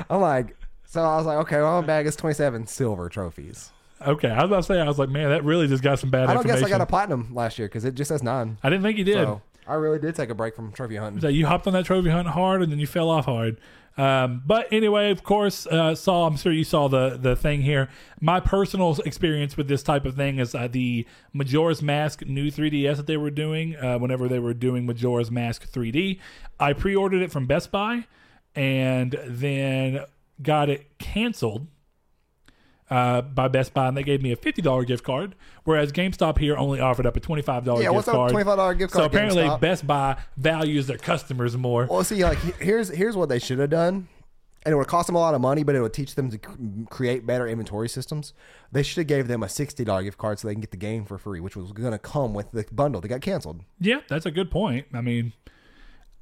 I'm 0.10 0.22
like, 0.22 0.58
so 0.86 1.02
I 1.04 1.18
was 1.18 1.26
like, 1.26 1.38
okay, 1.40 1.58
well, 1.58 1.82
my 1.82 1.88
bag 1.88 2.08
is 2.08 2.16
27 2.16 2.68
silver 2.68 3.10
trophies. 3.10 3.72
Okay, 4.06 4.30
I 4.30 4.42
was 4.44 4.50
about 4.50 4.58
to 4.58 4.64
say, 4.64 4.80
I 4.80 4.88
was 4.88 5.00
like, 5.00 5.10
man, 5.10 5.30
that 5.30 5.44
really 5.44 5.68
just 5.68 5.84
got 5.84 6.00
some 6.00 6.10
bad 6.10 6.30
I 6.30 6.34
don't 6.34 6.46
guess 6.46 6.62
I 6.62 6.70
got 6.70 6.82
a 6.82 6.86
platinum 6.86 7.34
last 7.34 7.58
year 7.58 7.68
because 7.68 7.86
it 7.86 7.96
just 7.96 8.10
says 8.10 8.22
nine. 8.24 8.58
I 8.64 8.70
didn't 8.70 8.84
think 8.84 8.98
you 8.98 9.04
did. 9.04 9.16
So 9.16 9.42
I 9.68 9.76
really 9.76 10.00
did 10.00 10.16
take 10.16 10.30
a 10.30 10.36
break 10.36 10.56
from 10.56 10.72
trophy 10.72 10.96
hunting. 10.96 11.22
So 11.22 11.28
you 11.28 11.46
hopped 11.46 11.68
on 11.68 11.74
that 11.74 11.86
trophy 11.86 12.10
hunt 12.10 12.28
hard, 12.28 12.62
and 12.62 12.72
then 12.72 12.80
you 12.80 12.88
fell 12.88 13.10
off 13.10 13.26
hard. 13.26 13.60
Um, 13.98 14.44
but 14.46 14.72
anyway, 14.72 15.10
of 15.10 15.24
course, 15.24 15.66
uh, 15.66 15.96
Saul. 15.96 16.28
I'm 16.28 16.38
sure 16.38 16.52
you 16.52 16.64
saw 16.64 16.88
the 16.88 17.18
the 17.20 17.36
thing 17.36 17.64
here. 17.64 17.90
My 18.22 18.40
personal 18.40 18.96
experience 19.06 19.58
with 19.58 19.68
this 19.68 19.82
type 19.82 20.06
of 20.06 20.16
thing 20.16 20.38
is 20.38 20.54
uh, 20.54 20.68
the 20.68 21.08
Majora's 21.34 21.82
Mask 21.82 22.26
new 22.26 22.52
3DS 22.52 22.98
that 22.98 23.08
they 23.08 23.18
were 23.18 23.32
doing. 23.32 23.76
Uh, 23.76 23.98
whenever 23.98 24.28
they 24.28 24.40
were 24.40 24.54
doing 24.54 24.86
Majora's 24.86 25.32
Mask 25.32 25.72
3D, 25.72 26.20
I 26.60 26.74
pre-ordered 26.74 27.24
it 27.24 27.32
from 27.32 27.48
Best 27.48 27.72
Buy, 27.72 28.06
and 28.56 29.20
then 29.26 30.02
got 30.42 30.70
it 30.70 30.98
canceled 31.00 31.68
uh, 32.90 33.22
by 33.22 33.48
Best 33.48 33.74
Buy, 33.74 33.88
and 33.88 33.98
they 33.98 34.04
gave 34.04 34.22
me 34.22 34.32
a 34.32 34.36
fifty 34.36 34.62
dollar 34.62 34.84
gift 34.86 35.04
card, 35.04 35.36
whereas 35.66 35.92
GameStop 35.92 36.38
here 36.38 36.56
only 36.56 36.80
offered 36.80 37.06
up 37.06 37.16
a 37.18 37.20
twenty 37.20 37.42
five 37.42 37.66
dollar 37.66 37.82
Yeah, 37.82 37.88
gift 37.92 38.08
what's 38.08 38.10
card. 38.10 38.32
$25 38.32 38.78
gift 38.78 38.94
card. 38.94 39.02
So 39.04 39.06
apparently, 39.06 39.44
GameStop? 39.44 39.60
Best 39.60 39.86
Buy 39.88 40.18
values 40.38 40.88
their 40.88 40.98
customers 40.98 41.58
more. 41.58 41.86
Well, 41.86 42.04
see, 42.04 42.24
like 42.24 42.38
here's 42.62 42.90
here's 42.90 43.16
what 43.18 43.30
they 43.30 43.40
should 43.40 43.60
have 43.60 43.70
done, 43.70 44.08
and 44.66 44.74
it 44.74 44.76
would 44.78 44.88
cost 44.88 45.08
them 45.08 45.16
a 45.16 45.20
lot 45.20 45.34
of 45.34 45.42
money, 45.42 45.64
but 45.64 45.76
it 45.76 45.82
would 45.82 45.94
teach 45.94 46.16
them 46.16 46.30
to 46.32 46.38
create 46.90 47.26
better 47.26 47.48
inventory 47.48 47.90
systems. 47.90 48.34
They 48.72 48.84
should 48.84 48.98
have 49.02 49.08
gave 49.08 49.28
them 49.28 49.44
a 49.44 49.50
sixty 49.50 49.84
dollar 49.84 50.04
gift 50.04 50.18
card 50.18 50.40
so 50.40 50.48
they 50.48 50.54
can 50.54 50.62
get 50.62 50.72
the 50.72 50.78
game 50.78 51.04
for 51.06 51.18
free, 51.18 51.40
which 51.40 51.56
was 51.56 51.72
going 51.74 51.92
to 51.92 52.00
come 52.00 52.34
with 52.34 52.52
the 52.52 52.66
bundle. 52.72 53.02
They 53.02 53.08
got 53.10 53.22
canceled. 53.22 53.62
Yeah, 53.80 54.00
that's 54.08 54.26
a 54.26 54.32
good 54.32 54.50
point. 54.50 54.88
I 54.94 55.02
mean, 55.02 55.34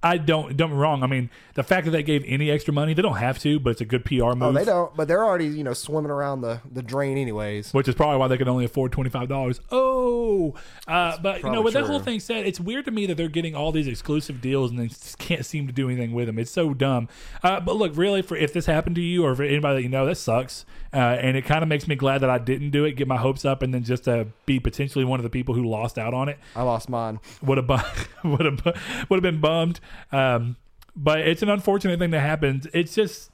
I 0.06 0.18
don't 0.18 0.56
don't 0.56 0.72
wrong. 0.74 1.02
I 1.02 1.08
mean, 1.08 1.32
the 1.56 1.64
fact 1.64 1.86
that 1.86 1.92
they 1.92 2.04
gave 2.04 2.24
any 2.28 2.52
extra 2.52 2.72
money, 2.72 2.94
they 2.94 3.02
don't 3.02 3.18
have 3.18 3.40
to, 3.40 3.60
but 3.60 3.72
it's 3.72 3.82
a 3.82 3.86
good 3.86 4.06
PR 4.06 4.34
move. 4.36 4.44
Oh, 4.44 4.52
they 4.52 4.64
don't, 4.64 4.96
but 4.96 5.08
they're 5.08 5.26
already 5.26 5.48
you 5.48 5.64
know 5.64 5.74
swimming 5.74 6.12
around 6.12 6.42
the 6.42 6.62
the 6.72 6.84
drain 6.84 7.18
anyways. 7.18 7.74
Which 7.74 7.88
is 7.88 7.96
probably 7.96 8.20
why 8.20 8.28
they 8.28 8.38
can 8.38 8.48
only 8.48 8.66
afford 8.66 8.92
twenty 8.92 9.10
five 9.10 9.28
dollars. 9.28 9.60
Oh, 9.72 10.54
uh, 10.88 11.18
but 11.24 11.42
you 11.42 11.50
know, 11.50 11.64
with 11.64 11.74
that 11.74 11.86
whole 11.86 12.00
thing 12.00 12.20
said, 12.20 12.46
it's 12.46 12.60
weird 12.60 12.86
to 12.86 12.92
me 12.92 13.08
that 13.08 13.18
they're 13.18 13.28
getting 13.28 13.56
all 13.56 13.72
these 13.72 13.88
exclusive 13.88 14.42
deals 14.42 14.70
and 14.70 14.80
they 14.80 14.88
just 14.90 15.18
can't 15.18 15.44
seem 15.44 15.66
to 15.66 15.74
do 15.74 15.90
anything 15.90 16.14
with 16.14 16.28
them. 16.28 16.38
It's 16.38 16.52
so 16.52 16.76
dumb. 16.76 17.10
Uh, 17.42 17.60
but 17.60 17.76
look, 17.76 17.98
really, 17.98 18.22
for 18.22 18.38
if 18.38 18.54
this 18.54 18.68
happened 18.68 18.96
to 18.98 19.02
you 19.02 19.26
or 19.26 19.36
for 19.36 19.42
anybody 19.42 19.78
that 19.78 19.82
you 19.82 19.90
know, 19.90 20.06
that 20.06 20.18
sucks. 20.18 20.66
Uh, 20.94 21.18
and 21.20 21.36
it 21.36 21.44
kind 21.44 21.62
of 21.62 21.68
makes 21.68 21.90
me 21.90 21.96
glad 21.96 22.20
that 22.20 22.30
I 22.30 22.38
didn't 22.38 22.70
do 22.70 22.86
it, 22.86 22.94
get 22.94 23.06
my 23.06 23.18
hopes 23.18 23.44
up, 23.44 23.62
and 23.62 23.74
then 23.74 23.84
just 23.84 24.06
to 24.06 24.28
be 24.46 24.62
potentially 24.62 25.04
one 25.04 25.20
of 25.20 25.24
the 25.24 25.30
people 25.30 25.54
who 25.54 25.68
lost 25.68 25.98
out 25.98 26.14
on 26.14 26.30
it. 26.30 26.38
I 26.56 26.62
lost 26.62 26.88
mine. 26.88 27.20
would 27.42 27.58
have 27.58 27.68
bu- 27.68 27.78
would 28.30 28.46
have 28.46 28.64
would 29.10 29.18
have 29.18 29.22
been 29.24 29.42
bummed. 29.42 29.82
Um, 30.12 30.58
but 30.96 31.20
it's 31.20 31.42
an 31.42 31.50
unfortunate 31.50 32.00
thing 32.00 32.12
that 32.12 32.22
happened. 32.22 32.70
It's 32.74 32.96
just 32.96 33.32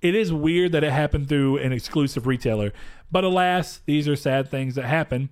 it 0.00 0.14
is 0.14 0.32
weird 0.32 0.72
that 0.72 0.84
it 0.84 0.92
happened 0.92 1.28
through 1.28 1.58
an 1.58 1.72
exclusive 1.72 2.26
retailer. 2.26 2.72
But 3.10 3.24
alas, 3.24 3.80
these 3.86 4.06
are 4.06 4.16
sad 4.16 4.50
things 4.50 4.74
that 4.76 4.84
happen. 4.84 5.30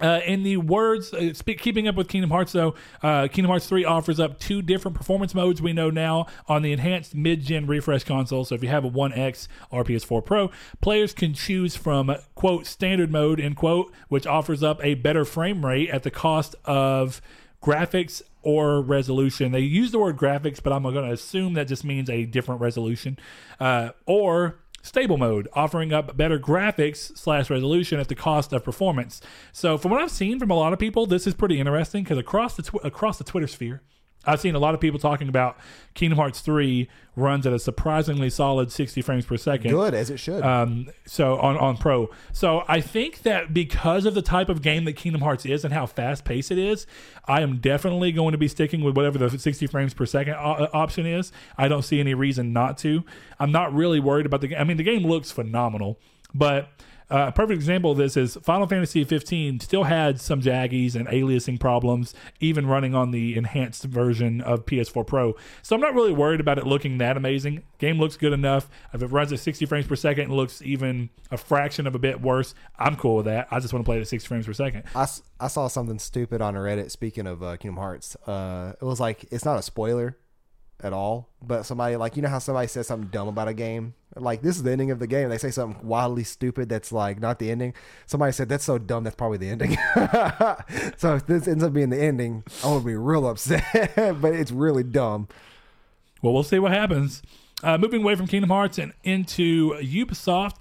Uh, 0.00 0.20
in 0.24 0.42
the 0.42 0.56
words, 0.56 1.12
uh, 1.12 1.34
speak, 1.34 1.60
keeping 1.60 1.86
up 1.86 1.94
with 1.94 2.08
Kingdom 2.08 2.30
Hearts, 2.30 2.52
though, 2.52 2.74
uh, 3.02 3.28
Kingdom 3.28 3.50
Hearts 3.50 3.66
3 3.66 3.84
offers 3.84 4.18
up 4.18 4.38
two 4.38 4.62
different 4.62 4.96
performance 4.96 5.34
modes 5.34 5.60
we 5.60 5.74
know 5.74 5.90
now 5.90 6.26
on 6.48 6.62
the 6.62 6.72
enhanced 6.72 7.14
mid 7.14 7.42
gen 7.42 7.66
refresh 7.66 8.04
console. 8.04 8.46
So 8.46 8.54
if 8.54 8.62
you 8.62 8.70
have 8.70 8.84
a 8.84 8.90
1X 8.90 9.46
or 9.70 9.84
PS4 9.84 10.24
Pro, 10.24 10.50
players 10.80 11.12
can 11.12 11.34
choose 11.34 11.76
from, 11.76 12.14
quote, 12.34 12.66
standard 12.66 13.10
mode, 13.10 13.40
end 13.40 13.56
quote, 13.56 13.92
which 14.08 14.26
offers 14.26 14.62
up 14.62 14.82
a 14.82 14.94
better 14.94 15.26
frame 15.26 15.66
rate 15.66 15.90
at 15.90 16.02
the 16.02 16.10
cost 16.10 16.54
of 16.64 17.20
graphics 17.62 18.22
or 18.42 18.80
resolution. 18.80 19.52
They 19.52 19.60
use 19.60 19.92
the 19.92 19.98
word 19.98 20.16
graphics, 20.16 20.62
but 20.62 20.72
I'm 20.72 20.82
going 20.82 20.94
to 20.94 21.12
assume 21.12 21.54
that 21.54 21.68
just 21.68 21.84
means 21.84 22.08
a 22.08 22.24
different 22.24 22.60
resolution. 22.60 23.18
Uh, 23.58 23.90
or 24.06 24.60
stable 24.82 25.18
mode, 25.18 25.48
offering 25.52 25.92
up 25.92 26.16
better 26.16 26.38
graphics 26.38 27.16
slash 27.16 27.50
resolution 27.50 28.00
at 28.00 28.08
the 28.08 28.14
cost 28.14 28.52
of 28.52 28.64
performance. 28.64 29.20
So, 29.52 29.76
from 29.76 29.90
what 29.90 30.00
I've 30.00 30.10
seen 30.10 30.38
from 30.38 30.50
a 30.50 30.54
lot 30.54 30.72
of 30.72 30.78
people, 30.78 31.06
this 31.06 31.26
is 31.26 31.34
pretty 31.34 31.60
interesting 31.60 32.02
because 32.02 32.18
across 32.18 32.56
the 32.56 32.62
tw- 32.62 32.84
across 32.84 33.18
the 33.18 33.24
Twitter 33.24 33.46
sphere, 33.46 33.82
I've 34.26 34.40
seen 34.40 34.54
a 34.54 34.58
lot 34.58 34.74
of 34.74 34.80
people 34.80 34.98
talking 35.00 35.28
about 35.28 35.56
Kingdom 35.94 36.18
Hearts 36.18 36.40
3 36.40 36.88
runs 37.16 37.46
at 37.46 37.52
a 37.52 37.58
surprisingly 37.58 38.28
solid 38.28 38.70
60 38.70 39.00
frames 39.02 39.24
per 39.24 39.36
second. 39.36 39.70
Good 39.70 39.94
as 39.94 40.10
it 40.10 40.18
should. 40.18 40.42
Um, 40.42 40.90
so 41.06 41.38
on 41.38 41.56
on 41.56 41.76
Pro. 41.78 42.10
So 42.32 42.62
I 42.68 42.80
think 42.80 43.22
that 43.22 43.54
because 43.54 44.04
of 44.04 44.14
the 44.14 44.22
type 44.22 44.48
of 44.48 44.60
game 44.62 44.84
that 44.84 44.92
Kingdom 44.94 45.22
Hearts 45.22 45.46
is 45.46 45.64
and 45.64 45.72
how 45.72 45.86
fast 45.86 46.24
paced 46.24 46.50
it 46.50 46.58
is, 46.58 46.86
I 47.24 47.40
am 47.40 47.58
definitely 47.58 48.12
going 48.12 48.32
to 48.32 48.38
be 48.38 48.48
sticking 48.48 48.82
with 48.82 48.94
whatever 48.94 49.18
the 49.18 49.38
60 49.38 49.66
frames 49.66 49.94
per 49.94 50.04
second 50.06 50.34
o- 50.34 50.68
option 50.72 51.06
is. 51.06 51.32
I 51.56 51.68
don't 51.68 51.82
see 51.82 51.98
any 51.98 52.14
reason 52.14 52.52
not 52.52 52.76
to. 52.78 53.02
I'm 53.38 53.52
not 53.52 53.72
really 53.74 54.00
worried 54.00 54.26
about 54.26 54.42
the 54.42 54.48
game. 54.48 54.58
I 54.60 54.64
mean, 54.64 54.76
the 54.76 54.82
game 54.84 55.02
looks 55.02 55.30
phenomenal, 55.30 55.98
but. 56.34 56.68
Uh, 57.10 57.26
a 57.28 57.32
perfect 57.32 57.56
example 57.56 57.90
of 57.90 57.98
this 57.98 58.16
is 58.16 58.36
Final 58.42 58.68
Fantasy 58.68 59.02
15 59.02 59.58
still 59.60 59.84
had 59.84 60.20
some 60.20 60.40
jaggies 60.40 60.94
and 60.94 61.08
aliasing 61.08 61.58
problems, 61.58 62.14
even 62.38 62.66
running 62.66 62.94
on 62.94 63.10
the 63.10 63.36
enhanced 63.36 63.82
version 63.82 64.40
of 64.40 64.64
PS4 64.64 65.04
Pro. 65.04 65.34
So 65.62 65.74
I'm 65.74 65.82
not 65.82 65.94
really 65.94 66.12
worried 66.12 66.38
about 66.38 66.58
it 66.58 66.66
looking 66.66 66.98
that 66.98 67.16
amazing. 67.16 67.64
Game 67.78 67.98
looks 67.98 68.16
good 68.16 68.32
enough. 68.32 68.68
If 68.94 69.02
it 69.02 69.08
runs 69.08 69.32
at 69.32 69.40
60 69.40 69.66
frames 69.66 69.86
per 69.88 69.96
second 69.96 70.24
and 70.26 70.34
looks 70.34 70.62
even 70.62 71.10
a 71.32 71.36
fraction 71.36 71.88
of 71.88 71.96
a 71.96 71.98
bit 71.98 72.20
worse, 72.20 72.54
I'm 72.78 72.94
cool 72.94 73.16
with 73.16 73.26
that. 73.26 73.48
I 73.50 73.58
just 73.58 73.72
want 73.72 73.84
to 73.84 73.88
play 73.88 73.96
it 73.96 74.02
at 74.02 74.08
60 74.08 74.28
frames 74.28 74.46
per 74.46 74.52
second. 74.52 74.84
I, 74.94 75.08
I 75.40 75.48
saw 75.48 75.66
something 75.66 75.98
stupid 75.98 76.40
on 76.40 76.54
Reddit. 76.54 76.92
Speaking 76.92 77.26
of 77.26 77.42
uh, 77.42 77.56
Kingdom 77.56 77.78
Hearts, 77.78 78.14
uh, 78.26 78.74
it 78.80 78.84
was 78.84 79.00
like 79.00 79.24
it's 79.32 79.44
not 79.44 79.58
a 79.58 79.62
spoiler 79.62 80.16
at 80.82 80.92
all, 80.92 81.28
but 81.42 81.64
somebody 81.64 81.96
like 81.96 82.16
you 82.16 82.22
know 82.22 82.28
how 82.28 82.38
somebody 82.38 82.68
says 82.68 82.86
something 82.86 83.08
dumb 83.08 83.28
about 83.28 83.48
a 83.48 83.54
game, 83.54 83.94
like 84.16 84.42
this 84.42 84.56
is 84.56 84.62
the 84.62 84.72
ending 84.72 84.90
of 84.90 84.98
the 84.98 85.06
game. 85.06 85.28
They 85.28 85.38
say 85.38 85.50
something 85.50 85.86
wildly 85.86 86.24
stupid 86.24 86.68
that's 86.68 86.92
like 86.92 87.20
not 87.20 87.38
the 87.38 87.50
ending. 87.50 87.74
Somebody 88.06 88.32
said 88.32 88.48
that's 88.48 88.64
so 88.64 88.78
dumb 88.78 89.04
that's 89.04 89.16
probably 89.16 89.38
the 89.38 89.48
ending. 89.48 89.76
so 90.96 91.16
if 91.16 91.26
this 91.26 91.46
ends 91.46 91.62
up 91.62 91.72
being 91.72 91.90
the 91.90 92.00
ending, 92.00 92.44
I 92.64 92.72
would 92.72 92.84
be 92.84 92.96
real 92.96 93.28
upset. 93.28 93.64
but 94.20 94.34
it's 94.34 94.50
really 94.50 94.82
dumb. 94.82 95.28
Well, 96.22 96.32
we'll 96.32 96.42
see 96.42 96.58
what 96.58 96.72
happens. 96.72 97.22
Uh, 97.62 97.76
moving 97.76 98.02
away 98.02 98.14
from 98.14 98.26
Kingdom 98.26 98.50
Hearts 98.50 98.78
and 98.78 98.94
into 99.04 99.74
Ubisoft, 99.74 100.56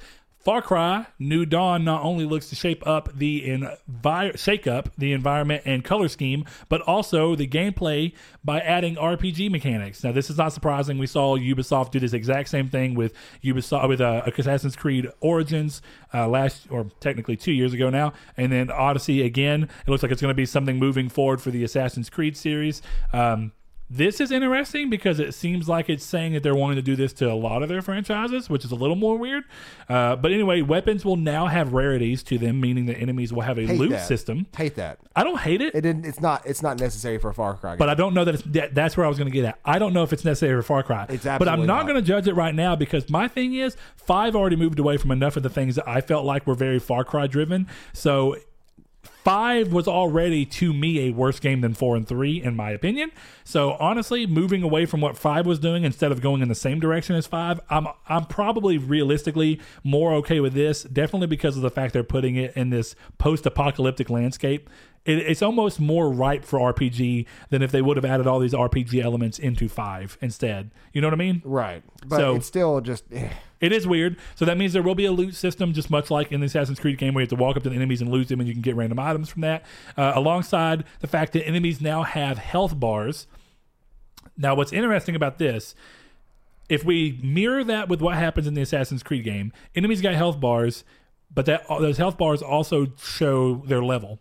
Far 0.49 0.63
Cry 0.63 1.05
New 1.19 1.45
Dawn 1.45 1.83
not 1.83 2.01
only 2.01 2.25
looks 2.25 2.49
to 2.49 2.55
shape 2.55 2.87
up 2.87 3.15
the 3.15 3.43
envi- 3.47 4.35
shake 4.35 4.65
up 4.65 4.89
the 4.97 5.13
environment 5.13 5.61
and 5.63 5.83
color 5.83 6.07
scheme, 6.07 6.43
but 6.69 6.81
also 6.81 7.35
the 7.35 7.47
gameplay 7.47 8.13
by 8.43 8.59
adding 8.59 8.95
RPG 8.95 9.51
mechanics. 9.51 10.03
Now, 10.03 10.11
this 10.11 10.27
is 10.27 10.39
not 10.39 10.51
surprising. 10.51 10.97
We 10.97 11.05
saw 11.05 11.37
Ubisoft 11.37 11.91
do 11.91 11.99
this 11.99 12.13
exact 12.13 12.49
same 12.49 12.67
thing 12.67 12.95
with 12.95 13.13
Ubisoft 13.43 13.89
with 13.89 14.01
uh, 14.01 14.23
Assassin's 14.25 14.75
Creed 14.75 15.07
Origins 15.19 15.83
uh, 16.15 16.27
last, 16.27 16.65
or 16.71 16.87
technically 16.99 17.37
two 17.37 17.51
years 17.51 17.71
ago 17.71 17.91
now, 17.91 18.13
and 18.35 18.51
then 18.51 18.71
Odyssey 18.71 19.21
again. 19.21 19.69
It 19.85 19.87
looks 19.87 20.01
like 20.01 20.11
it's 20.11 20.19
going 20.19 20.31
to 20.31 20.35
be 20.35 20.47
something 20.47 20.79
moving 20.79 21.09
forward 21.09 21.43
for 21.43 21.51
the 21.51 21.63
Assassin's 21.63 22.09
Creed 22.09 22.35
series. 22.35 22.81
Um, 23.13 23.51
this 23.89 24.21
is 24.21 24.31
interesting 24.31 24.89
because 24.89 25.19
it 25.19 25.33
seems 25.33 25.67
like 25.67 25.89
it's 25.89 26.03
saying 26.05 26.33
that 26.33 26.43
they're 26.43 26.55
wanting 26.55 26.75
to 26.75 26.81
do 26.81 26.95
this 26.95 27.11
to 27.13 27.31
a 27.31 27.33
lot 27.33 27.63
of 27.63 27.69
their 27.69 27.81
franchises, 27.81 28.49
which 28.49 28.63
is 28.63 28.71
a 28.71 28.75
little 28.75 28.95
more 28.95 29.17
weird. 29.17 29.43
Uh, 29.87 30.15
but 30.15 30.31
anyway, 30.31 30.61
weapons 30.61 31.03
will 31.03 31.15
now 31.15 31.47
have 31.47 31.73
rarities 31.73 32.21
to 32.23 32.37
them, 32.37 32.61
meaning 32.61 32.85
that 32.85 32.97
enemies 32.99 33.33
will 33.33 33.41
have 33.41 33.57
a 33.57 33.65
Hate 33.65 33.79
loot 33.79 33.89
that. 33.89 34.07
system. 34.07 34.45
Hate 34.55 34.75
that. 34.75 34.99
I 35.15 35.23
don't 35.23 35.39
hate 35.39 35.61
it, 35.61 35.73
It 35.73 35.81
didn't. 35.81 36.05
It's 36.05 36.19
not. 36.21 36.45
It's 36.45 36.61
not 36.61 36.79
necessary 36.79 37.17
for 37.17 37.33
Far 37.33 37.55
Cry. 37.55 37.71
Game. 37.71 37.77
but 37.79 37.89
I 37.89 37.95
don't 37.95 38.13
know 38.13 38.23
that 38.25 38.35
it's 38.35 38.43
that, 38.43 38.75
that's 38.75 38.95
where 38.95 39.05
I 39.05 39.09
was 39.09 39.17
going 39.17 39.29
to 39.29 39.33
get 39.33 39.45
at. 39.45 39.59
I 39.65 39.79
don't 39.79 39.93
know 39.93 40.03
if 40.03 40.13
it's 40.13 40.23
necessary 40.23 40.55
for 40.61 40.63
Far 40.63 40.83
Cry. 40.83 41.07
It's 41.09 41.23
but 41.23 41.47
I'm 41.47 41.65
not 41.65 41.79
not. 41.79 41.87
going 41.87 41.95
to 41.95 42.01
judge 42.07 42.27
it 42.27 42.33
right 42.35 42.53
now 42.53 42.75
because 42.75 43.09
my 43.09 43.27
thing 43.27 43.55
is 43.55 43.75
five 43.97 44.35
already 44.35 44.55
moved 44.55 44.77
away 44.79 44.97
from 44.97 45.11
enough 45.11 45.35
of 45.35 45.43
the 45.43 45.49
things 45.49 45.75
that 45.75 45.87
I 45.87 46.01
felt 46.01 46.25
like 46.25 46.45
were 46.45 46.55
very 46.55 46.79
Far 46.79 47.03
Cry 47.03 47.25
driven. 47.27 47.67
So 47.93 48.35
five 49.29 49.71
was 49.71 49.87
already 49.87 50.43
to 50.43 50.73
me 50.73 51.07
a 51.07 51.11
worse 51.11 51.39
game 51.39 51.61
than 51.61 51.75
four 51.75 51.95
and 51.95 52.07
three 52.07 52.41
in 52.41 52.55
my 52.55 52.71
opinion. 52.71 53.11
So 53.43 53.73
honestly 53.73 54.25
moving 54.25 54.63
away 54.63 54.87
from 54.87 55.01
what 55.01 55.15
five 55.19 55.45
was 55.45 55.59
doing 55.59 55.83
instead 55.83 56.11
of 56.11 56.19
going 56.19 56.41
in 56.41 56.47
the 56.47 56.55
same 56.55 56.79
direction 56.79 57.15
as 57.15 57.27
five 57.27 57.59
i'm 57.69 57.87
i'm 58.07 58.25
probably 58.25 58.77
realistically 58.77 59.59
more 59.83 60.13
okay 60.13 60.39
with 60.39 60.53
this 60.53 60.83
definitely 60.83 61.27
because 61.27 61.55
of 61.55 61.61
the 61.61 61.69
fact 61.69 61.93
they're 61.93 62.03
putting 62.03 62.37
it 62.37 62.55
in 62.55 62.71
this 62.71 62.95
post-apocalyptic 63.19 64.09
landscape 64.09 64.67
it, 65.05 65.17
it's 65.19 65.41
almost 65.41 65.79
more 65.79 66.11
ripe 66.11 66.43
for 66.45 66.59
RPG 66.73 67.25
than 67.49 67.61
if 67.61 67.71
they 67.71 67.81
would 67.81 67.97
have 67.97 68.05
added 68.05 68.27
all 68.27 68.39
these 68.39 68.53
RPG 68.53 69.03
elements 69.03 69.39
into 69.39 69.67
five 69.69 70.17
instead. 70.21 70.71
You 70.93 71.01
know 71.01 71.07
what 71.07 71.13
I 71.13 71.17
mean? 71.17 71.41
Right. 71.45 71.83
But 72.05 72.17
So- 72.17 72.35
it's 72.35 72.47
still 72.47 72.81
just 72.81 73.05
eh. 73.11 73.29
It 73.61 73.73
is 73.73 73.85
weird. 73.85 74.15
So 74.35 74.45
that 74.45 74.57
means 74.57 74.71
there 74.71 74.81
will 74.81 74.95
be 74.95 75.03
a 75.05 75.11
loot 75.11 75.35
system, 75.35 75.73
just 75.73 75.89
much 75.89 76.09
like 76.09 76.31
in 76.31 76.39
the 76.39 76.45
Assassin's 76.45 76.79
Creed 76.79 76.97
game, 76.97 77.13
where 77.13 77.21
you 77.21 77.25
have 77.25 77.37
to 77.37 77.43
walk 77.43 77.57
up 77.57 77.63
to 77.63 77.69
the 77.69 77.75
enemies 77.75 78.01
and 78.01 78.09
loot 78.09 78.29
them, 78.29 78.39
and 78.39 78.47
you 78.47 78.53
can 78.53 78.61
get 78.61 78.73
random 78.75 78.99
items 78.99 79.27
from 79.27 79.41
that. 79.41 79.65
Uh, 79.97 80.13
alongside 80.15 80.85
the 81.01 81.07
fact 81.07 81.33
that 81.33 81.45
enemies 81.45 81.81
now 81.81 82.03
have 82.03 82.37
health 82.37 82.79
bars. 82.79 83.27
Now, 84.37 84.55
what's 84.55 84.71
interesting 84.71 85.13
about 85.13 85.39
this, 85.39 85.75
if 86.69 86.85
we 86.85 87.19
mirror 87.21 87.63
that 87.65 87.89
with 87.89 87.99
what 88.01 88.15
happens 88.15 88.47
in 88.47 88.53
the 88.53 88.61
Assassin's 88.61 89.03
Creed 89.03 89.25
game, 89.25 89.51
enemies 89.75 90.01
got 90.01 90.13
health 90.13 90.39
bars, 90.39 90.85
but 91.33 91.45
that 91.45 91.67
those 91.67 91.97
health 91.97 92.17
bars 92.17 92.41
also 92.41 92.87
show 92.97 93.55
their 93.67 93.83
level. 93.83 94.19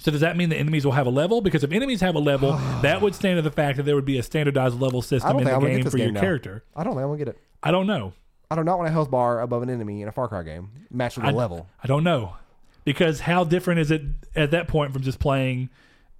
So 0.00 0.10
does 0.10 0.20
that 0.22 0.36
mean 0.36 0.48
the 0.48 0.56
enemies 0.56 0.84
will 0.84 0.92
have 0.92 1.06
a 1.06 1.10
level? 1.10 1.40
Because 1.40 1.62
if 1.62 1.70
enemies 1.72 2.00
have 2.00 2.14
a 2.14 2.20
level, 2.20 2.52
that 2.82 3.00
would 3.00 3.14
stand 3.14 3.38
to 3.38 3.42
the 3.42 3.50
fact 3.50 3.76
that 3.76 3.84
there 3.84 3.94
would 3.94 4.04
be 4.04 4.18
a 4.18 4.22
standardized 4.22 4.80
level 4.80 5.00
I 5.00 5.02
system 5.02 5.30
don't 5.32 5.40
in 5.42 5.46
think 5.46 5.50
the 5.50 5.54
I'm 5.54 5.60
gonna 5.60 5.74
game 5.74 5.84
this 5.84 5.92
for 5.92 5.98
your 5.98 6.12
now. 6.12 6.20
character. 6.20 6.64
I 6.74 6.82
don't 6.84 6.94
think 6.94 7.02
I'm 7.02 7.08
gonna 7.08 7.18
get 7.18 7.28
it. 7.28 7.38
I 7.62 7.70
don't 7.70 7.86
know. 7.86 8.12
I 8.50 8.56
do 8.56 8.64
not 8.64 8.76
want 8.78 8.88
a 8.88 8.92
health 8.92 9.10
bar 9.10 9.40
above 9.40 9.62
an 9.62 9.70
enemy 9.70 10.02
in 10.02 10.08
a 10.08 10.12
Far 10.12 10.28
Cry 10.28 10.42
game 10.42 10.70
matched 10.90 11.16
with 11.16 11.26
a 11.26 11.32
level. 11.32 11.68
I 11.82 11.86
don't 11.86 12.04
know. 12.04 12.36
Because 12.84 13.20
how 13.20 13.44
different 13.44 13.80
is 13.80 13.90
it 13.90 14.02
at 14.36 14.50
that 14.50 14.68
point 14.68 14.92
from 14.92 15.02
just 15.02 15.18
playing 15.18 15.70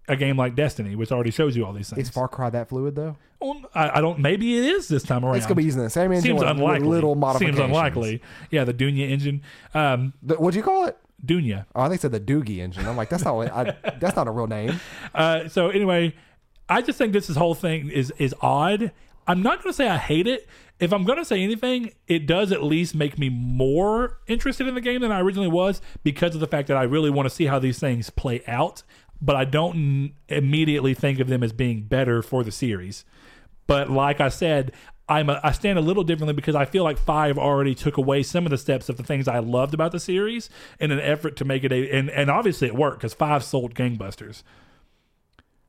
a 0.09 0.17
game 0.17 0.37
like 0.37 0.55
Destiny, 0.55 0.97
which 0.97 1.13
already 1.13 1.31
shows 1.31 1.57
you 1.57 1.67
all 1.67 1.73
these 1.73 1.91
things? 1.91 2.09
Is 2.09 2.15
Far 2.15 2.29
Cry 2.29 2.49
that 2.51 2.69
fluid 2.71 2.95
though? 2.95 3.17
Well, 3.41 3.61
I, 3.75 3.99
I 3.99 4.01
don't. 4.01 4.19
Maybe 4.21 4.57
it 4.57 4.65
is 4.65 4.89
this 4.89 5.03
time 5.03 5.25
around. 5.25 5.37
It's 5.37 5.45
gonna 5.47 5.57
be 5.57 5.65
using 5.65 5.83
the 5.83 5.91
same 5.91 6.13
engine 6.13 6.23
Seems 6.23 6.41
with, 6.41 6.49
unlikely. 6.49 6.89
little 6.89 7.15
Seems 7.39 7.59
unlikely. 7.59 8.23
Yeah, 8.51 8.65
the 8.65 8.73
Dunia 8.73 9.11
engine. 9.11 9.43
Um, 9.75 10.15
The, 10.23 10.37
what 10.37 10.53
do 10.53 10.59
you 10.59 10.65
call 10.65 10.87
it? 10.87 10.97
Dunia. 11.27 11.67
Oh, 11.75 11.83
I 11.83 11.89
think 11.89 11.99
it 11.99 12.03
said 12.03 12.13
the 12.13 12.21
Doogie 12.21 12.59
engine. 12.59 12.87
I'm 12.87 12.97
like, 12.97 13.09
that's 13.09 13.25
not 13.25 13.37
what 13.37 13.53
I, 13.53 13.77
that's 14.01 14.17
not 14.17 14.29
a 14.29 14.31
real 14.31 14.47
name. 14.47 14.81
Uh, 15.15 15.49
so 15.49 15.69
anyway, 15.69 16.13
I 16.69 16.83
just 16.83 16.99
think 16.99 17.13
this, 17.13 17.29
this 17.29 17.37
whole 17.37 17.55
thing 17.55 17.89
is 17.89 18.13
is 18.19 18.35
odd. 18.41 18.91
I'm 19.29 19.43
not 19.43 19.63
going 19.63 19.71
to 19.71 19.77
say 19.77 19.89
I 19.89 19.97
hate 19.97 20.27
it. 20.27 20.49
If 20.81 20.93
I'm 20.93 21.05
going 21.05 21.19
to 21.19 21.25
say 21.25 21.41
anything, 21.43 21.93
it 22.09 22.27
does 22.27 22.51
at 22.51 22.65
least 22.65 22.95
make 22.97 23.17
me 23.17 23.29
more 23.29 24.19
interested 24.27 24.67
in 24.67 24.75
the 24.75 24.81
game 24.81 25.03
than 25.03 25.13
I 25.13 25.21
originally 25.21 25.49
was 25.49 25.81
because 26.03 26.35
of 26.35 26.41
the 26.41 26.49
fact 26.49 26.67
that 26.69 26.77
I 26.77 26.83
really 26.83 27.11
want 27.11 27.27
to 27.27 27.35
see 27.35 27.47
how 27.47 27.61
these 27.61 27.79
things 27.79 28.11
play 28.11 28.43
out. 28.49 28.83
But 29.23 29.37
I 29.37 29.45
don't 29.45 29.77
n- 29.77 30.15
immediately 30.29 30.95
think 30.95 31.21
of 31.21 31.29
them 31.29 31.43
as 31.45 31.53
being 31.53 31.83
better 31.85 32.23
for 32.23 32.43
the 32.43 32.51
series. 32.51 33.05
But 33.67 33.89
like 33.89 34.21
I 34.21 34.29
said, 34.29 34.73
I'm 35.09 35.29
a, 35.29 35.39
I 35.43 35.53
stand 35.53 35.79
a 35.79 35.83
little 35.83 36.03
differently 36.03 36.33
because 36.33 36.55
I 36.55 36.65
feel 36.65 36.83
like 36.83 36.99
five 36.99 37.37
already 37.37 37.75
took 37.75 37.99
away 37.99 38.23
some 38.23 38.47
of 38.47 38.51
the 38.51 38.59
steps 38.59 38.89
of 38.89 38.97
the 38.97 39.03
things 39.03 39.29
I 39.29 39.39
loved 39.39 39.75
about 39.75 39.93
the 39.93 40.01
series 40.01 40.49
in 40.81 40.91
an 40.91 41.01
effort 41.01 41.37
to 41.37 41.45
make 41.45 41.63
it 41.63 41.73
a 41.73 41.91
and, 41.91 42.11
and 42.11 42.31
obviously 42.31 42.69
it 42.69 42.75
worked 42.75 42.99
because 42.99 43.13
five 43.13 43.45
sold 43.45 43.75
gangbusters. 43.75 44.43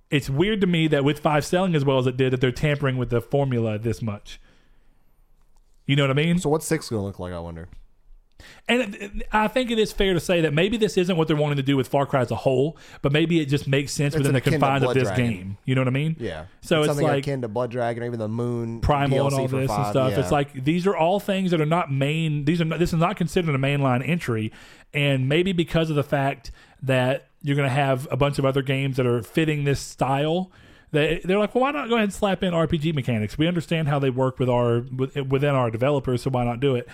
It's 0.09 0.29
weird 0.29 0.61
to 0.61 0.67
me 0.67 0.87
that 0.87 1.03
with 1.03 1.19
five 1.19 1.43
selling 1.43 1.75
as 1.75 1.83
well 1.83 1.97
as 1.97 2.07
it 2.07 2.15
did 2.15 2.31
that 2.31 2.39
they're 2.39 2.51
tampering 2.51 2.97
with 2.97 3.09
the 3.09 3.19
formula 3.19 3.77
this 3.77 4.01
much. 4.01 4.39
You 5.85 5.95
know 5.95 6.03
what 6.03 6.11
I 6.11 6.13
mean? 6.13 6.39
So 6.39 6.49
what's 6.49 6.65
six 6.65 6.89
gonna 6.89 7.03
look 7.03 7.19
like? 7.19 7.33
I 7.33 7.39
wonder. 7.39 7.67
And 8.67 9.23
I 9.31 9.47
think 9.47 9.71
it 9.71 9.79
is 9.79 9.91
fair 9.91 10.13
to 10.13 10.19
say 10.19 10.41
that 10.41 10.53
maybe 10.53 10.77
this 10.77 10.97
isn't 10.97 11.15
what 11.15 11.27
they're 11.27 11.37
wanting 11.37 11.57
to 11.57 11.63
do 11.63 11.77
with 11.77 11.87
Far 11.87 12.05
Cry 12.05 12.21
as 12.21 12.31
a 12.31 12.35
whole, 12.35 12.77
but 13.01 13.11
maybe 13.11 13.39
it 13.39 13.45
just 13.45 13.67
makes 13.67 13.91
sense 13.93 14.13
It's 14.13 14.19
within 14.19 14.33
the 14.33 14.41
confines 14.41 14.83
of 14.83 14.93
this 14.93 15.03
Dragon. 15.03 15.27
game. 15.29 15.57
You 15.65 15.75
know 15.75 15.81
what 15.81 15.87
I 15.87 15.91
mean? 15.91 16.15
Yeah. 16.19 16.45
So 16.61 16.79
it's 16.81 16.87
something 16.87 17.05
like- 17.07 17.23
akin 17.23 17.41
to 17.41 17.47
Blood 17.47 17.71
Dragon 17.71 18.03
or 18.03 18.07
even 18.07 18.19
the 18.19 18.27
Moon 18.27 18.81
primal 18.81 19.27
and 19.27 19.35
DLC 19.35 19.39
all 19.39 19.47
for 19.47 19.57
this 19.57 19.71
and 19.71 19.87
stuff. 19.87 20.11
yeah. 20.11 20.19
It's 20.19 20.31
like 20.31 20.63
these 20.65 20.85
are 20.85 20.95
all 20.95 21.19
things 21.19 21.51
that 21.51 21.61
are 21.61 21.65
not 21.65 21.91
main. 21.91 22.45
These 22.45 22.61
are 22.61 22.65
not, 22.65 22.79
this 22.79 22.91
is 22.93 22.99
not 22.99 23.15
considered 23.17 23.53
a 23.55 23.57
mainline 23.57 24.07
entry, 24.07 24.51
and 24.93 25.29
maybe 25.29 25.51
because 25.53 25.89
of 25.89 25.95
the 25.95 26.03
fact 26.03 26.51
that 26.81 27.27
you're 27.41 27.55
going 27.55 27.69
to 27.69 27.73
have 27.75 28.07
a 28.11 28.17
bunch 28.17 28.37
of 28.39 28.45
other 28.45 28.61
games 28.61 28.97
that 28.97 29.05
are 29.05 29.21
fitting 29.23 29.63
this 29.63 29.79
style. 29.79 30.51
They, 30.91 31.19
they're 31.25 31.39
like, 31.39 31.53
well, 31.53 31.63
why 31.63 31.71
not 31.71 31.89
go 31.89 31.95
ahead 31.95 32.05
and 32.05 32.13
slap 32.13 32.41
in 32.41 32.53
RPG 32.53 32.93
mechanics? 32.95 33.37
We 33.37 33.47
understand 33.47 33.89
how 33.89 33.99
they 33.99 34.09
work 34.09 34.39
with 34.39 34.49
our 34.49 34.79
with, 34.95 35.15
within 35.17 35.49
our 35.53 35.69
developers, 35.69 36.21
so 36.21 36.29
why 36.29 36.45
not 36.45 36.59
do 36.61 36.75
it? 36.75 36.87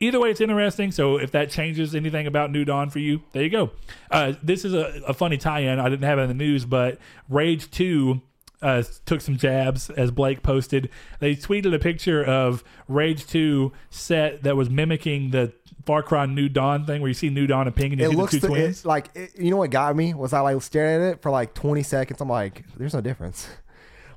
Either 0.00 0.20
way, 0.20 0.30
it's 0.30 0.40
interesting. 0.40 0.92
So 0.92 1.16
if 1.16 1.32
that 1.32 1.50
changes 1.50 1.94
anything 1.94 2.26
about 2.26 2.52
New 2.52 2.64
Dawn 2.64 2.88
for 2.90 3.00
you, 3.00 3.22
there 3.32 3.42
you 3.42 3.50
go. 3.50 3.70
Uh, 4.10 4.34
this 4.42 4.64
is 4.64 4.72
a, 4.72 5.02
a 5.06 5.14
funny 5.14 5.36
tie-in. 5.36 5.80
I 5.80 5.88
didn't 5.88 6.04
have 6.04 6.18
it 6.18 6.22
in 6.22 6.28
the 6.28 6.34
news, 6.34 6.64
but 6.64 6.98
Rage 7.28 7.70
Two 7.70 8.22
uh, 8.62 8.82
took 9.06 9.20
some 9.20 9.36
jabs, 9.36 9.90
as 9.90 10.10
Blake 10.10 10.42
posted. 10.42 10.90
They 11.20 11.34
tweeted 11.34 11.74
a 11.74 11.78
picture 11.78 12.24
of 12.24 12.64
Rage 12.88 13.26
2 13.26 13.72
set 13.90 14.42
that 14.42 14.56
was 14.56 14.68
mimicking 14.68 15.30
the 15.30 15.52
Far 15.86 16.02
Cry 16.02 16.26
New 16.26 16.48
Dawn 16.48 16.84
thing, 16.84 17.00
where 17.00 17.08
you 17.08 17.14
see 17.14 17.30
New 17.30 17.46
Dawn 17.46 17.66
and 17.66 17.74
Pink 17.74 17.92
and 17.92 18.00
you 18.00 18.08
it 18.08 18.10
see 18.10 18.16
looks 18.16 18.32
the 18.32 18.40
two 18.40 18.46
the, 18.48 18.48
twins. 18.48 18.84
like 18.84 19.10
it, 19.14 19.30
you 19.38 19.50
know 19.50 19.56
what 19.56 19.70
got 19.70 19.96
me 19.96 20.12
was 20.12 20.32
I 20.32 20.40
like 20.40 20.60
staring 20.62 21.02
at 21.02 21.12
it 21.14 21.22
for 21.22 21.30
like 21.30 21.54
20 21.54 21.82
seconds. 21.82 22.20
I'm 22.20 22.28
like, 22.28 22.64
there's 22.76 22.94
no 22.94 23.00
difference. 23.00 23.48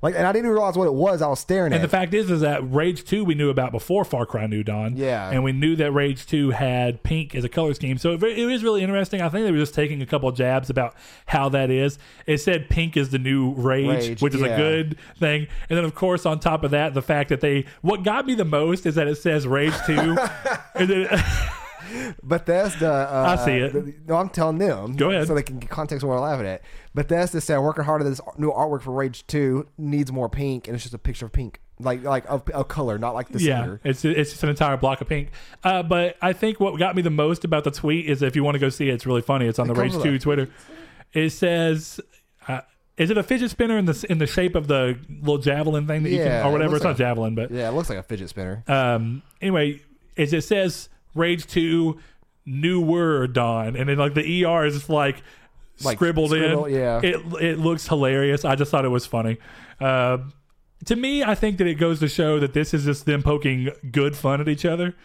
Like, 0.01 0.15
and 0.15 0.25
I 0.25 0.31
didn't 0.31 0.49
realize 0.49 0.75
what 0.75 0.87
it 0.87 0.93
was. 0.93 1.21
I 1.21 1.27
was 1.27 1.39
staring 1.39 1.67
And 1.67 1.75
at. 1.75 1.81
And 1.81 1.83
the 1.83 1.89
fact 1.89 2.13
is, 2.13 2.31
is 2.31 2.41
that 2.41 2.61
Rage 2.73 3.03
2 3.03 3.23
we 3.23 3.35
knew 3.35 3.49
about 3.51 3.71
before 3.71 4.03
Far 4.03 4.25
Cry 4.25 4.47
New 4.47 4.63
Dawn. 4.63 4.95
Yeah. 4.97 5.29
And 5.29 5.43
we 5.43 5.51
knew 5.51 5.75
that 5.75 5.91
Rage 5.91 6.25
2 6.25 6.49
had 6.51 7.03
pink 7.03 7.35
as 7.35 7.43
a 7.43 7.49
color 7.49 7.73
scheme. 7.75 7.97
So 7.99 8.13
it, 8.13 8.23
it 8.23 8.37
is 8.39 8.63
really 8.63 8.81
interesting. 8.81 9.21
I 9.21 9.29
think 9.29 9.45
they 9.45 9.51
were 9.51 9.59
just 9.59 9.75
taking 9.75 10.01
a 10.01 10.05
couple 10.07 10.31
jabs 10.31 10.71
about 10.71 10.95
how 11.27 11.49
that 11.49 11.69
is. 11.69 11.99
It 12.25 12.39
said 12.39 12.67
pink 12.69 12.97
is 12.97 13.11
the 13.11 13.19
new 13.19 13.51
Rage, 13.53 14.07
Rage, 14.07 14.21
which 14.21 14.33
is 14.33 14.41
a 14.41 14.47
good 14.55 14.97
thing. 15.19 15.47
And 15.69 15.77
then, 15.77 15.85
of 15.85 15.93
course, 15.93 16.25
on 16.25 16.39
top 16.39 16.63
of 16.63 16.71
that, 16.71 16.93
the 16.95 17.01
fact 17.03 17.29
that 17.29 17.41
they, 17.41 17.65
what 17.81 18.03
got 18.03 18.25
me 18.25 18.33
the 18.33 18.45
most 18.45 18.85
is 18.87 18.95
that 18.95 19.07
it 19.07 19.15
says 19.17 19.45
Rage 19.45 19.73
2. 19.85 19.93
and 20.75 20.89
then, 20.89 21.23
Bethesda. 22.23 22.89
Uh, 22.91 23.35
I 23.37 23.45
see 23.45 23.51
it. 23.57 23.73
the- 23.73 23.93
no, 24.07 24.15
I'm 24.15 24.29
telling 24.29 24.57
them. 24.57 24.95
Go 24.95 25.09
ahead. 25.09 25.27
So 25.27 25.35
they 25.35 25.43
can 25.43 25.59
get 25.59 25.69
context 25.69 26.03
of 26.03 26.09
what 26.09 26.15
I'm 26.15 26.21
laughing 26.21 26.47
at. 26.47 26.61
Bethesda 26.93 27.39
said 27.41 27.57
working 27.59 27.83
hard 27.85 28.01
on 28.01 28.09
this 28.09 28.19
new 28.37 28.51
artwork 28.51 28.81
for 28.81 28.91
Rage 28.91 29.25
2 29.27 29.67
needs 29.77 30.11
more 30.11 30.27
pink, 30.29 30.67
and 30.67 30.75
it's 30.75 30.83
just 30.83 30.93
a 30.93 30.97
picture 30.97 31.25
of 31.25 31.31
pink, 31.31 31.59
like 31.79 32.03
like 32.03 32.25
of, 32.29 32.47
of 32.49 32.67
color, 32.67 32.97
not 32.97 33.13
like 33.13 33.29
the 33.29 33.41
yeah, 33.41 33.77
it's 33.83 34.03
it's 34.03 34.31
just 34.31 34.43
an 34.43 34.49
entire 34.49 34.75
block 34.77 34.99
of 35.01 35.07
pink. 35.07 35.29
Uh, 35.63 35.83
but 35.83 36.17
I 36.21 36.33
think 36.33 36.59
what 36.59 36.77
got 36.77 36.95
me 36.95 37.01
the 37.01 37.09
most 37.09 37.45
about 37.45 37.63
the 37.63 37.71
tweet 37.71 38.09
is 38.09 38.21
if 38.21 38.35
you 38.35 38.43
want 38.43 38.55
to 38.55 38.59
go 38.59 38.69
see 38.69 38.89
it, 38.89 38.93
it's 38.93 39.05
really 39.05 39.21
funny. 39.21 39.47
It's 39.47 39.57
on 39.59 39.67
the 39.67 39.73
It 39.73 39.77
comes 39.77 39.95
Rage 39.95 40.03
Two 40.03 40.19
Twitter. 40.19 40.49
It 41.13 41.29
says, 41.31 41.99
uh, 42.47 42.61
"Is 42.97 43.09
it 43.09 43.17
a 43.17 43.23
fidget 43.23 43.51
spinner 43.51 43.77
in 43.77 43.85
the 43.85 44.05
in 44.09 44.17
the 44.17 44.27
shape 44.27 44.55
of 44.55 44.67
the 44.67 44.99
little 45.09 45.37
javelin 45.37 45.87
thing 45.87 46.03
that 46.03 46.09
you 46.09 46.17
can, 46.17 46.45
or 46.45 46.51
whatever? 46.51 46.71
looks 46.71 46.79
It's 46.79 46.83
not 46.83 46.89
like- 46.91 46.97
javelin, 46.97 47.35
but 47.35 47.51
Yeah, 47.51 47.69
it 47.69 47.73
looks 47.73 47.89
like 47.89 47.99
a 47.99 48.03
fidget 48.03 48.27
spinner. 48.29 48.63
um, 48.67 49.21
anyway, 49.41 49.79
is 50.17 50.33
it 50.33 50.43
says 50.43 50.89
Rage 51.15 51.47
Two 51.47 51.99
new 52.45 52.81
word 52.81 53.31
Dawn, 53.33 53.75
and 53.77 53.87
then 53.87 53.97
like 53.97 54.13
the 54.13 54.43
ER 54.45 54.65
is 54.65 54.73
just 54.73 54.89
like, 54.89 55.21
Like, 55.85 55.97
scribbled 55.97 56.31
scribble- 56.31 56.65
in. 56.65 56.75
yeah. 56.75 56.99
it 57.03 57.21
it 57.41 57.59
looks 57.59 57.87
hilarious. 57.87 58.45
I 58.45 58.55
just 58.55 58.71
thought 58.71 58.85
it 58.85 58.89
was 58.89 59.05
funny. 59.05 59.37
Uh, 59.79 60.19
to 60.85 60.95
me, 60.95 61.23
I 61.23 61.35
think 61.35 61.57
that 61.59 61.67
it 61.67 61.75
goes 61.75 61.99
to 61.99 62.07
show 62.07 62.39
that 62.39 62.53
this 62.53 62.73
is 62.73 62.85
just 62.85 63.05
them 63.05 63.21
poking 63.21 63.69
good 63.91 64.15
fun 64.15 64.41
at 64.41 64.49
each 64.49 64.65
other. 64.65 64.95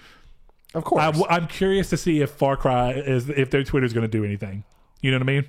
Of 0.74 0.85
course. 0.85 1.22
I, 1.29 1.37
am 1.37 1.47
curious 1.47 1.91
to 1.91 1.97
see 1.97 2.20
if 2.20 2.31
Far 2.31 2.57
Cry 2.57 2.93
is 2.93 3.29
if 3.29 3.51
their 3.51 3.64
Twitter's 3.64 3.93
going 3.93 4.03
to 4.03 4.09
do 4.09 4.24
anything. 4.24 4.64
You 5.01 5.11
know 5.11 5.18
what 5.18 5.22
I 5.22 5.27
mean? 5.27 5.45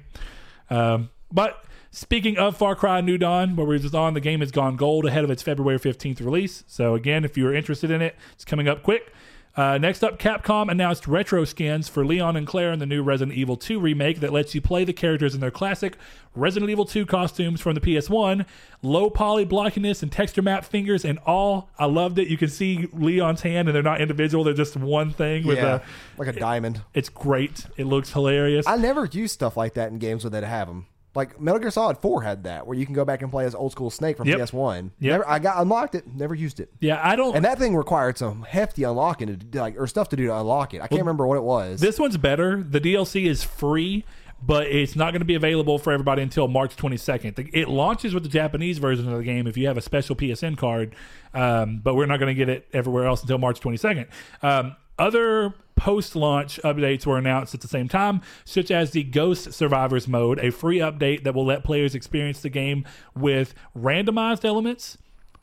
Um, 0.69 1.09
but 1.31 1.63
speaking 1.91 2.37
of 2.37 2.57
Far 2.57 2.75
Cry 2.75 3.01
New 3.01 3.17
Dawn, 3.17 3.55
where 3.55 3.65
we're 3.65 3.79
just 3.79 3.95
on, 3.95 4.13
the 4.13 4.21
game 4.21 4.41
has 4.41 4.51
gone 4.51 4.75
gold 4.75 5.05
ahead 5.05 5.23
of 5.23 5.31
its 5.31 5.43
February 5.43 5.79
15th 5.79 6.19
release. 6.19 6.63
So 6.67 6.95
again, 6.95 7.25
if 7.25 7.37
you're 7.37 7.53
interested 7.53 7.91
in 7.91 8.01
it, 8.01 8.15
it's 8.33 8.45
coming 8.45 8.67
up 8.67 8.83
quick. 8.83 9.13
Uh, 9.57 9.79
next 9.79 10.03
up, 10.03 10.19
Capcom 10.19 10.69
announced 10.69 11.07
retro 11.07 11.43
skins 11.43 11.89
for 11.89 12.05
Leon 12.05 12.37
and 12.37 12.45
Claire 12.45 12.71
in 12.71 12.77
the 12.77 12.85
new 12.85 13.01
Resident 13.01 13.35
Evil 13.35 13.57
2 13.57 13.79
remake 13.79 14.19
that 14.19 14.31
lets 14.31 14.53
you 14.53 14.61
play 14.61 14.83
the 14.83 14.93
characters 14.93 15.33
in 15.33 15.41
their 15.41 15.49
classic 15.49 15.97
Resident 16.35 16.69
Evil 16.69 16.85
2 16.85 17.07
costumes 17.07 17.59
from 17.59 17.73
the 17.73 17.81
PS1. 17.81 18.45
Low 18.83 19.09
poly 19.09 19.47
blockiness 19.47 20.03
and 20.03 20.11
texture 20.11 20.43
map 20.43 20.63
fingers 20.63 21.03
and 21.03 21.17
all. 21.25 21.71
I 21.79 21.85
loved 21.85 22.19
it. 22.19 22.27
You 22.27 22.37
can 22.37 22.49
see 22.49 22.87
Leon's 22.93 23.41
hand, 23.41 23.67
and 23.67 23.75
they're 23.75 23.81
not 23.81 23.99
individual; 23.99 24.43
they're 24.43 24.53
just 24.53 24.77
one 24.77 25.11
thing 25.11 25.47
with 25.47 25.57
yeah, 25.57 25.77
a. 25.77 26.19
like 26.19 26.27
a 26.27 26.39
diamond. 26.39 26.81
It's 26.93 27.09
great. 27.09 27.65
It 27.77 27.85
looks 27.85 28.13
hilarious. 28.13 28.67
I 28.67 28.77
never 28.77 29.05
use 29.05 29.31
stuff 29.31 29.57
like 29.57 29.73
that 29.73 29.91
in 29.91 29.97
games 29.97 30.23
where 30.23 30.29
they 30.29 30.45
have 30.45 30.67
them. 30.67 30.85
Like 31.17 31.41
Metal 31.41 31.59
Gear 31.59 31.71
Solid 31.71 31.97
4 31.97 32.21
had 32.21 32.43
that, 32.43 32.67
where 32.67 32.77
you 32.77 32.85
can 32.85 32.93
go 32.93 33.03
back 33.03 33.21
and 33.23 33.31
play 33.31 33.43
as 33.45 33.55
old 33.55 33.71
school 33.71 33.89
Snake 33.89 34.17
from 34.17 34.27
Yep. 34.27 34.39
PS1. 34.39 34.91
Yep. 34.99 35.11
Never, 35.11 35.27
I 35.29 35.39
got 35.39 35.59
unlocked 35.61 35.95
it, 35.95 36.05
never 36.15 36.35
used 36.35 36.59
it. 36.59 36.71
yeah, 36.79 37.01
I 37.03 37.15
don't. 37.15 37.35
And 37.35 37.43
that 37.43 37.57
thing 37.57 37.75
required 37.75 38.17
some 38.19 38.43
hefty 38.43 38.83
unlocking 38.83 39.27
to 39.27 39.35
do, 39.35 39.59
like 39.59 39.77
or 39.79 39.87
stuff 39.87 40.09
to 40.09 40.15
do 40.15 40.27
to 40.27 40.37
unlock 40.37 40.73
it. 40.75 40.81
I 40.81 40.87
can't 40.87 41.01
remember 41.01 41.25
what 41.27 41.37
it 41.37 41.43
was. 41.43 41.81
This 41.81 41.99
one's 41.99 42.17
better. 42.17 42.61
The 42.63 42.79
DLC 42.79 43.25
is 43.25 43.43
free, 43.43 44.05
but 44.41 44.67
it's 44.67 44.95
not 44.95 45.11
going 45.11 45.21
to 45.21 45.25
be 45.25 45.33
available 45.33 45.79
for 45.79 45.91
everybody 45.91 46.21
until 46.21 46.47
March 46.47 46.75
22nd. 46.75 47.35
The- 47.35 47.49
It 47.51 47.67
launches 47.67 48.13
with 48.13 48.21
the 48.21 48.29
Japanese 48.29 48.77
version 48.77 49.11
of 49.11 49.17
the 49.17 49.23
game 49.23 49.47
if 49.47 49.57
you 49.57 49.65
have 49.67 49.77
a 49.77 49.81
special 49.81 50.15
PSN 50.15 50.55
card, 50.55 50.95
um, 51.33 51.81
but 51.83 51.95
we're 51.95 52.05
not 52.05 52.19
going 52.19 52.29
to 52.35 52.37
get 52.37 52.47
it 52.47 52.67
everywhere 52.73 53.07
else 53.07 53.21
until 53.23 53.39
March 53.39 53.59
22nd. 53.59 54.05
Um, 54.43 54.75
other 54.99 55.55
post 55.77 56.15
launch 56.15 56.59
updates 56.63 57.05
were 57.05 57.17
announced 57.17 57.53
at 57.53 57.61
the 57.61 57.67
same 57.67 57.87
time, 57.87 58.21
such 58.43 58.69
as 58.69 58.91
the 58.91 59.03
Ghost 59.03 59.53
Survivors 59.53 60.07
mode, 60.07 60.39
a 60.39 60.51
free 60.51 60.79
update 60.79 61.23
that 61.23 61.33
will 61.33 61.45
let 61.45 61.63
players 61.63 61.95
experience 61.95 62.41
the 62.41 62.49
game 62.49 62.83
with 63.15 63.53
randomized 63.77 64.43
elements 64.43 64.97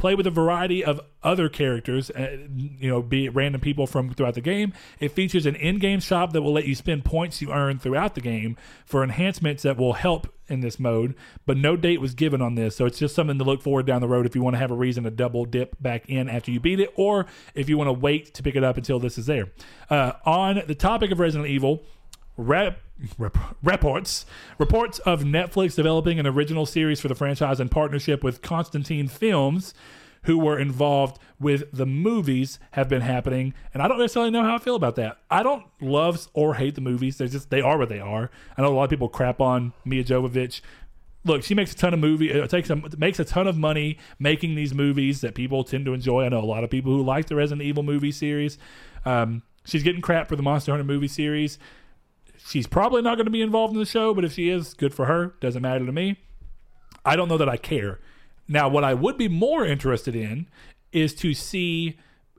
play 0.05 0.15
with 0.15 0.27
a 0.27 0.31
variety 0.31 0.85
of 0.85 1.01
other 1.23 1.49
characters, 1.49 2.11
uh, 2.11 2.37
you 2.55 2.91
know, 2.91 3.01
be 3.01 3.25
it 3.25 3.35
random 3.35 3.59
people 3.59 3.87
from 3.87 4.13
throughout 4.13 4.35
the 4.35 4.41
game. 4.43 4.71
It 5.01 5.13
features 5.13 5.47
an 5.47 5.57
in-game 5.57 6.01
shop 6.01 6.35
that 6.35 6.43
will 6.43 6.53
let 6.53 6.67
you 6.67 6.75
spend 6.75 7.07
points 7.07 7.41
you 7.41 7.51
earn 7.51 7.79
throughout 7.79 8.15
the 8.15 8.21
game 8.21 8.59
for 8.85 9.03
enhancements 9.03 9.63
that 9.63 9.79
will 9.79 9.95
help 9.95 10.27
in 10.47 10.61
this 10.61 10.79
mode, 10.79 11.15
but 11.47 11.57
no 11.57 11.75
date 11.75 12.03
was 12.03 12.13
given 12.13 12.43
on 12.43 12.55
this, 12.55 12.77
so 12.77 12.85
it's 12.85 12.99
just 12.99 13.15
something 13.15 13.39
to 13.39 13.45
look 13.45 13.63
forward 13.63 13.87
down 13.87 14.03
the 14.03 14.07
road 14.07 14.27
if 14.27 14.35
you 14.35 14.43
want 14.43 14.53
to 14.53 14.59
have 14.59 14.71
a 14.71 14.75
reason 14.75 15.05
to 15.05 15.11
double 15.11 15.47
dip 15.47 15.75
back 15.81 16.05
in 16.07 16.29
after 16.29 16.51
you 16.51 16.61
beat 16.61 16.81
it, 16.81 16.93
or 16.97 17.25
if 17.55 17.71
you 17.71 17.79
want 17.79 17.89
to 17.89 17.95
wait 17.95 18.35
to 18.35 18.43
pick 18.43 18.57
it 18.57 18.63
up 18.63 18.77
until 18.77 18.99
this 18.99 19.17
is 19.17 19.25
there. 19.25 19.47
Uh, 19.89 20.13
on 20.27 20.61
the 20.67 20.75
topic 20.75 21.13
of 21.13 21.19
Resident 21.19 21.49
Evil, 21.49 21.83
rep, 22.37 22.79
rep, 23.19 23.37
reports 23.63 24.27
reports 24.59 24.99
of 25.01 25.23
Netflix 25.23 25.75
developing 25.75 26.19
an 26.19 26.27
original 26.27 26.67
series 26.67 27.01
for 27.01 27.09
the 27.09 27.15
franchise 27.15 27.61
in 27.61 27.69
partnership 27.69 28.23
with 28.23 28.43
Constantin 28.43 29.09
Films, 29.09 29.75
who 30.23 30.39
were 30.39 30.59
involved 30.59 31.19
with 31.39 31.65
the 31.73 31.87
movies, 31.87 32.59
have 32.73 32.89
been 32.89 33.03
happening. 33.03 33.55
And 33.73 33.83
I 33.83 33.89
don't 33.89 33.99
necessarily 33.99 34.31
know 34.31 34.43
how 34.43 34.55
I 34.55 34.59
feel 34.59 34.77
about 34.77 34.97
that. 34.97 35.19
I 35.31 35.43
don't 35.43 35.65
love 35.81 36.29
or 36.33 36.55
hate 36.55 36.75
the 36.75 36.81
movies. 36.81 37.19
They're 37.19 37.29
just 37.29 37.51
they 37.51 37.61
are 37.61 37.79
what 37.79 37.89
they 37.89 38.01
are. 38.01 38.31
I 38.57 38.63
know 38.63 38.69
a 38.69 38.75
lot 38.75 38.85
of 38.85 38.91
people 38.91 39.09
crap 39.09 39.41
on 39.41 39.73
Milla 39.85 40.05
Jovovich. 40.05 40.61
Look, 41.27 41.43
she 41.43 41.55
makes 41.55 41.73
a 41.73 41.77
ton 41.77 41.95
of 41.95 42.01
movie. 42.01 42.31
It 42.31 42.51
takes 42.51 42.69
a, 42.69 42.77
makes 42.99 43.19
a 43.19 43.25
ton 43.25 43.47
of 43.47 43.57
money 43.57 43.99
making 44.19 44.57
these 44.57 44.75
movies 44.75 45.23
that 45.23 45.35
people 45.35 45.65
tend 45.65 45.87
to 45.87 45.95
enjoy. 45.95 46.25
I 46.25 46.29
know 46.29 46.41
a 46.41 46.45
lot 46.45 46.65
of 46.65 46.71
people 46.71 46.93
who 46.93 47.03
like 47.03 47.27
the 47.27 47.35
Resident 47.35 47.63
Evil 47.63 47.83
movie 47.83 48.13
series. 48.13 48.59
Um, 49.07 49.43
she's 49.65 49.83
getting 49.83 50.03
crap 50.03 50.29
for 50.29 50.37
the 50.37 50.43
Monster 50.43 50.73
Hunter 50.73 50.85
movie 50.85 51.09
series. 51.09 51.59
She's 52.39 52.67
probably 52.67 53.03
not 53.03 53.17
going 53.17 53.27
to 53.27 53.31
be 53.31 53.43
involved 53.43 53.73
in 53.75 53.81
the 53.81 53.87
show, 53.87 54.15
but 54.15 54.25
if 54.25 54.33
she 54.35 54.49
is, 54.51 54.75
good 54.75 54.95
for 54.95 55.07
her. 55.07 55.35
Doesn't 55.41 55.63
matter 55.63 55.85
to 55.85 55.93
me. 55.93 56.19
I 57.05 57.17
don't 57.17 57.29
know 57.29 57.39
that 57.39 57.49
I 57.49 57.57
care. 57.57 58.01
Now, 58.49 58.69
what 58.69 58.85
I 58.85 58.95
would 58.95 59.17
be 59.17 59.29
more 59.29 59.65
interested 59.65 60.15
in 60.15 60.47
is 60.93 61.15
to 61.17 61.35
see 61.35 61.97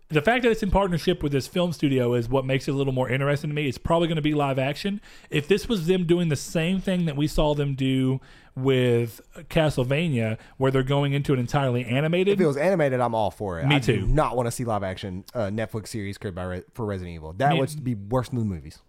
the 0.09 0.21
fact 0.21 0.43
that 0.43 0.51
it's 0.51 0.61
in 0.61 0.69
partnership 0.69 1.23
with 1.23 1.31
this 1.31 1.47
film 1.47 1.73
studio 1.73 2.13
is 2.13 2.29
what 2.29 2.45
makes 2.45 2.67
it 2.67 2.71
a 2.71 2.73
little 2.75 2.93
more 2.93 3.09
interesting 3.09 3.49
to 3.49 3.53
me. 3.55 3.67
It's 3.67 3.79
probably 3.79 4.07
going 4.07 4.17
to 4.17 4.21
be 4.21 4.35
live 4.35 4.59
action. 4.59 5.01
If 5.31 5.47
this 5.47 5.67
was 5.67 5.87
them 5.87 6.05
doing 6.05 6.29
the 6.29 6.35
same 6.35 6.79
thing 6.79 7.05
that 7.05 7.15
we 7.17 7.27
saw 7.27 7.55
them 7.55 7.73
do 7.73 8.21
with 8.55 9.19
Castlevania, 9.49 10.37
where 10.57 10.71
they're 10.71 10.83
going 10.83 11.13
into 11.13 11.33
an 11.33 11.39
entirely 11.39 11.83
animated, 11.83 12.35
If 12.35 12.39
it 12.41 12.45
was 12.47 12.55
animated, 12.57 12.99
I'm 13.01 13.15
all 13.15 13.31
for 13.31 13.59
it. 13.59 13.65
Me 13.65 13.75
I 13.75 13.79
do 13.79 14.01
too. 14.01 14.07
not 14.07 14.35
want 14.37 14.45
to 14.47 14.51
see 14.51 14.63
live 14.63 14.83
action 14.83 15.25
uh, 15.33 15.47
Netflix 15.47 15.87
series 15.87 16.17
created 16.19 16.35
by 16.35 16.43
Re- 16.43 16.63
for 16.73 16.85
Resident 16.85 17.15
Evil. 17.15 17.33
That 17.33 17.53
Me- 17.53 17.59
would 17.59 17.83
be 17.83 17.95
worse 17.95 18.29
than 18.29 18.39
the 18.39 18.45
movies. 18.45 18.79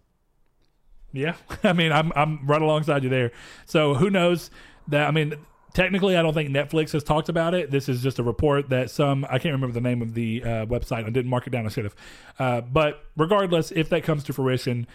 Yeah, 1.17 1.35
I 1.63 1.73
mean, 1.73 1.91
I'm 1.91 2.11
I'm 2.15 2.45
right 2.45 2.61
alongside 2.61 3.03
you 3.03 3.09
there. 3.09 3.31
So 3.65 3.95
who 3.95 4.09
knows 4.09 4.51
that? 4.87 5.07
I 5.07 5.11
mean, 5.11 5.33
technically, 5.73 6.15
I 6.15 6.21
don't 6.21 6.33
think 6.33 6.49
Netflix 6.49 6.91
has 6.91 7.03
talked 7.03 7.29
about 7.29 7.53
it. 7.53 7.71
This 7.71 7.89
is 7.89 8.01
just 8.03 8.19
a 8.19 8.23
report 8.23 8.69
that 8.69 8.89
some 8.89 9.25
I 9.25 9.39
can't 9.39 9.53
remember 9.53 9.73
the 9.73 9.81
name 9.81 10.01
of 10.01 10.13
the 10.13 10.43
uh, 10.43 10.47
website. 10.65 11.05
I 11.05 11.09
didn't 11.09 11.27
mark 11.27 11.47
it 11.47 11.49
down. 11.49 11.65
I 11.65 11.69
should 11.69 11.85
have. 11.85 11.95
Uh, 12.37 12.61
but 12.61 13.03
regardless, 13.15 13.71
if 13.71 13.89
that 13.89 14.03
comes 14.03 14.23
to 14.25 14.33
fruition, 14.33 14.87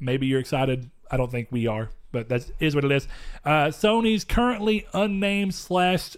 maybe 0.00 0.26
you're 0.26 0.40
excited. 0.40 0.90
I 1.10 1.16
don't 1.16 1.30
think 1.30 1.48
we 1.50 1.66
are, 1.66 1.90
but 2.10 2.28
that 2.30 2.50
is 2.58 2.74
what 2.74 2.84
it 2.84 2.90
is. 2.92 3.06
Uh, 3.44 3.66
Sony's 3.66 4.24
currently 4.24 4.86
unnamed 4.92 5.54
slash 5.54 6.16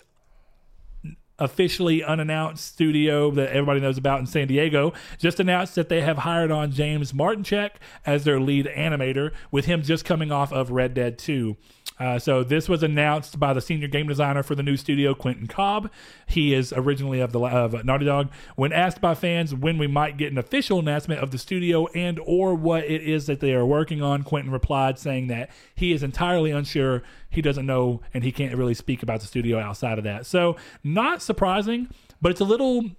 officially 1.38 2.02
unannounced 2.02 2.66
studio 2.66 3.30
that 3.30 3.50
everybody 3.50 3.80
knows 3.80 3.98
about 3.98 4.20
in 4.20 4.26
San 4.26 4.48
Diego 4.48 4.92
just 5.18 5.38
announced 5.40 5.74
that 5.74 5.88
they 5.88 6.00
have 6.00 6.18
hired 6.18 6.50
on 6.50 6.70
James 6.72 7.12
Martinchek 7.12 7.72
as 8.04 8.24
their 8.24 8.40
lead 8.40 8.66
animator, 8.66 9.32
with 9.50 9.66
him 9.66 9.82
just 9.82 10.04
coming 10.04 10.32
off 10.32 10.52
of 10.52 10.70
Red 10.70 10.94
Dead 10.94 11.18
2. 11.18 11.56
Uh, 11.98 12.18
so 12.18 12.44
this 12.44 12.68
was 12.68 12.82
announced 12.82 13.40
by 13.40 13.52
the 13.52 13.60
senior 13.60 13.88
game 13.88 14.06
designer 14.06 14.42
for 14.42 14.54
the 14.54 14.62
new 14.62 14.76
studio, 14.76 15.14
Quentin 15.14 15.46
Cobb. 15.46 15.90
He 16.26 16.54
is 16.54 16.72
originally 16.72 17.20
of 17.20 17.32
the 17.32 17.40
of 17.40 17.84
Naughty 17.84 18.04
Dog. 18.04 18.30
When 18.56 18.72
asked 18.72 19.00
by 19.00 19.14
fans 19.14 19.54
when 19.54 19.78
we 19.78 19.86
might 19.86 20.16
get 20.16 20.32
an 20.32 20.38
official 20.38 20.78
announcement 20.78 21.20
of 21.20 21.30
the 21.30 21.38
studio 21.38 21.86
and 21.88 22.20
or 22.24 22.54
what 22.54 22.84
it 22.84 23.02
is 23.02 23.26
that 23.26 23.40
they 23.40 23.52
are 23.52 23.66
working 23.66 24.02
on, 24.02 24.22
Quentin 24.22 24.52
replied 24.52 24.98
saying 24.98 25.26
that 25.28 25.50
he 25.74 25.92
is 25.92 26.02
entirely 26.02 26.50
unsure. 26.50 27.02
He 27.30 27.42
doesn't 27.42 27.66
know, 27.66 28.00
and 28.14 28.24
he 28.24 28.32
can't 28.32 28.56
really 28.56 28.74
speak 28.74 29.02
about 29.02 29.20
the 29.20 29.26
studio 29.26 29.58
outside 29.58 29.98
of 29.98 30.04
that. 30.04 30.26
So 30.26 30.56
not 30.82 31.20
surprising, 31.22 31.88
but 32.22 32.30
it's 32.30 32.40
a 32.40 32.44
little 32.44 32.90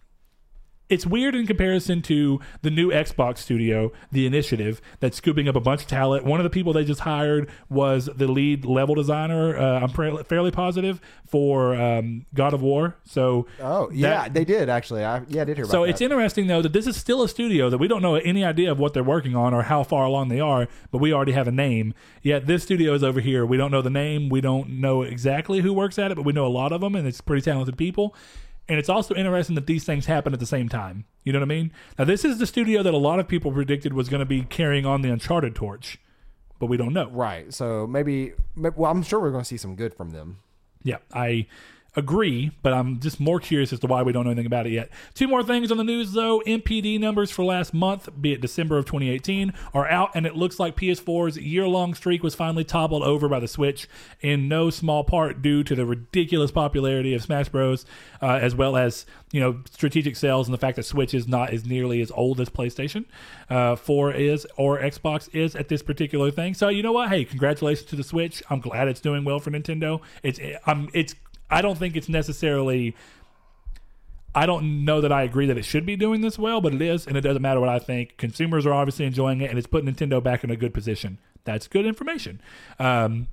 it's 0.90 1.06
weird 1.06 1.36
in 1.36 1.46
comparison 1.46 2.02
to 2.02 2.40
the 2.64 2.72
new 2.72 2.90
Xbox 2.90 3.38
studio, 3.38 3.92
the 4.12 4.26
initiative 4.26 4.82
that's 5.00 5.18
scooping 5.18 5.48
up 5.48 5.56
a 5.56 5.60
bunch 5.60 5.82
of 5.82 5.88
talent. 5.88 6.26
One 6.26 6.40
of 6.40 6.44
the 6.44 6.50
people 6.50 6.74
they 6.74 6.84
just 6.84 7.02
hired 7.02 7.50
was 7.70 8.10
the 8.16 8.28
lead 8.28 8.66
level 8.66 8.96
designer. 8.96 9.58
Uh, 9.58 9.82
I'm 9.82 9.90
pra- 9.92 10.24
fairly 10.24 10.52
positive 10.52 11.00
for 11.28 11.76
um, 11.76 12.26
God 12.34 12.54
of 12.54 12.62
War. 12.62 12.96
So 13.06 13.46
Oh 13.62 13.90
yeah, 13.94 14.28
they 14.30 14.44
did 14.46 14.70
actually. 14.70 15.06
I 15.06 15.22
yeah, 15.30 15.44
I 15.44 15.46
did 15.46 15.58
hear 15.58 15.66
about 15.66 15.72
so 15.72 15.84
that. 15.84 15.92
it's 15.92 16.02
interesting 16.02 16.48
though 16.48 16.62
that 16.62 16.74
this 16.74 16.88
is 16.88 16.98
still 16.98 17.22
a 17.22 17.30
studio 17.30 17.70
that 17.70 17.78
we 17.78 17.88
don't 17.88 18.02
know 18.02 18.16
any 18.16 18.44
idea 18.44 18.72
of 18.72 18.80
what 18.80 18.94
they're 18.94 19.04
working 19.04 19.36
on 19.36 19.54
or 19.54 19.64
how 19.64 19.84
far 19.84 20.06
along 20.06 20.30
they 20.30 20.40
are, 20.40 20.68
but 20.92 20.98
we 20.98 21.14
already 21.14 21.34
have 21.34 21.48
a 21.48 21.52
name. 21.52 21.94
Yet 22.24 22.48
this 22.48 22.64
studio 22.64 22.94
is 22.94 23.04
over 23.04 23.20
here. 23.20 23.46
We 23.46 23.58
don't 23.58 23.72
know 23.72 23.82
the 23.82 23.90
name. 23.90 24.30
We 24.30 24.42
don't 24.42 24.70
know 24.82 25.04
exactly 25.04 25.62
who 25.62 25.72
works 25.72 26.00
at 26.00 26.12
it, 26.12 26.16
but 26.16 26.26
we 26.26 26.34
know 26.34 26.46
a 26.46 26.50
lot 26.50 26.72
of 26.72 26.82
them, 26.82 26.96
and 26.96 27.08
it's 27.08 27.22
pretty 27.22 27.44
talented 27.44 27.78
people. 27.78 28.16
And 28.70 28.78
it's 28.78 28.88
also 28.88 29.16
interesting 29.16 29.56
that 29.56 29.66
these 29.66 29.84
things 29.84 30.06
happen 30.06 30.32
at 30.32 30.40
the 30.40 30.46
same 30.46 30.70
time. 30.70 31.06
You 31.24 31.34
know 31.34 31.40
what 31.40 31.46
I 31.46 31.50
mean? 31.50 31.74
Now 31.98 32.06
this 32.06 32.24
is 32.24 32.38
the 32.38 32.46
studio 32.46 32.84
that 32.84 32.94
a 32.94 32.98
lot 32.98 33.20
of 33.20 33.28
people 33.28 33.52
predicted 33.52 33.94
was 33.94 34.08
going 34.08 34.20
to 34.20 34.26
be 34.26 34.44
carrying 34.44 34.86
on 34.86 35.02
the 35.02 35.10
Uncharted 35.10 35.56
torch, 35.56 36.00
but 36.60 36.68
we 36.68 36.78
don't 36.78 36.94
know. 36.94 37.10
right. 37.10 37.52
So 37.54 37.88
maybe, 37.88 38.34
well, 38.56 38.92
I'm 38.92 39.02
sure 39.04 39.20
we're 39.20 39.32
going 39.32 39.44
to 39.44 39.48
see 39.48 39.58
some 39.58 39.76
good 39.76 39.94
from 39.94 40.12
them. 40.12 40.40
Yeah, 40.84 40.98
I 41.14 41.48
agree, 41.96 42.52
but 42.62 42.74
I'm 42.74 43.00
just 43.00 43.20
more 43.20 43.40
curious 43.40 43.74
as 43.74 43.80
to 43.80 43.88
why 43.88 44.04
we 44.04 44.12
don't 44.12 44.26
know 44.26 44.32
anything 44.32 44.46
about 44.46 44.68
it 44.68 44.72
yet. 44.72 44.90
Two 45.14 45.28
more 45.28 45.44
things 45.44 45.72
on 45.72 45.78
the 45.78 45.84
news, 45.84 46.14
though. 46.14 46.42
NPD 46.46 47.00
numbers 47.00 47.32
for 47.32 47.44
last 47.44 47.74
month, 47.74 48.10
be 48.20 48.34
it 48.34 48.42
December 48.42 48.78
of 48.78 48.86
2018, 48.86 49.54
are 49.74 49.88
out, 49.88 50.12
and 50.14 50.26
it 50.26 50.36
looks 50.36 50.60
like 50.60 50.76
PS4's 50.76 51.38
year 51.38 51.68
long 51.68 51.94
streak 51.94 52.24
was 52.24 52.36
finally 52.36 52.64
toppled 52.64 53.04
over 53.04 53.28
by 53.28 53.40
the 53.40 53.48
Switch, 53.48 53.88
in 54.22 54.48
no 54.48 54.70
small 54.70 55.04
part 55.04 55.42
due 55.42 55.64
to 55.64 55.76
the 55.76 55.86
ridiculous 55.86 56.52
popularity 56.52 57.14
of 57.14 57.24
Smash 57.24 57.50
Bros., 57.50 57.86
uh, 58.22 58.34
as 58.42 58.56
well 58.56 58.78
as 58.78 59.06
you 59.32 59.40
know 59.40 59.62
strategic 59.70 60.16
sales 60.16 60.48
and 60.48 60.54
the 60.54 60.58
fact 60.58 60.76
that 60.76 60.84
Switch 60.84 61.14
is 61.14 61.28
not 61.28 61.52
as 61.52 61.66
nearly 61.66 62.02
as 62.02 62.12
old 62.12 62.40
as 62.40 62.50
PlayStation 62.50 63.06
uh, 63.50 63.76
4 63.76 64.12
is 64.14 64.48
or 64.58 64.80
Xbox 64.80 65.34
is 65.34 65.56
at 65.56 65.70
this 65.70 65.82
particular 65.82 66.32
thing. 66.32 66.54
So 66.54 66.70
you 66.70 66.84
know 66.84 66.92
what? 66.92 67.10
Hey, 67.10 67.26
congratulations 67.26 67.88
to 67.90 67.96
the 67.96 68.04
Switch. 68.04 68.42
I'm 68.50 68.60
glad 68.60 68.88
it's 68.88 69.02
doing 69.02 69.24
well 69.24 69.40
for 69.40 69.52
Nintendo. 69.52 70.02
It's 70.24 70.40
I'm 70.66 70.90
it's 70.94 71.16
I 71.50 71.62
don't 71.62 71.78
think 71.78 71.96
it's 71.96 72.10
necessarily. 72.10 72.96
I 74.36 74.46
don't 74.46 74.86
know 74.86 75.02
that 75.02 75.12
I 75.12 75.24
agree 75.24 75.48
that 75.48 75.58
it 75.58 75.66
should 75.66 75.88
be 75.88 75.96
doing 75.96 76.22
this 76.22 76.38
well, 76.38 76.62
but 76.62 76.74
it 76.74 76.82
is, 76.82 77.08
and 77.08 77.18
it 77.18 77.22
doesn't 77.22 77.42
matter 77.42 77.60
what 77.60 77.70
I 77.70 77.80
think. 77.80 78.16
Consumers 78.18 78.66
are 78.66 78.74
obviously 78.74 79.06
enjoying 79.06 79.42
it, 79.42 79.50
and 79.50 79.58
it's 79.58 79.68
putting 79.68 79.92
Nintendo 79.92 80.22
back 80.22 80.44
in 80.44 80.52
a 80.52 80.56
good 80.56 80.74
position. 80.74 81.18
That's 81.46 81.68
good 81.68 81.86
information. 81.86 82.40
Um, 82.78 83.28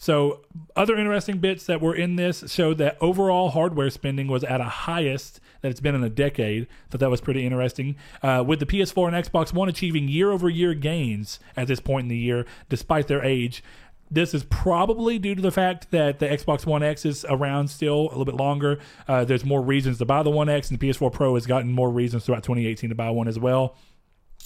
so, 0.00 0.42
other 0.76 0.96
interesting 0.96 1.38
bits 1.38 1.66
that 1.66 1.80
were 1.80 1.94
in 1.94 2.14
this 2.14 2.44
showed 2.46 2.78
that 2.78 2.96
overall 3.00 3.50
hardware 3.50 3.90
spending 3.90 4.28
was 4.28 4.44
at 4.44 4.60
a 4.60 4.64
highest 4.64 5.40
that 5.60 5.70
it's 5.70 5.80
been 5.80 5.96
in 5.96 6.04
a 6.04 6.08
decade. 6.08 6.68
Thought 6.88 7.00
that 7.00 7.10
was 7.10 7.20
pretty 7.20 7.44
interesting. 7.44 7.96
Uh, 8.22 8.44
with 8.46 8.60
the 8.60 8.66
PS4 8.66 9.08
and 9.08 9.26
Xbox 9.26 9.52
One 9.52 9.68
achieving 9.68 10.06
year 10.06 10.30
over 10.30 10.48
year 10.48 10.72
gains 10.72 11.40
at 11.56 11.66
this 11.66 11.80
point 11.80 12.04
in 12.04 12.08
the 12.08 12.16
year, 12.16 12.46
despite 12.68 13.08
their 13.08 13.24
age. 13.24 13.62
This 14.10 14.34
is 14.34 14.44
probably 14.44 15.18
due 15.18 15.34
to 15.34 15.42
the 15.42 15.50
fact 15.50 15.90
that 15.90 16.18
the 16.18 16.26
Xbox 16.26 16.64
One 16.64 16.82
X 16.82 17.04
is 17.04 17.26
around 17.28 17.68
still 17.68 18.00
a 18.00 18.08
little 18.08 18.24
bit 18.24 18.36
longer. 18.36 18.78
Uh, 19.06 19.24
there's 19.24 19.44
more 19.44 19.62
reasons 19.62 19.98
to 19.98 20.04
buy 20.04 20.22
the 20.22 20.30
One 20.30 20.48
X, 20.48 20.70
and 20.70 20.78
the 20.78 20.88
PS4 20.88 21.12
Pro 21.12 21.34
has 21.34 21.46
gotten 21.46 21.72
more 21.72 21.90
reasons 21.90 22.24
throughout 22.24 22.42
2018 22.42 22.90
to 22.90 22.96
buy 22.96 23.10
one 23.10 23.28
as 23.28 23.38
well. 23.38 23.76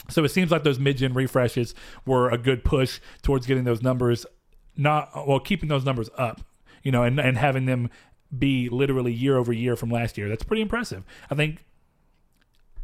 So 0.09 0.25
it 0.25 0.31
seems 0.31 0.51
like 0.51 0.65
those 0.65 0.79
mid-gen 0.79 1.15
refreshes 1.15 1.75
were 2.07 2.29
a 2.31 2.39
good 2.39 2.65
push 2.65 2.99
towards 3.23 3.47
getting 3.47 3.65
those 3.65 3.83
numbers 3.83 4.27
not 4.77 5.29
well 5.29 5.41
keeping 5.41 5.69
those 5.69 5.85
numbers 5.85 6.09
up, 6.17 6.41
you 6.83 6.91
know, 6.91 7.03
and 7.03 7.21
and 7.21 7.37
having 7.37 7.67
them 7.67 7.91
be 8.37 8.69
literally 8.69 9.13
year 9.13 9.37
over 9.37 9.53
year 9.53 9.77
from 9.77 9.91
last 9.91 10.17
year. 10.17 10.29
That's 10.29 10.43
pretty 10.43 10.63
impressive. 10.63 11.05
I 11.31 11.35
think 11.35 11.65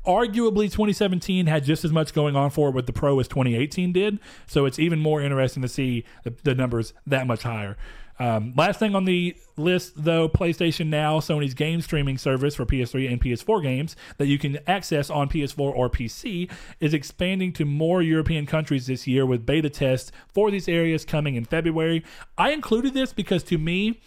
arguably 0.08 0.64
2017 0.64 1.46
had 1.46 1.64
just 1.64 1.84
as 1.84 1.92
much 1.92 2.14
going 2.14 2.34
on 2.34 2.50
for 2.50 2.70
it 2.70 2.74
with 2.74 2.86
the 2.86 2.92
Pro 2.92 3.20
as 3.20 3.28
2018 3.28 3.92
did. 3.92 4.18
So 4.46 4.64
it's 4.64 4.78
even 4.78 4.98
more 4.98 5.20
interesting 5.20 5.62
to 5.62 5.68
see 5.68 6.04
the, 6.24 6.34
the 6.42 6.54
numbers 6.54 6.94
that 7.06 7.26
much 7.26 7.42
higher. 7.42 7.76
Um, 8.20 8.52
last 8.56 8.80
thing 8.80 8.96
on 8.96 9.04
the 9.04 9.36
list, 9.56 9.92
though, 9.96 10.28
PlayStation 10.28 10.88
Now, 10.88 11.20
Sony's 11.20 11.54
game 11.54 11.80
streaming 11.80 12.18
service 12.18 12.56
for 12.56 12.66
PS3 12.66 13.12
and 13.12 13.20
PS4 13.20 13.62
games 13.62 13.96
that 14.16 14.26
you 14.26 14.38
can 14.38 14.58
access 14.66 15.08
on 15.08 15.28
PS4 15.28 15.60
or 15.60 15.88
PC, 15.88 16.50
is 16.80 16.94
expanding 16.94 17.52
to 17.52 17.64
more 17.64 18.02
European 18.02 18.44
countries 18.44 18.86
this 18.86 19.06
year 19.06 19.24
with 19.24 19.46
beta 19.46 19.70
tests 19.70 20.10
for 20.26 20.50
these 20.50 20.68
areas 20.68 21.04
coming 21.04 21.36
in 21.36 21.44
February. 21.44 22.04
I 22.36 22.50
included 22.50 22.92
this 22.92 23.12
because 23.12 23.44
to 23.44 23.58
me, 23.58 24.00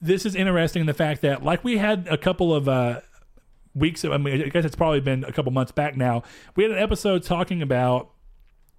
this 0.00 0.24
is 0.24 0.36
interesting 0.36 0.80
in 0.80 0.86
the 0.86 0.94
fact 0.94 1.22
that, 1.22 1.42
like 1.42 1.64
we 1.64 1.78
had 1.78 2.06
a 2.08 2.16
couple 2.16 2.54
of 2.54 2.68
uh, 2.68 3.00
weeks, 3.74 4.04
I 4.04 4.16
mean, 4.16 4.42
I 4.42 4.48
guess 4.48 4.64
it's 4.64 4.76
probably 4.76 5.00
been 5.00 5.24
a 5.24 5.32
couple 5.32 5.52
months 5.52 5.72
back 5.72 5.96
now, 5.96 6.22
we 6.56 6.64
had 6.64 6.72
an 6.72 6.78
episode 6.78 7.22
talking 7.22 7.62
about 7.62 8.12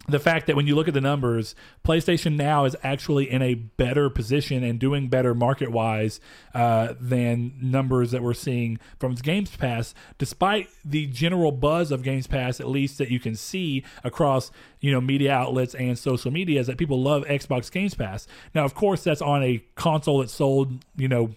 the 0.08 0.20
fact 0.20 0.48
that 0.48 0.56
when 0.56 0.68
you 0.68 0.76
look 0.76 0.89
at 0.89 0.94
the 0.94 1.02
numbers, 1.02 1.56
PlayStation 1.86 2.36
now 2.36 2.66
is 2.66 2.76
actually 2.84 3.30
in 3.30 3.41
a 3.41 3.54
better 3.54 4.10
position 4.10 4.62
and 4.64 4.78
doing 4.78 5.08
better 5.08 5.34
market 5.34 5.72
wise 5.72 6.20
uh, 6.54 6.94
than 7.00 7.54
numbers 7.62 8.12
that 8.12 8.22
we're 8.22 8.34
seeing 8.34 8.80
from 9.00 9.16
Games 9.16 9.56
Pass, 9.56 9.94
despite 10.18 10.68
the 10.84 11.06
general 11.08 11.54
buzz 11.54 11.89
of 11.89 12.04
Games 12.04 12.28
Pass, 12.28 12.60
at 12.60 12.68
least 12.68 12.98
that 12.98 13.12
you 13.12 13.20
can 13.20 13.36
see 13.36 13.86
across 14.04 14.52
you 14.82 14.91
know 14.91 15.00
media 15.00 15.32
outlets 15.32 15.74
and 15.74 15.98
social 15.98 16.32
media, 16.32 16.60
is 16.60 16.68
that 16.68 16.78
people 16.78 17.02
love 17.02 17.24
Xbox 17.24 17.72
Games 17.72 17.96
Pass. 17.96 18.28
Now, 18.54 18.66
of 18.66 18.76
course, 18.76 19.06
that's 19.06 19.22
on 19.22 19.41
a 19.41 19.64
console 19.76 20.20
that 20.20 20.30
sold 20.30 20.84
you 20.98 21.08
know 21.08 21.34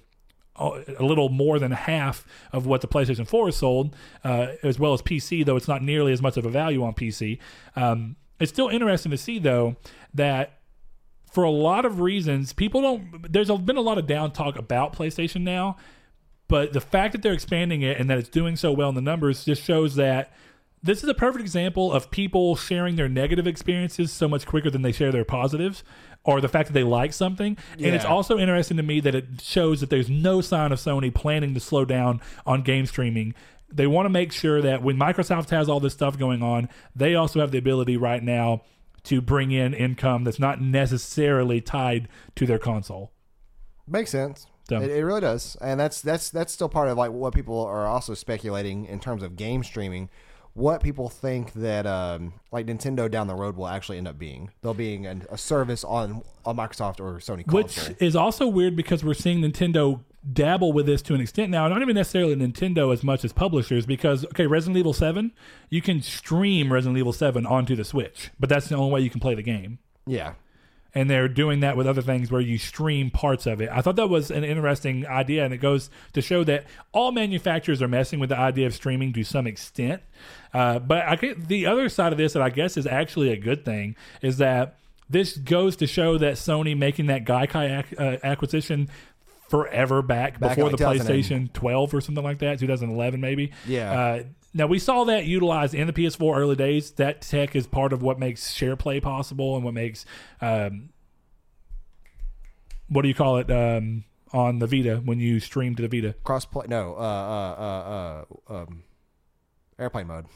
a 0.59 1.03
little 1.05 1.29
more 1.29 1.59
than 1.59 1.73
half 1.73 2.27
of 2.53 2.67
what 2.67 2.81
the 2.81 2.89
PlayStation 2.89 3.27
4 3.27 3.49
is 3.49 3.57
sold, 3.57 3.95
uh, 4.25 4.49
as 4.63 4.79
well 4.79 4.93
as 4.93 5.03
PC, 5.03 5.45
though 5.45 5.57
it's 5.57 5.69
not 5.69 5.83
nearly 5.83 6.13
as 6.13 6.23
much 6.23 6.37
of 6.37 6.47
a 6.47 6.51
value 6.51 6.83
on 6.83 6.95
PC. 6.95 7.39
Um, 7.75 8.17
it's 8.41 8.53
still 8.53 8.69
interesting 8.69 9.11
to 9.11 9.19
see, 9.19 9.39
though, 9.39 9.77
that 10.15 10.59
for 11.33 11.45
a 11.45 11.51
lot 11.51 11.85
of 11.85 12.01
reasons, 12.01 12.53
people 12.53 12.81
don't. 12.81 13.33
There's 13.33 13.51
been 13.51 13.77
a 13.77 13.83
lot 13.83 13.99
of 13.99 14.07
down 14.07 14.33
talk 14.33 14.57
about 14.57 14.97
PlayStation 14.97 15.43
now, 15.43 15.77
but 16.49 16.73
the 16.73 16.81
fact 16.81 17.13
that 17.13 17.23
they're 17.23 17.33
expanding 17.33 17.83
it 17.83 17.99
and 17.99 18.09
that 18.09 18.19
it's 18.19 18.29
doing 18.29 18.57
so 18.57 18.73
well 18.73 18.89
in 18.89 18.95
the 18.95 19.01
numbers 19.01 19.45
just 19.45 19.63
shows 19.63 19.97
that 19.97 20.33
this 20.83 21.03
is 21.03 21.09
a 21.09 21.15
perfect 21.15 21.43
example 21.43 21.93
of 21.93 22.11
people 22.11 22.55
sharing 22.55 22.97
their 22.97 23.09
negative 23.09 23.47
experiences 23.47 24.13
so 24.13 24.29
much 24.29 24.47
quicker 24.47 24.71
than 24.71 24.83
they 24.83 24.93
share 24.93 25.11
their 25.11 25.25
positives 25.25 25.83
or 26.27 26.41
the 26.43 26.49
fact 26.49 26.69
that 26.69 26.73
they 26.75 26.83
like 26.85 27.13
something. 27.15 27.57
And 27.79 27.95
it's 27.95 28.05
also 28.05 28.37
interesting 28.39 28.77
to 28.77 28.83
me 28.83 29.01
that 29.01 29.15
it 29.15 29.25
shows 29.43 29.81
that 29.81 29.89
there's 29.91 30.11
no 30.11 30.41
sign 30.43 30.73
of 30.73 30.79
Sony 30.79 31.13
planning 31.15 31.55
to 31.55 31.61
slow 31.61 31.85
down 31.85 32.21
on 32.45 32.63
game 32.63 32.85
streaming. 32.87 33.35
They 33.73 33.87
want 33.87 34.07
to 34.07 34.11
make 34.11 34.33
sure 34.33 34.61
that 34.63 34.83
when 34.83 34.97
Microsoft 34.97 35.51
has 35.51 35.69
all 35.69 35.81
this 35.81 35.93
stuff 35.95 36.19
going 36.19 36.43
on, 36.43 36.69
they 36.95 37.15
also 37.15 37.41
have 37.41 37.51
the 37.53 37.59
ability 37.59 37.97
right 37.97 38.23
now 38.23 38.63
to 39.05 39.21
bring 39.21 39.53
in 39.53 39.73
income 39.73 40.25
that's 40.25 40.39
not 40.39 40.61
necessarily 40.61 41.61
tied 41.61 42.09
to 42.35 42.45
their 42.47 42.59
console. 42.59 43.13
Makes 43.87 44.11
sense. 44.11 44.47
So- 44.69 44.81
It, 44.81 44.91
it 44.91 45.05
really 45.05 45.21
does, 45.21 45.57
and 45.61 45.79
that's 45.79 46.01
that's 46.01 46.29
that's 46.31 46.53
still 46.53 46.69
part 46.69 46.89
of 46.89 46.99
like 46.99 47.13
what 47.13 47.33
people 47.35 47.65
are 47.65 47.87
also 47.87 48.15
speculating 48.15 48.85
in 48.87 48.99
terms 48.99 49.23
of 49.23 49.37
game 49.37 49.63
streaming. 49.63 50.11
What 50.57 50.83
people 50.83 51.11
think 51.11 51.53
that 51.53 51.87
um, 51.87 52.33
like 52.51 52.65
Nintendo 52.65 53.11
down 53.11 53.27
the 53.27 53.35
road 53.35 53.57
will 53.57 53.69
actually 53.69 53.99
end 53.99 54.09
up 54.09 54.19
being. 54.19 54.51
They'll 54.63 54.73
being 54.73 55.05
an, 55.05 55.27
a 55.31 55.37
service 55.37 55.85
on 55.85 56.23
a 56.47 56.55
Microsoft 56.55 56.99
or 56.99 57.19
Sony 57.19 57.47
Which 57.53 57.77
console. 57.77 57.97
is 58.01 58.17
also 58.17 58.47
weird 58.47 58.75
because 58.75 59.05
we're 59.05 59.13
seeing 59.13 59.43
Nintendo 59.43 60.01
dabble 60.33 60.73
with 60.73 60.87
this 60.87 61.03
to 61.03 61.15
an 61.15 61.21
extent 61.21 61.51
now. 61.51 61.69
Not 61.69 61.83
even 61.83 61.95
necessarily 61.95 62.35
Nintendo 62.35 62.91
as 62.91 63.05
much 63.05 63.23
as 63.23 63.35
publishers, 63.35 63.85
because 63.85 64.25
okay, 64.25 64.47
Resident 64.47 64.79
Evil 64.79 64.95
Seven, 64.95 65.33
you 65.69 65.83
can 65.83 66.01
stream 66.01 66.73
Resident 66.73 66.97
Evil 66.97 67.13
Seven 67.13 67.45
onto 67.45 67.77
the 67.77 67.85
Switch, 67.85 68.31
but 68.41 68.49
that's 68.49 68.71
the 68.71 68.77
only 68.77 68.93
way 68.95 69.01
you 69.03 69.11
can 69.11 69.21
play 69.21 69.35
the 69.35 69.43
game. 69.43 69.79
yeah, 70.07 70.33
And 70.97 71.11
they're 71.11 71.29
doing 71.29 71.61
that 71.61 71.77
with 71.77 71.87
other 71.87 72.01
things 72.01 72.31
where 72.31 72.41
you 72.41 72.57
stream 72.57 73.11
parts 73.11 73.45
of 73.45 73.61
it. 73.61 73.69
I 73.71 73.83
thought 73.83 73.97
that 73.97 74.09
was 74.09 74.31
an 74.31 74.45
interesting 74.45 75.07
idea, 75.07 75.45
and 75.45 75.53
it 75.53 75.59
goes 75.59 75.91
to 76.15 76.23
show 76.23 76.43
that 76.45 76.65
all 76.93 77.13
manufacturers 77.13 77.83
are 77.83 77.89
messing 77.89 78.19
with 78.19 78.31
the 78.31 78.39
idea 78.39 78.67
of 78.67 78.75
streaming 78.75 79.13
to 79.13 79.23
some 79.23 79.47
extent. 79.47 80.01
Uh, 80.55 80.79
but 80.79 81.03
I 81.03 81.17
get, 81.17 81.49
the 81.49 81.67
other 81.67 81.91
side 81.91 82.13
of 82.13 82.19
this 82.19 82.33
that 82.33 82.41
I 82.41 82.49
guess 82.49 82.79
is 82.79 82.87
actually 82.87 83.31
a 83.31 83.37
good 83.37 83.63
thing 83.63 83.95
is 84.23 84.39
that 84.39 84.77
this 85.11 85.37
goes 85.37 85.77
to 85.77 85.87
show 85.87 86.17
that 86.17 86.35
Sony 86.37 86.75
making 86.75 87.07
that 87.07 87.27
Gaikai 87.27 87.79
ac- 87.85 87.97
uh, 87.99 88.17
acquisition 88.25 88.89
forever 89.49 90.01
back, 90.03 90.41
Back 90.41 90.57
before 90.57 90.71
the 90.71 90.83
like 90.83 90.97
2000 90.99 91.15
and- 91.35 91.53
PlayStation 91.53 91.53
12 91.53 91.95
or 91.95 92.01
something 92.01 92.25
like 92.25 92.39
that, 92.39 92.59
2011 92.59 93.21
maybe. 93.21 93.53
Yeah. 93.67 93.93
Uh, 93.93 94.23
now 94.57 94.67
we 94.67 94.79
saw 94.79 95.05
that 95.05 95.27
utilized 95.27 95.75
in 95.75 95.87
the 95.87 95.93
PS4 95.93 96.37
early 96.37 96.57
days. 96.57 96.93
That 96.93 97.21
tech 97.21 97.55
is 97.55 97.67
part 97.67 97.93
of 97.93 98.03
what 98.03 98.19
makes 98.19 98.53
share 98.53 98.75
play 98.77 99.01
possible 99.01 99.55
and 99.55 99.65
what 99.65 99.75
makes 99.75 100.07
um, 100.41 100.89
what 102.89 103.03
do 103.03 103.09
you 103.09 103.15
call 103.15 103.37
it 103.37 103.51
um, 103.51 104.05
on 104.33 104.59
the 104.59 104.67
Vita 104.67 104.97
when 105.05 105.21
you 105.21 105.41
stream 105.41 105.75
to 105.77 105.87
the 105.87 105.89
Vita? 105.89 106.15
crossplay. 106.25 106.69
No, 106.69 106.95
uh, 106.97 107.01
uh, 107.01 108.25
uh, 108.49 108.55
uh, 108.55 108.63
um, 108.63 108.83
airplane 109.79 110.07
mode. 110.07 110.27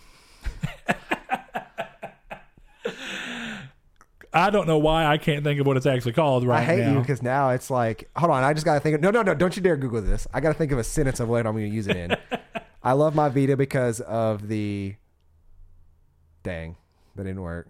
I 4.32 4.50
don't 4.50 4.68
know 4.68 4.78
why 4.78 5.06
I 5.06 5.18
can't 5.18 5.42
think 5.42 5.60
of 5.60 5.66
what 5.66 5.76
it's 5.76 5.86
actually 5.86 6.12
called 6.12 6.46
right 6.46 6.60
I 6.60 6.64
hate 6.64 6.84
now. 6.84 6.92
you 6.92 7.00
because 7.00 7.20
now 7.20 7.50
it's 7.50 7.68
like, 7.68 8.08
hold 8.14 8.30
on, 8.30 8.44
I 8.44 8.52
just 8.52 8.64
got 8.64 8.74
to 8.74 8.80
think 8.80 8.94
of, 8.94 9.00
no, 9.00 9.10
no, 9.10 9.22
no, 9.22 9.34
don't 9.34 9.56
you 9.56 9.62
dare 9.62 9.76
Google 9.76 10.02
this. 10.02 10.28
I 10.32 10.38
got 10.38 10.48
to 10.52 10.54
think 10.54 10.70
of 10.70 10.78
a 10.78 10.84
sentence 10.84 11.18
of 11.18 11.28
what 11.28 11.44
I'm 11.46 11.54
going 11.54 11.68
to 11.68 11.74
use 11.74 11.88
it 11.88 11.96
in. 11.96 12.16
I 12.82 12.92
love 12.92 13.14
my 13.14 13.28
Vita 13.28 13.56
because 13.56 14.00
of 14.00 14.48
the, 14.48 14.94
dang, 16.42 16.76
that 17.16 17.24
didn't 17.24 17.42
work. 17.42 17.68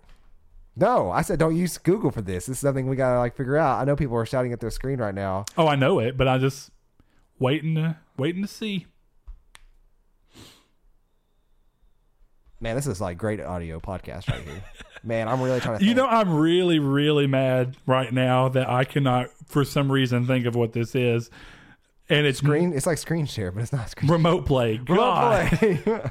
No, 0.76 1.10
I 1.10 1.22
said 1.22 1.38
don't 1.38 1.56
use 1.56 1.76
Google 1.78 2.10
for 2.10 2.22
this. 2.22 2.46
This 2.46 2.56
is 2.56 2.60
something 2.60 2.88
we 2.88 2.96
got 2.96 3.12
to 3.14 3.18
like 3.18 3.36
figure 3.36 3.56
out. 3.56 3.80
I 3.80 3.84
know 3.84 3.96
people 3.96 4.16
are 4.16 4.24
shouting 4.24 4.52
at 4.52 4.60
their 4.60 4.70
screen 4.70 4.98
right 5.00 5.14
now. 5.14 5.44
oh, 5.58 5.66
I 5.66 5.74
know 5.74 5.98
it, 5.98 6.16
but 6.16 6.28
I 6.28 6.38
just 6.38 6.70
waiting 7.38 7.74
to 7.74 7.96
waiting 8.16 8.42
to 8.42 8.48
see. 8.48 8.86
Man, 12.60 12.76
this 12.76 12.86
is 12.86 13.00
like 13.00 13.16
great 13.16 13.40
audio 13.40 13.80
podcast 13.80 14.28
right 14.28 14.42
here. 14.42 14.62
Man, 15.02 15.28
I'm 15.28 15.40
really 15.40 15.60
trying 15.60 15.78
to. 15.78 15.84
You 15.84 15.94
think. 15.94 15.96
know, 15.96 16.06
I'm 16.06 16.32
really, 16.34 16.78
really 16.78 17.26
mad 17.26 17.76
right 17.86 18.12
now 18.12 18.48
that 18.50 18.68
I 18.68 18.84
cannot, 18.84 19.30
for 19.46 19.64
some 19.64 19.90
reason, 19.90 20.26
think 20.26 20.44
of 20.44 20.54
what 20.54 20.72
this 20.74 20.94
is. 20.94 21.30
And 22.10 22.26
it's 22.26 22.38
screen. 22.38 22.72
It's 22.72 22.86
like 22.86 22.98
screen 22.98 23.24
share, 23.24 23.52
but 23.52 23.62
it's 23.62 23.72
not 23.72 23.88
screen. 23.88 24.10
remote 24.10 24.44
play. 24.44 24.76
God. 24.84 25.48
Play. 25.52 25.80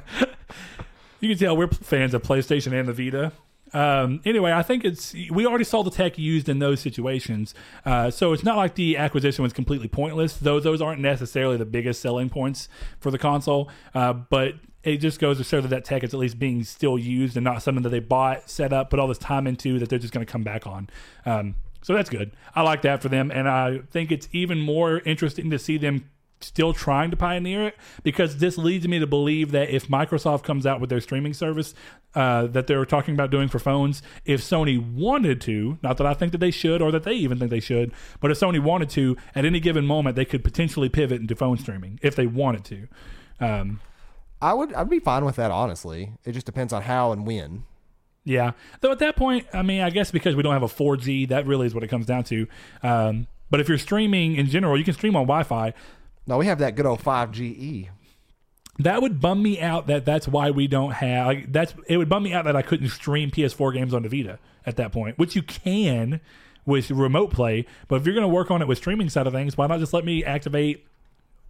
You 1.20 1.28
can 1.28 1.38
tell 1.38 1.54
we're 1.56 1.68
fans 1.68 2.14
of 2.14 2.22
PlayStation 2.22 2.72
and 2.72 2.88
the 2.88 2.94
Vita. 2.94 3.32
Um, 3.72 4.20
anyway, 4.24 4.52
I 4.52 4.62
think 4.62 4.84
it's 4.84 5.14
we 5.30 5.46
already 5.46 5.64
saw 5.64 5.82
the 5.82 5.90
tech 5.90 6.18
used 6.18 6.48
in 6.48 6.58
those 6.58 6.80
situations, 6.80 7.54
uh, 7.84 8.10
so 8.10 8.32
it's 8.32 8.42
not 8.42 8.56
like 8.56 8.74
the 8.74 8.96
acquisition 8.96 9.42
was 9.42 9.52
completely 9.52 9.86
pointless. 9.86 10.38
Though 10.38 10.58
those 10.58 10.80
aren't 10.80 11.00
necessarily 11.00 11.56
the 11.56 11.66
biggest 11.66 12.00
selling 12.00 12.30
points 12.30 12.68
for 12.98 13.10
the 13.10 13.18
console, 13.18 13.68
uh, 13.94 14.14
but 14.14 14.54
it 14.82 14.96
just 14.96 15.20
goes 15.20 15.36
to 15.36 15.44
show 15.44 15.60
that 15.60 15.68
that 15.68 15.84
tech 15.84 16.02
is 16.02 16.14
at 16.14 16.18
least 16.18 16.38
being 16.38 16.64
still 16.64 16.98
used 16.98 17.36
and 17.36 17.44
not 17.44 17.62
something 17.62 17.82
that 17.82 17.90
they 17.90 18.00
bought, 18.00 18.48
set 18.48 18.72
up, 18.72 18.88
put 18.88 18.98
all 18.98 19.06
this 19.06 19.18
time 19.18 19.46
into 19.46 19.78
that 19.78 19.90
they're 19.90 19.98
just 19.98 20.12
going 20.12 20.24
to 20.24 20.32
come 20.32 20.42
back 20.42 20.66
on. 20.66 20.88
Um, 21.26 21.54
so 21.82 21.94
that's 21.94 22.10
good. 22.10 22.32
I 22.54 22.62
like 22.62 22.82
that 22.82 23.02
for 23.02 23.08
them, 23.08 23.30
and 23.30 23.48
I 23.48 23.78
think 23.90 24.12
it's 24.12 24.28
even 24.32 24.60
more 24.60 25.00
interesting 25.00 25.50
to 25.50 25.58
see 25.58 25.78
them 25.78 26.04
still 26.42 26.72
trying 26.72 27.10
to 27.10 27.16
pioneer 27.16 27.66
it 27.66 27.76
because 28.02 28.38
this 28.38 28.56
leads 28.56 28.88
me 28.88 28.98
to 28.98 29.06
believe 29.06 29.52
that 29.52 29.70
if 29.70 29.88
Microsoft 29.88 30.42
comes 30.42 30.66
out 30.66 30.80
with 30.80 30.90
their 30.90 31.00
streaming 31.00 31.34
service 31.34 31.74
uh, 32.14 32.46
that 32.46 32.66
they 32.66 32.76
were 32.76 32.86
talking 32.86 33.14
about 33.14 33.30
doing 33.30 33.48
for 33.48 33.58
phones, 33.58 34.02
if 34.24 34.40
Sony 34.40 34.78
wanted 34.80 35.40
to, 35.42 35.78
not 35.82 35.96
that 35.98 36.06
I 36.06 36.14
think 36.14 36.32
that 36.32 36.38
they 36.38 36.50
should 36.50 36.82
or 36.82 36.90
that 36.92 37.04
they 37.04 37.12
even 37.12 37.38
think 37.38 37.50
they 37.50 37.60
should, 37.60 37.92
but 38.20 38.30
if 38.30 38.40
Sony 38.40 38.58
wanted 38.58 38.90
to, 38.90 39.16
at 39.34 39.44
any 39.44 39.60
given 39.60 39.86
moment, 39.86 40.16
they 40.16 40.24
could 40.24 40.42
potentially 40.42 40.88
pivot 40.88 41.20
into 41.20 41.36
phone 41.36 41.58
streaming 41.58 41.98
if 42.02 42.16
they 42.16 42.26
wanted 42.26 42.64
to. 42.64 42.88
Um, 43.38 43.80
I 44.42 44.54
would. 44.54 44.72
I'd 44.72 44.88
be 44.88 45.00
fine 45.00 45.24
with 45.24 45.36
that. 45.36 45.50
Honestly, 45.50 46.12
it 46.24 46.32
just 46.32 46.46
depends 46.46 46.72
on 46.72 46.82
how 46.82 47.12
and 47.12 47.26
when. 47.26 47.64
Yeah. 48.24 48.52
Though 48.80 48.92
at 48.92 48.98
that 48.98 49.16
point, 49.16 49.46
I 49.52 49.62
mean, 49.62 49.80
I 49.80 49.90
guess 49.90 50.10
because 50.10 50.36
we 50.36 50.42
don't 50.42 50.52
have 50.52 50.62
a 50.62 50.66
4G, 50.66 51.28
that 51.28 51.46
really 51.46 51.66
is 51.66 51.74
what 51.74 51.82
it 51.82 51.88
comes 51.88 52.06
down 52.06 52.24
to. 52.24 52.46
Um, 52.82 53.26
but 53.50 53.60
if 53.60 53.68
you're 53.68 53.78
streaming 53.78 54.36
in 54.36 54.46
general, 54.46 54.78
you 54.78 54.84
can 54.84 54.94
stream 54.94 55.16
on 55.16 55.22
Wi 55.22 55.42
Fi. 55.42 55.74
No, 56.26 56.38
we 56.38 56.46
have 56.46 56.58
that 56.58 56.76
good 56.76 56.86
old 56.86 57.02
5GE. 57.02 57.88
That 58.78 59.02
would 59.02 59.20
bum 59.20 59.42
me 59.42 59.60
out 59.60 59.88
that 59.88 60.04
that's 60.04 60.26
why 60.28 60.50
we 60.50 60.66
don't 60.66 60.92
have 60.92 61.26
like 61.26 61.52
that's 61.52 61.74
it 61.86 61.98
would 61.98 62.08
bum 62.08 62.22
me 62.22 62.32
out 62.32 62.46
that 62.46 62.56
I 62.56 62.62
couldn't 62.62 62.88
stream 62.88 63.30
PS4 63.30 63.74
games 63.74 63.92
on 63.92 64.04
the 64.04 64.08
Vita 64.08 64.38
at 64.64 64.76
that 64.76 64.92
point, 64.92 65.18
which 65.18 65.36
you 65.36 65.42
can 65.42 66.20
with 66.64 66.90
remote 66.90 67.30
play. 67.30 67.66
But 67.88 67.96
if 67.96 68.06
you're 68.06 68.14
going 68.14 68.24
to 68.24 68.28
work 68.28 68.50
on 68.50 68.62
it 68.62 68.68
with 68.68 68.78
streaming 68.78 69.10
side 69.10 69.26
of 69.26 69.32
things, 69.32 69.58
why 69.58 69.66
not 69.66 69.80
just 69.80 69.92
let 69.92 70.04
me 70.04 70.24
activate 70.24 70.86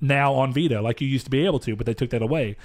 now 0.01 0.33
on 0.33 0.53
Vita 0.53 0.81
like 0.81 1.01
you 1.01 1.07
used 1.07 1.27
to 1.27 1.31
be 1.31 1.45
able 1.45 1.61
to? 1.61 1.77
But 1.77 1.87
they 1.87 1.95
took 1.95 2.11
that 2.11 2.23
away. 2.23 2.57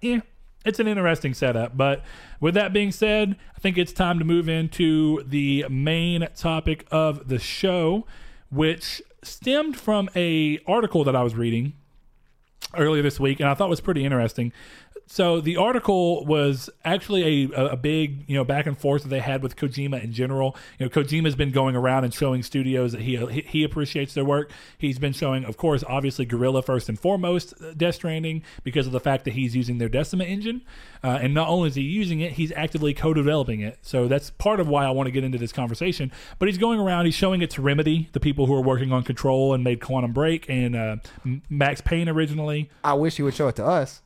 Yeah, 0.00 0.20
it's 0.64 0.78
an 0.80 0.88
interesting 0.88 1.34
setup. 1.34 1.76
But 1.76 2.02
with 2.40 2.54
that 2.54 2.72
being 2.72 2.92
said, 2.92 3.36
I 3.56 3.58
think 3.60 3.78
it's 3.78 3.92
time 3.92 4.18
to 4.18 4.24
move 4.24 4.48
into 4.48 5.22
the 5.24 5.66
main 5.68 6.26
topic 6.34 6.86
of 6.90 7.28
the 7.28 7.38
show, 7.38 8.06
which 8.50 9.02
stemmed 9.22 9.76
from 9.76 10.08
a 10.14 10.58
article 10.66 11.04
that 11.04 11.16
I 11.16 11.22
was 11.22 11.34
reading 11.34 11.74
earlier 12.76 13.02
this 13.02 13.20
week, 13.20 13.40
and 13.40 13.48
I 13.48 13.54
thought 13.54 13.68
was 13.68 13.80
pretty 13.80 14.04
interesting. 14.04 14.52
So 15.06 15.40
the 15.40 15.56
article 15.56 16.24
was 16.24 16.70
actually 16.84 17.44
a, 17.52 17.66
a 17.72 17.76
big 17.76 18.24
you 18.28 18.36
know 18.36 18.44
back 18.44 18.66
and 18.66 18.76
forth 18.76 19.02
that 19.02 19.08
they 19.08 19.20
had 19.20 19.42
with 19.42 19.56
Kojima 19.56 20.02
in 20.02 20.12
general. 20.12 20.56
You 20.78 20.86
know, 20.86 20.90
Kojima's 20.90 21.36
been 21.36 21.50
going 21.50 21.76
around 21.76 22.04
and 22.04 22.14
showing 22.14 22.42
studios 22.42 22.92
that 22.92 23.02
he 23.02 23.16
he, 23.26 23.64
appreciates 23.64 24.14
their 24.14 24.24
work. 24.24 24.50
He's 24.78 24.98
been 24.98 25.12
showing, 25.12 25.44
of 25.44 25.56
course, 25.56 25.84
obviously 25.86 26.24
Guerrilla 26.24 26.62
first 26.62 26.88
and 26.88 26.98
foremost, 26.98 27.54
uh, 27.62 27.72
Death 27.76 27.96
Stranding 27.96 28.42
because 28.62 28.86
of 28.86 28.92
the 28.92 29.00
fact 29.00 29.24
that 29.24 29.34
he's 29.34 29.54
using 29.54 29.78
their 29.78 29.88
Decima 29.88 30.24
engine, 30.24 30.62
uh, 31.02 31.18
and 31.20 31.34
not 31.34 31.48
only 31.48 31.68
is 31.68 31.74
he 31.74 31.82
using 31.82 32.20
it, 32.20 32.32
he's 32.32 32.52
actively 32.52 32.94
co-developing 32.94 33.60
it. 33.60 33.78
So 33.82 34.08
that's 34.08 34.30
part 34.30 34.60
of 34.60 34.68
why 34.68 34.84
I 34.84 34.90
want 34.90 35.06
to 35.06 35.10
get 35.10 35.24
into 35.24 35.38
this 35.38 35.52
conversation. 35.52 36.12
But 36.38 36.48
he's 36.48 36.58
going 36.58 36.80
around, 36.80 37.06
he's 37.06 37.14
showing 37.14 37.42
it 37.42 37.50
to 37.50 37.62
Remedy, 37.62 38.08
the 38.12 38.20
people 38.20 38.46
who 38.46 38.54
are 38.54 38.62
working 38.62 38.92
on 38.92 39.02
Control 39.02 39.54
and 39.54 39.62
made 39.62 39.80
Quantum 39.80 40.12
Break 40.12 40.48
and 40.48 40.76
uh, 40.76 40.96
Max 41.48 41.80
Payne 41.80 42.08
originally. 42.08 42.70
I 42.82 42.94
wish 42.94 43.16
he 43.16 43.22
would 43.22 43.34
show 43.34 43.48
it 43.48 43.56
to 43.56 43.64
us. 43.64 44.02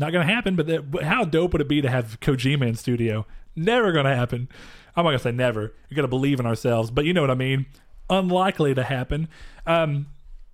Not 0.00 0.10
going 0.10 0.26
to 0.26 0.32
happen, 0.32 0.56
but, 0.56 0.66
that, 0.66 0.90
but 0.90 1.04
how 1.04 1.24
dope 1.24 1.52
would 1.52 1.60
it 1.60 1.68
be 1.68 1.80
to 1.80 1.90
have 1.90 2.18
Kojima 2.20 2.66
in 2.66 2.74
studio? 2.74 3.26
never 3.56 3.92
going 3.92 4.06
to 4.06 4.14
happen. 4.14 4.48
I'm 4.96 5.04
not 5.04 5.10
going 5.10 5.18
to 5.18 5.22
say 5.22 5.32
never. 5.32 5.74
You 5.88 5.96
got 5.96 6.02
to 6.02 6.08
believe 6.08 6.40
in 6.40 6.46
ourselves, 6.46 6.90
but 6.90 7.04
you 7.04 7.12
know 7.12 7.20
what 7.20 7.30
I 7.30 7.34
mean. 7.34 7.66
Unlikely 8.08 8.74
to 8.74 8.82
happen. 8.82 9.28
Um, 9.66 10.06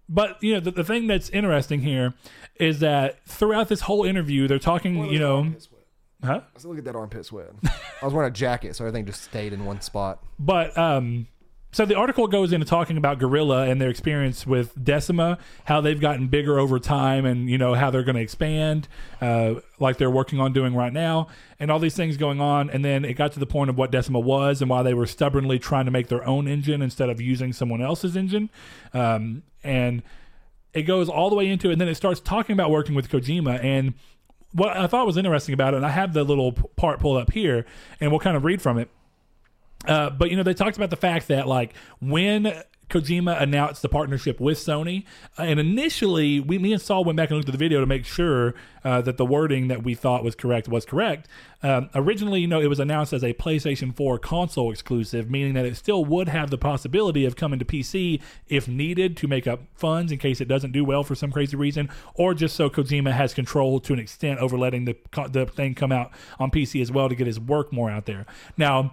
but 0.09 0.41
you 0.43 0.55
know 0.55 0.61
the, 0.61 0.71
the 0.71 0.85
thing 0.85 1.07
that's 1.07 1.31
interesting 1.31 1.81
here 1.81 2.15
is 2.57 2.79
that 2.81 3.25
throughout 3.27 3.69
this 3.69 3.81
whole 3.83 4.05
interview, 4.05 4.47
they're 4.47 4.59
talking. 4.59 5.11
You 5.11 5.19
know, 5.19 5.55
huh? 6.23 6.43
Let's 6.55 6.65
look 6.65 6.79
at 6.79 6.85
that 6.85 6.95
armpit 6.95 7.25
sweat. 7.25 7.51
I 7.65 8.05
was 8.05 8.15
wearing 8.15 8.31
a 8.31 8.35
jacket, 8.35 8.77
so 8.77 8.85
everything 8.85 9.07
just 9.07 9.23
stayed 9.23 9.53
in 9.53 9.65
one 9.65 9.81
spot. 9.81 10.23
But 10.39 10.77
um, 10.79 11.27
so 11.77 11.85
the 11.85 11.95
article 11.95 12.27
goes 12.27 12.55
into 12.55 12.65
talking 12.65 12.97
about 12.97 13.19
Guerrilla 13.19 13.67
and 13.67 13.79
their 13.79 13.91
experience 13.91 14.47
with 14.47 14.83
Decima, 14.83 15.37
how 15.67 15.83
they've 15.83 16.01
gotten 16.01 16.27
bigger 16.29 16.59
over 16.59 16.79
time, 16.79 17.27
and 17.27 17.51
you 17.51 17.59
know 17.59 17.75
how 17.75 17.91
they're 17.91 18.03
going 18.03 18.17
to 18.17 18.23
expand, 18.23 18.89
uh, 19.21 19.57
like 19.79 19.99
they're 19.99 20.11
working 20.11 20.41
on 20.41 20.55
doing 20.55 20.75
right 20.75 20.95
now, 20.95 21.29
and 21.61 21.71
all 21.71 21.79
these 21.79 21.95
things 21.95 22.17
going 22.17 22.41
on. 22.41 22.71
And 22.71 22.83
then 22.83 23.05
it 23.05 23.13
got 23.13 23.33
to 23.33 23.39
the 23.39 23.45
point 23.45 23.69
of 23.69 23.77
what 23.77 23.91
Decima 23.91 24.19
was 24.19 24.63
and 24.63 24.71
why 24.71 24.83
they 24.83 24.95
were 24.95 25.05
stubbornly 25.05 25.59
trying 25.59 25.85
to 25.85 25.91
make 25.91 26.09
their 26.09 26.27
own 26.27 26.49
engine 26.49 26.81
instead 26.81 27.11
of 27.11 27.21
using 27.21 27.53
someone 27.53 27.83
else's 27.83 28.17
engine, 28.17 28.49
um, 28.95 29.43
and 29.63 30.03
it 30.73 30.85
goes 30.85 31.11
all 31.11 31.29
the 31.29 31.37
way 31.37 31.47
into 31.47 31.69
it. 31.69 31.73
And 31.73 31.81
then 31.83 31.89
it 31.89 31.97
starts 31.97 32.21
talking 32.21 32.55
about 32.55 32.71
working 32.71 32.95
with 32.95 33.11
Kojima 33.11 33.63
and. 33.63 33.93
What 34.53 34.75
I 34.75 34.87
thought 34.87 35.05
was 35.07 35.19
interesting 35.19 35.53
about 35.53 35.75
it, 35.75 35.79
and 35.79 35.85
I 35.85 35.91
have 35.91 36.15
the 36.15 36.25
little 36.25 36.53
part 36.53 36.99
pulled 36.99 37.19
up 37.19 37.33
here, 37.33 37.67
and 38.01 38.11
we'll 38.11 38.21
kind 38.21 38.39
of 38.39 38.45
read 38.45 38.63
from 38.63 38.79
it. 38.79 38.89
Uh, 39.87 40.11
but 40.11 40.31
you 40.31 40.37
know, 40.37 40.43
they 40.43 40.55
talked 40.55 40.77
about 40.77 40.91
the 40.91 40.97
fact 40.97 41.29
that 41.29 41.47
like 41.47 41.75
when 42.01 42.63
Kojima 42.89 43.41
announced 43.41 43.83
the 43.83 43.89
partnership 43.89 44.39
with 44.39 44.59
Sony, 44.59 45.05
uh, 45.39 45.43
and 45.43 45.59
initially 45.59 46.39
we, 46.39 46.59
me 46.59 46.73
and 46.73 46.81
Saul 46.81 47.05
went 47.05 47.17
back 47.17 47.31
and 47.31 47.37
looked 47.37 47.49
at 47.49 47.53
the 47.53 47.59
video 47.59 47.81
to 47.81 47.87
make 47.87 48.05
sure 48.05 48.55
uh, 48.85 49.01
that 49.01 49.17
the 49.17 49.27
wording 49.27 49.67
that 49.69 49.83
we 49.83 49.95
thought 49.95 50.23
was 50.23 50.37
correct 50.37 50.69
was 50.69 50.85
correct. 50.85 51.27
Um, 51.65 51.91
originally, 51.97 52.41
you 52.41 52.47
know, 52.47 52.61
it 52.61 52.69
was 52.69 52.79
announced 52.79 53.13
as 53.13 53.25
a 53.25 53.35
PlayStation 53.35 53.95
4 53.95 54.21
console 54.21 54.71
exclusive, 54.71 55.29
meaning 55.29 55.55
that 55.55 55.67
it 55.67 55.77
still 55.77 56.05
would 56.05 56.29
have 56.29 56.51
the 56.51 56.59
possibility 56.59 57.25
of 57.25 57.35
coming 57.35 57.59
to 57.59 57.65
PC 57.65 58.21
if 58.47 58.69
needed 58.69 59.17
to 59.17 59.27
make 59.27 59.49
up 59.49 59.63
funds 59.75 60.13
in 60.13 60.19
case 60.19 60.41
it 60.41 60.47
doesn't 60.47 60.71
do 60.71 60.85
well 60.85 61.03
for 61.03 61.17
some 61.17 61.33
crazy 61.33 61.57
reason, 61.57 61.89
or 62.15 62.35
just 62.35 62.55
so 62.55 62.71
Kojima 62.71 63.13
has 63.13 63.35
control 63.35 63.81
to 63.81 63.95
an 63.95 63.99
extent 63.99 64.39
over 64.39 64.57
letting 64.57 64.85
the 64.85 64.97
the 65.31 65.47
thing 65.47 65.75
come 65.75 65.91
out 65.91 66.13
on 66.39 66.53
PC 66.53 66.81
as 66.81 66.93
well 66.93 67.09
to 67.09 67.17
get 67.17 67.27
his 67.27 67.41
work 67.41 67.73
more 67.73 67.91
out 67.91 68.07
there. 68.07 68.27
Now 68.57 68.93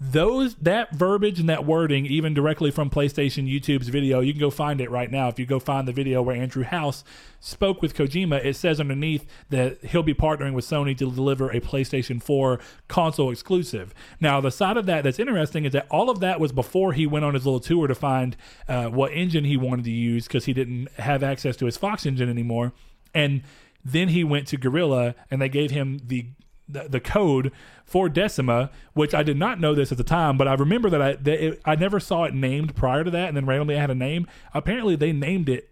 those 0.00 0.54
that 0.56 0.94
verbiage 0.94 1.40
and 1.40 1.48
that 1.48 1.64
wording 1.64 2.06
even 2.06 2.32
directly 2.32 2.70
from 2.70 2.88
PlayStation 2.88 3.52
YouTube's 3.52 3.88
video 3.88 4.20
you 4.20 4.32
can 4.32 4.38
go 4.38 4.50
find 4.50 4.80
it 4.80 4.90
right 4.90 5.10
now. 5.10 5.28
If 5.28 5.38
you 5.38 5.46
go 5.46 5.58
find 5.58 5.88
the 5.88 5.92
video 5.92 6.22
where 6.22 6.36
Andrew 6.36 6.62
House 6.62 7.02
spoke 7.40 7.82
with 7.82 7.94
Kojima 7.94 8.44
it 8.44 8.54
says 8.54 8.78
underneath 8.78 9.26
that 9.50 9.82
he'll 9.86 10.04
be 10.04 10.14
partnering 10.14 10.52
with 10.52 10.64
Sony 10.64 10.96
to 10.98 11.10
deliver 11.10 11.50
a 11.50 11.60
PlayStation 11.60 12.22
4 12.22 12.60
console 12.86 13.32
exclusive. 13.32 13.92
Now 14.20 14.40
the 14.40 14.52
side 14.52 14.76
of 14.76 14.86
that 14.86 15.02
that's 15.02 15.18
interesting 15.18 15.64
is 15.64 15.72
that 15.72 15.88
all 15.90 16.10
of 16.10 16.20
that 16.20 16.38
was 16.38 16.52
before 16.52 16.92
he 16.92 17.06
went 17.06 17.24
on 17.24 17.34
his 17.34 17.44
little 17.44 17.60
tour 17.60 17.88
to 17.88 17.94
find 17.94 18.36
uh, 18.68 18.86
what 18.86 19.12
engine 19.12 19.44
he 19.44 19.56
wanted 19.56 19.84
to 19.86 19.90
use 19.90 20.28
because 20.28 20.44
he 20.44 20.52
didn't 20.52 20.92
have 20.92 21.24
access 21.24 21.56
to 21.56 21.66
his 21.66 21.76
Fox 21.76 22.06
engine 22.06 22.30
anymore. 22.30 22.72
And 23.14 23.42
then 23.84 24.08
he 24.08 24.22
went 24.22 24.46
to 24.48 24.56
Guerrilla 24.56 25.14
and 25.30 25.40
they 25.40 25.48
gave 25.48 25.70
him 25.70 26.00
the 26.06 26.26
the, 26.68 26.88
the 26.88 27.00
code 27.00 27.52
for 27.84 28.08
Decima, 28.08 28.70
which 28.92 29.14
I 29.14 29.22
did 29.22 29.36
not 29.36 29.60
know 29.60 29.74
this 29.74 29.90
at 29.90 29.98
the 29.98 30.04
time, 30.04 30.36
but 30.36 30.46
I 30.46 30.54
remember 30.54 30.90
that 30.90 31.00
I 31.00 31.12
that 31.14 31.44
it, 31.44 31.60
I 31.64 31.74
never 31.74 31.98
saw 31.98 32.24
it 32.24 32.34
named 32.34 32.76
prior 32.76 33.04
to 33.04 33.10
that, 33.10 33.28
and 33.28 33.36
then 33.36 33.46
randomly 33.46 33.76
I 33.76 33.80
had 33.80 33.90
a 33.90 33.94
name. 33.94 34.26
Apparently, 34.52 34.94
they 34.96 35.12
named 35.12 35.48
it 35.48 35.70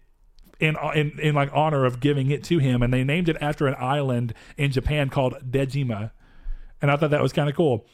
in 0.59 0.75
in 0.95 1.19
in 1.19 1.35
like 1.35 1.49
honor 1.53 1.85
of 1.85 1.99
giving 1.99 2.31
it 2.31 2.43
to 2.45 2.57
him, 2.57 2.81
and 2.81 2.93
they 2.93 3.03
named 3.03 3.29
it 3.29 3.37
after 3.39 3.67
an 3.67 3.75
island 3.79 4.33
in 4.57 4.71
Japan 4.71 5.09
called 5.09 5.35
Dejima, 5.49 6.11
and 6.81 6.89
I 6.89 6.97
thought 6.97 7.11
that 7.11 7.21
was 7.21 7.33
kind 7.33 7.49
of 7.49 7.55
cool. 7.55 7.85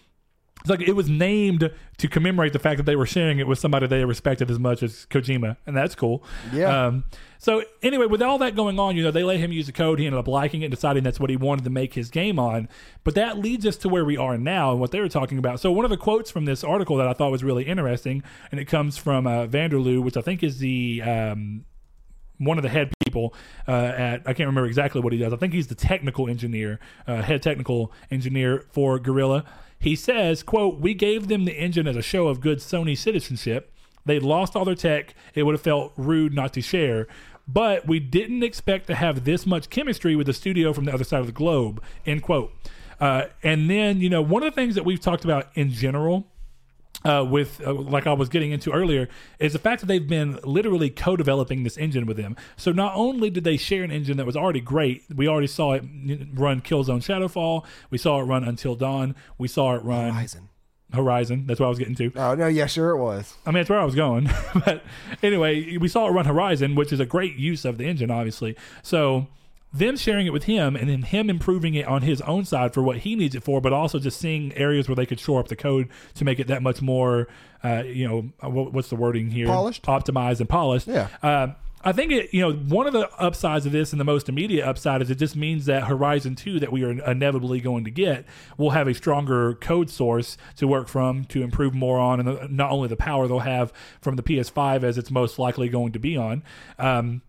It's 0.61 0.69
like 0.69 0.81
it 0.81 0.93
was 0.93 1.09
named 1.09 1.69
to 1.97 2.07
commemorate 2.07 2.53
the 2.53 2.59
fact 2.59 2.77
that 2.77 2.85
they 2.85 2.95
were 2.95 3.05
sharing 3.05 3.39
it 3.39 3.47
with 3.47 3.59
somebody 3.59 3.85
they 3.85 4.05
respected 4.05 4.49
as 4.49 4.59
much 4.59 4.81
as 4.81 5.05
Kojima, 5.09 5.57
and 5.65 5.75
that's 5.75 5.93
cool. 5.93 6.23
Yeah. 6.53 6.85
Um, 6.85 7.03
so 7.37 7.63
anyway, 7.81 8.05
with 8.05 8.21
all 8.21 8.37
that 8.37 8.55
going 8.55 8.79
on, 8.79 8.95
you 8.95 9.03
know, 9.03 9.11
they 9.11 9.23
let 9.23 9.39
him 9.39 9.51
use 9.51 9.65
the 9.65 9.73
code. 9.73 9.99
He 9.99 10.05
ended 10.05 10.17
up 10.17 10.27
liking 10.29 10.61
it, 10.61 10.65
and 10.65 10.73
deciding 10.73 11.03
that's 11.03 11.19
what 11.19 11.29
he 11.29 11.35
wanted 11.35 11.65
to 11.65 11.69
make 11.69 11.93
his 11.95 12.09
game 12.09 12.39
on. 12.39 12.69
But 13.03 13.15
that 13.15 13.37
leads 13.37 13.65
us 13.65 13.75
to 13.77 13.89
where 13.89 14.05
we 14.05 14.15
are 14.15 14.37
now 14.37 14.71
and 14.71 14.79
what 14.79 14.91
they 14.91 15.01
were 15.01 15.09
talking 15.09 15.37
about. 15.37 15.59
So 15.59 15.69
one 15.69 15.83
of 15.83 15.91
the 15.91 15.97
quotes 15.97 16.31
from 16.31 16.45
this 16.45 16.63
article 16.63 16.95
that 16.95 17.09
I 17.09 17.13
thought 17.13 17.31
was 17.31 17.43
really 17.43 17.65
interesting, 17.65 18.23
and 18.49 18.61
it 18.61 18.65
comes 18.65 18.97
from 18.97 19.27
uh, 19.27 19.47
van 19.47 19.71
der 19.71 19.77
Leeuw, 19.77 20.01
which 20.01 20.15
I 20.15 20.21
think 20.21 20.43
is 20.43 20.59
the 20.59 21.01
um, 21.01 21.65
one 22.37 22.57
of 22.57 22.63
the 22.63 22.69
head 22.69 22.93
people 23.03 23.33
uh, 23.67 23.71
at 23.71 24.21
I 24.21 24.33
can't 24.33 24.47
remember 24.47 24.67
exactly 24.67 25.01
what 25.01 25.13
he 25.13 25.19
does. 25.19 25.33
I 25.33 25.37
think 25.37 25.53
he's 25.53 25.67
the 25.67 25.75
technical 25.75 26.29
engineer, 26.29 26.79
uh, 27.07 27.21
head 27.21 27.41
technical 27.41 27.91
engineer 28.09 28.65
for 28.71 28.99
Guerrilla. 28.99 29.45
He 29.83 29.95
says, 29.95 30.43
"quote 30.43 30.79
We 30.79 30.93
gave 30.93 31.27
them 31.27 31.45
the 31.45 31.53
engine 31.53 31.87
as 31.87 31.95
a 31.95 32.01
show 32.01 32.27
of 32.27 32.39
good 32.39 32.59
Sony 32.59 32.97
citizenship. 32.97 33.71
They'd 34.05 34.23
lost 34.23 34.55
all 34.55 34.65
their 34.65 34.75
tech. 34.75 35.13
It 35.35 35.43
would 35.43 35.53
have 35.53 35.61
felt 35.61 35.93
rude 35.97 36.33
not 36.33 36.53
to 36.53 36.61
share." 36.61 37.07
But 37.47 37.85
we 37.85 37.99
didn't 37.99 38.43
expect 38.43 38.87
to 38.87 38.95
have 38.95 39.25
this 39.25 39.45
much 39.45 39.69
chemistry 39.69 40.15
with 40.15 40.27
the 40.27 40.33
studio 40.33 40.71
from 40.71 40.85
the 40.85 40.93
other 40.93 41.03
side 41.03 41.19
of 41.19 41.25
the 41.25 41.33
globe. 41.33 41.83
End 42.05 42.21
quote. 42.21 42.53
Uh, 42.99 43.25
and 43.43 43.69
then, 43.69 43.99
you 43.99 44.09
know, 44.09 44.21
one 44.21 44.43
of 44.43 44.53
the 44.53 44.55
things 44.55 44.75
that 44.75 44.85
we've 44.85 45.01
talked 45.01 45.25
about 45.25 45.49
in 45.55 45.69
general 45.69 46.25
uh, 47.05 47.25
with 47.29 47.61
uh, 47.65 47.73
like 47.73 48.07
I 48.07 48.13
was 48.13 48.29
getting 48.29 48.51
into 48.51 48.71
earlier 48.71 49.09
is 49.39 49.53
the 49.53 49.59
fact 49.59 49.81
that 49.81 49.87
they've 49.87 50.07
been 50.07 50.39
literally 50.43 50.89
co-developing 50.89 51.63
this 51.63 51.77
engine 51.77 52.05
with 52.05 52.17
them. 52.17 52.35
So 52.57 52.71
not 52.71 52.95
only 52.95 53.29
did 53.29 53.43
they 53.43 53.57
share 53.57 53.83
an 53.83 53.91
engine 53.91 54.17
that 54.17 54.25
was 54.25 54.37
already 54.37 54.61
great, 54.61 55.03
we 55.13 55.27
already 55.27 55.47
saw 55.47 55.73
it 55.73 55.83
run 56.33 56.61
Killzone 56.61 57.03
Shadowfall, 57.03 57.65
we 57.89 57.97
saw 57.97 58.21
it 58.21 58.23
run 58.23 58.43
Until 58.43 58.75
Dawn, 58.75 59.15
we 59.37 59.47
saw 59.47 59.75
it 59.75 59.83
run 59.83 60.11
Horizon. 60.11 60.49
Horizon. 60.93 61.47
That's 61.47 61.59
what 61.59 61.65
I 61.65 61.69
was 61.69 61.79
getting 61.79 61.95
to. 61.95 62.11
Oh 62.15 62.35
no, 62.35 62.47
yeah, 62.47 62.67
sure 62.67 62.91
it 62.91 62.97
was. 62.97 63.35
I 63.45 63.49
mean, 63.49 63.55
that's 63.55 63.69
where 63.69 63.79
I 63.79 63.85
was 63.85 63.95
going. 63.95 64.29
but 64.65 64.83
anyway, 65.21 65.77
we 65.77 65.87
saw 65.87 66.07
it 66.07 66.11
run 66.11 66.25
Horizon, 66.25 66.75
which 66.75 66.93
is 66.93 66.99
a 66.99 67.05
great 67.05 67.35
use 67.35 67.65
of 67.65 67.77
the 67.77 67.85
engine, 67.85 68.11
obviously. 68.11 68.55
So 68.83 69.27
them 69.73 69.97
sharing 69.97 70.27
it 70.27 70.33
with 70.33 70.43
him 70.43 70.75
and 70.75 70.89
then 70.89 71.01
him 71.01 71.29
improving 71.29 71.73
it 71.73 71.87
on 71.87 72.03
his 72.03 72.21
own 72.21 72.45
side 72.45 72.73
for 72.73 72.83
what 72.83 72.97
he 72.97 73.15
needs 73.15 73.33
it 73.33 73.43
for, 73.43 73.59
but 73.59 73.73
also 73.73 73.99
just 73.99 74.19
seeing 74.19 74.53
areas 74.53 74.87
where 74.87 74.95
they 74.95 75.05
could 75.05 75.19
shore 75.19 75.39
up 75.39 75.47
the 75.47 75.55
code 75.55 75.89
to 76.13 76.23
make 76.23 76.39
it 76.39 76.47
that 76.47 76.61
much 76.61 76.81
more, 76.81 77.27
uh, 77.63 77.83
you 77.85 78.07
know, 78.07 78.47
what, 78.47 78.71
what's 78.71 78.89
the 78.89 78.95
wording 78.95 79.31
here? 79.31 79.47
Polished? 79.47 79.83
optimized, 79.83 80.39
and 80.39 80.47
polished. 80.47 80.87
Yeah. 80.87 81.07
Uh, 81.23 81.47
I 81.85 81.91
think 81.91 82.13
it, 82.13 82.33
you 82.33 82.39
know, 82.39 82.53
one 82.53 82.87
of 82.87 82.93
the 82.93 83.09
upsides 83.19 83.65
of 83.65 83.73
this 83.73 83.91
and 83.91 83.99
the 83.99 84.05
most 84.05 84.29
immediate 84.29 84.65
upside 84.65 85.01
is 85.01 85.09
it 85.09 85.15
just 85.15 85.35
means 85.35 85.65
that 85.65 85.83
Horizon 85.83 86.35
2 86.35 86.59
that 86.61 86.71
we 86.71 86.83
are 86.83 86.91
inevitably 86.91 87.59
going 87.59 87.83
to 87.83 87.91
get 87.91 88.25
will 88.57 88.69
have 88.69 88.87
a 88.87 88.93
stronger 88.93 89.55
code 89.55 89.89
source 89.89 90.37
to 90.55 90.67
work 90.67 90.87
from 90.87 91.25
to 91.25 91.43
improve 91.43 91.73
more 91.73 91.99
on, 91.99 92.21
and 92.21 92.29
the, 92.29 92.47
not 92.49 92.71
only 92.71 92.87
the 92.87 92.95
power 92.95 93.27
they'll 93.27 93.39
have 93.39 93.73
from 93.99 94.15
the 94.15 94.23
PS5 94.23 94.83
as 94.83 94.97
it's 94.97 95.11
most 95.11 95.37
likely 95.37 95.67
going 95.67 95.91
to 95.91 95.99
be 95.99 96.15
on. 96.15 96.43
Um, 96.79 97.21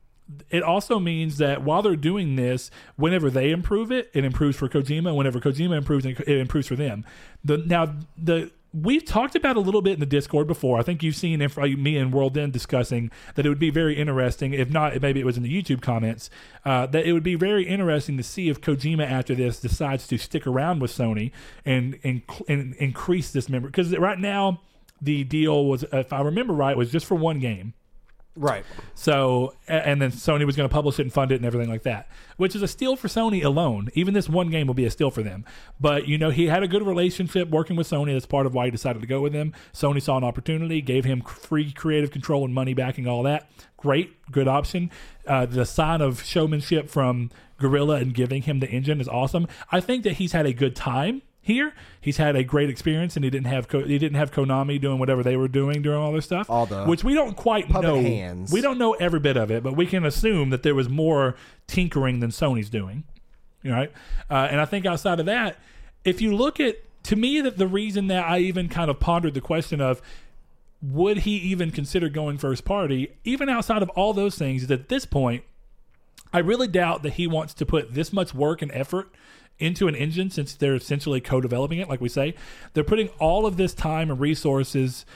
it 0.51 0.63
also 0.63 0.99
means 0.99 1.39
that 1.39 1.63
while 1.63 1.83
they're 1.83 1.97
doing 1.97 2.37
this, 2.37 2.71
whenever 2.97 3.31
they 3.31 3.51
improve 3.51 3.93
it, 3.93 4.11
it 4.15 4.25
improves 4.25 4.57
for 4.57 4.69
Kojima. 4.69 5.15
Whenever 5.15 5.39
Kojima 5.39 5.77
improves 5.77 6.07
it, 6.07 6.21
improves 6.27 6.67
for 6.67 6.77
them. 6.77 7.05
The 7.45 7.59
now 7.59 7.97
the 8.17 8.51
we've 8.75 9.05
talked 9.05 9.37
about 9.37 9.57
a 9.57 9.61
little 9.61 9.83
bit 9.83 9.95
in 9.95 10.01
the 10.01 10.07
Discord 10.07 10.47
before. 10.47 10.79
I 10.79 10.83
think 10.83 11.03
you've 11.03 11.15
seen 11.15 11.41
if, 11.41 11.57
uh, 11.57 11.67
me 11.67 11.97
and 11.97 12.13
World 12.13 12.37
End 12.37 12.53
discussing 12.53 13.11
that 13.37 13.47
it 13.47 13.49
would 13.49 13.59
be 13.59 13.71
very 13.71 13.97
interesting. 13.97 14.53
If 14.53 14.69
not, 14.69 15.01
maybe 15.01 15.21
it 15.21 15.27
was 15.27 15.37
in 15.37 15.45
the 15.45 15.63
YouTube 15.63 15.81
comments. 15.81 16.29
Uh, 16.65 16.87
that 16.87 17.07
it 17.07 17.13
would 17.13 17.23
be 17.23 17.37
very 17.37 17.67
interesting 17.67 18.17
to 18.17 18.23
see 18.23 18.49
if 18.49 18.61
Kojima 18.61 19.09
after 19.09 19.35
this 19.35 19.61
decides 19.61 20.07
to 20.09 20.19
stick 20.19 20.47
around 20.47 20.81
with 20.81 20.91
Sony 20.91 21.31
and 21.65 21.99
and, 22.03 22.23
and 22.49 22.75
increase 22.77 23.31
this 23.31 23.49
member 23.49 23.69
because 23.69 23.97
right 23.97 24.19
now 24.19 24.61
the 25.01 25.25
deal 25.25 25.67
was, 25.67 25.85
if 25.93 26.13
I 26.13 26.23
remember 26.23 26.55
right, 26.55 26.77
was 26.77 26.91
just 26.91 27.07
for 27.07 27.15
one 27.15 27.39
game. 27.39 27.75
Right. 28.37 28.65
So, 28.95 29.55
and 29.69 30.03
then 30.03 30.11
Sony 30.11 30.45
was 30.45 30.57
going 30.57 30.69
to 30.69 30.73
publish 30.73 30.99
it 30.99 31.03
and 31.03 31.13
fund 31.13 31.31
it 31.31 31.37
and 31.37 31.45
everything 31.45 31.69
like 31.69 31.85
that, 31.85 32.09
which 32.37 32.57
is 32.57 32.63
a 32.63 32.69
steal 32.69 32.97
for 32.97 33.07
Sony 33.07 33.45
alone. 33.45 33.91
Even 33.95 34.13
this 34.13 34.29
one 34.29 34.51
game 34.51 34.67
will 34.67 34.75
be 34.75 34.85
a 34.85 34.91
steal 34.91 35.13
for 35.13 35.23
them. 35.23 35.45
But, 35.81 36.09
you 36.09 36.19
know, 36.19 36.31
he 36.31 36.47
had 36.47 36.65
a 36.65 36.69
good 36.69 36.85
relationship 36.85 37.49
working 37.49 37.77
with 37.77 37.89
Sony. 37.89 38.13
That's 38.13 38.27
part 38.27 38.47
of 38.47 38.53
why 38.53 38.65
he 38.65 38.71
decided 38.73 39.01
to 39.03 39.07
go 39.07 39.21
with 39.21 39.33
them. 39.33 39.53
Sony 39.73 40.03
saw 40.03 40.17
an 40.17 40.25
opportunity, 40.25 40.81
gave 40.81 41.05
him 41.05 41.23
free 41.23 41.71
creative 41.71 42.11
control 42.11 42.45
and 42.45 42.53
money 42.53 42.75
backing, 42.75 43.07
all 43.07 43.23
that. 43.23 43.49
Great, 43.77 44.31
good 44.33 44.49
option. 44.49 44.91
Uh, 45.27 45.47
the 45.47 45.65
sign 45.65 46.01
of 46.01 46.25
showmanship 46.25 46.91
from 46.91 47.31
Guerrilla 47.59 47.97
and 47.97 48.15
giving 48.15 48.43
him 48.43 48.59
the 48.59 48.69
engine 48.69 49.01
is 49.01 49.09
awesome. 49.09 49.47
I 49.71 49.81
think 49.81 50.03
that 50.03 50.15
he's 50.15 50.33
had 50.33 50.45
a 50.45 50.53
good 50.53 50.75
time 50.75 51.23
here. 51.45 51.73
He's 52.01 52.17
had 52.17 52.35
a 52.37 52.43
great 52.43 52.71
experience, 52.71 53.17
and 53.17 53.25
he 53.25 53.31
didn't 53.31 53.47
have 53.47 53.69
Ko- 53.69 53.85
he 53.85 53.99
didn't 53.99 54.17
have 54.17 54.33
Konami 54.33 54.81
doing 54.81 54.99
whatever 54.99 55.23
they 55.23 55.37
were 55.37 55.47
doing 55.49 55.83
during 55.83 56.01
all 56.01 56.13
this 56.13 56.25
stuff, 56.25 56.49
All 56.51 56.67
the 56.67 56.85
which 56.87 57.05
we 57.05 57.15
don't 57.15 57.37
quite 57.37 57.69
puppet 57.69 57.89
know. 57.89 58.01
hands. 58.01 58.51
We 58.53 58.61
don't 58.61 58.79
know 58.79 58.95
every 58.95 59.21
bit 59.21 59.37
of 59.37 59.51
it, 59.51 59.63
but 59.63 59.77
we 59.77 59.87
can 59.87 60.05
assume 60.05 60.51
that 60.51 60.63
there 60.63 60.75
was 60.75 60.89
more 60.89 61.37
tinkering 61.67 62.21
than 62.21 62.31
Sony's 62.31 62.71
doing. 62.71 63.05
Right, 63.63 63.91
uh, 64.31 64.49
and 64.51 64.61
I 64.61 64.65
think 64.67 64.85
outside 64.85 65.21
of 65.21 65.27
that, 65.27 65.57
if 66.05 66.21
you 66.21 66.35
look 66.35 66.61
at 66.61 66.77
to 67.05 67.17
me 67.17 67.41
that 67.43 67.57
the 67.59 67.67
reason 67.67 68.09
that 68.09 68.25
I 68.25 68.39
even 68.39 68.69
kind 68.69 68.91
of 68.91 68.99
pondered 69.01 69.35
the 69.35 69.41
question 69.41 69.81
of 69.81 70.03
would 70.83 71.19
he 71.19 71.37
even 71.37 71.71
consider 71.71 72.09
going 72.11 72.37
first 72.37 72.65
party, 72.65 73.13
even 73.25 73.49
outside 73.49 73.83
of 73.83 73.89
all 73.91 74.13
those 74.13 74.37
things, 74.37 74.65
is 74.65 74.71
at 74.71 74.89
this 74.91 75.07
point, 75.07 75.45
I 76.33 76.39
really 76.41 76.69
doubt 76.69 77.03
that 77.05 77.15
he 77.15 77.27
wants 77.27 77.55
to 77.55 77.65
put 77.65 77.95
this 77.95 78.13
much 78.13 78.35
work 78.35 78.61
and 78.61 78.71
effort 78.73 79.09
into 79.59 79.89
an 79.89 79.95
engine 79.95 80.31
since 80.31 80.55
they're 80.55 80.75
essentially 80.75 81.21
co-developing 81.21 81.79
it, 81.79 81.89
like 81.89 82.01
we 82.01 82.09
say. 82.09 82.35
They're 82.73 82.85
putting 82.85 83.09
all 83.21 83.47
of 83.47 83.57
this 83.57 83.75
time 83.75 84.11
and 84.11 84.21
resources 84.21 85.07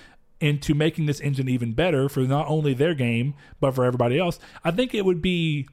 into 0.40 0.74
making 0.74 1.06
this 1.06 1.20
engine 1.20 1.48
even 1.48 1.72
better 1.72 2.08
for 2.08 2.20
not 2.20 2.46
only 2.48 2.72
their 2.72 2.94
game 2.94 3.34
but 3.60 3.74
for 3.74 3.84
everybody 3.84 4.18
else. 4.18 4.38
I 4.64 4.70
think 4.70 4.94
it 4.94 5.04
would 5.04 5.20
be 5.20 5.68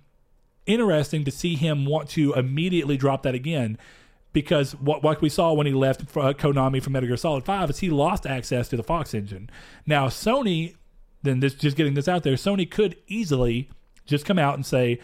interesting 0.66 1.24
to 1.24 1.32
see 1.32 1.56
him 1.56 1.86
want 1.86 2.10
to 2.10 2.34
immediately 2.34 2.98
drop 2.98 3.22
that 3.24 3.36
again 3.36 3.78
because 4.34 4.74
what 4.76 5.04
like 5.04 5.22
we 5.22 5.30
saw 5.30 5.54
when 5.54 5.68
he 5.68 5.74
left 5.74 6.02
uh, 6.18 6.34
Konami 6.34 6.82
from 6.82 6.94
Metal 6.94 7.08
Gear 7.08 7.18
Solid 7.18 7.46
5 7.46 7.70
is 7.70 7.80
he 7.80 7.90
lost 7.92 8.26
access 8.26 8.68
to 8.70 8.78
the 8.78 8.84
Fox 8.84 9.14
engine. 9.14 9.50
Now 9.86 10.08
Sony 10.08 10.76
then 11.22 11.40
this 11.40 11.54
just 11.54 11.78
getting 11.78 11.94
this 11.94 12.08
out 12.08 12.24
there, 12.24 12.34
Sony 12.34 12.70
could 12.70 12.96
easily 13.08 13.70
just 14.06 14.26
come 14.26 14.40
out 14.40 14.56
and 14.56 14.66
say 14.66 15.00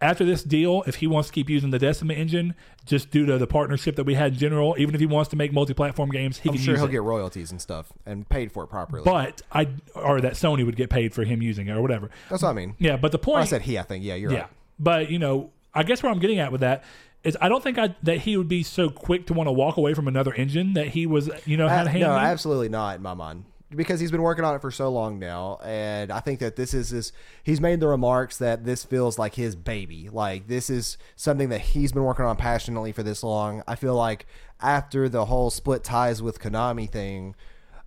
after 0.00 0.24
this 0.24 0.42
deal, 0.42 0.82
if 0.86 0.96
he 0.96 1.06
wants 1.06 1.28
to 1.28 1.32
keep 1.32 1.48
using 1.48 1.70
the 1.70 1.78
Decima 1.78 2.14
engine, 2.14 2.54
just 2.84 3.10
due 3.10 3.24
to 3.26 3.38
the 3.38 3.46
partnership 3.46 3.96
that 3.96 4.04
we 4.04 4.14
had 4.14 4.32
in 4.34 4.38
general, 4.38 4.74
even 4.78 4.94
if 4.94 5.00
he 5.00 5.06
wants 5.06 5.30
to 5.30 5.36
make 5.36 5.52
multi-platform 5.52 6.10
games, 6.10 6.38
he 6.38 6.50
I'm 6.50 6.54
can 6.54 6.62
sure 6.62 6.74
use 6.74 6.80
he'll 6.80 6.88
it. 6.88 6.92
get 6.92 7.02
royalties 7.02 7.50
and 7.50 7.60
stuff 7.60 7.92
and 8.04 8.28
paid 8.28 8.52
for 8.52 8.64
it 8.64 8.66
properly. 8.68 9.02
but 9.04 9.42
I 9.50 9.68
or 9.94 10.20
that 10.20 10.34
Sony 10.34 10.64
would 10.66 10.76
get 10.76 10.90
paid 10.90 11.14
for 11.14 11.24
him 11.24 11.40
using 11.42 11.68
it 11.68 11.72
or 11.72 11.80
whatever. 11.82 12.10
That's 12.28 12.42
what 12.42 12.50
I 12.50 12.52
mean. 12.52 12.74
Yeah, 12.78 12.96
but 12.96 13.12
the 13.12 13.18
point 13.18 13.40
I 13.40 13.44
said 13.46 13.62
he. 13.62 13.78
I 13.78 13.82
think. 13.82 14.04
Yeah, 14.04 14.14
you're 14.16 14.32
yeah, 14.32 14.40
right. 14.40 14.50
but 14.78 15.10
you 15.10 15.18
know, 15.18 15.50
I 15.74 15.82
guess 15.82 16.02
where 16.02 16.12
I'm 16.12 16.18
getting 16.18 16.38
at 16.38 16.52
with 16.52 16.60
that 16.60 16.84
is 17.24 17.36
I 17.40 17.48
don't 17.48 17.62
think 17.62 17.78
I, 17.78 17.94
that 18.04 18.18
he 18.18 18.36
would 18.36 18.48
be 18.48 18.62
so 18.62 18.88
quick 18.88 19.26
to 19.26 19.34
want 19.34 19.48
to 19.48 19.52
walk 19.52 19.78
away 19.78 19.94
from 19.94 20.06
another 20.06 20.32
engine 20.34 20.74
that 20.74 20.88
he 20.88 21.06
was, 21.06 21.28
you 21.44 21.56
know, 21.56 21.66
had 21.68 21.86
a 21.86 21.90
hand. 21.90 22.02
no, 22.02 22.12
in. 22.16 22.22
absolutely 22.22 22.68
not 22.68 22.96
in 22.96 23.02
my 23.02 23.14
mind. 23.14 23.44
Because 23.76 24.00
he's 24.00 24.10
been 24.10 24.22
working 24.22 24.44
on 24.44 24.54
it 24.54 24.60
for 24.60 24.70
so 24.70 24.88
long 24.88 25.18
now, 25.18 25.58
and 25.62 26.10
I 26.10 26.20
think 26.20 26.40
that 26.40 26.56
this 26.56 26.72
is 26.74 26.90
his. 26.90 27.12
He's 27.42 27.60
made 27.60 27.80
the 27.80 27.88
remarks 27.88 28.38
that 28.38 28.64
this 28.64 28.84
feels 28.84 29.18
like 29.18 29.34
his 29.34 29.54
baby. 29.54 30.08
Like 30.10 30.48
this 30.48 30.70
is 30.70 30.96
something 31.14 31.50
that 31.50 31.60
he's 31.60 31.92
been 31.92 32.04
working 32.04 32.24
on 32.24 32.36
passionately 32.36 32.92
for 32.92 33.02
this 33.02 33.22
long. 33.22 33.62
I 33.68 33.76
feel 33.76 33.94
like 33.94 34.26
after 34.60 35.08
the 35.08 35.26
whole 35.26 35.50
split 35.50 35.84
ties 35.84 36.22
with 36.22 36.40
Konami 36.40 36.90
thing, 36.90 37.34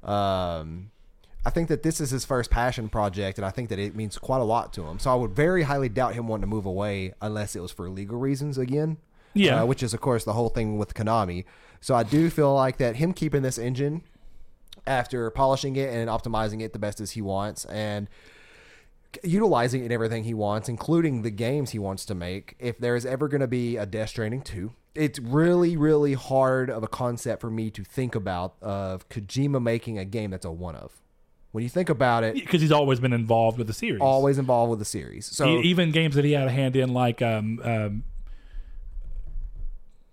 um, 0.03 0.91
I 1.45 1.49
think 1.49 1.67
that 1.69 1.83
this 1.83 1.99
is 1.99 2.11
his 2.11 2.25
first 2.25 2.51
passion 2.51 2.89
project, 2.89 3.37
and 3.37 3.45
I 3.45 3.49
think 3.49 3.69
that 3.69 3.79
it 3.79 3.95
means 3.95 4.17
quite 4.17 4.41
a 4.41 4.45
lot 4.45 4.71
to 4.73 4.85
him. 4.87 4.99
So 4.99 5.11
I 5.11 5.15
would 5.15 5.31
very 5.31 5.63
highly 5.63 5.89
doubt 5.89 6.13
him 6.13 6.27
wanting 6.27 6.43
to 6.43 6.47
move 6.47 6.65
away 6.65 7.13
unless 7.21 7.55
it 7.55 7.61
was 7.61 7.71
for 7.71 7.89
legal 7.89 8.19
reasons 8.19 8.57
again. 8.57 8.97
Yeah. 9.33 9.61
uh, 9.61 9.65
which 9.65 9.83
is 9.83 9.93
of 9.93 10.01
course 10.01 10.23
the 10.23 10.33
whole 10.33 10.49
thing 10.49 10.77
with 10.77 10.93
Konami. 10.93 11.45
So 11.81 11.95
I 11.95 12.03
do 12.03 12.29
feel 12.29 12.53
like 12.53 12.77
that 12.77 12.97
him 12.97 13.13
keeping 13.13 13.41
this 13.41 13.57
engine 13.57 14.01
after 14.87 15.29
polishing 15.31 15.75
it 15.75 15.89
and 15.89 16.09
optimizing 16.09 16.61
it 16.61 16.73
the 16.73 16.79
best 16.79 16.99
as 16.99 17.11
he 17.11 17.21
wants 17.21 17.65
and 17.65 18.09
utilizing 19.23 19.81
it 19.81 19.87
in 19.87 19.91
everything 19.91 20.23
he 20.23 20.33
wants, 20.33 20.69
including 20.69 21.21
the 21.23 21.31
games 21.31 21.71
he 21.71 21.79
wants 21.79 22.05
to 22.05 22.15
make. 22.15 22.55
If 22.59 22.77
there 22.77 22.95
is 22.95 23.05
ever 23.05 23.27
going 23.27 23.41
to 23.41 23.47
be 23.47 23.77
a 23.77 23.85
Death 23.85 24.09
Stranding 24.09 24.41
2, 24.41 24.71
it's 24.95 25.19
really, 25.19 25.77
really 25.77 26.13
hard 26.13 26.69
of 26.69 26.83
a 26.83 26.87
concept 26.87 27.41
for 27.41 27.49
me 27.49 27.69
to 27.71 27.83
think 27.83 28.15
about 28.15 28.55
of 28.61 29.07
Kojima 29.09 29.61
making 29.61 29.97
a 29.97 30.05
game 30.05 30.31
that's 30.31 30.45
a 30.45 30.51
one 30.51 30.75
of. 30.75 31.01
When 31.51 31.63
you 31.63 31.69
think 31.69 31.89
about 31.89 32.23
it, 32.23 32.35
because 32.35 32.61
he's 32.61 32.71
always 32.71 32.99
been 32.99 33.13
involved 33.13 33.57
with 33.57 33.65
the 33.65 33.73
series. 33.73 34.01
always 34.01 34.37
involved 34.37 34.69
with 34.69 34.77
the 34.77 34.85
series. 34.85 35.25
So 35.25 35.61
even 35.61 35.91
games 35.91 36.13
that 36.13 36.23
he 36.23 36.33
had 36.33 36.47
a 36.47 36.51
hand 36.51 36.75
in, 36.75 36.93
like 36.93 37.23
um, 37.23 37.59
um, 37.63 38.03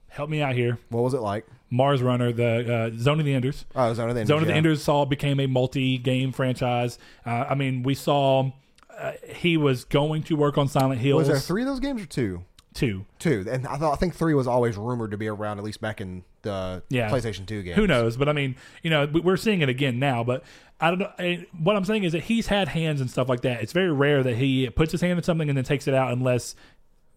help 0.08 0.30
me 0.30 0.40
out 0.40 0.54
here, 0.54 0.78
what 0.88 1.02
was 1.02 1.12
it 1.12 1.20
like? 1.20 1.46
Mars 1.70 2.02
Runner, 2.02 2.32
the 2.32 2.74
uh, 2.74 2.90
Zone 2.98 3.18
of 3.18 3.26
the 3.26 3.34
Enders. 3.34 3.64
Oh, 3.74 3.92
Zone 3.94 4.08
of 4.08 4.14
the 4.14 4.20
Enders. 4.20 4.28
Zone 4.28 4.42
of 4.42 4.46
the 4.46 4.52
yeah. 4.52 4.56
Enders 4.58 4.82
saw 4.82 5.04
became 5.04 5.40
a 5.40 5.46
multi-game 5.46 6.32
franchise. 6.32 6.98
Uh, 7.24 7.46
I 7.50 7.54
mean, 7.54 7.82
we 7.82 7.94
saw 7.94 8.50
uh, 8.96 9.12
he 9.28 9.56
was 9.56 9.84
going 9.84 10.22
to 10.24 10.36
work 10.36 10.56
on 10.58 10.68
Silent 10.68 11.00
Hills. 11.00 11.20
Was 11.20 11.28
there 11.28 11.38
three 11.38 11.62
of 11.62 11.68
those 11.68 11.80
games 11.80 12.02
or 12.02 12.06
two? 12.06 12.44
Two. 12.74 13.06
Two, 13.18 13.46
and 13.50 13.66
I 13.66 13.78
thought 13.78 13.94
I 13.94 13.96
think 13.96 14.14
three 14.14 14.34
was 14.34 14.46
always 14.46 14.76
rumored 14.76 15.10
to 15.12 15.16
be 15.16 15.28
around 15.28 15.56
at 15.58 15.64
least 15.64 15.80
back 15.80 16.00
in 16.02 16.24
the 16.42 16.82
Yeah. 16.90 17.10
PlayStation 17.10 17.46
Two 17.46 17.62
game. 17.62 17.74
Who 17.74 17.86
knows? 17.86 18.18
But 18.18 18.28
I 18.28 18.32
mean, 18.32 18.54
you 18.82 18.90
know, 18.90 19.06
we- 19.06 19.20
we're 19.20 19.38
seeing 19.38 19.62
it 19.62 19.70
again 19.70 19.98
now. 19.98 20.22
But 20.22 20.44
I 20.78 20.90
don't 20.90 20.98
know. 20.98 21.10
I- 21.18 21.46
What 21.58 21.74
I'm 21.74 21.86
saying 21.86 22.04
is 22.04 22.12
that 22.12 22.24
he's 22.24 22.48
had 22.48 22.68
hands 22.68 23.00
and 23.00 23.10
stuff 23.10 23.30
like 23.30 23.40
that. 23.40 23.62
It's 23.62 23.72
very 23.72 23.90
rare 23.90 24.22
that 24.22 24.36
he 24.36 24.68
puts 24.68 24.92
his 24.92 25.00
hand 25.00 25.18
in 25.18 25.22
something 25.22 25.48
and 25.48 25.56
then 25.56 25.64
takes 25.64 25.88
it 25.88 25.94
out, 25.94 26.12
unless 26.12 26.54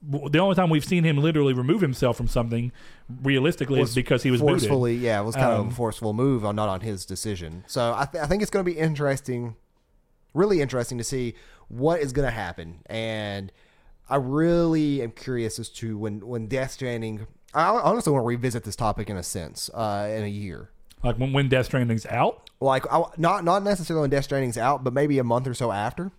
the 0.02 0.40
only 0.40 0.56
time 0.56 0.70
we've 0.70 0.86
seen 0.86 1.04
him 1.04 1.18
literally 1.18 1.54
remove 1.54 1.82
himself 1.82 2.16
from 2.18 2.28
something 2.28 2.72
realistically 3.22 3.82
is 3.82 3.94
because 3.96 4.24
he 4.24 4.32
was 4.32 4.40
booted. 4.42 4.60
forcefully. 4.62 4.96
Yeah, 4.96 5.20
it 5.22 5.24
was 5.24 5.36
kind 5.36 5.52
of 5.52 5.60
Um, 5.60 5.68
a 5.68 5.72
forceful 5.72 6.14
move, 6.14 6.46
on 6.46 6.56
not 6.56 6.70
on 6.70 6.82
his 6.82 7.06
decision. 7.06 7.64
So 7.68 7.94
I, 7.96 8.06
th- 8.06 8.24
I 8.24 8.28
think 8.28 8.42
it's 8.42 8.52
going 8.52 8.66
to 8.66 8.72
be 8.72 8.78
interesting, 8.78 9.56
really 10.34 10.62
interesting 10.62 10.98
to 10.98 11.04
see 11.04 11.36
what 11.68 12.00
is 12.00 12.14
going 12.14 12.26
to 12.28 12.32
happen. 12.32 12.80
And 12.86 13.52
I 14.10 14.16
really 14.16 15.02
am 15.02 15.12
curious 15.12 15.60
as 15.60 15.70
to 15.70 15.98
when 15.98 16.26
when 16.26 16.48
Death 16.48 16.72
Stranding. 16.72 17.28
I 17.54 17.68
honestly 17.70 18.14
want 18.14 18.24
to 18.24 18.28
revisit 18.28 18.64
this 18.64 18.76
topic 18.76 19.10
in 19.10 19.18
a 19.18 19.24
sense 19.24 19.70
uh, 19.74 20.08
in 20.16 20.24
a 20.24 20.28
year. 20.28 20.70
Like 21.04 21.18
when, 21.18 21.34
when 21.34 21.50
Death 21.50 21.66
Stranding's 21.66 22.06
out. 22.06 22.50
Like 22.62 22.86
I, 22.92 23.04
not 23.18 23.44
not 23.44 23.64
necessarily 23.64 24.02
when 24.02 24.10
Death 24.10 24.26
Stranding's 24.26 24.58
out, 24.58 24.84
but 24.84 24.94
maybe 24.94 25.18
a 25.20 25.24
month 25.24 25.48
or 25.48 25.54
so 25.54 25.72
after. 25.72 26.12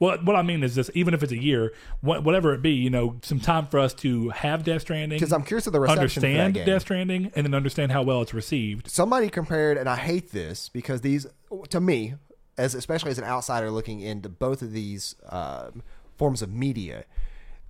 Well, 0.00 0.18
what 0.24 0.36
I 0.36 0.42
mean 0.42 0.62
is 0.62 0.74
this: 0.74 0.90
even 0.94 1.14
if 1.14 1.22
it's 1.22 1.32
a 1.32 1.42
year, 1.42 1.72
wh- 2.00 2.24
whatever 2.24 2.54
it 2.54 2.62
be, 2.62 2.72
you 2.72 2.90
know, 2.90 3.16
some 3.22 3.40
time 3.40 3.66
for 3.66 3.78
us 3.78 3.92
to 3.94 4.30
have 4.30 4.64
Death 4.64 4.82
Stranding, 4.82 5.18
Because 5.18 5.32
I'm 5.32 5.44
curious 5.44 5.66
of 5.66 5.72
the 5.72 5.80
reception 5.80 6.08
for 6.08 6.20
that 6.20 6.26
understand 6.26 6.54
game. 6.54 6.66
Death 6.66 6.82
Stranding, 6.82 7.32
and 7.36 7.44
then 7.46 7.54
understand 7.54 7.92
how 7.92 8.02
well 8.02 8.22
it's 8.22 8.34
received. 8.34 8.88
somebody 8.90 9.28
compared, 9.28 9.76
and 9.76 9.88
I 9.88 9.96
hate 9.96 10.32
this 10.32 10.68
because 10.68 11.02
these, 11.02 11.26
to 11.70 11.80
me, 11.80 12.14
as 12.56 12.74
especially 12.74 13.10
as 13.10 13.18
an 13.18 13.24
outsider 13.24 13.70
looking 13.70 14.00
into 14.00 14.28
both 14.28 14.62
of 14.62 14.72
these 14.72 15.14
um, 15.28 15.82
forms 16.16 16.42
of 16.42 16.52
media, 16.52 17.04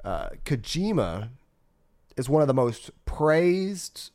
uh, 0.04 0.30
Kojima 0.44 1.28
is 2.16 2.28
one 2.28 2.42
of 2.42 2.48
the 2.48 2.54
most 2.54 2.90
praised 3.04 4.10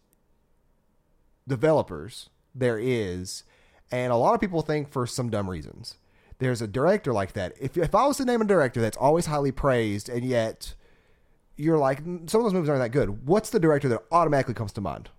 developers 1.48 2.30
there 2.56 2.80
is, 2.80 3.44
and 3.92 4.12
a 4.12 4.16
lot 4.16 4.34
of 4.34 4.42
people 4.42 4.62
think 4.62 4.90
for 4.90 5.06
some 5.06 5.30
dumb 5.30 5.50
reasons. 5.50 5.98
There's 6.40 6.62
a 6.62 6.68
director 6.68 7.14
like 7.14 7.34
that. 7.34 7.54
If 7.60 7.78
if 7.78 7.94
I 7.96 8.06
was 8.06 8.18
to 8.18 8.26
name 8.26 8.42
a 8.42 8.46
director 8.46 8.82
that's 8.82 8.98
always 8.98 9.28
highly 9.28 9.52
praised, 9.52 10.10
and 10.10 10.26
yet 10.26 10.74
you're 11.56 11.78
like 11.78 12.04
"Mm, 12.04 12.30
some 12.30 12.42
of 12.42 12.46
those 12.46 12.54
movies 12.54 12.70
aren't 12.70 12.82
that 12.82 12.90
good, 12.90 13.28
what's 13.28 13.50
the 13.50 13.60
director 13.60 13.88
that 13.90 14.04
automatically 14.12 14.54
comes 14.54 14.74
to 14.74 14.82
mind? 14.82 15.10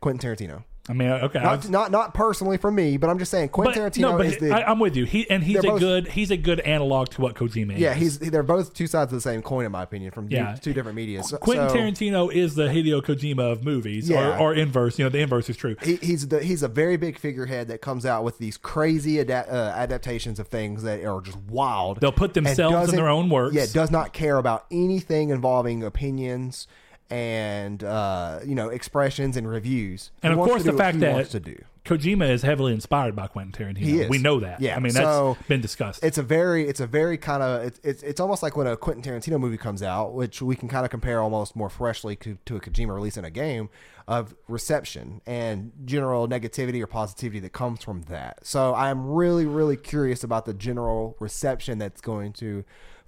Quentin 0.00 0.36
Tarantino. 0.36 0.64
I 0.86 0.92
mean, 0.92 1.08
okay, 1.08 1.40
Not, 1.40 1.56
was- 1.58 1.70
not 1.70 1.90
not 1.90 2.12
personally 2.12 2.58
for 2.58 2.70
me, 2.70 2.98
but 2.98 3.08
I'm 3.08 3.18
just 3.18 3.30
saying 3.30 3.48
Quentin 3.48 3.82
but, 3.82 3.92
Tarantino 3.94 4.00
no, 4.02 4.16
but 4.18 4.26
is 4.26 4.36
the 4.36 4.50
I, 4.50 4.70
I'm 4.70 4.78
with 4.78 4.96
you. 4.96 5.04
He 5.06 5.28
and 5.30 5.42
he's 5.42 5.56
a 5.58 5.62
both- 5.62 5.80
good 5.80 6.08
he's 6.08 6.30
a 6.30 6.36
good 6.36 6.60
analog 6.60 7.08
to 7.12 7.22
what 7.22 7.34
Kojima 7.36 7.72
is. 7.74 7.80
yeah 7.80 7.94
he's 7.94 8.18
they're 8.18 8.42
both 8.42 8.74
two 8.74 8.86
sides 8.86 9.10
of 9.10 9.16
the 9.16 9.22
same 9.22 9.40
coin 9.40 9.64
in 9.64 9.72
my 9.72 9.82
opinion 9.82 10.10
from 10.10 10.28
Yeah. 10.28 10.56
two 10.56 10.74
different 10.74 10.96
media. 10.96 11.22
So, 11.22 11.38
Quentin 11.38 11.70
so 11.70 11.76
Tarantino 11.76 12.30
is 12.30 12.54
the 12.54 12.64
Hideo 12.64 13.00
Kojima 13.02 13.50
of 13.52 13.64
movies, 13.64 14.10
Yeah. 14.10 14.36
or, 14.38 14.50
or 14.50 14.54
inverse. 14.54 14.98
You 14.98 15.06
know, 15.06 15.08
the 15.08 15.20
inverse 15.20 15.48
is 15.48 15.56
true. 15.56 15.74
he, 15.82 15.96
he's 15.96 16.28
the 16.28 16.42
he's 16.42 16.62
a 16.62 16.68
very 16.68 16.98
big 16.98 17.18
figurehead 17.18 17.68
that 17.68 17.80
comes 17.80 18.04
out 18.04 18.22
with 18.22 18.36
these 18.36 18.58
crazy 18.58 19.20
ada- 19.20 19.46
uh, 19.50 19.72
adaptations 19.78 20.38
of 20.38 20.48
things 20.48 20.82
that 20.82 21.02
are 21.02 21.22
just 21.22 21.38
wild. 21.48 22.00
They'll 22.00 22.12
put 22.12 22.34
themselves 22.34 22.90
in 22.90 22.96
their 22.96 23.08
own 23.08 23.30
works. 23.30 23.54
Yeah, 23.54 23.64
does 23.72 23.90
not 23.90 24.12
care 24.12 24.36
about 24.36 24.66
anything 24.70 25.30
involving 25.30 25.82
opinions 25.82 26.66
and 27.10 27.82
uh, 27.84 28.40
you 28.44 28.54
know 28.54 28.68
expressions 28.68 29.36
and 29.36 29.48
reviews. 29.48 30.10
And 30.22 30.32
He 30.32 30.38
of 30.38 30.46
course, 30.46 30.64
the 30.64 30.72
fact 30.72 31.00
that 31.00 31.12
wants 31.12 31.30
to 31.32 31.40
do. 31.40 31.56
Kojima 31.84 32.30
is 32.30 32.40
heavily 32.40 32.72
inspired 32.72 33.14
by 33.14 33.26
Quentin 33.26 33.52
Tarantino. 33.52 33.78
He 33.78 34.00
is. 34.00 34.08
We 34.08 34.16
know 34.16 34.40
that. 34.40 34.58
Yeah, 34.58 34.74
I 34.74 34.78
mean, 34.78 34.94
that's 34.94 35.04
so 35.04 35.36
been 35.48 35.60
discussed. 35.60 36.02
it's 36.02 36.16
a 36.16 36.22
very 36.22 36.66
it's 36.66 36.80
a 36.80 36.86
very 36.86 37.18
kind 37.18 37.42
of 37.42 37.62
it's, 37.62 37.80
it's 37.84 38.02
it's 38.02 38.20
almost 38.20 38.42
like 38.42 38.56
when 38.56 38.66
a 38.66 38.74
Quentin 38.74 39.02
Tarantino 39.02 39.38
movie 39.38 39.58
comes 39.58 39.82
out, 39.82 40.14
which 40.14 40.40
we 40.40 40.56
can 40.56 40.66
kind 40.68 40.86
of 40.86 40.90
compare 40.90 41.20
almost 41.20 41.54
more 41.54 41.68
freshly 41.68 42.16
to, 42.16 42.38
to 42.46 42.56
a 42.56 42.60
Kojima 42.60 42.94
release 42.94 43.18
in 43.18 43.24
a 43.26 43.30
game 43.30 43.68
of 44.08 44.34
reception 44.48 45.20
and 45.26 45.72
general 45.84 46.26
negativity 46.26 46.80
or 46.82 46.86
positivity 46.86 47.40
that 47.40 47.52
comes 47.52 47.84
from 47.84 48.02
that. 48.04 48.46
So 48.46 48.74
I'm 48.74 49.06
really 49.06 49.44
really 49.44 49.76
curious 49.76 50.24
about 50.24 50.46
the 50.46 50.54
general 50.54 51.16
reception 51.20 51.78
that's 51.78 52.00
going 52.00 52.32
to 52.34 52.64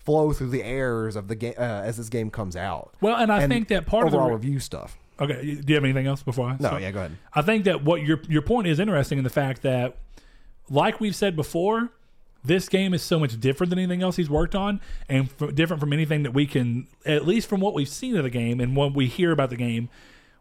flow 0.07 0.33
through 0.33 0.49
the 0.51 0.63
airs 0.63 1.17
of 1.17 1.29
the 1.29 1.35
game 1.35 1.55
uh, 1.59 1.61
as 1.85 1.99
this 1.99 2.09
game 2.09 2.31
comes 2.31 2.57
out. 2.57 2.95
well, 3.03 3.17
and 3.17 3.31
I 3.31 3.47
think 3.47 3.69
that 3.69 3.85
part 3.85 4.07
of 4.07 4.13
the 4.13 4.17
overall 4.17 4.31
re- 4.31 4.37
review 4.37 4.61
stuff. 4.61 4.97
Okay, 5.21 5.43
do 5.43 5.65
you 5.67 5.75
have 5.75 5.85
anything 5.85 6.07
else 6.07 6.23
before 6.23 6.49
I? 6.51 6.57
No, 6.61 6.77
yeah, 6.79 6.91
go 6.91 7.01
ahead. 7.01 7.17
I 7.35 7.43
think 7.43 7.65
that 7.65 7.83
what 7.85 8.03
your 8.03 8.21
your 8.29 8.43
point 8.43 8.67
is 8.69 8.79
interesting 8.79 9.19
in 9.19 9.25
the 9.25 9.31
fact 9.31 9.63
that, 9.63 9.97
like 10.71 11.01
we've 11.01 11.17
said 11.17 11.35
before, 11.37 11.91
this 12.45 12.69
game 12.69 12.95
is 12.95 13.03
so 13.03 13.19
much 13.19 13.41
different 13.41 13.71
than 13.71 13.79
anything 13.79 14.03
else 14.03 14.17
he's 14.17 14.31
worked 14.31 14.55
on, 14.55 14.81
and 15.09 15.29
f- 15.41 15.55
different 15.55 15.81
from 15.81 15.93
anything 15.93 16.23
that 16.23 16.33
we 16.33 16.47
can, 16.47 16.87
at 17.05 17.27
least 17.27 17.49
from 17.49 17.61
what 17.61 17.75
we've 17.75 17.89
seen 17.89 18.17
of 18.17 18.25
the 18.25 18.31
game 18.31 18.61
and 18.61 18.77
what 18.77 18.95
we 18.95 19.07
hear 19.07 19.33
about 19.33 19.51
the 19.51 19.57
game. 19.57 19.89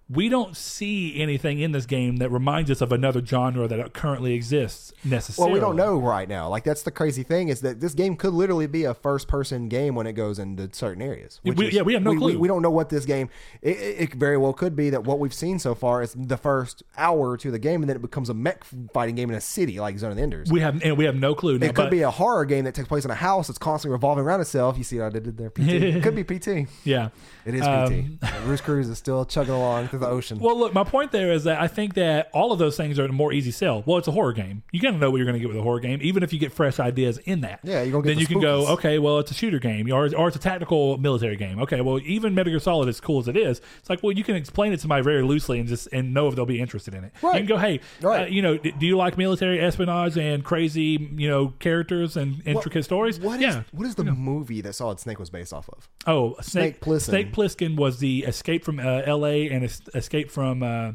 We 0.07 0.29
don't 0.29 0.55
see 0.55 1.19
anything 1.19 1.59
in 1.59 1.71
this 1.71 1.87
game 1.87 2.17
that 2.17 2.29
reminds 2.29 2.69
us 2.69 2.79
of 2.79 2.91
another 2.91 3.25
genre 3.25 3.67
that 3.67 3.93
currently 3.93 4.35
exists 4.35 4.93
necessarily. 5.03 5.51
Well, 5.51 5.53
we 5.55 5.59
don't 5.59 5.75
know 5.75 5.97
right 5.97 6.29
now. 6.29 6.47
Like 6.47 6.63
that's 6.63 6.83
the 6.83 6.91
crazy 6.91 7.23
thing 7.23 7.47
is 7.47 7.61
that 7.61 7.79
this 7.79 7.95
game 7.95 8.15
could 8.15 8.33
literally 8.33 8.67
be 8.67 8.83
a 8.83 8.93
first-person 8.93 9.67
game 9.67 9.95
when 9.95 10.05
it 10.05 10.13
goes 10.13 10.37
into 10.37 10.69
certain 10.73 11.01
areas. 11.01 11.39
which 11.41 11.57
We- 11.57 11.67
is- 11.67 11.73
yeah, 11.73 11.81
we 11.81 11.93
have 11.95 12.03
no 12.03 12.11
we, 12.11 12.17
clue. 12.17 12.37
We, 12.37 12.47
don't 12.47 12.61
know 12.61 12.69
what 12.69 12.89
this 12.89 13.05
game. 13.05 13.29
It, 13.63 13.77
it, 13.77 14.13
very 14.13 14.37
well 14.37 14.53
could 14.53 14.75
be 14.75 14.91
that 14.91 15.03
what 15.05 15.17
we've 15.17 15.33
seen 15.33 15.57
so 15.57 15.73
far 15.73 16.03
is 16.03 16.13
the 16.15 16.37
first 16.37 16.83
hour 16.97 17.35
to 17.37 17.49
the 17.49 17.59
game, 17.59 17.81
and 17.81 17.89
then 17.89 17.95
it 17.95 18.01
becomes 18.03 18.29
a 18.29 18.35
mech 18.35 18.63
fighting 18.93 19.15
game 19.15 19.31
in 19.31 19.35
a 19.35 19.41
city 19.41 19.79
like 19.79 19.97
Zone 19.97 20.11
of 20.11 20.17
the 20.17 20.23
Enders. 20.23 20.51
We 20.51 20.59
have 20.59 20.83
and 20.83 20.97
we 20.97 21.05
have 21.05 21.15
no 21.15 21.33
clue. 21.33 21.57
Now, 21.57 21.65
it 21.67 21.75
could 21.75 21.89
be 21.89 22.03
a 22.03 22.11
horror 22.11 22.45
game 22.45 22.65
that 22.65 22.75
takes 22.75 22.87
place 22.87 23.05
in 23.05 23.11
a 23.11 23.15
house 23.15 23.47
that's 23.47 23.57
constantly 23.57 23.93
revolving 23.93 24.23
around 24.23 24.41
itself. 24.41 24.77
You 24.77 24.83
see 24.83 24.99
what 24.99 25.07
I 25.07 25.19
did 25.19 25.35
there? 25.37 25.49
PT. 25.49 25.59
it 25.61 26.03
could 26.03 26.15
be 26.15 26.23
PT. 26.23 26.69
yeah. 26.83 27.09
It 27.45 27.55
is 27.55 27.61
PT. 27.61 28.23
Um, 28.23 28.47
Roost 28.47 28.63
Cruise 28.63 28.87
is 28.87 28.97
still 28.97 29.25
chugging 29.25 29.53
along 29.53 29.89
the 29.99 30.07
ocean. 30.07 30.39
Well, 30.39 30.57
look, 30.57 30.73
my 30.73 30.83
point 30.83 31.11
there 31.11 31.31
is 31.31 31.43
that 31.45 31.59
I 31.61 31.67
think 31.67 31.93
that 31.95 32.29
all 32.33 32.51
of 32.51 32.59
those 32.59 32.77
things 32.77 32.99
are 32.99 33.05
a 33.05 33.11
more 33.11 33.31
easy 33.33 33.51
sell. 33.51 33.83
Well, 33.85 33.97
it's 33.97 34.07
a 34.07 34.11
horror 34.11 34.33
game. 34.33 34.63
You 34.71 34.79
gotta 34.79 34.97
know 34.97 35.09
what 35.11 35.17
you're 35.17 35.25
gonna 35.25 35.39
get 35.39 35.47
with 35.47 35.57
a 35.57 35.61
horror 35.61 35.79
game, 35.79 35.99
even 36.01 36.23
if 36.23 36.33
you 36.33 36.39
get 36.39 36.51
fresh 36.51 36.79
ideas 36.79 37.17
in 37.19 37.41
that. 37.41 37.59
Yeah, 37.63 37.81
you're 37.83 37.91
gonna 37.91 38.03
get 38.03 38.07
then 38.09 38.15
the 38.15 38.21
you 38.21 38.27
can 38.27 38.39
go, 38.41 38.63
spookies. 38.65 38.69
okay, 38.73 38.99
well, 38.99 39.19
it's 39.19 39.31
a 39.31 39.33
shooter 39.33 39.59
game, 39.59 39.91
or, 39.91 40.13
or 40.15 40.27
it's 40.27 40.35
a 40.37 40.39
tactical 40.39 40.97
military 40.97 41.35
game. 41.35 41.59
Okay, 41.61 41.81
well, 41.81 41.99
even 42.05 42.33
Metal 42.35 42.51
Gear 42.51 42.59
Solid, 42.59 42.87
as 42.89 42.99
cool 42.99 43.19
as 43.19 43.27
it 43.27 43.37
is, 43.37 43.61
it's 43.79 43.89
like, 43.89 44.01
well, 44.03 44.11
you 44.11 44.23
can 44.23 44.35
explain 44.35 44.71
it 44.73 44.77
to 44.77 44.81
somebody 44.81 45.03
very 45.03 45.21
loosely 45.23 45.59
and 45.59 45.67
just 45.67 45.87
and 45.91 46.13
know 46.13 46.27
if 46.27 46.35
they'll 46.35 46.45
be 46.45 46.59
interested 46.59 46.93
in 46.93 47.03
it. 47.03 47.13
You 47.21 47.29
Right. 47.29 47.37
can 47.37 47.45
go, 47.45 47.57
hey, 47.57 47.79
Right. 48.01 48.23
uh, 48.23 48.25
you 48.27 48.41
know, 48.41 48.57
d- 48.57 48.73
do 48.77 48.85
you 48.85 48.97
like 48.97 49.17
military 49.17 49.59
espionage 49.59 50.17
and 50.17 50.43
crazy, 50.43 51.09
you 51.15 51.27
know, 51.29 51.53
characters 51.59 52.17
and 52.17 52.41
intricate 52.45 52.83
stories? 52.85 53.19
What 53.19 53.35
is 53.35 53.41
yeah. 53.41 53.63
what 53.71 53.87
is 53.87 53.95
the 53.95 54.03
movie 54.03 54.61
that 54.61 54.73
Solid 54.73 54.99
Snake 54.99 55.19
was 55.19 55.29
based 55.29 55.53
off 55.53 55.69
of? 55.69 55.87
Oh, 56.07 56.35
Snake, 56.41 56.75
Snake 56.75 56.81
Plissken. 56.81 57.01
Snake 57.01 57.33
Plissken 57.33 57.75
was 57.75 57.99
the 57.99 58.23
Escape 58.23 58.63
from 58.63 58.79
uh, 58.79 59.01
L.A. 59.05 59.49
and 59.49 59.63
es- 59.63 59.81
Escape 59.93 60.31
from 60.31 60.63
uh, 60.63 60.93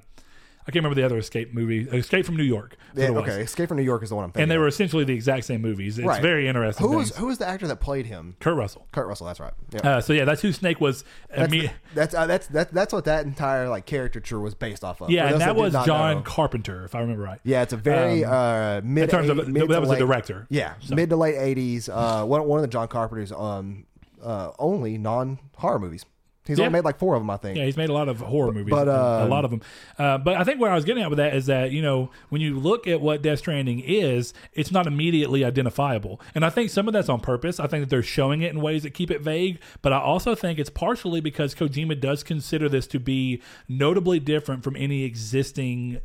I 0.63 0.73
can't 0.73 0.85
remember 0.85 0.95
the 0.95 1.05
other 1.05 1.19
Escape 1.19 1.53
movie. 1.55 1.81
Escape 1.91 2.27
from 2.27 2.37
New 2.37 2.45
York. 2.45 2.77
Yeah, 2.95 3.09
what 3.11 3.11
it 3.11 3.13
was. 3.23 3.31
okay, 3.31 3.43
Escape 3.43 3.69
from 3.69 3.79
New 3.79 3.83
York 3.83 4.03
is 4.03 4.11
the 4.11 4.15
one 4.15 4.25
I'm 4.25 4.31
thinking. 4.31 4.43
And 4.43 4.51
they 4.51 4.59
were 4.59 4.69
essentially 4.69 5.05
the 5.05 5.15
exact 5.15 5.47
same 5.47 5.63
movies. 5.63 5.99
It's 5.99 6.07
Right. 6.07 6.21
very 6.23 6.47
interesting. 6.47 6.87
Who 6.87 6.97
was 6.99 7.09
things. 7.09 7.19
who 7.19 7.27
was 7.27 7.39
the 7.39 7.49
actor 7.49 7.67
that 7.67 7.77
played 7.81 8.07
him? 8.07 8.37
Kurt 8.41 8.55
Russell? 8.57 8.87
Kurt 8.93 9.07
Russell. 9.09 9.27
That's 9.27 9.41
right. 9.41 9.55
Yeah. 9.73 9.81
Uh, 9.97 10.01
so 10.03 10.13
yeah, 10.13 10.25
that's 10.27 10.43
who 10.43 10.53
Snake 10.53 10.81
was. 10.81 11.03
that's 11.35 11.53
imme- 11.53 11.73
that's 11.95 12.15
uh, 12.15 12.27
that's 12.27 12.47
that, 12.49 12.73
that's 12.73 12.93
what 12.93 13.07
that 13.07 13.25
entire 13.25 13.69
like 13.69 13.87
caricature 13.87 14.39
was 14.39 14.55
based 14.55 14.85
off 14.85 15.01
of. 15.01 15.11
yeah, 15.11 15.33
and 15.33 15.41
that 15.41 15.57
was 15.57 15.73
John 15.73 16.17
know. 16.17 16.23
Carpenter, 16.23 16.85
if 16.85 16.95
I 16.95 17.01
remember 17.01 17.23
right. 17.23 17.41
Yeah, 17.43 17.63
it's 17.63 17.73
a 17.73 17.79
very 17.79 18.25
uh, 18.25 18.83
mid. 18.85 19.05
In 19.05 19.11
terms 19.11 19.29
of 19.31 19.49
mid 19.49 19.67
that 19.69 19.81
was 19.81 19.89
the 19.89 19.95
late- 19.95 19.99
director. 19.99 20.47
Yeah, 20.51 20.75
So- 20.81 20.95
mid 20.95 21.09
to 21.11 21.17
late 21.17 21.37
eighties. 21.37 21.89
Uh, 21.89 22.25
one 22.27 22.45
one 22.47 22.59
of 22.59 22.63
the 22.63 22.69
John 22.69 22.87
Carpenter's 22.87 23.33
um 23.33 23.87
uh 24.23 24.51
only 24.59 24.99
non 24.99 25.39
horror 25.57 25.79
movies. 25.79 26.05
He's 26.51 26.59
Yeah. 26.59 26.67
only 26.67 26.79
made 26.79 26.85
like 26.85 26.99
four 26.99 27.15
of 27.15 27.23
them, 27.23 27.31
I 27.31 27.37
think. 27.37 27.57
Yeah, 27.57 27.65
he's 27.65 27.77
made 27.77 27.89
a 27.89 27.93
lot 27.93 28.09
of 28.09 28.21
horror 28.21 28.53
movies, 28.53 28.71
but, 28.71 28.89
a 28.89 29.23
um, 29.25 29.31
lot 29.31 29.45
of 29.45 29.51
them. 29.51 29.63
Uh, 29.99 30.19
but 30.19 30.37
I 30.37 30.45
think 30.45 30.61
where 30.61 30.71
I 30.71 30.75
was 30.75 30.85
getting 30.85 31.03
at 31.03 31.09
with 31.09 31.17
that 31.19 31.35
is 31.35 31.47
that 31.47 31.71
you 31.71 31.81
know 31.81 32.11
when 32.29 32.41
you 32.41 32.59
look 32.59 32.87
at 32.87 33.01
what 33.01 33.23
Death 33.23 33.39
Stranding 33.39 33.81
is, 33.81 34.35
it's 34.53 34.71
not 34.71 34.87
immediately 34.87 35.45
identifiable, 35.45 36.21
and 36.35 36.45
I 36.45 36.51
think 36.51 36.71
some 36.71 36.87
of 36.87 36.93
that's 36.93 37.09
on 37.09 37.21
purpose. 37.21 37.59
I 37.59 37.67
think 37.67 37.83
that 37.85 37.91
they're 37.91 38.03
showing 38.03 38.43
it 38.43 38.53
in 38.53 38.61
ways 38.61 38.83
that 38.83 38.91
keep 38.95 39.11
it 39.11 39.21
vague, 39.21 39.61
but 39.81 39.93
I 39.93 39.99
also 40.01 40.35
think 40.35 40.59
it's 40.59 40.71
partially 40.71 41.21
because 41.21 41.55
Kojima 41.55 42.01
does 42.01 42.23
consider 42.23 42.69
this 42.69 42.87
to 42.89 42.99
be 43.01 43.41
notably 43.69 44.21
different 44.21 44.65
from 44.65 44.77
any 44.77 45.05
existing 45.05 46.01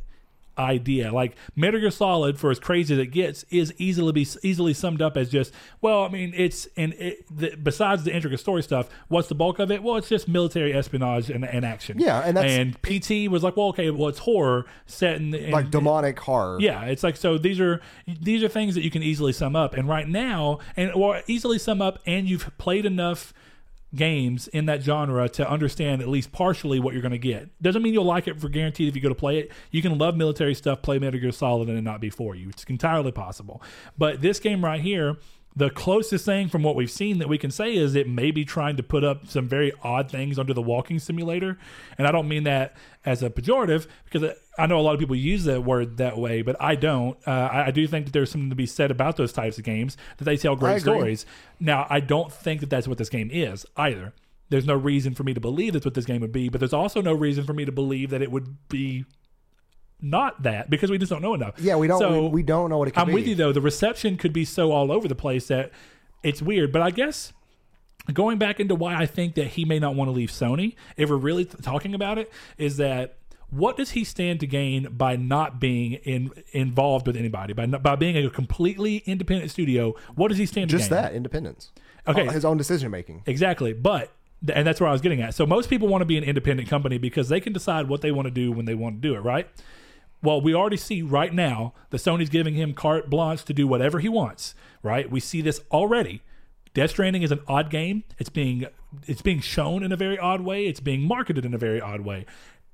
idea. 0.58 1.12
Like 1.12 1.36
Metal 1.54 1.80
Gear 1.80 1.90
Solid, 1.90 2.38
for 2.38 2.50
as 2.50 2.58
crazy 2.58 2.94
as 2.94 3.00
it 3.00 3.06
gets, 3.08 3.44
is 3.50 3.72
easily 3.78 4.12
be 4.12 4.26
easily 4.42 4.74
summed 4.74 5.02
up 5.02 5.16
as 5.16 5.28
just 5.30 5.52
well. 5.80 6.04
I 6.04 6.08
mean, 6.08 6.32
it's 6.36 6.66
and 6.76 6.92
it, 6.94 7.24
the, 7.34 7.56
besides 7.56 8.04
the 8.04 8.14
intricate 8.14 8.40
story 8.40 8.62
stuff, 8.62 8.88
what's 9.08 9.28
the 9.28 9.34
bulk 9.34 9.58
of 9.58 9.70
it? 9.70 9.82
Well, 9.82 9.96
it's 9.96 10.08
just 10.08 10.28
military 10.28 10.72
espionage 10.72 11.30
and, 11.30 11.44
and 11.44 11.64
action. 11.64 11.98
Yeah, 11.98 12.20
and 12.20 12.36
that's- 12.36 12.52
and 12.52 12.80
PT 12.82 13.30
was 13.30 13.42
like, 13.42 13.56
well, 13.56 13.68
okay, 13.68 13.90
well, 13.90 14.08
it's 14.08 14.20
horror 14.20 14.66
set 14.86 15.16
in, 15.16 15.34
in 15.34 15.50
like 15.50 15.70
demonic 15.70 16.18
horror. 16.18 16.58
yeah, 16.60 16.84
it's 16.84 17.02
like 17.02 17.16
so 17.16 17.38
these 17.38 17.60
are 17.60 17.80
these 18.06 18.42
are 18.42 18.48
things 18.48 18.74
that 18.74 18.82
you 18.82 18.90
can 18.90 19.02
easily 19.02 19.32
sum 19.32 19.54
up, 19.56 19.74
and 19.74 19.88
right 19.88 20.08
now, 20.08 20.58
and 20.76 20.92
or 20.92 21.22
easily 21.26 21.58
sum 21.58 21.82
up, 21.82 21.98
and 22.06 22.28
you've 22.28 22.50
played 22.58 22.86
enough 22.86 23.32
games 23.94 24.48
in 24.48 24.66
that 24.66 24.82
genre 24.82 25.28
to 25.28 25.48
understand 25.48 26.02
at 26.02 26.08
least 26.08 26.32
partially 26.32 26.80
what 26.80 26.92
you're 26.92 27.02
going 27.02 27.12
to 27.12 27.18
get. 27.18 27.50
Doesn't 27.62 27.82
mean 27.82 27.94
you'll 27.94 28.04
like 28.04 28.28
it 28.28 28.40
for 28.40 28.48
guaranteed 28.48 28.88
if 28.88 28.96
you 28.96 29.02
go 29.02 29.08
to 29.08 29.14
play 29.14 29.38
it. 29.38 29.52
You 29.70 29.82
can 29.82 29.96
love 29.98 30.16
military 30.16 30.54
stuff, 30.54 30.82
play 30.82 30.98
Metal 30.98 31.20
Gear 31.20 31.32
Solid, 31.32 31.68
and 31.68 31.78
it 31.78 31.82
not 31.82 32.00
be 32.00 32.10
for 32.10 32.34
you. 32.34 32.48
It's 32.48 32.64
entirely 32.64 33.12
possible. 33.12 33.62
But 33.96 34.20
this 34.20 34.40
game 34.40 34.64
right 34.64 34.80
here. 34.80 35.16
The 35.56 35.70
closest 35.70 36.26
thing 36.26 36.48
from 36.48 36.62
what 36.62 36.76
we've 36.76 36.90
seen 36.90 37.18
that 37.18 37.28
we 37.28 37.38
can 37.38 37.50
say 37.50 37.74
is 37.74 37.94
it 37.94 38.06
may 38.06 38.30
be 38.30 38.44
trying 38.44 38.76
to 38.76 38.82
put 38.82 39.02
up 39.02 39.26
some 39.26 39.48
very 39.48 39.72
odd 39.82 40.10
things 40.10 40.38
under 40.38 40.52
the 40.52 40.60
walking 40.60 40.98
simulator. 40.98 41.58
And 41.96 42.06
I 42.06 42.12
don't 42.12 42.28
mean 42.28 42.44
that 42.44 42.76
as 43.06 43.22
a 43.22 43.30
pejorative 43.30 43.86
because 44.04 44.36
I 44.58 44.66
know 44.66 44.78
a 44.78 44.82
lot 44.82 44.92
of 44.92 45.00
people 45.00 45.16
use 45.16 45.44
that 45.44 45.64
word 45.64 45.96
that 45.96 46.18
way, 46.18 46.42
but 46.42 46.56
I 46.60 46.74
don't. 46.74 47.16
Uh, 47.26 47.30
I, 47.30 47.66
I 47.68 47.70
do 47.70 47.86
think 47.86 48.04
that 48.04 48.12
there's 48.12 48.30
something 48.30 48.50
to 48.50 48.56
be 48.56 48.66
said 48.66 48.90
about 48.90 49.16
those 49.16 49.32
types 49.32 49.56
of 49.56 49.64
games 49.64 49.96
that 50.18 50.24
they 50.24 50.36
tell 50.36 50.56
great 50.56 50.82
stories. 50.82 51.24
Now, 51.58 51.86
I 51.88 52.00
don't 52.00 52.30
think 52.30 52.60
that 52.60 52.68
that's 52.68 52.86
what 52.86 52.98
this 52.98 53.08
game 53.08 53.30
is 53.32 53.64
either. 53.78 54.12
There's 54.50 54.66
no 54.66 54.74
reason 54.74 55.14
for 55.14 55.24
me 55.24 55.32
to 55.32 55.40
believe 55.40 55.72
that's 55.72 55.86
what 55.86 55.94
this 55.94 56.04
game 56.04 56.20
would 56.20 56.32
be, 56.32 56.50
but 56.50 56.60
there's 56.60 56.74
also 56.74 57.00
no 57.00 57.14
reason 57.14 57.44
for 57.44 57.54
me 57.54 57.64
to 57.64 57.72
believe 57.72 58.10
that 58.10 58.22
it 58.22 58.30
would 58.30 58.68
be 58.68 59.06
not 60.00 60.42
that 60.42 60.68
because 60.68 60.90
we 60.90 60.98
just 60.98 61.10
don't 61.10 61.22
know 61.22 61.34
enough. 61.34 61.54
Yeah, 61.58 61.76
we 61.76 61.86
don't 61.86 61.98
So, 61.98 62.24
we, 62.24 62.28
we 62.28 62.42
don't 62.42 62.70
know 62.70 62.78
what 62.78 62.88
it 62.88 62.92
could 62.92 63.00
I'm 63.00 63.06
be. 63.08 63.14
with 63.14 63.26
you 63.26 63.34
though. 63.34 63.52
The 63.52 63.60
reception 63.60 64.16
could 64.16 64.32
be 64.32 64.44
so 64.44 64.72
all 64.72 64.92
over 64.92 65.08
the 65.08 65.14
place 65.14 65.48
that 65.48 65.70
it's 66.22 66.42
weird. 66.42 66.72
But 66.72 66.82
I 66.82 66.90
guess 66.90 67.32
going 68.12 68.38
back 68.38 68.60
into 68.60 68.74
why 68.74 68.94
I 68.94 69.06
think 69.06 69.34
that 69.34 69.48
he 69.48 69.64
may 69.64 69.78
not 69.78 69.94
want 69.94 70.08
to 70.08 70.12
leave 70.12 70.30
Sony, 70.30 70.74
if 70.96 71.10
we're 71.10 71.16
really 71.16 71.44
th- 71.44 71.62
talking 71.62 71.94
about 71.94 72.18
it, 72.18 72.30
is 72.58 72.76
that 72.76 73.16
what 73.50 73.76
does 73.76 73.90
he 73.90 74.04
stand 74.04 74.40
to 74.40 74.46
gain 74.46 74.88
by 74.90 75.16
not 75.16 75.60
being 75.60 75.94
in, 75.94 76.30
involved 76.52 77.06
with 77.06 77.16
anybody 77.16 77.52
by 77.52 77.66
not, 77.66 77.82
by 77.82 77.94
being 77.96 78.16
a 78.16 78.28
completely 78.28 78.98
independent 79.06 79.50
studio? 79.50 79.94
What 80.14 80.28
does 80.28 80.38
he 80.38 80.46
stand 80.46 80.68
Just 80.70 80.88
to 80.88 80.94
gain? 80.94 81.02
Just 81.02 81.10
that 81.10 81.16
independence. 81.16 81.70
Okay. 82.06 82.26
Uh, 82.26 82.32
his 82.32 82.44
own 82.44 82.56
decision 82.56 82.90
making. 82.90 83.22
Exactly. 83.26 83.72
But 83.72 84.12
and 84.52 84.66
that's 84.66 84.80
where 84.80 84.88
I 84.88 84.92
was 84.92 85.00
getting 85.00 85.22
at. 85.22 85.34
So 85.34 85.46
most 85.46 85.70
people 85.70 85.88
want 85.88 86.02
to 86.02 86.06
be 86.06 86.18
an 86.18 86.24
independent 86.24 86.68
company 86.68 86.98
because 86.98 87.28
they 87.28 87.40
can 87.40 87.52
decide 87.52 87.88
what 87.88 88.02
they 88.02 88.12
want 88.12 88.26
to 88.26 88.30
do 88.30 88.52
when 88.52 88.66
they 88.66 88.74
want 88.74 89.00
to 89.00 89.08
do 89.08 89.14
it, 89.14 89.20
right? 89.20 89.48
Well, 90.22 90.40
we 90.40 90.54
already 90.54 90.76
see 90.76 91.02
right 91.02 91.32
now 91.32 91.74
that 91.90 91.98
Sony's 91.98 92.30
giving 92.30 92.54
him 92.54 92.74
carte 92.74 93.10
blanche 93.10 93.44
to 93.44 93.52
do 93.52 93.66
whatever 93.66 93.98
he 93.98 94.08
wants, 94.08 94.54
right? 94.82 95.10
We 95.10 95.20
see 95.20 95.40
this 95.40 95.60
already. 95.70 96.22
Death 96.74 96.90
Stranding 96.90 97.22
is 97.22 97.30
an 97.32 97.40
odd 97.48 97.70
game. 97.70 98.04
It's 98.18 98.28
being 98.28 98.66
it's 99.06 99.22
being 99.22 99.40
shown 99.40 99.82
in 99.82 99.92
a 99.92 99.96
very 99.96 100.18
odd 100.18 100.42
way. 100.42 100.66
It's 100.66 100.80
being 100.80 101.02
marketed 101.02 101.44
in 101.44 101.54
a 101.54 101.58
very 101.58 101.80
odd 101.80 102.02
way. 102.02 102.26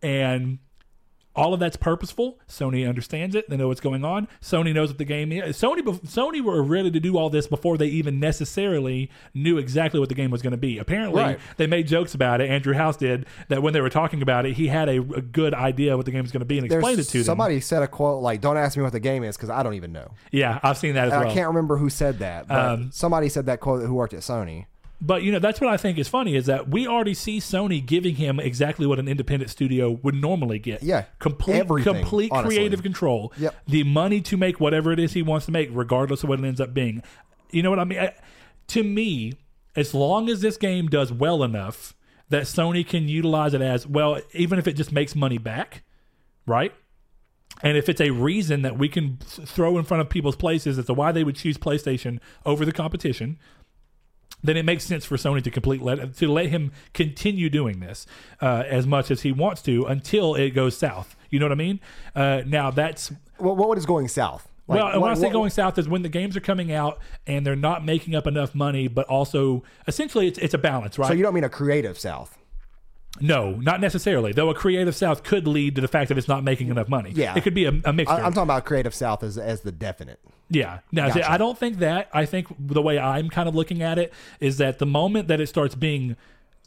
And 0.02 0.58
all 1.34 1.54
of 1.54 1.60
that's 1.60 1.76
purposeful. 1.76 2.38
Sony 2.48 2.88
understands 2.88 3.34
it. 3.34 3.48
They 3.48 3.56
know 3.56 3.68
what's 3.68 3.80
going 3.80 4.04
on. 4.04 4.28
Sony 4.40 4.74
knows 4.74 4.88
what 4.90 4.98
the 4.98 5.04
game 5.04 5.32
is. 5.32 5.56
Sony, 5.56 5.78
Sony 6.06 6.40
were 6.42 6.62
ready 6.62 6.90
to 6.90 7.00
do 7.00 7.16
all 7.16 7.30
this 7.30 7.46
before 7.46 7.78
they 7.78 7.86
even 7.86 8.20
necessarily 8.20 9.10
knew 9.34 9.58
exactly 9.58 9.98
what 10.00 10.08
the 10.08 10.14
game 10.14 10.30
was 10.30 10.42
going 10.42 10.50
to 10.50 10.56
be. 10.56 10.78
Apparently, 10.78 11.22
Right. 11.22 11.38
they 11.56 11.66
made 11.66 11.86
jokes 11.86 12.14
about 12.14 12.40
it. 12.40 12.50
Andrew 12.50 12.74
House 12.74 12.96
did 12.96 13.26
that 13.48 13.62
when 13.62 13.72
they 13.72 13.80
were 13.80 13.88
talking 13.90 14.20
about 14.22 14.44
it. 14.46 14.54
He 14.54 14.68
had 14.68 14.88
a, 14.88 14.98
a 14.98 15.20
good 15.22 15.54
idea 15.54 15.96
what 15.96 16.06
the 16.06 16.12
game 16.12 16.22
was 16.22 16.32
going 16.32 16.40
to 16.40 16.46
be 16.46 16.58
and 16.58 16.66
explained 16.66 16.94
it 16.94 16.96
There's 16.96 17.08
to 17.12 17.18
them. 17.18 17.24
somebody 17.24 17.60
said 17.60 17.82
a 17.82 17.88
quote 17.88 18.22
like, 18.22 18.40
"Don't 18.40 18.56
ask 18.56 18.76
me 18.76 18.82
what 18.82 18.92
the 18.92 19.00
game 19.00 19.24
is 19.24 19.36
because 19.36 19.50
I 19.50 19.62
don't 19.62 19.74
even 19.74 19.92
know." 19.92 20.12
Yeah, 20.30 20.58
I've 20.62 20.76
seen 20.78 20.94
that 20.94 21.06
as 21.08 21.12
And 21.14 21.22
well. 21.22 21.30
I 21.30 21.34
can't 21.34 21.48
remember 21.48 21.76
who 21.76 21.88
said 21.90 22.18
that, 22.18 22.48
but 22.48 22.58
Um, 22.58 22.90
somebody 22.92 23.28
said 23.28 23.46
that 23.46 23.60
quote 23.60 23.84
who 23.86 23.94
worked 23.94 24.14
at 24.14 24.20
Sony. 24.20 24.66
But 25.04 25.24
you 25.24 25.32
know, 25.32 25.40
that's 25.40 25.60
what 25.60 25.68
I 25.68 25.76
think 25.76 25.98
is 25.98 26.06
funny 26.06 26.36
is 26.36 26.46
that 26.46 26.68
we 26.68 26.86
already 26.86 27.14
see 27.14 27.40
Sony 27.40 27.84
giving 27.84 28.14
him 28.14 28.38
exactly 28.38 28.86
what 28.86 29.00
an 29.00 29.08
independent 29.08 29.50
studio 29.50 29.90
would 29.90 30.14
normally 30.14 30.60
get. 30.60 30.80
Yeah, 30.80 31.06
complete 31.18 31.56
everything, 31.56 31.94
complete 31.94 32.30
honestly. 32.30 32.56
creative 32.56 32.84
control. 32.84 33.32
Yep. 33.36 33.54
the 33.66 33.82
money 33.82 34.20
to 34.20 34.36
make 34.36 34.60
whatever 34.60 34.92
it 34.92 35.00
is 35.00 35.12
he 35.12 35.22
wants 35.22 35.46
to 35.46 35.52
make, 35.52 35.70
regardless 35.72 36.22
of 36.22 36.28
what 36.28 36.38
it 36.38 36.44
ends 36.44 36.60
up 36.60 36.72
being. 36.72 37.02
You 37.50 37.64
know 37.64 37.70
what 37.70 37.80
I 37.80 37.84
mean? 37.84 37.98
I, 37.98 38.14
to 38.68 38.84
me, 38.84 39.32
as 39.74 39.92
long 39.92 40.28
as 40.28 40.40
this 40.40 40.56
game 40.56 40.86
does 40.86 41.12
well 41.12 41.42
enough 41.42 41.94
that 42.28 42.44
Sony 42.44 42.86
can 42.86 43.08
utilize 43.08 43.54
it 43.54 43.60
as 43.60 43.86
well, 43.86 44.20
even 44.34 44.60
if 44.60 44.68
it 44.68 44.74
just 44.74 44.92
makes 44.92 45.16
money 45.16 45.36
back, 45.36 45.82
right? 46.46 46.72
And 47.62 47.76
if 47.76 47.88
it's 47.88 48.00
a 48.00 48.10
reason 48.10 48.62
that 48.62 48.78
we 48.78 48.88
can 48.88 49.18
throw 49.20 49.78
in 49.78 49.84
front 49.84 50.00
of 50.00 50.08
people's 50.08 50.36
places 50.36 50.78
as 50.78 50.86
to 50.86 50.94
why 50.94 51.10
they 51.12 51.24
would 51.24 51.36
choose 51.36 51.58
PlayStation 51.58 52.20
over 52.46 52.64
the 52.64 52.72
competition, 52.72 53.38
then 54.42 54.56
it 54.56 54.64
makes 54.64 54.84
sense 54.84 55.04
for 55.04 55.16
Sony 55.16 55.42
to 55.42 55.50
complete 55.50 55.82
let 55.82 56.14
to 56.16 56.32
let 56.32 56.46
him 56.46 56.72
continue 56.94 57.48
doing 57.50 57.80
this 57.80 58.06
uh, 58.40 58.64
as 58.66 58.86
much 58.86 59.10
as 59.10 59.22
he 59.22 59.32
wants 59.32 59.62
to 59.62 59.84
until 59.86 60.34
it 60.34 60.50
goes 60.50 60.76
south. 60.76 61.14
You 61.30 61.38
know 61.38 61.46
what 61.46 61.52
I 61.52 61.56
mean? 61.56 61.80
Uh, 62.14 62.42
now 62.46 62.70
that's 62.70 63.12
What, 63.38 63.56
what 63.56 63.78
is 63.78 63.86
going 63.86 64.08
south? 64.08 64.48
Like, 64.68 64.78
well, 64.80 64.92
when 64.92 65.00
what- 65.00 65.10
I 65.10 65.14
say 65.14 65.22
what- 65.26 65.32
going 65.32 65.50
south 65.50 65.78
is 65.78 65.88
when 65.88 66.02
the 66.02 66.08
games 66.08 66.36
are 66.36 66.40
coming 66.40 66.72
out 66.72 66.98
and 67.26 67.44
they're 67.46 67.56
not 67.56 67.84
making 67.84 68.14
up 68.14 68.26
enough 68.26 68.54
money, 68.54 68.86
but 68.88 69.06
also 69.06 69.62
essentially 69.88 70.26
it's 70.28 70.38
it's 70.38 70.54
a 70.54 70.58
balance, 70.58 70.98
right? 70.98 71.08
So 71.08 71.14
you 71.14 71.22
don't 71.22 71.34
mean 71.34 71.44
a 71.44 71.48
creative 71.48 71.98
south? 71.98 72.38
No, 73.20 73.52
not 73.52 73.80
necessarily. 73.80 74.32
Though 74.32 74.50
a 74.50 74.54
creative 74.54 74.96
south 74.96 75.22
could 75.22 75.46
lead 75.46 75.74
to 75.74 75.80
the 75.80 75.88
fact 75.88 76.08
that 76.08 76.18
it's 76.18 76.28
not 76.28 76.44
making 76.44 76.68
enough 76.68 76.88
money. 76.88 77.12
Yeah. 77.14 77.34
it 77.36 77.42
could 77.42 77.54
be 77.54 77.66
a, 77.66 77.80
a 77.84 77.92
mixture. 77.92 78.14
I, 78.14 78.22
I'm 78.22 78.32
talking 78.32 78.44
about 78.44 78.64
creative 78.64 78.94
south 78.94 79.22
as 79.22 79.36
as 79.36 79.60
the 79.60 79.72
definite. 79.72 80.20
Yeah. 80.48 80.80
Now, 80.90 81.10
see, 81.10 81.22
I 81.22 81.38
don't 81.38 81.56
think 81.56 81.78
that. 81.78 82.08
I 82.12 82.26
think 82.26 82.48
the 82.58 82.82
way 82.82 82.98
I'm 82.98 83.30
kind 83.30 83.48
of 83.48 83.54
looking 83.54 83.82
at 83.82 83.98
it 83.98 84.12
is 84.40 84.58
that 84.58 84.78
the 84.78 84.86
moment 84.86 85.28
that 85.28 85.40
it 85.40 85.48
starts 85.48 85.74
being 85.74 86.16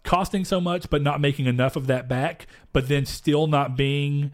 costing 0.03 0.45
so 0.45 0.61
much 0.61 0.89
but 0.89 1.01
not 1.01 1.19
making 1.19 1.45
enough 1.45 1.75
of 1.75 1.87
that 1.87 2.07
back, 2.07 2.47
but 2.73 2.87
then 2.87 3.05
still 3.05 3.47
not 3.47 3.75
being 3.75 4.31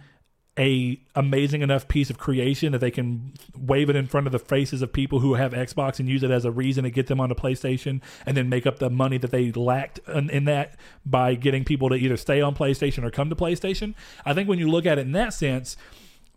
a 0.59 0.99
amazing 1.15 1.61
enough 1.61 1.87
piece 1.87 2.09
of 2.09 2.17
creation 2.17 2.73
that 2.73 2.79
they 2.79 2.91
can 2.91 3.33
wave 3.57 3.89
it 3.89 3.95
in 3.95 4.05
front 4.05 4.27
of 4.27 4.33
the 4.33 4.39
faces 4.39 4.81
of 4.81 4.91
people 4.91 5.19
who 5.19 5.35
have 5.35 5.53
Xbox 5.53 5.99
and 5.99 6.09
use 6.09 6.23
it 6.23 6.31
as 6.31 6.43
a 6.43 6.51
reason 6.51 6.83
to 6.83 6.89
get 6.89 7.07
them 7.07 7.21
onto 7.21 7.33
PlayStation 7.33 8.01
and 8.25 8.35
then 8.35 8.49
make 8.49 8.67
up 8.67 8.79
the 8.79 8.89
money 8.89 9.17
that 9.17 9.31
they 9.31 9.51
lacked 9.53 9.99
in, 10.09 10.29
in 10.29 10.45
that 10.45 10.75
by 11.05 11.35
getting 11.35 11.63
people 11.63 11.87
to 11.89 11.95
either 11.95 12.17
stay 12.17 12.41
on 12.41 12.53
PlayStation 12.53 13.03
or 13.03 13.11
come 13.11 13.29
to 13.29 13.35
PlayStation. 13.35 13.93
I 14.25 14.33
think 14.33 14.49
when 14.49 14.59
you 14.59 14.69
look 14.69 14.85
at 14.85 14.97
it 14.97 15.01
in 15.01 15.13
that 15.13 15.33
sense, 15.33 15.77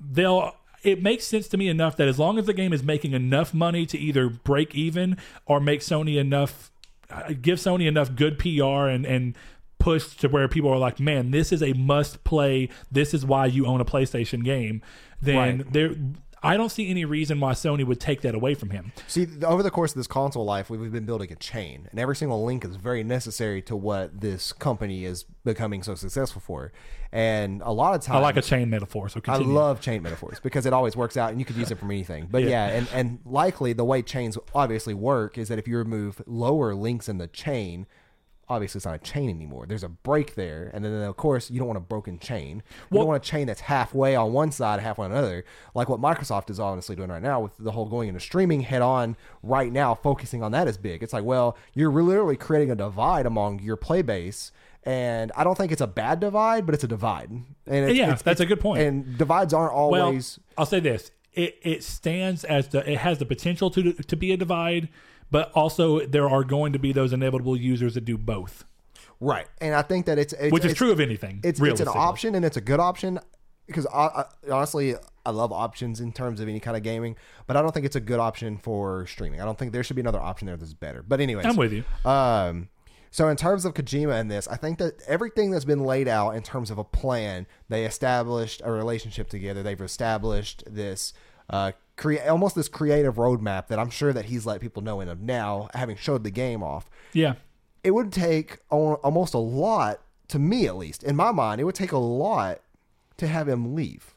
they'll 0.00 0.54
it 0.84 1.02
makes 1.02 1.26
sense 1.26 1.48
to 1.48 1.56
me 1.56 1.68
enough 1.68 1.96
that 1.96 2.06
as 2.08 2.18
long 2.18 2.38
as 2.38 2.46
the 2.46 2.52
game 2.52 2.72
is 2.72 2.82
making 2.82 3.12
enough 3.12 3.54
money 3.54 3.86
to 3.86 3.98
either 3.98 4.28
break 4.28 4.74
even 4.74 5.16
or 5.46 5.58
make 5.58 5.80
Sony 5.80 6.18
enough 6.18 6.70
uh, 7.10 7.32
give 7.40 7.58
Sony 7.58 7.86
enough 7.86 8.14
good 8.14 8.38
PR 8.38 8.88
and 8.88 9.04
and 9.04 9.36
push 9.84 10.16
to 10.16 10.28
where 10.28 10.48
people 10.48 10.70
are 10.70 10.78
like, 10.78 10.98
man, 10.98 11.30
this 11.30 11.52
is 11.52 11.62
a 11.62 11.72
must 11.74 12.24
play. 12.24 12.68
This 12.90 13.12
is 13.12 13.24
why 13.26 13.46
you 13.46 13.66
own 13.66 13.80
a 13.80 13.84
PlayStation 13.84 14.42
game. 14.44 14.80
Then 15.20 15.36
Right. 15.58 15.72
there, 15.72 15.90
I 16.42 16.58
don't 16.58 16.68
see 16.70 16.90
any 16.90 17.06
reason 17.06 17.40
why 17.40 17.52
Sony 17.52 17.86
would 17.86 18.00
take 18.00 18.20
that 18.20 18.34
away 18.34 18.54
from 18.54 18.68
him. 18.70 18.92
See, 19.06 19.26
over 19.42 19.62
the 19.62 19.70
course 19.70 19.92
of 19.92 19.96
this 19.96 20.06
console 20.06 20.44
life, 20.44 20.68
we've 20.68 20.92
been 20.92 21.06
building 21.06 21.32
a 21.32 21.36
chain, 21.36 21.88
and 21.90 21.98
every 21.98 22.16
single 22.16 22.44
link 22.44 22.64
is 22.66 22.76
very 22.76 23.02
necessary 23.02 23.62
to 23.62 23.74
what 23.74 24.20
this 24.20 24.52
company 24.52 25.06
is 25.06 25.24
becoming 25.44 25.82
so 25.82 25.94
successful 25.94 26.42
for. 26.44 26.70
And 27.12 27.62
a 27.62 27.70
lot 27.72 27.94
of 27.94 28.02
times, 28.02 28.16
I 28.16 28.20
like 28.20 28.36
a 28.36 28.42
chain 28.42 28.68
metaphor. 28.68 29.08
So 29.08 29.20
I 29.26 29.36
love 29.38 29.80
chain 29.80 30.02
metaphors 30.02 30.38
because 30.40 30.66
it 30.66 30.72
always 30.74 30.94
works 30.96 31.16
out, 31.16 31.30
and 31.30 31.38
you 31.40 31.46
could 31.46 31.56
use 31.56 31.70
it 31.70 31.78
from 31.78 31.90
anything. 31.90 32.28
But 32.30 32.42
Yeah. 32.42 32.48
yeah, 32.68 32.76
and 32.76 32.88
and 32.92 33.18
likely 33.24 33.72
the 33.72 33.84
way 33.84 34.02
chains 34.02 34.36
obviously 34.54 34.92
work 34.94 35.38
is 35.38 35.48
that 35.48 35.58
if 35.58 35.66
you 35.66 35.78
remove 35.78 36.20
lower 36.26 36.74
links 36.74 37.08
in 37.08 37.18
the 37.18 37.28
chain. 37.28 37.86
Obviously, 38.48 38.78
it's 38.78 38.84
not 38.86 38.94
a 38.94 38.98
chain 38.98 39.30
anymore. 39.30 39.64
There's 39.66 39.82
a 39.84 39.88
break 39.88 40.34
there, 40.34 40.70
and 40.74 40.84
then 40.84 40.92
of 41.02 41.16
course 41.16 41.50
you 41.50 41.58
don't 41.58 41.66
want 41.68 41.78
a 41.78 41.80
broken 41.80 42.18
chain. 42.18 42.56
You 42.56 42.62
Well- 42.90 43.00
don't 43.02 43.08
want 43.08 43.24
a 43.24 43.26
chain 43.26 43.46
that's 43.46 43.62
halfway 43.62 44.14
on 44.16 44.32
one 44.32 44.50
side, 44.52 44.80
halfway 44.80 45.06
on 45.06 45.12
another, 45.12 45.44
like 45.74 45.88
what 45.88 46.00
Microsoft 46.00 46.50
is 46.50 46.60
honestly 46.60 46.94
doing 46.96 47.10
right 47.10 47.22
now 47.22 47.40
with 47.40 47.52
the 47.58 47.72
whole 47.72 47.86
going 47.86 48.08
into 48.08 48.20
streaming 48.20 48.60
head 48.60 48.82
on. 48.82 49.16
Right 49.42 49.72
now, 49.72 49.94
focusing 49.94 50.42
on 50.42 50.52
that 50.52 50.68
is 50.68 50.76
big. 50.76 51.02
It's 51.02 51.12
like, 51.12 51.24
well, 51.24 51.56
you're 51.74 51.90
literally 51.90 52.36
creating 52.36 52.70
a 52.70 52.74
divide 52.76 53.26
among 53.26 53.60
your 53.60 53.76
play 53.76 54.02
base, 54.02 54.52
and 54.84 55.32
I 55.34 55.44
don't 55.44 55.56
think 55.56 55.72
it's 55.72 55.80
a 55.80 55.86
bad 55.86 56.20
divide, 56.20 56.66
but 56.66 56.74
it's 56.74 56.84
a 56.84 56.88
divide. 56.88 57.30
And 57.30 57.46
it's, 57.66 57.96
Yeah, 57.96 58.04
it's- 58.04 58.22
that's 58.22 58.40
a 58.40 58.46
good 58.46 58.60
point. 58.60 58.82
And 58.82 59.16
divides 59.16 59.54
aren't 59.54 59.72
well, 59.72 60.06
always. 60.06 60.38
I'll 60.58 60.66
say 60.66 60.80
this: 60.80 61.10
it 61.32 61.56
it 61.62 61.82
stands 61.82 62.44
as 62.44 62.68
the 62.68 62.88
it 62.90 62.98
has 62.98 63.18
the 63.18 63.24
potential 63.26 63.70
to 63.70 63.92
to 63.94 64.16
be 64.16 64.32
a 64.32 64.36
divide, 64.36 64.88
but 65.34 65.50
also 65.52 65.98
there 66.06 66.30
are 66.30 66.44
going 66.44 66.72
to 66.72 66.78
be 66.78 66.92
those 66.92 67.12
inevitable 67.12 67.56
users 67.56 67.94
that 67.94 68.04
do 68.04 68.16
both, 68.16 68.64
Right, 69.18 69.48
and 69.60 69.74
I 69.74 69.82
think 69.82 70.06
that 70.06 70.16
it's, 70.16 70.32
it's 70.34 70.52
which 70.52 70.64
is 70.64 70.70
it's, 70.70 70.78
true 70.78 70.92
of 70.92 71.00
anything. 71.00 71.40
It's 71.42 71.60
it's 71.60 71.80
an 71.80 71.88
option 71.88 72.36
and 72.36 72.44
it's 72.44 72.56
a 72.56 72.60
good 72.60 72.78
option 72.78 73.18
because 73.66 73.84
I, 73.86 74.06
I, 74.06 74.24
honestly 74.52 74.94
I 75.26 75.30
love 75.30 75.50
options 75.50 75.98
in 75.98 76.12
terms 76.12 76.38
of 76.38 76.48
any 76.48 76.60
kind 76.60 76.76
of 76.76 76.84
gaming, 76.84 77.16
but 77.48 77.56
I 77.56 77.62
don't 77.62 77.72
think 77.72 77.84
it's 77.84 77.96
a 77.96 78.00
good 78.00 78.20
option 78.20 78.58
for 78.58 79.08
streaming. 79.08 79.40
I 79.40 79.44
don't 79.44 79.58
think 79.58 79.72
there 79.72 79.82
should 79.82 79.96
be 79.96 80.02
another 80.02 80.20
option 80.20 80.46
there 80.46 80.56
that's 80.56 80.72
better. 80.72 81.02
But 81.02 81.20
anyway, 81.20 81.42
I'm 81.44 81.56
with 81.56 81.72
you. 81.72 81.82
um, 82.08 82.68
so 83.10 83.26
in 83.26 83.36
terms 83.36 83.64
of 83.64 83.74
Kojima 83.74 84.20
and 84.20 84.30
this, 84.30 84.46
I 84.46 84.54
think 84.54 84.78
that 84.78 85.02
everything 85.08 85.50
that's 85.50 85.64
been 85.64 85.82
laid 85.82 86.06
out 86.06 86.36
in 86.36 86.44
terms 86.44 86.70
of 86.70 86.78
a 86.78 86.84
plan, 86.84 87.48
they 87.68 87.86
established 87.86 88.62
a 88.64 88.70
relationship 88.70 89.30
together. 89.30 89.64
They've 89.64 89.80
established 89.80 90.62
this. 90.72 91.12
Uh, 91.50 91.72
create 91.96 92.26
almost 92.26 92.54
this 92.54 92.68
creative 92.68 93.14
roadmap 93.16 93.68
that 93.68 93.78
I'm 93.78 93.90
sure 93.90 94.12
that 94.12 94.26
he's 94.26 94.46
let 94.46 94.60
people 94.60 94.82
know 94.82 95.00
in 95.00 95.08
of 95.08 95.20
now, 95.20 95.68
having 95.74 95.96
showed 95.96 96.24
the 96.24 96.30
game 96.30 96.62
off. 96.62 96.90
Yeah, 97.12 97.34
it 97.82 97.92
would 97.92 98.12
take 98.12 98.58
al- 98.72 99.00
almost 99.04 99.34
a 99.34 99.38
lot 99.38 100.00
to 100.28 100.38
me 100.38 100.66
at 100.66 100.74
least 100.76 101.04
in 101.04 101.14
my 101.14 101.30
mind 101.30 101.60
it 101.60 101.64
would 101.64 101.74
take 101.74 101.92
a 101.92 101.98
lot 101.98 102.60
to 103.18 103.26
have 103.26 103.48
him 103.48 103.74
leave. 103.74 104.14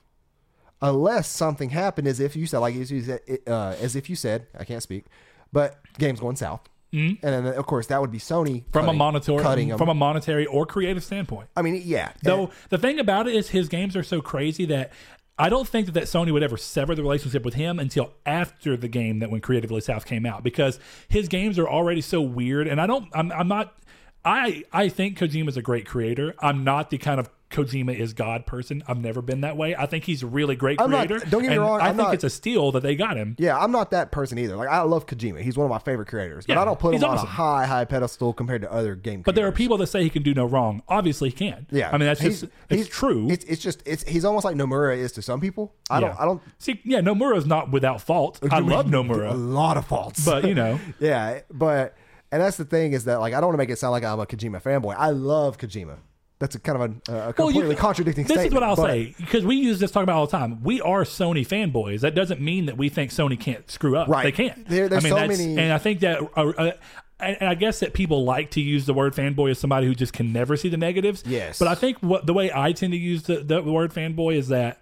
Unless 0.82 1.28
something 1.28 1.72
happened 1.72 2.08
as 2.08 2.20
if 2.20 2.36
you 2.36 2.46
said 2.48 2.60
like 2.60 2.76
as 2.76 2.92
you 2.92 3.02
said 3.02 3.20
uh, 3.46 3.76
as 3.82 3.96
if 3.96 4.10
you 4.10 4.16
said 4.16 4.48
i 4.58 4.64
can't 4.64 4.82
speak 4.82 5.06
but 5.52 5.80
games 6.00 6.20
going 6.20 6.36
south. 6.36 6.62
And 6.94 7.18
then 7.22 7.46
of 7.46 7.66
course 7.68 7.88
that 7.88 8.00
would 8.02 8.12
be 8.12 8.18
sony 8.18 8.64
from 8.72 8.86
cutting, 8.86 8.90
a 8.90 8.98
monetary 8.98 9.44
cutting 9.44 9.78
from 9.78 9.90
a 9.90 9.94
monetary 9.94 10.46
or 10.48 10.66
creative 10.66 11.04
standpoint. 11.04 11.50
i 11.56 11.62
mean 11.62 11.82
yeah. 11.86 12.14
Though 12.24 12.52
the 12.70 12.78
thing 12.78 12.98
about 13.00 13.28
it 13.28 13.36
is 13.36 13.50
his 13.50 13.68
games 13.68 13.96
are 13.96 14.04
so 14.04 14.22
crazy 14.22 14.66
that 14.66 14.92
I 15.40 15.50
don't 15.50 15.68
think 15.68 15.86
that, 15.86 15.94
that 15.94 16.06
Sony 16.06 16.32
would 16.32 16.44
ever 16.44 16.58
sever 16.58 16.96
the 16.96 17.04
relationship 17.04 17.46
with 17.46 17.54
him 17.54 17.80
until 17.80 18.14
after 18.26 18.76
the 18.76 18.88
game 18.88 19.20
that 19.20 19.30
when 19.30 19.42
Creatively 19.42 19.82
South 19.82 20.06
came 20.06 20.26
out 20.26 20.44
because 20.44 20.80
his 21.08 21.28
games 21.28 21.60
are 21.60 21.68
already 21.68 22.02
so 22.02 22.22
weird 22.22 22.68
and 22.68 22.82
I 22.82 22.88
don't 22.88 23.08
I'm, 23.14 23.32
I'm 23.32 23.48
not 23.48 23.78
I 24.26 24.64
I 24.74 24.90
think 24.90 25.18
Kojima's 25.18 25.58
a 25.58 25.62
great 25.62 25.86
creator. 25.86 26.34
I'm 26.40 26.64
not 26.64 26.90
the 26.90 26.98
kind 26.98 27.20
of 27.20 27.30
Kojima 27.50 27.98
is 27.98 28.14
God 28.14 28.46
person. 28.46 28.84
I've 28.90 28.98
never 29.00 29.22
been 29.22 29.42
that 29.42 29.56
way. 29.56 29.74
I 29.74 29.86
think 29.86 30.04
he's 30.04 30.22
a 30.22 30.28
really 30.28 30.56
great 30.58 30.82
I'm 30.82 30.92
not- 30.92 31.08
creator. 31.08 31.26
don't 31.30 31.42
get 31.44 31.52
me 31.52 31.58
wrong, 31.58 31.80
I 31.80 31.86
I'm 31.90 31.96
think 31.96 32.08
not- 32.10 32.14
it's 32.14 32.26
a 32.26 32.30
steal 32.30 32.74
that 32.74 32.84
they 32.84 32.96
got 32.96 33.16
him. 33.16 33.36
yeah, 33.40 33.58
I'm 33.58 33.72
not 33.72 33.92
that 33.92 34.12
person 34.12 34.38
either. 34.38 34.56
Like 34.58 34.68
I 34.68 34.82
love 34.82 35.06
Kojima; 35.06 35.42
he's 35.42 35.58
one 35.58 35.64
of 35.66 35.70
my 35.72 35.80
favorite 35.80 36.08
creators. 36.10 36.46
But 36.46 36.56
Yeah, 36.56 36.62
I 36.62 36.66
don't 36.66 36.78
put 36.78 36.90
him 36.90 36.94
he's 36.96 37.04
on 37.04 37.16
a 37.16 37.20
high, 37.22 37.66
high 37.66 37.86
pedestal 37.86 38.34
compared 38.34 38.64
to 38.64 38.72
other 38.72 38.96
game. 38.96 39.22
But 39.22 39.36
there 39.36 39.48
are 39.48 39.52
people 39.54 39.78
that 39.78 39.88
say 39.88 40.04
he 40.04 40.10
can 40.10 40.24
do 40.24 40.34
no 40.34 40.46
wrong. 40.46 40.84
Obviously, 40.90 41.30
he 41.30 41.36
can't. 41.36 41.68
Yeah, 41.72 41.90
I 41.90 41.98
mean 41.98 42.08
that's 42.08 42.20
He's- 42.20 42.42
just 42.42 42.52
it's 42.70 42.76
he's- 42.84 42.88
true. 42.88 43.30
It's, 43.30 43.46
it's 43.46 43.62
just 43.62 43.82
it's 43.86 44.04
he's 44.04 44.26
almost 44.26 44.44
like 44.44 44.56
Nomura 44.58 44.98
is 44.98 45.14
to 45.14 45.22
some 45.22 45.40
people. 45.40 45.74
I 45.90 46.00
don't 46.02 46.20
I 46.20 46.26
don't 46.26 46.42
see. 46.60 46.82
Yeah, 46.84 47.00
Nomura's 47.00 47.46
not 47.46 47.72
without 47.72 48.02
fault. 48.02 48.40
I 48.52 48.60
love 48.60 48.88
Nomura. 48.88 49.32
a 49.32 49.36
lot 49.36 49.78
of 49.78 49.86
faults, 49.86 50.26
but 50.26 50.44
you 50.46 50.54
know. 50.54 50.80
yeah, 51.00 51.40
but 51.50 51.96
and 52.30 52.42
that's 52.42 52.58
the 52.58 52.66
thing 52.66 52.92
is 52.92 53.06
that 53.06 53.22
like 53.22 53.34
I 53.34 53.38
don't 53.40 53.48
want 53.48 53.54
to 53.54 53.58
make 53.60 53.70
it 53.70 53.78
sound 53.80 53.94
like 53.94 54.04
I'm 54.04 54.20
a 54.20 54.26
Kojima 54.26 54.62
fanboy. 54.62 54.96
I 54.98 55.12
love 55.12 55.58
Kojima. 55.58 55.96
That's 56.40 56.54
a 56.56 56.60
kind 56.60 56.82
of 56.82 56.92
a, 57.10 57.12
a 57.12 57.16
Well, 57.16 57.26
you- 57.28 57.34
completely 57.62 57.76
contradicting 57.76 58.26
This 58.26 58.34
statement. 58.38 58.48
is 58.48 58.54
what 58.54 58.64
I'll 58.64 58.76
but- 58.76 58.92
say 58.92 59.16
because 59.18 59.44
we 59.46 59.56
use 59.56 59.80
this 59.80 59.90
talk 59.92 60.04
about 60.04 60.18
all 60.18 60.26
the 60.28 60.32
time. 60.38 60.64
We 60.64 60.82
are 60.82 61.04
Sony 61.04 61.46
fanboys. 61.48 62.02
That 62.02 62.14
doesn't 62.16 62.40
mean 62.42 62.68
that 62.68 62.78
we 62.78 62.90
think 62.90 63.12
Sony 63.12 63.40
can't 63.40 63.70
screw 63.72 63.98
up. 63.98 64.08
Right. 64.08 64.24
They 64.24 64.32
can't. 64.32 64.68
There- 64.68 64.88
there's 64.88 65.04
I 65.04 65.10
mean, 65.10 65.18
so 65.18 65.28
many- 65.28 65.58
and 65.62 65.74
I 65.74 65.78
think 65.80 66.02
that. 66.02 66.22
Uh, 66.36 66.50
uh, 66.50 66.72
and 67.20 67.36
and 67.40 67.50
I 67.50 67.56
guess 67.56 67.80
that 67.80 67.94
people 67.94 68.26
like 68.26 68.52
to 68.52 68.62
use 68.62 68.86
the 68.86 68.94
word 68.94 69.16
fanboy 69.16 69.50
as 69.50 69.58
somebody 69.58 69.88
who 69.88 69.96
just 69.96 70.14
can 70.14 70.32
never 70.32 70.56
see 70.56 70.70
the 70.70 70.78
negatives. 70.78 71.24
Yes. 71.26 71.58
But 71.58 71.68
I 71.68 71.74
think 71.74 71.98
what 72.02 72.28
the 72.28 72.34
way 72.34 72.52
I 72.54 72.74
tend 72.74 72.94
to 72.94 72.98
use 73.00 73.24
the, 73.24 73.38
the 73.38 73.64
word 73.64 73.92
fanboy 73.92 74.36
is 74.36 74.50
that 74.50 74.80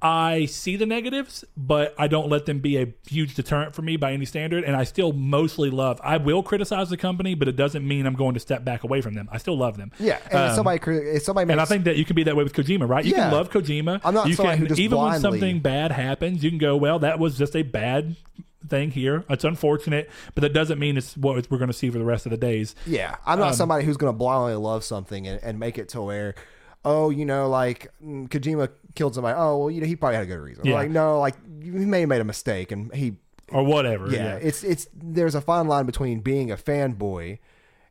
I 0.00 0.46
see 0.46 0.76
the 0.76 0.86
negatives, 0.86 1.44
but 1.56 1.94
I 1.98 2.06
don't 2.06 2.28
let 2.28 2.46
them 2.46 2.60
be 2.60 2.76
a 2.80 2.94
huge 3.08 3.34
deterrent 3.34 3.74
for 3.74 3.82
me 3.82 3.96
by 3.96 4.12
any 4.12 4.24
standard. 4.26 4.62
And 4.62 4.76
I 4.76 4.84
still 4.84 5.12
mostly 5.12 5.70
love. 5.70 6.00
I 6.04 6.18
will 6.18 6.42
criticize 6.44 6.88
the 6.88 6.96
company, 6.96 7.34
but 7.34 7.48
it 7.48 7.56
doesn't 7.56 7.86
mean 7.86 8.06
I'm 8.06 8.14
going 8.14 8.34
to 8.34 8.40
step 8.40 8.64
back 8.64 8.84
away 8.84 9.00
from 9.00 9.14
them. 9.14 9.28
I 9.32 9.38
still 9.38 9.58
love 9.58 9.76
them. 9.76 9.90
Yeah, 9.98 10.18
and 10.30 10.44
if 10.44 10.50
Um, 10.50 10.54
somebody 10.56 10.78
if 11.16 11.22
somebody 11.24 11.46
makes 11.46 11.52
and 11.54 11.60
I 11.60 11.64
think 11.64 11.84
that 11.84 11.96
you 11.96 12.04
can 12.04 12.14
be 12.14 12.22
that 12.24 12.36
way 12.36 12.44
with 12.44 12.52
Kojima, 12.52 12.88
right? 12.88 13.04
You 13.04 13.10
Yeah. 13.12 13.24
can 13.24 13.32
love 13.32 13.50
Kojima. 13.50 14.00
I'm 14.04 14.14
not 14.14 14.28
you 14.28 14.34
somebody 14.34 14.56
can, 14.56 14.62
who 14.62 14.68
just 14.68 14.80
even 14.80 14.98
when 14.98 15.20
something 15.20 15.58
bad 15.60 15.90
happens, 15.90 16.44
you 16.44 16.50
can 16.50 16.58
go, 16.58 16.76
"Well, 16.76 17.00
that 17.00 17.18
was 17.18 17.36
just 17.36 17.56
a 17.56 17.62
bad 17.62 18.14
thing 18.68 18.90
here. 18.90 19.24
It's 19.30 19.44
unfortunate, 19.44 20.10
but 20.34 20.42
that 20.42 20.52
doesn't 20.52 20.78
mean 20.78 20.96
it's 20.96 21.16
what 21.16 21.50
we're 21.50 21.58
going 21.58 21.68
to 21.70 21.76
see 21.76 21.90
for 21.90 21.98
the 21.98 22.04
rest 22.04 22.24
of 22.26 22.30
the 22.30 22.36
days." 22.36 22.76
Yeah, 22.86 23.16
I'm 23.26 23.34
Um, 23.40 23.46
not 23.46 23.54
somebody 23.56 23.84
who's 23.84 23.96
going 23.96 24.12
to 24.12 24.16
blindly 24.16 24.54
love 24.54 24.84
something 24.84 25.26
and, 25.26 25.42
and 25.42 25.58
make 25.58 25.76
it 25.78 25.88
to 25.90 26.02
where, 26.02 26.34
oh, 26.84 27.10
you 27.10 27.24
know, 27.24 27.48
like 27.48 27.90
mm, 28.04 28.28
Kojima 28.28 28.68
killed 28.94 29.14
somebody. 29.14 29.36
Oh, 29.38 29.58
well, 29.58 29.70
you 29.70 29.80
know, 29.80 29.86
he 29.86 29.96
probably 29.96 30.16
had 30.16 30.24
a 30.24 30.26
good 30.26 30.40
reason. 30.40 30.64
Yeah. 30.66 30.74
Like, 30.74 30.90
no, 30.90 31.18
like 31.20 31.34
he 31.62 31.70
may 31.70 32.00
have 32.00 32.08
made 32.08 32.20
a 32.20 32.24
mistake, 32.24 32.72
and 32.72 32.92
he, 32.94 33.16
Or 33.50 33.62
whatever. 33.64 34.08
yeah, 34.10 34.16
Yeah. 34.16 34.34
it's 34.36 34.62
it's 34.64 34.86
there's 34.94 35.34
a 35.34 35.40
fine 35.40 35.68
line 35.68 35.86
between 35.86 36.20
being 36.20 36.50
a 36.50 36.56
fanboy 36.56 37.38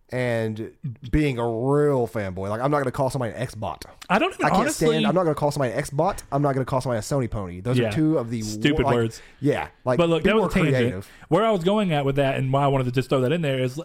and 0.09 0.71
being 1.11 1.37
a 1.37 1.43
real 1.45 2.07
fanboy. 2.07 2.47
Like, 2.49 2.61
I'm 2.61 2.71
not 2.71 2.77
going 2.77 2.85
to 2.85 2.91
call 2.91 3.09
somebody 3.09 3.33
an 3.33 3.45
Xbot. 3.45 3.81
I 4.09 4.19
don't 4.19 4.33
even 4.33 4.45
I 4.45 4.49
can't 4.49 4.61
honestly. 4.61 4.87
stand. 4.87 5.05
I'm 5.05 5.13
not 5.13 5.23
going 5.23 5.35
to 5.35 5.39
call 5.39 5.51
somebody 5.51 5.73
an 5.73 5.83
Xbot. 5.83 6.23
I'm 6.31 6.41
not 6.41 6.53
going 6.53 6.65
to 6.65 6.69
call 6.69 6.79
somebody 6.79 6.99
a 6.99 7.01
Sony 7.01 7.29
pony. 7.29 7.59
Those 7.59 7.77
Yeah. 7.77 7.89
are 7.89 7.91
two 7.91 8.17
of 8.17 8.29
the 8.29 8.41
Stupid 8.41 8.85
like- 8.85 8.95
words. 8.95 9.21
Yeah, 9.41 9.67
like 9.83 9.97
But 9.97 10.07
look, 10.07 10.23
that 10.23 10.33
was 10.35 10.45
a 10.45 10.49
tangent. 10.49 10.75
creative. 10.77 11.09
Where 11.27 11.43
I 11.45 11.51
was 11.51 11.65
going 11.65 11.91
at 11.91 12.05
with 12.05 12.15
that, 12.15 12.37
and 12.37 12.53
why 12.53 12.63
I 12.63 12.67
wanted 12.67 12.85
to 12.85 12.91
just 12.91 13.09
throw 13.09 13.19
that 13.19 13.33
in 13.33 13.41
there 13.41 13.59
is 13.61 13.81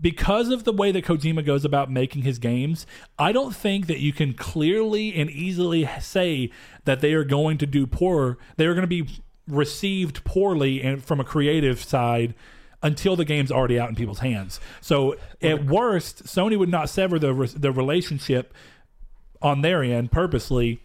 because 0.00 0.50
of 0.50 0.64
the 0.64 0.72
way 0.72 0.92
that 0.92 1.04
Kojima 1.04 1.44
goes 1.44 1.64
about 1.64 1.90
making 1.90 2.22
his 2.22 2.38
games. 2.38 2.86
I 3.18 3.32
don't 3.32 3.54
think 3.54 3.86
that 3.86 4.00
you 4.00 4.12
can 4.12 4.34
clearly 4.34 5.14
and 5.14 5.30
easily 5.30 5.88
say 6.00 6.50
that 6.84 7.00
they 7.00 7.14
are 7.14 7.24
going 7.24 7.58
to 7.58 7.66
do 7.66 7.86
poor. 7.86 8.38
They 8.56 8.66
are 8.66 8.74
going 8.74 8.88
to 8.88 9.02
be 9.04 9.08
received 9.48 10.24
poorly 10.24 10.82
and 10.82 11.02
from 11.02 11.20
a 11.20 11.24
creative 11.24 11.82
side. 11.82 12.34
Until 12.82 13.16
the 13.16 13.24
game's 13.24 13.50
already 13.50 13.80
out 13.80 13.88
in 13.88 13.96
people's 13.96 14.18
hands, 14.18 14.60
so 14.82 15.16
at 15.40 15.64
worst, 15.64 16.24
Sony 16.24 16.58
would 16.58 16.68
not 16.68 16.90
sever 16.90 17.18
the 17.18 17.32
re- 17.32 17.48
the 17.48 17.72
relationship 17.72 18.52
on 19.40 19.62
their 19.62 19.82
end 19.82 20.12
purposely 20.12 20.82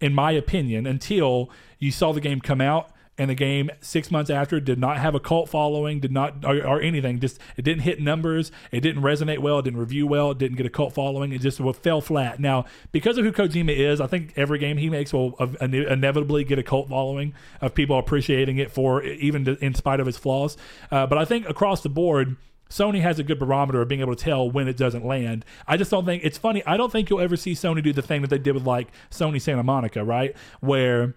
in 0.00 0.14
my 0.14 0.32
opinion, 0.32 0.86
until 0.86 1.50
you 1.78 1.90
saw 1.90 2.12
the 2.12 2.20
game 2.20 2.40
come 2.40 2.60
out 2.60 2.90
and 3.18 3.30
the 3.30 3.34
game 3.34 3.70
six 3.80 4.10
months 4.10 4.30
after 4.30 4.60
did 4.60 4.78
not 4.78 4.98
have 4.98 5.14
a 5.14 5.20
cult 5.20 5.48
following, 5.48 6.00
did 6.00 6.12
not 6.12 6.44
or, 6.44 6.64
or 6.66 6.80
anything. 6.80 7.20
Just 7.20 7.38
it 7.56 7.62
didn't 7.62 7.82
hit 7.82 8.00
numbers, 8.00 8.52
it 8.70 8.80
didn't 8.80 9.02
resonate 9.02 9.38
well, 9.38 9.58
it 9.58 9.62
didn't 9.62 9.80
review 9.80 10.06
well, 10.06 10.30
it 10.32 10.38
didn't 10.38 10.56
get 10.56 10.66
a 10.66 10.70
cult 10.70 10.92
following. 10.92 11.32
It 11.32 11.40
just 11.40 11.60
fell 11.76 12.00
flat. 12.00 12.40
Now, 12.40 12.66
because 12.92 13.18
of 13.18 13.24
who 13.24 13.32
Kojima 13.32 13.74
is, 13.74 14.00
I 14.00 14.06
think 14.06 14.32
every 14.36 14.58
game 14.58 14.76
he 14.76 14.90
makes 14.90 15.12
will 15.12 15.34
inevitably 15.60 16.44
get 16.44 16.58
a 16.58 16.62
cult 16.62 16.88
following 16.88 17.34
of 17.60 17.74
people 17.74 17.98
appreciating 17.98 18.58
it 18.58 18.70
for 18.70 19.02
even 19.02 19.46
in 19.60 19.74
spite 19.74 20.00
of 20.00 20.08
its 20.08 20.18
flaws. 20.18 20.56
Uh, 20.90 21.06
but 21.06 21.18
I 21.18 21.24
think 21.24 21.48
across 21.48 21.82
the 21.82 21.88
board 21.88 22.36
Sony 22.68 23.00
has 23.00 23.18
a 23.18 23.22
good 23.22 23.38
barometer 23.38 23.80
of 23.80 23.88
being 23.88 24.00
able 24.00 24.14
to 24.14 24.24
tell 24.24 24.50
when 24.50 24.66
it 24.68 24.76
doesn't 24.76 25.04
land. 25.04 25.44
I 25.66 25.76
just 25.76 25.90
don't 25.90 26.04
think 26.04 26.24
it's 26.24 26.38
funny. 26.38 26.64
I 26.66 26.76
don't 26.76 26.90
think 26.90 27.08
you'll 27.08 27.20
ever 27.20 27.36
see 27.36 27.52
Sony 27.52 27.82
do 27.82 27.92
the 27.92 28.02
thing 28.02 28.22
that 28.22 28.30
they 28.30 28.38
did 28.38 28.54
with 28.54 28.66
like 28.66 28.88
Sony 29.10 29.40
Santa 29.40 29.62
Monica, 29.62 30.04
right? 30.04 30.34
Where 30.60 31.14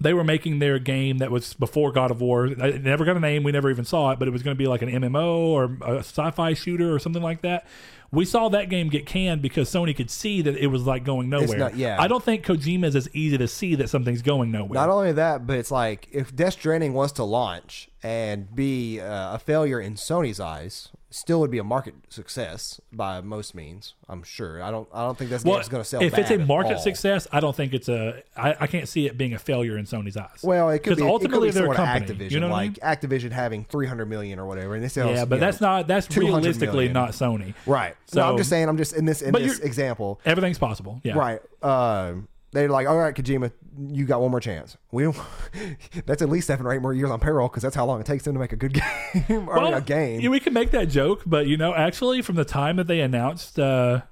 they 0.00 0.14
were 0.14 0.24
making 0.24 0.58
their 0.58 0.78
game 0.78 1.18
that 1.18 1.30
was 1.30 1.54
before 1.54 1.92
God 1.92 2.10
of 2.10 2.20
War. 2.20 2.46
It 2.46 2.82
never 2.82 3.04
got 3.04 3.16
a 3.16 3.20
name. 3.20 3.42
We 3.44 3.52
never 3.52 3.70
even 3.70 3.84
saw 3.84 4.10
it, 4.10 4.18
but 4.18 4.26
it 4.26 4.30
was 4.32 4.42
going 4.42 4.56
to 4.56 4.58
be 4.58 4.66
like 4.66 4.82
an 4.82 4.88
MMO 4.90 5.36
or 5.36 5.76
a 5.82 5.98
sci-fi 5.98 6.54
shooter 6.54 6.92
or 6.92 6.98
something 6.98 7.22
like 7.22 7.42
that. 7.42 7.66
We 8.10 8.26
saw 8.26 8.50
that 8.50 8.68
game 8.68 8.90
get 8.90 9.06
canned 9.06 9.40
because 9.40 9.70
Sony 9.70 9.96
could 9.96 10.10
see 10.10 10.42
that 10.42 10.56
it 10.56 10.66
was 10.66 10.82
like 10.86 11.02
going 11.04 11.30
nowhere. 11.30 11.58
not- 11.58 11.76
yeah. 11.76 11.96
I 12.00 12.08
don't 12.08 12.22
think 12.22 12.44
Kojima 12.44 12.84
is 12.84 12.96
as 12.96 13.08
easy 13.14 13.38
to 13.38 13.48
see 13.48 13.74
that 13.76 13.88
something's 13.88 14.20
going 14.22 14.50
nowhere. 14.50 14.74
Not 14.74 14.90
only 14.90 15.12
that, 15.12 15.46
but 15.46 15.56
it's 15.56 15.70
like 15.70 16.08
if 16.12 16.34
Death 16.34 16.54
Stranding 16.54 16.92
was 16.92 17.12
to 17.12 17.24
launch 17.24 17.88
and 18.02 18.54
be 18.54 19.00
uh, 19.00 19.36
a 19.36 19.38
failure 19.38 19.80
in 19.80 19.94
Sony's 19.94 20.40
eyes, 20.40 20.90
still 21.12 21.40
would 21.40 21.50
be 21.50 21.58
a 21.58 21.64
market 21.64 21.94
success 22.08 22.80
by 22.92 23.20
most 23.20 23.54
means. 23.54 23.94
I'm 24.08 24.22
sure. 24.22 24.62
I 24.62 24.70
don't. 24.70 24.88
I 24.92 25.04
don't 25.04 25.16
think 25.16 25.30
that's 25.30 25.44
well, 25.44 25.62
going 25.68 25.82
to 25.82 25.84
sell. 25.84 26.02
if 26.02 26.16
it's 26.16 26.30
a 26.30 26.38
market 26.38 26.80
success, 26.80 27.26
I 27.30 27.40
don't 27.40 27.54
think 27.54 27.74
it's 27.74 27.88
a. 27.88 28.22
I, 28.36 28.56
I 28.60 28.66
can't 28.66 28.88
see 28.88 29.06
it 29.06 29.16
being 29.16 29.34
a 29.34 29.38
failure 29.38 29.78
in 29.78 29.84
Sony's 29.84 30.16
eyes. 30.16 30.40
Well, 30.42 30.70
it 30.70 30.80
could 30.80 30.96
be. 30.96 31.02
ultimately 31.02 31.48
it 31.48 31.52
could 31.52 31.58
be 31.58 31.64
they're 31.66 31.72
a 31.72 31.76
company. 31.76 32.14
Activision, 32.14 32.30
you 32.30 32.40
know 32.40 32.48
what 32.48 32.56
I 32.56 32.62
mean? 32.64 32.76
like 32.82 33.00
Activision 33.00 33.30
having 33.30 33.64
300 33.64 34.06
million 34.06 34.38
or 34.38 34.46
whatever, 34.46 34.74
and 34.74 34.82
they 34.82 34.88
sell. 34.88 35.10
Yeah, 35.10 35.24
but 35.24 35.40
that's 35.40 35.60
know, 35.60 35.68
not 35.68 35.86
that's 35.86 36.06
200 36.06 36.36
realistically 36.36 36.88
million. 36.88 36.92
not 36.92 37.10
Sony. 37.10 37.54
right. 37.66 37.94
So- 38.06 38.20
no, 38.20 38.30
I'm 38.30 38.36
just 38.36 38.50
saying. 38.50 38.68
I'm 38.68 38.78
just 38.78 38.94
in 38.94 39.04
this 39.04 39.22
in 39.22 39.32
this 39.32 39.58
example. 39.60 40.20
Everything's 40.24 40.58
possible. 40.58 41.00
Yeah. 41.04 41.14
Right. 41.14 41.40
Um, 41.62 42.28
they're 42.52 42.68
like, 42.68 42.86
all 42.86 42.98
right, 42.98 43.14
Kojima, 43.14 43.50
you 43.88 44.04
got 44.04 44.20
one 44.20 44.30
more 44.30 44.40
chance. 44.40 44.76
We 44.90 45.10
that's 46.06 46.22
at 46.22 46.28
least 46.28 46.46
seven 46.46 46.66
or 46.66 46.72
eight 46.72 46.82
more 46.82 46.92
years 46.92 47.10
on 47.10 47.18
payroll 47.18 47.48
because 47.48 47.62
that's 47.62 47.74
how 47.74 47.86
long 47.86 48.00
it 48.00 48.06
takes 48.06 48.24
them 48.24 48.34
to 48.34 48.40
make 48.40 48.52
a 48.52 48.56
good 48.56 48.74
game 49.28 49.48
or 49.48 49.60
mean, 49.60 49.74
a 49.74 49.80
game. 49.80 50.20
yeah, 50.20 50.28
we 50.28 50.38
can 50.38 50.52
make 50.52 50.70
that 50.72 50.88
joke, 50.88 51.22
but 51.26 51.46
you 51.46 51.56
know, 51.56 51.74
actually, 51.74 52.20
from 52.22 52.36
the 52.36 52.44
time 52.44 52.76
that 52.76 52.86
they 52.86 53.00
announced, 53.00 53.58
uh, 53.58 54.02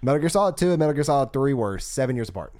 Metal 0.00 0.20
Gear 0.20 0.30
Solid 0.30 0.56
Two 0.56 0.70
and 0.70 0.78
Metal 0.78 0.94
Gear 0.94 1.04
Solid 1.04 1.32
Three 1.32 1.52
were 1.52 1.78
seven 1.78 2.16
years 2.16 2.30
apart. 2.30 2.54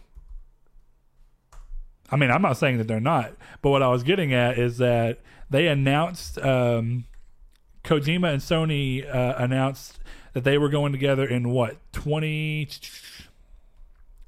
I 2.11 2.17
mean, 2.17 2.31
I'm 2.31 2.43
not 2.43 2.59
saying 2.59 2.77
that 2.77 2.87
they're 2.87 3.01
not, 3.01 3.35
but 3.63 3.71
what 3.71 3.83
I 3.83 3.89
was 3.89 4.03
getting 4.03 4.35
at 4.35 4.59
is 4.59 4.77
that 4.79 5.21
they 5.49 5.67
announced 5.67 6.39
um, 6.39 7.07
Kojima 7.85 8.35
and 8.35 8.43
Sony 8.43 9.03
uh, 9.09 9.35
announced 9.39 9.99
that 10.35 10.45
they 10.45 10.59
were 10.59 10.69
going 10.69 10.93
together 10.93 11.27
in 11.27 11.49
what 11.51 11.79
20, 11.93 12.67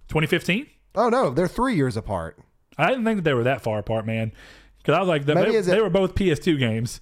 2015? 0.08 0.66
Oh 0.94 1.08
no, 1.08 1.30
they're 1.30 1.48
three 1.48 1.74
years 1.74 1.96
apart. 1.96 2.38
I 2.78 2.88
didn't 2.88 3.04
think 3.04 3.18
that 3.18 3.22
they 3.24 3.34
were 3.34 3.44
that 3.44 3.62
far 3.62 3.78
apart, 3.78 4.06
man. 4.06 4.32
Because 4.78 4.94
I 4.96 5.00
was 5.00 5.08
like, 5.08 5.24
they, 5.24 5.34
Maybe 5.34 5.52
they, 5.52 5.56
is 5.58 5.68
it- 5.68 5.72
they 5.72 5.80
were 5.80 5.90
both 5.90 6.14
PS2 6.14 6.58
games, 6.58 7.00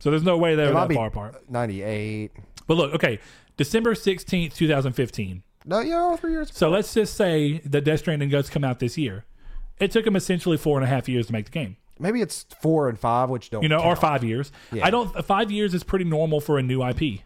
so 0.00 0.10
there's 0.10 0.22
no 0.22 0.36
way 0.36 0.54
they 0.54 0.64
It 0.64 0.68
were 0.68 0.72
might 0.74 0.80
that 0.82 0.88
be 0.88 0.94
far 0.96 1.06
apart. 1.08 1.50
Ninety 1.50 1.82
eight. 1.82 2.32
But 2.66 2.76
look, 2.76 2.94
okay, 2.94 3.20
December 3.56 3.94
sixteenth, 3.94 4.54
two 4.54 4.68
thousand 4.68 4.92
fifteen. 4.92 5.42
No, 5.64 5.80
yeah, 5.80 5.96
all 5.96 6.16
three 6.16 6.32
years. 6.32 6.50
So 6.54 6.68
let's 6.68 6.92
just 6.92 7.14
say 7.14 7.58
that 7.64 7.82
Death 7.84 8.00
Stranding 8.00 8.28
does 8.28 8.50
come 8.50 8.64
out 8.64 8.80
this 8.80 8.98
year. 8.98 9.24
It 9.80 9.90
took 9.90 10.04
them 10.04 10.14
essentially 10.14 10.56
four 10.58 10.76
and 10.76 10.84
a 10.84 10.88
half 10.88 11.08
years 11.08 11.28
to 11.28 11.32
make 11.32 11.46
the 11.46 11.50
game. 11.52 11.76
Maybe 11.98 12.20
it's 12.20 12.44
four 12.60 12.88
and 12.88 12.98
five, 12.98 13.30
which 13.30 13.50
don't 13.50 13.62
you 13.62 13.68
know, 13.68 13.78
or 13.78 13.94
count. 13.94 14.00
five 14.00 14.24
years. 14.24 14.52
Yeah. 14.72 14.84
I 14.84 14.90
don't. 14.90 15.24
Five 15.24 15.50
years 15.50 15.72
is 15.74 15.82
pretty 15.84 16.04
normal 16.04 16.40
for 16.40 16.58
a 16.58 16.62
new 16.62 16.84
IP. 16.86 17.20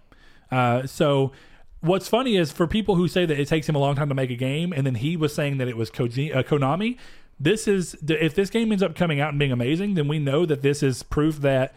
Uh, 0.53 0.87
so, 0.87 1.33
what's 1.81 2.09
funny 2.09 2.37
is 2.37 2.53
for 2.53 2.67
people 2.67 2.95
who 2.97 3.09
say 3.09 3.27
that 3.27 3.39
it 3.39 3.49
takes 3.49 3.69
him 3.69 3.75
a 3.75 3.79
long 3.79 3.95
time 3.95 4.09
to 4.09 4.15
make 4.15 4.31
a 4.31 4.37
game, 4.37 4.73
and 4.73 4.87
then 4.87 4.97
he 4.97 5.17
was 5.17 5.35
saying 5.35 5.59
that 5.59 5.69
it 5.69 5.77
was 5.77 5.91
Koji, 5.91 6.35
uh, 6.35 6.43
Konami. 6.43 6.97
This 7.41 7.69
is 7.69 7.97
if 8.09 8.35
this 8.35 8.51
game 8.51 8.73
ends 8.73 8.83
up 8.83 8.97
coming 8.97 9.21
out 9.21 9.31
and 9.31 9.39
being 9.39 9.53
amazing, 9.53 9.95
then 9.95 10.09
we 10.09 10.19
know 10.19 10.45
that 10.45 10.63
this 10.63 10.83
is 10.83 11.03
proof 11.05 11.41
that 11.43 11.75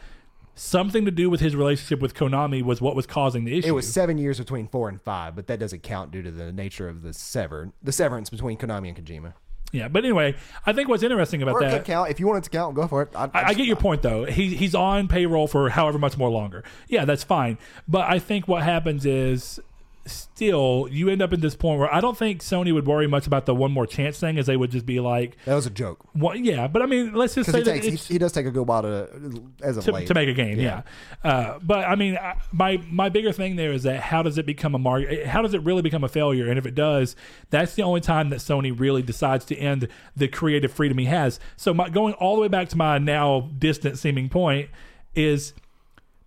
something 0.56 1.06
to 1.06 1.12
do 1.12 1.30
with 1.30 1.40
his 1.40 1.56
relationship 1.56 2.00
with 2.02 2.14
Konami 2.14 2.62
was 2.64 2.82
what 2.82 2.96
was 2.96 3.06
causing 3.06 3.46
the 3.46 3.58
issue. 3.58 3.68
It 3.68 3.72
was 3.72 3.92
seven 3.92 4.18
years 4.18 4.38
between 4.40 4.68
four 4.68 4.90
and 4.90 5.02
five, 5.02 5.36
but 5.36 5.48
that 5.48 5.60
doesn't 5.60 5.84
count 5.84 6.12
due 6.12 6.22
to 6.24 6.32
the 6.32 6.52
nature 6.52 6.90
of 6.90 7.04
the 7.04 7.14
sever 7.14 7.72
the 7.82 7.92
severance 7.92 8.30
between 8.30 8.58
Konami 8.58 8.90
and 8.90 8.98
Kojima. 8.98 9.34
yeah, 9.72 9.88
but 9.88 10.04
anyway, 10.04 10.36
I 10.66 10.74
think 10.74 10.90
what's 10.90 11.04
interesting 11.04 11.42
about 11.44 11.56
Or 11.56 11.62
that. 11.62 11.86
count 11.86 12.10
if 12.10 12.20
you 12.20 12.26
want 12.28 12.40
it 12.40 12.44
to 12.46 12.50
count. 12.50 12.76
Go 12.76 12.88
for 12.88 13.04
it. 13.04 13.10
I, 13.16 13.26
I, 13.34 13.44
I 13.50 13.54
get 13.54 13.68
your 13.68 13.76
point 13.78 14.02
though. 14.02 14.26
He 14.26 14.56
he's 14.56 14.74
on 14.76 15.08
payroll 15.08 15.48
for 15.48 15.70
however 15.70 16.00
much 16.00 16.18
more 16.18 16.30
longer. 16.32 16.64
Yeah, 16.88 17.06
that's 17.06 17.24
fine. 17.24 17.58
But 17.88 18.10
I 18.10 18.18
think 18.20 18.48
what 18.48 18.64
happens 18.64 19.06
is 19.06 19.60
still 20.06 20.88
you 20.90 21.10
end 21.10 21.22
up 21.22 21.32
in 21.34 21.40
this 21.42 21.56
point 21.56 21.80
where 21.80 21.94
I 21.94 22.02
don't 22.02 22.18
think 22.18 22.42
Sony 22.42 22.74
would 22.74 22.88
worry 22.88 23.08
much 23.08 23.28
about 23.28 23.46
the 23.46 23.54
one 23.54 23.72
more 23.72 23.86
chance 23.86 24.20
thing, 24.20 24.38
as 24.38 24.48
they 24.48 24.58
would 24.58 24.72
just 24.72 24.86
be 24.86 25.00
like, 25.00 25.38
That 25.46 25.56
was 25.56 25.66
a 25.66 25.70
joke 25.70 26.00
well, 26.16 26.36
yeah. 26.36 26.68
But 26.68 26.82
I 26.82 26.86
mean, 26.88 27.14
let's 27.14 27.36
just 27.36 27.52
say 27.52 27.60
he 27.60 27.64
that 27.64 27.82
takes 27.82 28.08
he, 28.08 28.14
he 28.16 28.18
does 28.20 28.32
take 28.32 28.46
a 28.46 28.52
good 28.52 28.68
while 28.68 28.82
to 28.82 29.44
as 29.62 29.78
of 29.78 29.86
to, 29.86 29.92
late 29.92 30.08
to 30.08 30.14
make 30.14 30.28
a 30.30 30.34
game, 30.34 30.60
yeah. 30.60 30.82
Uh, 31.24 31.60
but 31.62 31.86
I 31.88 31.96
mean, 31.96 32.18
I- 32.18 32.36
my 32.52 32.82
my 32.90 33.10
bigger 33.10 33.32
thing 33.32 33.56
there 33.56 33.72
is 33.72 33.84
that 33.84 34.00
how 34.02 34.24
does 34.24 34.38
it 34.38 34.46
become 34.46 34.76
a 34.76 34.80
market? 34.80 35.26
How 35.28 35.42
does 35.42 35.54
it 35.54 35.62
really 35.64 35.82
become 35.82 36.04
a 36.04 36.10
failure? 36.10 36.50
And 36.50 36.58
if 36.58 36.66
it 36.66 36.76
does, 36.76 37.16
that's 37.50 37.76
the 37.76 37.84
only 37.84 38.02
time 38.02 38.30
that 38.30 38.40
Sony 38.40 38.78
really 38.78 39.02
decides 39.02 39.46
to 39.46 39.56
end 39.56 39.88
the 40.16 40.28
creative 40.28 40.72
freedom 40.72 40.98
he 40.98 41.06
has. 41.06 41.40
So 41.58 41.74
my 41.74 41.90
going 41.90 42.14
all 42.16 42.36
the 42.36 42.42
way 42.42 42.48
back 42.48 42.70
to 42.70 42.78
my 42.78 42.98
now 42.98 43.50
distant 43.58 44.00
seeming 44.00 44.30
point 44.30 44.70
is 45.16 45.54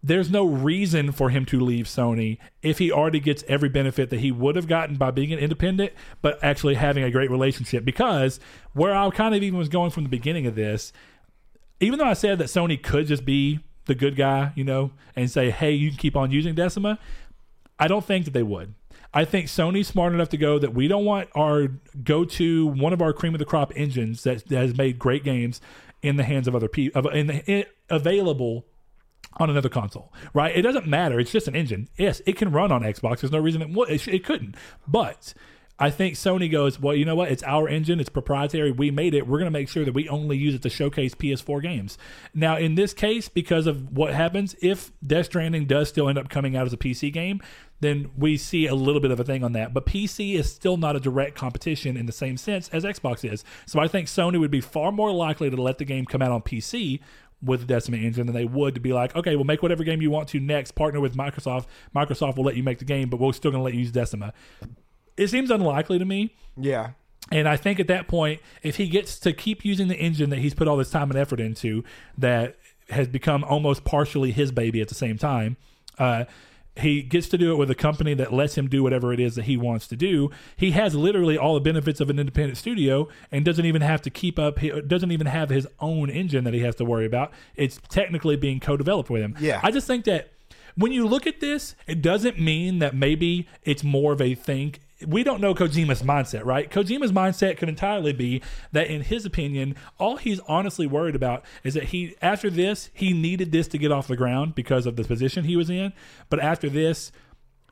there's 0.05 0.31
no 0.31 0.44
reason 0.44 1.12
for 1.12 1.31
him 1.31 1.47
to 1.47 1.59
leave 1.59 1.86
Sony 1.86 2.36
if 2.60 2.76
he 2.76 2.93
already 2.93 3.20
gets 3.20 3.43
every 3.48 3.70
benefit 3.70 4.10
that 4.10 4.20
he 4.20 4.31
would 4.31 4.55
have 4.55 4.68
gotten 4.68 4.97
by 4.97 5.10
being 5.10 5.32
an 5.32 5.39
independent, 5.39 5.94
but 6.20 6.39
actually 6.44 6.74
having 6.74 7.02
a 7.02 7.10
great 7.10 7.31
relationship. 7.31 7.86
Because 7.86 8.39
where 8.74 8.94
I 8.94 9.09
kind 9.09 9.35
of 9.35 9.43
even 9.43 9.59
was 9.59 9.70
going 9.70 9.90
from 9.90 10.02
the 10.02 10.10
beginning 10.10 10.47
of 10.47 10.56
this, 10.56 10.93
even 11.81 11.98
though 11.98 12.05
I 12.05 12.12
said 12.12 12.39
that 12.39 12.48
Sony 12.48 12.81
could 12.81 13.06
just 13.06 13.24
be 13.24 13.60
the 13.86 13.94
good 13.94 14.14
guy, 14.14 14.52
you 14.55 14.62
know, 14.62 14.90
and 15.16 15.31
say, 15.31 15.51
hey, 15.51 15.72
you 15.72 15.89
can 15.89 15.98
keep 15.98 16.16
on 16.16 16.31
using 16.31 16.55
Decima, 16.55 16.98
I 17.78 17.89
don't 17.89 18.05
think 18.05 18.26
that 18.26 18.32
they 18.32 18.43
would. 18.43 18.74
I 19.14 19.24
think 19.24 19.47
Sony's 19.47 19.89
smart 19.89 20.12
enough 20.12 20.28
to 20.31 20.36
go 20.36 20.59
that 20.59 20.74
we 20.74 20.86
don't 20.86 21.06
want 21.06 21.31
our 21.35 21.68
go 22.02 22.26
to 22.26 22.66
one 22.66 22.93
of 22.93 23.01
our 23.01 23.14
cream 23.14 23.35
of 23.35 23.39
the 23.39 23.47
crop 23.47 23.72
engines 23.74 24.22
that, 24.24 24.47
that 24.48 24.59
has 24.59 24.76
made 24.76 24.98
great 24.98 25.24
games 25.24 25.62
in 26.02 26.16
the 26.16 26.24
hands 26.24 26.47
of 26.47 26.55
other 26.55 26.68
people, 26.68 27.09
in 27.09 27.28
the, 27.28 27.44
in, 27.51 27.64
available 27.89 28.66
on 29.36 29.51
another 29.51 29.69
console, 29.69 30.12
right? 30.32 30.56
It 30.56 30.62
doesn't 30.62 30.86
matter. 30.86 31.19
It's 31.19 31.32
just 31.32 31.48
an 31.48 31.56
engine. 31.56 31.89
Yes, 31.97 32.23
it 32.27 32.36
can 32.36 32.52
run 32.52 32.73
on 32.73 32.82
Xbox. 32.82 33.20
There's 33.20 33.32
no 33.32 33.39
reason 33.39 33.62
it, 33.62 33.90
it, 33.90 34.09
it 34.09 34.24
couldn't. 34.24 34.56
But 34.86 35.35
I 35.78 35.90
think 35.90 36.15
Sony 36.15 36.51
goes, 36.51 36.78
well, 36.78 36.94
you 36.94 37.05
know 37.05 37.16
what? 37.16 37.32
It's 37.32 37.43
our 37.43 37.69
engine. 37.69 37.98
It's 37.98 38.09
proprietary. 38.09 38.70
We 38.70 38.93
made 38.93 39.12
it. 39.12 39.27
We're 39.27 39.39
going 39.39 39.52
to 39.52 39.59
make 39.59 39.69
sure 39.69 39.85
that 39.85 39.93
we 39.93 40.09
only 40.09 40.36
use 40.36 40.55
it 40.55 40.62
to 40.62 40.70
showcase 40.70 41.16
PS4 41.16 41.62
games. 41.62 41.98
Now, 42.32 42.56
in 42.56 42.77
this 42.77 42.94
case, 42.94 43.28
because 43.28 43.66
of 43.66 43.97
what 43.97 44.15
happens, 44.15 44.55
if 44.62 44.93
Death 45.05 45.27
Stranding 45.27 45.66
does 45.66 45.89
still 45.89 46.09
end 46.09 46.16
up 46.16 46.28
coming 46.28 46.56
out 46.56 46.66
as 46.66 46.73
a 46.73 46.77
PC 46.77 47.12
game, 47.12 47.43
then 47.81 48.11
we 48.16 48.36
see 48.36 48.69
a 48.69 48.74
little 48.74 49.01
bit 49.01 49.11
of 49.11 49.19
a 49.19 49.24
thing 49.24 49.43
on 49.43 49.52
that. 49.52 49.74
But 49.74 49.85
PC 49.85 50.36
is 50.39 50.51
still 50.51 50.77
not 50.77 50.94
a 50.94 51.01
direct 51.01 51.35
competition 51.35 51.97
in 51.97 52.06
the 52.06 52.12
same 52.12 52.36
sense 52.36 52.69
as 52.69 52.85
Xbox 52.85 53.31
is. 53.31 53.44
So 53.66 53.81
I 53.81 53.89
think 53.89 54.06
Sony 54.06 54.39
would 54.39 54.52
be 54.52 54.61
far 54.61 54.93
more 54.93 55.12
likely 55.12 55.51
to 55.51 55.61
let 55.61 55.78
the 55.78 55.85
game 55.85 56.05
come 56.05 56.23
out 56.23 56.31
on 56.31 56.43
PC 56.43 57.01
with 57.45 57.61
the 57.61 57.66
Decima 57.66 57.99
engine 57.99 58.27
than 58.27 58.35
they 58.35 58.45
would 58.45 58.75
to 58.75 58.81
be 58.81 58.93
like, 58.93 59.15
okay, 59.15 59.37
we'll 59.37 59.45
make 59.45 59.62
whatever 59.62 59.85
game 59.85 60.03
you 60.03 60.11
want 60.11 60.29
to 60.31 60.41
next, 60.41 60.73
partner 60.73 61.01
with 61.01 61.16
Microsoft. 61.16 61.66
Microsoft 61.95 62.37
will 62.37 62.45
let 62.45 62.57
you 62.57 62.62
make 62.62 62.79
the 62.79 62.85
game, 62.85 63.09
but 63.09 63.21
we're 63.21 63.33
still 63.33 63.51
going 63.51 63.61
to 63.61 63.65
let 63.65 63.75
you 63.75 63.81
use 63.81 63.93
Decima. 63.93 64.33
It 65.16 65.29
seems 65.29 65.51
unlikely 65.51 65.99
to 65.99 66.05
me. 66.05 66.35
Yeah. 66.57 66.91
And 67.31 67.49
I 67.49 67.57
think 67.57 67.81
at 67.81 67.89
that 67.89 68.09
point, 68.09 68.41
if 68.62 68.77
he 68.77 68.89
gets 68.89 69.19
to 69.21 69.33
keep 69.33 69.65
using 69.65 69.89
the 69.89 69.97
engine 69.97 70.31
that 70.31 70.41
he's 70.41 70.55
put 70.55 70.69
all 70.69 70.77
this 70.77 70.91
time 70.91 71.11
and 71.11 71.19
effort 71.19 71.41
into, 71.41 71.85
that 72.19 72.57
has 72.91 73.09
become 73.09 73.45
almost 73.45 73.85
partially 73.85 74.31
his 74.31 74.53
baby 74.53 74.81
at 74.81 74.89
the 74.89 74.95
same 74.95 75.16
time, 75.16 75.57
uh, 75.99 76.25
he 76.76 77.02
gets 77.02 77.28
to 77.28 77.38
do 77.38 77.52
it 77.52 77.56
with 77.56 77.70
a 77.70 77.74
company 77.74 78.14
that 78.14 78.32
lets 78.32 78.56
him 78.56 78.68
do 78.68 78.82
whatever 78.82 79.12
it 79.12 79.20
is 79.20 79.36
that 79.36 79.44
he 79.44 79.56
wants 79.56 79.86
to 79.88 79.96
do. 79.96 80.30
He 80.56 80.72
has 80.72 80.94
literally 80.94 81.38
all 81.38 81.55
the 81.55 81.60
benefits 81.60 82.01
of 82.01 82.10
an 82.10 82.18
independent 82.18 82.59
studio 82.59 83.09
and 83.30 83.44
doesn't 83.44 83.64
even 83.64 83.82
have 83.82 84.02
to 84.02 84.10
keep 84.10 84.38
up, 84.38 84.59
he 84.59 84.70
doesn't 84.82 85.12
even 85.12 85.28
have 85.28 85.51
his 85.51 85.68
own 85.80 86.10
engine 86.10 86.44
that 86.44 86.55
he 86.55 86.60
has 86.60 86.74
to 86.76 86.84
worry 86.84 87.06
about. 87.06 87.32
It's 87.55 87.80
technically 87.88 88.36
being 88.36 88.59
co 88.59 88.76
developed 88.76 89.09
with 89.10 89.22
him. 89.22 89.36
Yeah. 89.38 89.60
I 89.62 89.70
just 89.70 89.86
think 89.86 90.05
that 90.06 90.30
when 90.76 90.90
you 90.92 91.06
look 91.06 91.26
at 91.26 91.40
this, 91.40 91.76
it 91.86 92.02
doesn't 92.02 92.40
mean 92.40 92.80
that 92.80 92.94
maybe 92.94 93.46
it's 93.62 93.84
more 93.84 94.12
of 94.12 94.20
a 94.20 94.34
thing. 94.34 94.74
We 95.07 95.25
don't 95.25 95.41
know 95.41 95.55
Kojima's 95.55 96.03
mindset, 96.03 96.45
right? 96.45 96.71
Kojima's 96.71 97.12
mindset 97.12 97.57
could 97.57 97.69
entirely 97.69 98.12
be 98.12 98.43
that, 98.73 98.87
in 98.87 99.03
his 99.03 99.27
opinion, 99.27 99.75
all 99.99 100.16
he's 100.16 100.41
honestly 100.41 100.87
worried 100.87 101.16
about 101.16 101.45
is 101.65 101.75
that 101.75 101.85
he, 101.85 102.15
after 102.23 102.49
this, 102.49 102.91
he 102.93 103.12
needed 103.12 103.51
this 103.51 103.66
to 103.69 103.79
get 103.79 103.91
off 103.91 104.07
the 104.07 104.16
ground 104.16 104.55
because 104.55 104.87
of 104.87 104.97
the 104.97 105.05
position 105.05 105.45
he 105.45 105.57
was 105.57 105.69
in. 105.69 105.93
But 106.31 106.41
after 106.41 106.69
this, 106.69 107.11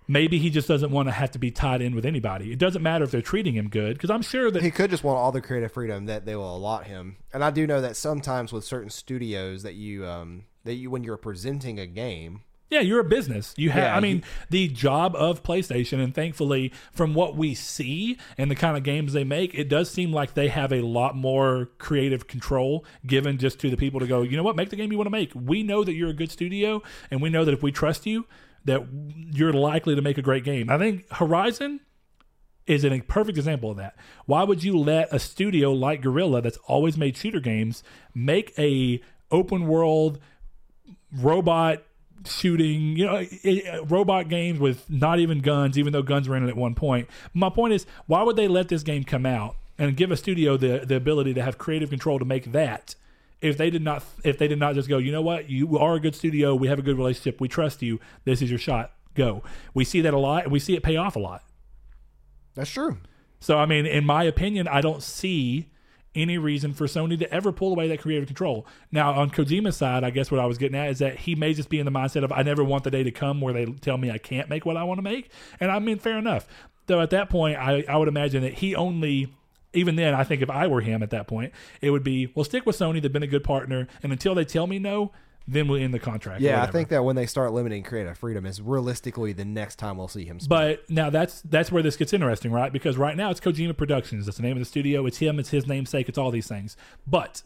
maybe 0.08 0.38
he 0.38 0.50
just 0.50 0.68
doesn't 0.68 0.90
want 0.90 1.08
to 1.08 1.12
have 1.12 1.30
to 1.32 1.38
be 1.38 1.50
tied 1.50 1.80
in 1.80 1.94
with 1.94 2.04
anybody. 2.04 2.52
It 2.52 2.58
doesn't 2.58 2.82
matter 2.82 3.04
if 3.04 3.10
they're 3.10 3.22
treating 3.22 3.54
him 3.54 3.68
good 3.68 3.94
because 3.94 4.10
I'm 4.10 4.22
sure 4.22 4.50
that 4.50 4.62
He 4.62 4.70
could 4.70 4.90
just 4.90 5.04
want 5.04 5.18
all 5.18 5.32
the 5.32 5.40
creative 5.40 5.72
freedom 5.72 6.06
that 6.06 6.26
they 6.26 6.36
will 6.36 6.56
allot 6.56 6.86
him. 6.86 7.16
And 7.32 7.42
I 7.44 7.50
do 7.50 7.66
know 7.66 7.80
that 7.80 7.96
sometimes 7.96 8.52
with 8.52 8.64
certain 8.64 8.90
studios 8.90 9.62
that 9.62 9.74
you 9.74 10.06
um 10.06 10.44
that 10.64 10.74
you 10.74 10.90
when 10.90 11.04
you're 11.04 11.16
presenting 11.16 11.78
a 11.78 11.86
game, 11.86 12.42
Yeah, 12.72 12.80
you're 12.80 13.00
a 13.00 13.04
business. 13.04 13.54
You 13.56 13.70
have, 13.70 13.82
Yeah, 13.84 13.96
I 13.96 14.00
mean, 14.00 14.16
you- 14.16 14.22
the 14.50 14.68
job 14.68 15.14
of 15.14 15.42
PlayStation, 15.42 16.02
and 16.02 16.14
thankfully, 16.14 16.72
from 16.92 17.12
what 17.14 17.36
we 17.36 17.54
see 17.54 18.16
and 18.38 18.50
the 18.50 18.54
kind 18.54 18.76
of 18.76 18.82
games 18.82 19.12
they 19.12 19.24
make, 19.24 19.54
it 19.54 19.68
does 19.68 19.90
seem 19.90 20.12
like 20.12 20.34
they 20.34 20.48
have 20.48 20.72
a 20.72 20.80
lot 20.80 21.14
more 21.14 21.66
creative 21.78 22.26
control 22.26 22.84
given 23.06 23.36
just 23.38 23.60
to 23.60 23.70
the 23.70 23.76
people 23.76 24.00
to 24.00 24.06
go, 24.06 24.22
you 24.22 24.36
know 24.36 24.42
what, 24.42 24.56
make 24.56 24.70
the 24.70 24.76
game 24.76 24.90
you 24.90 24.98
want 24.98 25.06
to 25.06 25.10
make. 25.10 25.32
We 25.34 25.62
know 25.62 25.84
that 25.84 25.92
you're 25.92 26.10
a 26.10 26.14
good 26.14 26.30
studio, 26.30 26.82
and 27.10 27.20
we 27.20 27.28
know 27.30 27.44
that 27.44 27.52
if 27.52 27.62
we 27.62 27.70
trust 27.72 28.06
you, 28.06 28.26
that 28.64 28.82
you're 29.32 29.52
likely 29.52 29.94
to 29.94 30.02
make 30.02 30.18
a 30.18 30.22
great 30.22 30.44
game. 30.44 30.70
I 30.70 30.78
think 30.78 31.10
Horizon 31.12 31.80
is 32.66 32.84
a 32.84 33.00
perfect 33.02 33.36
example 33.36 33.72
of 33.72 33.76
that. 33.76 33.96
Why 34.26 34.44
would 34.44 34.62
you 34.62 34.78
let 34.78 35.12
a 35.12 35.18
studio 35.18 35.72
like 35.72 36.00
Guerrilla 36.00 36.40
that's 36.40 36.58
always 36.68 36.96
made 36.96 37.16
shooter 37.16 37.40
games 37.40 37.82
make 38.14 38.52
a 38.56 39.00
open 39.32 39.66
world 39.66 40.20
robot 41.12 41.82
shooting, 42.26 42.96
you 42.96 43.06
know, 43.06 43.16
i- 43.16 43.28
i- 43.44 43.78
robot 43.80 44.28
games 44.28 44.58
with 44.58 44.88
not 44.90 45.18
even 45.18 45.40
guns, 45.40 45.78
even 45.78 45.92
though 45.92 46.02
guns 46.02 46.28
were 46.28 46.36
in 46.36 46.44
it 46.44 46.48
at 46.48 46.56
one 46.56 46.74
point. 46.74 47.08
My 47.34 47.48
point 47.50 47.72
is, 47.74 47.86
why 48.06 48.22
would 48.22 48.36
they 48.36 48.48
let 48.48 48.68
this 48.68 48.82
game 48.82 49.04
come 49.04 49.26
out 49.26 49.56
and 49.78 49.96
give 49.96 50.10
a 50.10 50.16
studio 50.16 50.56
the 50.56 50.84
the 50.86 50.96
ability 50.96 51.34
to 51.34 51.42
have 51.42 51.58
creative 51.58 51.90
control 51.90 52.18
to 52.18 52.24
make 52.24 52.52
that? 52.52 52.94
If 53.40 53.56
they 53.56 53.70
did 53.70 53.82
not, 53.82 54.04
if 54.22 54.38
they 54.38 54.46
did 54.46 54.58
not 54.60 54.74
just 54.74 54.88
go, 54.88 54.98
you 54.98 55.10
know 55.10 55.22
what, 55.22 55.50
you 55.50 55.76
are 55.78 55.94
a 55.94 56.00
good 56.00 56.14
studio, 56.14 56.54
we 56.54 56.68
have 56.68 56.78
a 56.78 56.82
good 56.82 56.96
relationship, 56.96 57.40
we 57.40 57.48
trust 57.48 57.82
you, 57.82 57.98
this 58.24 58.40
is 58.40 58.50
your 58.50 58.58
shot, 58.58 58.92
go. 59.14 59.42
We 59.74 59.84
see 59.84 60.00
that 60.02 60.14
a 60.14 60.18
lot, 60.18 60.44
and 60.44 60.52
we 60.52 60.60
see 60.60 60.76
it 60.76 60.82
pay 60.84 60.96
off 60.96 61.16
a 61.16 61.18
lot. 61.18 61.42
That's 62.54 62.70
true. 62.70 62.98
So, 63.40 63.58
I 63.58 63.66
mean, 63.66 63.84
in 63.86 64.04
my 64.04 64.22
opinion, 64.22 64.68
I 64.68 64.80
don't 64.80 65.02
see 65.02 65.71
any 66.14 66.38
reason 66.38 66.74
for 66.74 66.86
Sony 66.86 67.18
to 67.18 67.32
ever 67.32 67.52
pull 67.52 67.72
away 67.72 67.88
that 67.88 68.00
creative 68.00 68.26
control. 68.26 68.66
Now, 68.90 69.12
on 69.12 69.30
Kojima's 69.30 69.76
side, 69.76 70.04
I 70.04 70.10
guess 70.10 70.30
what 70.30 70.40
I 70.40 70.46
was 70.46 70.58
getting 70.58 70.78
at 70.78 70.90
is 70.90 70.98
that 70.98 71.20
he 71.20 71.34
may 71.34 71.54
just 71.54 71.68
be 71.68 71.78
in 71.78 71.86
the 71.86 71.92
mindset 71.92 72.24
of 72.24 72.32
I 72.32 72.42
never 72.42 72.62
want 72.62 72.84
the 72.84 72.90
day 72.90 73.02
to 73.02 73.10
come 73.10 73.40
where 73.40 73.54
they 73.54 73.64
tell 73.66 73.96
me 73.96 74.10
I 74.10 74.18
can't 74.18 74.48
make 74.48 74.66
what 74.66 74.76
I 74.76 74.84
want 74.84 74.98
to 74.98 75.02
make. 75.02 75.30
And 75.60 75.70
I 75.70 75.78
mean, 75.78 75.98
fair 75.98 76.18
enough. 76.18 76.46
Though 76.86 77.00
at 77.00 77.10
that 77.10 77.30
point, 77.30 77.56
I, 77.56 77.84
I 77.88 77.96
would 77.96 78.08
imagine 78.08 78.42
that 78.42 78.54
he 78.54 78.74
only. 78.74 79.32
Even 79.74 79.96
then, 79.96 80.12
I 80.12 80.22
think 80.22 80.42
if 80.42 80.50
I 80.50 80.66
were 80.66 80.82
him 80.82 81.02
at 81.02 81.08
that 81.12 81.26
point, 81.26 81.54
it 81.80 81.88
would 81.88 82.04
be, 82.04 82.30
well, 82.34 82.44
stick 82.44 82.66
with 82.66 82.76
Sony. 82.76 83.00
They've 83.00 83.10
been 83.10 83.22
a 83.22 83.26
good 83.26 83.42
partner. 83.42 83.88
And 84.02 84.12
until 84.12 84.34
they 84.34 84.44
tell 84.44 84.66
me 84.66 84.78
no, 84.78 85.12
then 85.48 85.68
we'll 85.68 85.82
end 85.82 85.92
the 85.92 85.98
contract. 85.98 86.40
Yeah, 86.40 86.62
I 86.62 86.66
think 86.66 86.88
that 86.88 87.04
when 87.04 87.16
they 87.16 87.26
start 87.26 87.52
limiting 87.52 87.82
creative 87.82 88.16
freedom 88.16 88.46
is 88.46 88.60
realistically 88.62 89.32
the 89.32 89.44
next 89.44 89.76
time 89.76 89.98
we'll 89.98 90.08
see 90.08 90.24
him. 90.24 90.38
speak. 90.40 90.48
But 90.48 90.90
now 90.90 91.10
that's 91.10 91.42
that's 91.42 91.72
where 91.72 91.82
this 91.82 91.96
gets 91.96 92.12
interesting, 92.12 92.52
right? 92.52 92.72
Because 92.72 92.96
right 92.96 93.16
now 93.16 93.30
it's 93.30 93.40
Kojima 93.40 93.76
Productions. 93.76 94.26
That's 94.26 94.36
the 94.36 94.42
name 94.42 94.52
of 94.52 94.60
the 94.60 94.64
studio. 94.64 95.06
It's 95.06 95.18
him. 95.18 95.38
It's 95.38 95.50
his 95.50 95.66
namesake. 95.66 96.08
It's 96.08 96.18
all 96.18 96.30
these 96.30 96.48
things. 96.48 96.76
But 97.06 97.42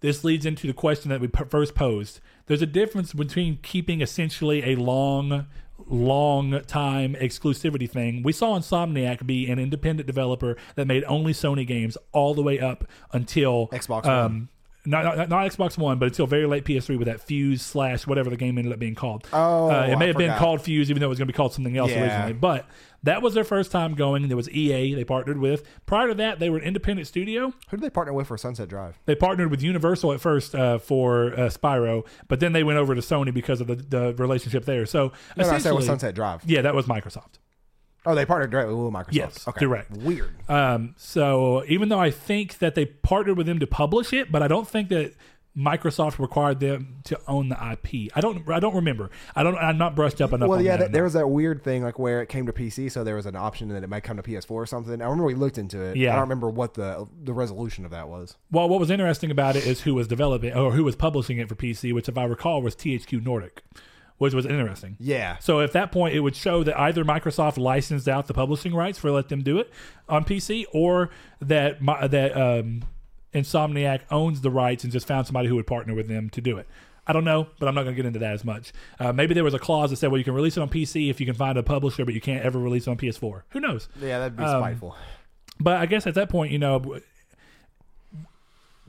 this 0.00 0.24
leads 0.24 0.46
into 0.46 0.66
the 0.66 0.72
question 0.72 1.10
that 1.10 1.20
we 1.20 1.28
first 1.48 1.74
posed. 1.74 2.20
There's 2.46 2.62
a 2.62 2.66
difference 2.66 3.12
between 3.12 3.58
keeping 3.62 4.00
essentially 4.00 4.72
a 4.72 4.76
long, 4.76 5.46
long 5.86 6.62
time 6.66 7.14
exclusivity 7.20 7.88
thing. 7.88 8.22
We 8.22 8.32
saw 8.32 8.58
Insomniac 8.58 9.26
be 9.26 9.50
an 9.50 9.58
independent 9.58 10.06
developer 10.06 10.56
that 10.74 10.86
made 10.86 11.04
only 11.04 11.32
Sony 11.34 11.66
games 11.66 11.98
all 12.12 12.32
the 12.34 12.42
way 12.42 12.58
up 12.58 12.84
until 13.12 13.68
Xbox 13.68 14.06
Um, 14.06 14.48
not, 14.86 15.16
not, 15.16 15.28
not 15.28 15.50
Xbox 15.50 15.76
One, 15.76 15.98
but 15.98 16.06
until 16.06 16.26
very 16.26 16.46
late 16.46 16.64
PS3 16.64 16.98
with 16.98 17.06
that 17.06 17.20
Fuse 17.20 17.62
slash 17.62 18.06
whatever 18.06 18.30
the 18.30 18.36
game 18.36 18.56
ended 18.58 18.72
up 18.72 18.78
being 18.78 18.94
called. 18.94 19.26
Oh, 19.32 19.70
uh, 19.70 19.84
it 19.86 19.96
may 19.98 20.06
I 20.06 20.08
have 20.08 20.16
been 20.16 20.36
called 20.36 20.62
Fuse, 20.62 20.90
even 20.90 21.00
though 21.00 21.06
it 21.06 21.10
was 21.10 21.18
going 21.18 21.26
to 21.28 21.32
be 21.32 21.36
called 21.36 21.52
something 21.52 21.76
else 21.76 21.90
Yeah. 21.90 22.02
originally. 22.02 22.32
But 22.34 22.66
that 23.02 23.22
was 23.22 23.34
their 23.34 23.44
first 23.44 23.70
time 23.72 23.94
going. 23.94 24.26
There 24.28 24.36
was 24.36 24.48
EA 24.50 24.94
they 24.94 25.04
partnered 25.04 25.38
with. 25.38 25.64
Prior 25.86 26.08
to 26.08 26.14
that, 26.14 26.38
they 26.38 26.50
were 26.50 26.58
an 26.58 26.64
independent 26.64 27.06
studio. 27.08 27.52
Who 27.70 27.76
did 27.76 27.80
they 27.82 27.90
partner 27.90 28.12
with 28.12 28.26
for 28.26 28.36
Sunset 28.38 28.68
Drive? 28.68 28.98
They 29.06 29.14
partnered 29.14 29.50
with 29.50 29.62
Universal 29.62 30.12
at 30.12 30.20
first 30.20 30.54
uh, 30.54 30.78
for 30.78 31.32
uh, 31.34 31.36
Spyro, 31.48 32.06
but 32.28 32.40
then 32.40 32.52
they 32.52 32.62
went 32.62 32.78
over 32.78 32.94
to 32.94 33.00
Sony 33.00 33.32
because 33.32 33.60
of 33.60 33.66
the, 33.68 33.76
the 33.76 34.14
relationship 34.14 34.64
there. 34.64 34.86
So 34.86 35.12
No, 35.36 35.44
no, 35.44 35.50
I 35.50 35.58
said 35.58 35.72
with 35.74 35.84
Sunset 35.84 36.14
Drive. 36.14 36.42
yeah, 36.44 36.62
that 36.62 36.74
was 36.74 36.86
Microsoft. 36.86 37.38
Oh, 38.06 38.14
they 38.14 38.24
partnered 38.24 38.50
directly 38.50 38.74
with 38.74 38.92
Microsoft. 38.92 39.12
Yes, 39.12 39.48
okay. 39.48 39.60
direct. 39.60 39.90
Weird. 39.90 40.34
Um, 40.48 40.94
so 40.96 41.64
even 41.68 41.90
though 41.90 42.00
I 42.00 42.10
think 42.10 42.58
that 42.58 42.74
they 42.74 42.86
partnered 42.86 43.36
with 43.36 43.46
them 43.46 43.58
to 43.58 43.66
publish 43.66 44.12
it, 44.12 44.32
but 44.32 44.42
I 44.42 44.48
don't 44.48 44.66
think 44.66 44.88
that 44.88 45.14
Microsoft 45.56 46.20
required 46.20 46.60
them 46.60 47.00
to 47.04 47.20
own 47.26 47.48
the 47.48 47.56
IP. 47.72 48.10
I 48.14 48.20
don't. 48.20 48.48
I 48.48 48.60
don't 48.60 48.74
remember. 48.74 49.10
I 49.34 49.42
don't. 49.42 49.56
I'm 49.56 49.78
not 49.78 49.96
brushed 49.96 50.20
up 50.20 50.32
enough. 50.32 50.48
Well, 50.48 50.62
yeah, 50.62 50.76
that 50.76 50.84
th- 50.84 50.92
there 50.92 51.02
was 51.02 51.14
that 51.14 51.26
weird 51.26 51.64
thing 51.64 51.82
like 51.82 51.98
where 51.98 52.22
it 52.22 52.28
came 52.28 52.46
to 52.46 52.52
PC, 52.52 52.90
so 52.90 53.02
there 53.02 53.16
was 53.16 53.26
an 53.26 53.34
option 53.34 53.68
that 53.70 53.82
it 53.82 53.88
might 53.88 54.04
come 54.04 54.16
to 54.16 54.22
PS4 54.22 54.50
or 54.50 54.66
something. 54.66 55.02
I 55.02 55.04
remember 55.04 55.24
we 55.24 55.34
looked 55.34 55.58
into 55.58 55.80
it. 55.80 55.96
Yeah. 55.96 56.12
I 56.12 56.14
don't 56.14 56.22
remember 56.22 56.48
what 56.48 56.74
the 56.74 57.06
the 57.24 57.32
resolution 57.32 57.84
of 57.84 57.90
that 57.90 58.08
was. 58.08 58.36
Well, 58.52 58.68
what 58.68 58.78
was 58.78 58.90
interesting 58.90 59.32
about 59.32 59.56
it 59.56 59.66
is 59.66 59.80
who 59.80 59.94
was 59.94 60.06
developing 60.06 60.54
or 60.54 60.70
who 60.70 60.84
was 60.84 60.94
publishing 60.94 61.38
it 61.38 61.48
for 61.48 61.56
PC, 61.56 61.92
which, 61.92 62.08
if 62.08 62.16
I 62.16 62.24
recall, 62.24 62.62
was 62.62 62.76
THQ 62.76 63.24
Nordic, 63.24 63.64
which 64.20 64.34
was 64.34 64.44
interesting. 64.44 64.96
Yeah. 65.00 65.38
So 65.38 65.60
at 65.62 65.72
that 65.72 65.90
point, 65.90 66.14
it 66.14 66.20
would 66.20 66.36
show 66.36 66.62
that 66.64 66.78
either 66.78 67.04
Microsoft 67.06 67.56
licensed 67.56 68.06
out 68.06 68.26
the 68.26 68.34
publishing 68.34 68.74
rights 68.74 68.98
for 68.98 69.10
let 69.10 69.30
them 69.30 69.42
do 69.42 69.58
it 69.58 69.72
on 70.10 70.24
PC, 70.26 70.66
or 70.74 71.08
that 71.40 71.78
that 72.10 72.36
um, 72.36 72.82
Insomniac 73.34 74.00
owns 74.10 74.42
the 74.42 74.50
rights 74.50 74.84
and 74.84 74.92
just 74.92 75.06
found 75.06 75.26
somebody 75.26 75.48
who 75.48 75.56
would 75.56 75.66
partner 75.66 75.94
with 75.94 76.06
them 76.08 76.28
to 76.30 76.40
do 76.42 76.58
it. 76.58 76.68
I 77.06 77.14
don't 77.14 77.24
know, 77.24 77.48
but 77.58 77.66
I'm 77.66 77.74
not 77.74 77.84
going 77.84 77.96
to 77.96 78.02
get 78.02 78.06
into 78.06 78.18
that 78.18 78.34
as 78.34 78.44
much. 78.44 78.72
Uh, 78.98 79.10
maybe 79.12 79.32
there 79.32 79.42
was 79.42 79.54
a 79.54 79.58
clause 79.58 79.88
that 79.90 79.96
said, 79.96 80.10
well, 80.10 80.18
you 80.18 80.24
can 80.24 80.34
release 80.34 80.56
it 80.58 80.60
on 80.60 80.68
PC 80.68 81.08
if 81.08 81.18
you 81.18 81.24
can 81.26 81.34
find 81.34 81.56
a 81.56 81.62
publisher, 81.62 82.04
but 82.04 82.12
you 82.12 82.20
can't 82.20 82.44
ever 82.44 82.58
release 82.58 82.86
it 82.86 82.90
on 82.90 82.98
PS4. 82.98 83.42
Who 83.50 83.60
knows? 83.60 83.88
Yeah, 84.00 84.18
that'd 84.18 84.36
be 84.36 84.44
Um, 84.44 84.60
spiteful. 84.62 84.96
But 85.58 85.78
I 85.78 85.86
guess 85.86 86.06
at 86.06 86.14
that 86.14 86.28
point, 86.28 86.52
you 86.52 86.58
know, 86.58 86.98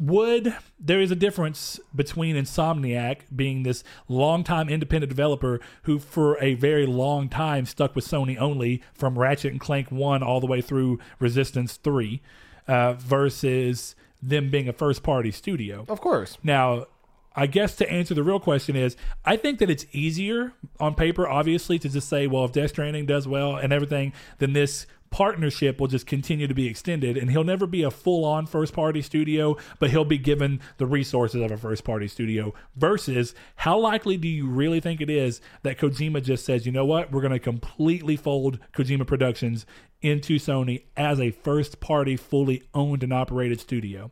would 0.02 0.56
there 0.80 1.00
is 1.00 1.12
a 1.12 1.16
difference 1.16 1.80
between 1.96 2.36
Insomniac 2.36 3.20
being 3.34 3.62
this 3.62 3.84
longtime 4.08 4.68
independent 4.68 5.10
developer 5.10 5.62
who, 5.84 6.00
for 6.00 6.42
a 6.42 6.56
very 6.56 6.88
long 6.88 7.30
time, 7.30 7.68
stuck 7.68 7.96
with 7.96 8.06
Sony 8.06 8.36
only 8.38 8.82
from 8.96 9.18
Ratchet 9.18 9.52
and 9.52 9.62
Clank 9.62 9.92
One 9.92 10.24
all 10.24 10.40
the 10.40 10.48
way 10.48 10.60
through 10.60 11.00
Resistance 11.20 11.78
Three, 11.78 12.22
uh, 12.68 12.94
versus 12.94 13.96
them 14.24 14.50
being 14.50 14.68
a 14.68 14.74
first 14.74 15.04
party 15.04 15.30
studio. 15.30 15.86
Of 15.88 16.02
course. 16.02 16.40
Now, 16.44 16.88
I 17.36 17.46
guess 17.46 17.76
to 17.78 17.90
answer 17.90 18.14
the 18.14 18.24
real 18.24 18.40
question 18.40 18.76
is, 18.76 18.98
I 19.24 19.38
think 19.38 19.60
that 19.60 19.70
it's 19.70 19.86
easier 19.92 20.54
on 20.80 20.96
paper, 20.96 21.28
obviously, 21.28 21.78
to 21.80 21.90
just 21.90 22.10
say, 22.10 22.28
well, 22.28 22.46
if 22.46 22.52
Death 22.52 22.72
Stranding 22.72 23.06
does 23.06 23.28
well 23.28 23.56
and 23.56 23.72
everything, 23.72 24.14
then 24.40 24.54
this 24.54 24.88
partnership 25.12 25.80
will 25.80 25.88
just 25.88 26.08
continue 26.08 26.48
to 26.48 26.54
be 26.54 26.68
extended, 26.68 27.18
and 27.18 27.30
he'll 27.30 27.44
never 27.44 27.68
be 27.68 27.84
a 27.84 27.92
full-on 27.92 28.48
first-party 28.48 29.02
studio, 29.02 29.56
but 29.78 29.92
he'll 29.92 30.06
be 30.06 30.18
given 30.18 30.60
the 30.78 30.86
resources 30.86 31.42
of 31.42 31.52
a 31.52 31.58
first-party 31.58 32.08
studio. 32.08 32.54
Versus, 32.76 33.36
how 33.58 33.78
likely 33.78 34.18
do 34.18 34.28
you 34.28 34.48
really 34.48 34.80
think 34.80 35.02
it 35.02 35.10
is 35.10 35.42
that 35.64 35.78
Kojima 35.78 36.24
just 36.24 36.46
says, 36.46 36.66
you 36.66 36.72
know 36.72 36.86
what, 36.86 37.12
we're 37.12 37.22
going 37.22 37.34
to 37.34 37.40
completely 37.40 38.16
fold 38.16 38.58
Kojima 38.74 39.06
Productions 39.06 39.66
into 40.02 40.40
Sony 40.40 40.86
as 40.98 41.20
a 41.20 41.32
first-party, 41.32 42.16
fully 42.16 42.64
owned 42.74 43.04
and 43.04 43.14
operated 43.14 43.60
studio? 43.60 44.10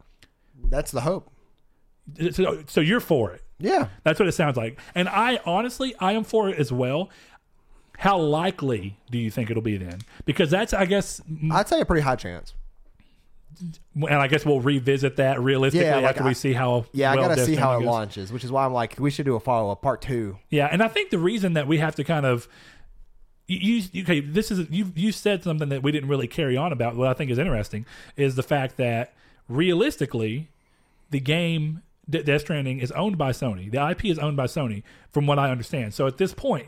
That's 0.66 0.92
the 0.92 1.02
hope. 1.02 1.32
So, 2.32 2.64
so 2.68 2.82
you're 2.82 3.00
for 3.00 3.32
it. 3.32 3.44
Yeah. 3.60 3.88
That's 4.04 4.20
what 4.20 4.28
it 4.28 4.34
sounds 4.34 4.58
like. 4.58 4.80
And 4.96 5.08
I 5.10 5.40
honestly, 5.46 5.94
I 6.00 6.14
am 6.14 6.24
for 6.24 6.50
it 6.50 6.58
as 6.58 6.72
well. 6.72 7.10
How 8.00 8.18
likely 8.18 8.96
do 9.12 9.18
you 9.18 9.30
think 9.30 9.52
it'll 9.52 9.62
be 9.62 9.76
then? 9.78 10.00
Because 10.26 10.50
that's, 10.50 10.74
I 10.74 10.86
guess, 10.86 11.22
I'd 11.52 11.68
say 11.68 11.82
a 11.82 11.86
pretty 11.86 12.02
high 12.02 12.16
chance. 12.16 12.54
and 13.96 14.14
I 14.16 14.28
guess 14.28 14.46
we'll 14.46 14.62
revisit 14.62 15.18
that 15.18 15.42
realistically 15.42 15.86
Yeah, 15.86 15.98
like 15.98 16.06
after 16.16 16.24
we 16.24 16.34
see 16.34 16.54
how. 16.54 16.86
Yeah, 16.94 17.14
well 17.14 17.20
I 17.26 17.28
got 17.28 17.30
to 17.30 17.36
Death 17.36 17.46
see 17.46 17.56
how 17.56 17.76
it 17.76 17.80
goes. 17.80 17.88
launches, 17.88 18.32
which 18.32 18.46
is 18.46 18.52
why 18.54 18.64
I'm 18.66 18.72
like, 18.72 18.96
we 19.00 19.12
should 19.12 19.26
do 19.26 19.36
a 19.36 19.40
follow 19.42 19.70
up 19.72 19.82
part 19.82 20.02
two. 20.02 20.38
Yeah, 20.50 20.70
and 20.72 20.82
I 20.82 20.88
think 20.88 21.10
the 21.10 21.20
reason 21.20 21.54
that 21.54 21.68
we 21.68 21.80
have 21.80 21.96
to 21.96 22.06
kind 22.06 22.26
of 22.26 22.48
you, 23.48 23.82
you 23.92 24.04
okay, 24.04 24.22
this 24.22 24.50
is 24.50 24.70
you 24.70 24.94
you 24.96 25.12
said 25.12 25.44
something 25.44 25.68
that 25.70 25.84
we 25.84 25.92
didn't 25.92 26.08
really 26.08 26.28
carry 26.28 26.56
on 26.56 26.72
about. 26.72 26.96
What 26.96 27.10
I 27.10 27.14
think 27.14 27.32
is 27.32 27.38
interesting 27.38 27.86
is 28.16 28.36
the 28.36 28.44
fact 28.44 28.78
that 28.78 29.14
realistically, 29.50 30.48
the 31.10 31.20
game 31.20 31.82
De- 32.10 32.24
Death 32.24 32.42
Stranding 32.42 32.80
is 32.80 32.92
owned 32.94 33.18
by 33.18 33.32
Sony. 33.32 33.70
The 33.70 33.90
IP 33.90 34.06
is 34.06 34.18
owned 34.20 34.38
by 34.38 34.46
Sony, 34.46 34.84
from 35.12 35.28
what 35.28 35.38
I 35.38 35.52
understand. 35.52 35.94
So 35.94 36.08
at 36.08 36.18
this 36.18 36.34
point, 36.34 36.68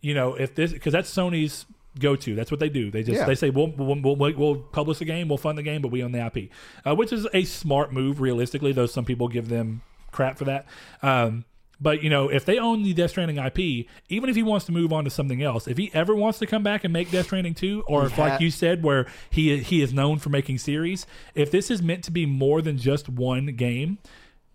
you 0.00 0.14
know, 0.14 0.34
if 0.34 0.54
this 0.54 0.72
because 0.72 0.92
that's 0.92 1.12
Sony's 1.14 1.66
go 1.98 2.14
to, 2.16 2.34
that's 2.34 2.50
what 2.50 2.60
they 2.60 2.68
do. 2.68 2.90
They 2.90 3.02
just 3.02 3.18
Yeah. 3.20 3.26
they 3.26 3.34
say 3.34 3.50
we'll, 3.50 3.68
we'll 3.76 3.96
we'll 4.16 4.34
we'll 4.34 4.56
publish 4.56 4.98
the 4.98 5.04
game, 5.04 5.28
we'll 5.28 5.38
fund 5.38 5.58
the 5.58 5.62
game, 5.62 5.82
but 5.82 5.90
we 5.90 6.02
own 6.02 6.12
the 6.12 6.24
IP, 6.24 6.50
uh, 6.86 6.94
which 6.94 7.12
is 7.12 7.26
a 7.34 7.44
smart 7.44 7.92
move. 7.92 8.20
Realistically, 8.20 8.72
though, 8.72 8.86
some 8.86 9.04
people 9.04 9.28
give 9.28 9.48
them 9.48 9.82
crap 10.12 10.38
for 10.38 10.44
that. 10.44 10.66
Um, 11.02 11.44
but 11.82 12.02
you 12.02 12.10
know, 12.10 12.28
if 12.28 12.44
they 12.44 12.58
own 12.58 12.82
the 12.82 12.92
Death 12.92 13.10
Stranding 13.10 13.38
IP, 13.38 13.86
even 14.10 14.28
if 14.28 14.36
he 14.36 14.42
wants 14.42 14.66
to 14.66 14.72
move 14.72 14.92
on 14.92 15.04
to 15.04 15.10
something 15.10 15.42
else, 15.42 15.66
if 15.66 15.78
he 15.78 15.90
ever 15.94 16.14
wants 16.14 16.38
to 16.40 16.46
come 16.46 16.62
back 16.62 16.84
and 16.84 16.92
make 16.92 17.10
Death 17.10 17.26
Stranding 17.26 17.54
two, 17.54 17.82
or 17.86 18.04
if, 18.06 18.18
like 18.18 18.40
you 18.40 18.50
said, 18.50 18.82
where 18.82 19.06
he 19.30 19.58
he 19.58 19.80
is 19.82 19.92
known 19.92 20.18
for 20.18 20.28
making 20.28 20.58
series, 20.58 21.06
if 21.34 21.50
this 21.50 21.70
is 21.70 21.80
meant 21.82 22.04
to 22.04 22.10
be 22.10 22.26
more 22.26 22.60
than 22.60 22.76
just 22.76 23.08
one 23.08 23.46
game, 23.46 23.98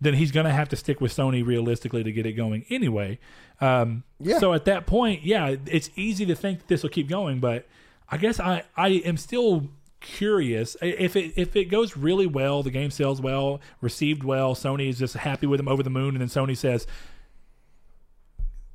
then 0.00 0.14
he's 0.14 0.30
going 0.30 0.46
to 0.46 0.52
have 0.52 0.68
to 0.68 0.76
stick 0.76 1.00
with 1.00 1.14
Sony 1.14 1.44
realistically 1.44 2.04
to 2.04 2.12
get 2.12 2.26
it 2.26 2.32
going 2.32 2.64
anyway. 2.68 3.18
Um, 3.60 4.04
Yeah. 4.20 4.38
So 4.38 4.52
at 4.52 4.64
that 4.66 4.86
point, 4.86 5.24
yeah, 5.24 5.56
it's 5.66 5.90
easy 5.96 6.26
to 6.26 6.34
think 6.34 6.60
that 6.60 6.68
this 6.68 6.82
will 6.82 6.90
keep 6.90 7.08
going, 7.08 7.40
but 7.40 7.66
I 8.08 8.18
guess 8.18 8.38
I 8.38 8.64
I 8.76 8.88
am 8.88 9.16
still 9.16 9.68
curious 10.00 10.76
if 10.80 11.16
it 11.16 11.32
if 11.36 11.56
it 11.56 11.66
goes 11.66 11.96
really 11.96 12.26
well, 12.26 12.62
the 12.62 12.70
game 12.70 12.90
sells 12.90 13.20
well, 13.20 13.60
received 13.80 14.22
well, 14.22 14.54
Sony 14.54 14.88
is 14.88 14.98
just 14.98 15.14
happy 15.14 15.46
with 15.46 15.58
them 15.58 15.68
over 15.68 15.82
the 15.82 15.90
moon, 15.90 16.16
and 16.16 16.20
then 16.20 16.28
Sony 16.28 16.56
says. 16.56 16.86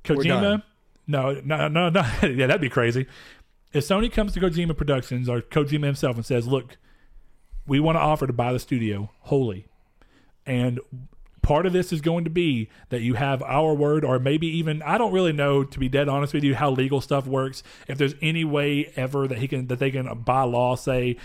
Kojima, 0.03 0.63
no, 1.05 1.39
no, 1.45 1.67
no, 1.67 1.89
no. 1.89 2.01
yeah, 2.23 2.47
that'd 2.47 2.59
be 2.59 2.69
crazy. 2.69 3.05
If 3.71 3.87
Sony 3.87 4.11
comes 4.11 4.33
to 4.33 4.39
Kojima 4.39 4.75
Productions 4.75 5.29
or 5.29 5.41
Kojima 5.41 5.85
himself 5.85 6.15
and 6.15 6.25
says, 6.25 6.47
"Look, 6.47 6.77
we 7.67 7.79
want 7.79 7.97
to 7.97 7.99
offer 7.99 8.25
to 8.25 8.33
buy 8.33 8.51
the 8.51 8.59
studio 8.59 9.11
wholly, 9.21 9.67
and 10.45 10.79
part 11.41 11.65
of 11.65 11.73
this 11.73 11.91
is 11.91 12.01
going 12.01 12.23
to 12.23 12.29
be 12.29 12.69
that 12.89 13.01
you 13.01 13.15
have 13.15 13.41
our 13.43 13.73
word, 13.73 14.05
or 14.05 14.19
maybe 14.19 14.47
even 14.47 14.81
I 14.83 14.97
don't 14.97 15.11
really 15.11 15.33
know 15.33 15.63
to 15.63 15.79
be 15.79 15.89
dead 15.89 16.07
honest 16.07 16.33
with 16.33 16.43
you 16.43 16.55
how 16.55 16.71
legal 16.71 17.01
stuff 17.01 17.25
works. 17.27 17.63
If 17.87 17.97
there's 17.97 18.15
any 18.21 18.43
way 18.43 18.91
ever 18.95 19.27
that 19.27 19.39
he 19.39 19.47
can 19.47 19.67
that 19.67 19.79
they 19.79 19.91
can 19.91 20.07
uh, 20.07 20.15
by 20.15 20.43
law 20.43 20.75
say." 20.75 21.17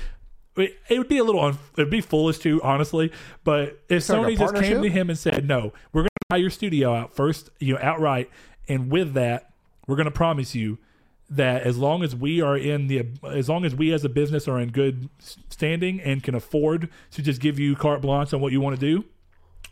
It, 0.58 0.74
it 0.88 0.96
would 0.96 1.08
be 1.08 1.18
a 1.18 1.24
little, 1.24 1.42
un, 1.42 1.58
it'd 1.76 1.90
be 1.90 2.00
foolish 2.00 2.38
to 2.38 2.62
honestly. 2.62 3.12
But 3.44 3.78
if 3.90 4.02
Sony 4.04 4.38
just 4.38 4.54
came 4.54 4.80
to 4.80 4.88
him 4.88 5.10
and 5.10 5.18
said, 5.18 5.46
"No, 5.46 5.74
we're 5.92 6.02
going 6.02 6.08
to 6.08 6.26
buy 6.30 6.36
your 6.38 6.48
studio 6.48 6.94
out 6.94 7.14
first, 7.14 7.50
you 7.58 7.74
know, 7.74 7.80
outright," 7.82 8.30
and 8.66 8.90
with 8.90 9.12
that, 9.12 9.52
we're 9.86 9.96
going 9.96 10.06
to 10.06 10.10
promise 10.10 10.54
you 10.54 10.78
that 11.28 11.62
as 11.62 11.76
long 11.76 12.02
as 12.04 12.14
we 12.14 12.40
are 12.40 12.56
in 12.56 12.86
the 12.86 13.04
as 13.24 13.48
long 13.48 13.64
as 13.64 13.74
we 13.74 13.92
as 13.92 14.04
a 14.04 14.08
business 14.08 14.46
are 14.46 14.60
in 14.60 14.70
good 14.70 15.08
standing 15.48 16.00
and 16.00 16.22
can 16.22 16.34
afford 16.34 16.88
to 17.10 17.22
just 17.22 17.40
give 17.40 17.58
you 17.58 17.74
carte 17.74 18.00
blanche 18.00 18.32
on 18.32 18.40
what 18.40 18.52
you 18.52 18.60
want 18.60 18.78
to 18.78 18.80
do 18.80 19.04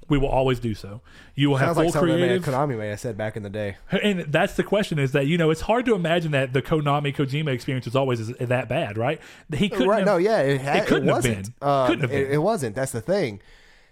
we 0.08 0.18
will 0.18 0.28
always 0.28 0.58
do 0.58 0.74
so 0.74 1.00
you 1.34 1.48
will 1.48 1.56
have 1.56 1.76
full 1.76 1.84
like 1.84 1.92
something 1.92 2.10
that 2.10 2.16
creative 2.18 2.44
Konami 2.44 2.76
may 2.76 2.88
have 2.88 3.00
said 3.00 3.16
back 3.16 3.36
in 3.36 3.42
the 3.42 3.48
day. 3.50 3.76
and 4.02 4.20
that's 4.20 4.54
the 4.54 4.64
question 4.64 4.98
is 4.98 5.12
that 5.12 5.26
you 5.26 5.38
know 5.38 5.50
it's 5.50 5.62
hard 5.62 5.84
to 5.86 5.94
imagine 5.94 6.32
that 6.32 6.52
the 6.52 6.60
konami 6.60 7.14
kojima 7.14 7.48
experience 7.54 7.86
was 7.86 7.94
always 7.96 8.28
that 8.36 8.68
bad 8.68 8.98
right 8.98 9.20
he 9.54 9.68
couldn't 9.68 9.88
right? 9.88 9.98
have, 9.98 10.06
no, 10.06 10.16
yeah, 10.16 10.40
it, 10.40 10.60
it 10.60 10.86
couldn't 10.86 11.06
have 11.08 11.16
wasn't. 11.18 11.58
been. 11.60 11.68
Um, 11.68 11.86
Couldn't 11.86 12.02
have 12.02 12.12
it, 12.12 12.24
been. 12.26 12.34
it 12.34 12.42
wasn't. 12.42 12.74
That's 12.74 12.92
the 12.92 13.00
thing. 13.00 13.40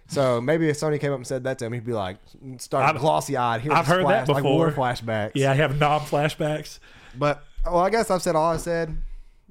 So 0.09 0.41
maybe 0.43 0.69
if 0.69 0.77
Sony 0.79 1.01
came 1.01 1.13
up 1.13 1.17
and 1.19 1.27
said 1.27 1.45
that 1.45 1.59
to 1.61 1.65
him, 1.67 1.73
he'd 1.73 1.87
be 1.87 1.95
like, 1.95 2.19
start 2.59 2.99
glossy 2.99 3.37
eyed. 3.37 3.67
I've 3.69 3.87
heard 3.87 4.05
that 4.07 4.27
flash, 4.27 4.35
like 4.35 4.45
war 4.45 4.67
before. 4.67 4.85
flashbacks. 4.85 5.31
yeah 5.35 5.51
i 5.53 5.55
have 5.55 5.79
knob 5.79 6.03
flashbacks 6.03 6.79
but 7.17 7.45
well, 7.65 7.79
I 7.79 7.91
guess 7.91 8.11
I've 8.11 8.23
said 8.23 8.37
all 8.37 8.53
I 8.53 8.57
said. 8.57 8.97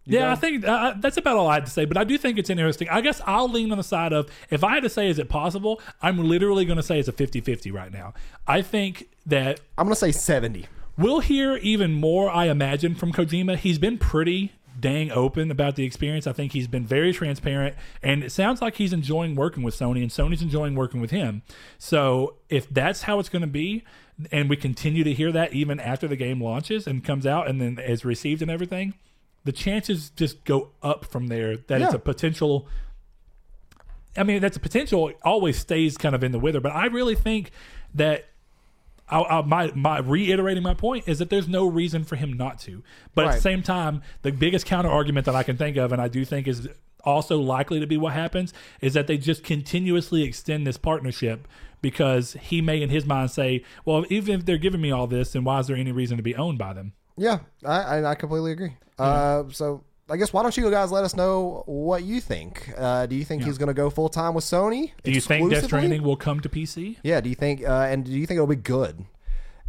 You 0.05 0.17
Yeah, 0.17 0.21
done? 0.21 0.31
I 0.31 0.35
think 0.35 0.67
uh, 0.67 0.93
that's 0.99 1.17
about 1.17 1.37
all 1.37 1.47
I 1.47 1.55
had 1.55 1.65
to 1.65 1.71
say. 1.71 1.85
But 1.85 1.97
I 1.97 2.03
do 2.03 2.17
think 2.17 2.39
it's 2.39 2.49
interesting. 2.49 2.89
I 2.89 3.01
guess 3.01 3.21
I'll 3.25 3.49
lean 3.49 3.71
on 3.71 3.77
the 3.77 3.83
side 3.83 4.13
of 4.13 4.29
if 4.49 4.63
I 4.63 4.73
had 4.75 4.83
to 4.83 4.89
say, 4.89 5.09
is 5.09 5.19
it 5.19 5.29
possible? 5.29 5.79
I'm 6.01 6.27
literally 6.27 6.65
going 6.65 6.77
to 6.77 6.83
say 6.83 6.99
it's 6.99 7.07
a 7.07 7.11
50 7.11 7.41
50 7.41 7.71
right 7.71 7.91
now. 7.91 8.13
I 8.47 8.61
think 8.61 9.09
that 9.27 9.59
I'm 9.77 9.85
gonna 9.85 9.95
say 9.95 10.11
seventy. 10.11 10.67
we'll 10.97 11.19
hear 11.19 11.57
even 11.57 11.93
more, 11.93 12.29
I 12.29 12.45
imagine, 12.47 12.95
from 12.95 13.11
Kojima. 13.13 13.57
He's 13.57 13.77
been 13.77 13.97
pretty 13.99 14.53
dang 14.81 15.11
open 15.11 15.51
about 15.51 15.75
the 15.75 15.85
experience. 15.85 16.27
I 16.27 16.33
think 16.33 16.51
he's 16.51 16.67
been 16.67 16.85
very 16.85 17.13
transparent. 17.13 17.75
And 18.03 18.23
it 18.23 18.31
sounds 18.31 18.61
like 18.61 18.75
he's 18.75 18.91
enjoying 18.91 19.35
working 19.35 19.63
with 19.63 19.75
Sony, 19.75 20.01
and 20.01 20.11
Sony's 20.11 20.41
enjoying 20.41 20.75
working 20.75 20.99
with 20.99 21.11
him. 21.11 21.43
So 21.77 22.35
if 22.49 22.69
that's 22.69 23.03
how 23.03 23.19
it's 23.19 23.29
going 23.29 23.43
to 23.43 23.47
be, 23.47 23.83
and 24.31 24.49
we 24.49 24.57
continue 24.57 25.03
to 25.03 25.13
hear 25.13 25.31
that 25.31 25.53
even 25.53 25.79
after 25.79 26.07
the 26.07 26.15
game 26.15 26.41
launches 26.41 26.85
and 26.85 27.03
comes 27.03 27.25
out 27.25 27.47
and 27.47 27.61
then 27.61 27.79
is 27.79 28.03
received 28.03 28.41
and 28.41 28.51
everything, 28.51 28.93
the 29.43 29.51
chances 29.51 30.09
just 30.09 30.43
go 30.43 30.69
up 30.83 31.05
from 31.05 31.27
there 31.27 31.57
that 31.57 31.81
it's 31.81 31.93
a 31.93 31.99
potential. 31.99 32.67
I 34.15 34.23
mean, 34.23 34.41
that's 34.41 34.57
a 34.57 34.59
potential. 34.59 35.11
Always 35.23 35.57
stays 35.57 35.97
kind 35.97 36.13
of 36.13 36.23
in 36.23 36.31
the 36.31 36.39
wither, 36.39 36.59
but 36.59 36.73
I 36.73 36.87
really 36.87 37.15
think 37.15 37.51
that 37.93 38.25
I, 39.11 39.21
I, 39.21 39.41
my 39.41 39.71
my 39.75 39.99
reiterating 39.99 40.63
my 40.63 40.73
point 40.73 41.07
is 41.07 41.19
that 41.19 41.29
there's 41.29 41.47
no 41.47 41.67
reason 41.67 42.03
for 42.03 42.15
him 42.15 42.33
not 42.33 42.59
to. 42.59 42.83
But 43.13 43.27
at 43.27 43.35
the 43.35 43.41
same 43.41 43.61
time, 43.61 44.01
the 44.21 44.31
biggest 44.31 44.65
counter 44.65 44.89
argument 44.89 45.25
that 45.25 45.35
I 45.35 45.43
can 45.43 45.57
think 45.57 45.77
of, 45.77 45.91
and 45.91 46.01
I 46.01 46.07
do 46.07 46.23
think 46.25 46.47
is 46.47 46.67
also 47.03 47.39
likely 47.39 47.79
to 47.79 47.87
be 47.87 47.97
what 47.97 48.13
happens, 48.13 48.53
is 48.79 48.93
that 48.93 49.07
they 49.07 49.17
just 49.17 49.43
continuously 49.43 50.23
extend 50.23 50.65
this 50.65 50.77
partnership 50.77 51.47
because 51.81 52.33
he 52.33 52.61
may, 52.61 52.81
in 52.81 52.89
his 52.89 53.05
mind, 53.05 53.31
say, 53.31 53.63
"Well, 53.85 54.05
even 54.09 54.39
if 54.39 54.45
they're 54.45 54.57
giving 54.57 54.81
me 54.81 54.91
all 54.91 55.07
this, 55.07 55.33
then 55.33 55.43
why 55.43 55.59
is 55.59 55.67
there 55.67 55.75
any 55.75 55.91
reason 55.91 56.17
to 56.17 56.23
be 56.23 56.35
owned 56.35 56.57
by 56.57 56.73
them?" 56.73 56.93
Yeah, 57.17 57.39
I 57.65 57.81
I, 57.81 58.11
I 58.11 58.15
completely 58.15 58.53
agree. 58.53 58.77
Uh, 58.97 59.43
so 59.51 59.83
I 60.11 60.17
guess 60.17 60.33
why 60.33 60.43
don't 60.43 60.55
you 60.57 60.69
guys 60.69 60.91
let 60.91 61.05
us 61.05 61.15
know 61.15 61.63
what 61.65 62.03
you 62.03 62.19
think? 62.19 62.73
Uh, 62.77 63.05
do 63.05 63.15
you 63.15 63.23
think 63.23 63.43
he's 63.43 63.57
gonna 63.57 63.73
go 63.73 63.89
full 63.89 64.09
time 64.09 64.33
with 64.33 64.43
Sony? 64.43 64.91
Do 65.03 65.11
you 65.11 65.21
think 65.21 65.49
Death? 65.49 65.63
Stranding 65.63 66.03
will 66.03 66.17
come 66.17 66.41
to 66.41 66.49
PC? 66.49 66.97
Yeah. 67.01 67.21
Do 67.21 67.29
you 67.29 67.35
think? 67.35 67.63
Uh, 67.63 67.87
and 67.89 68.03
do 68.03 68.11
you 68.11 68.25
think 68.25 68.35
it'll 68.35 68.45
be 68.45 68.57
good? 68.57 69.05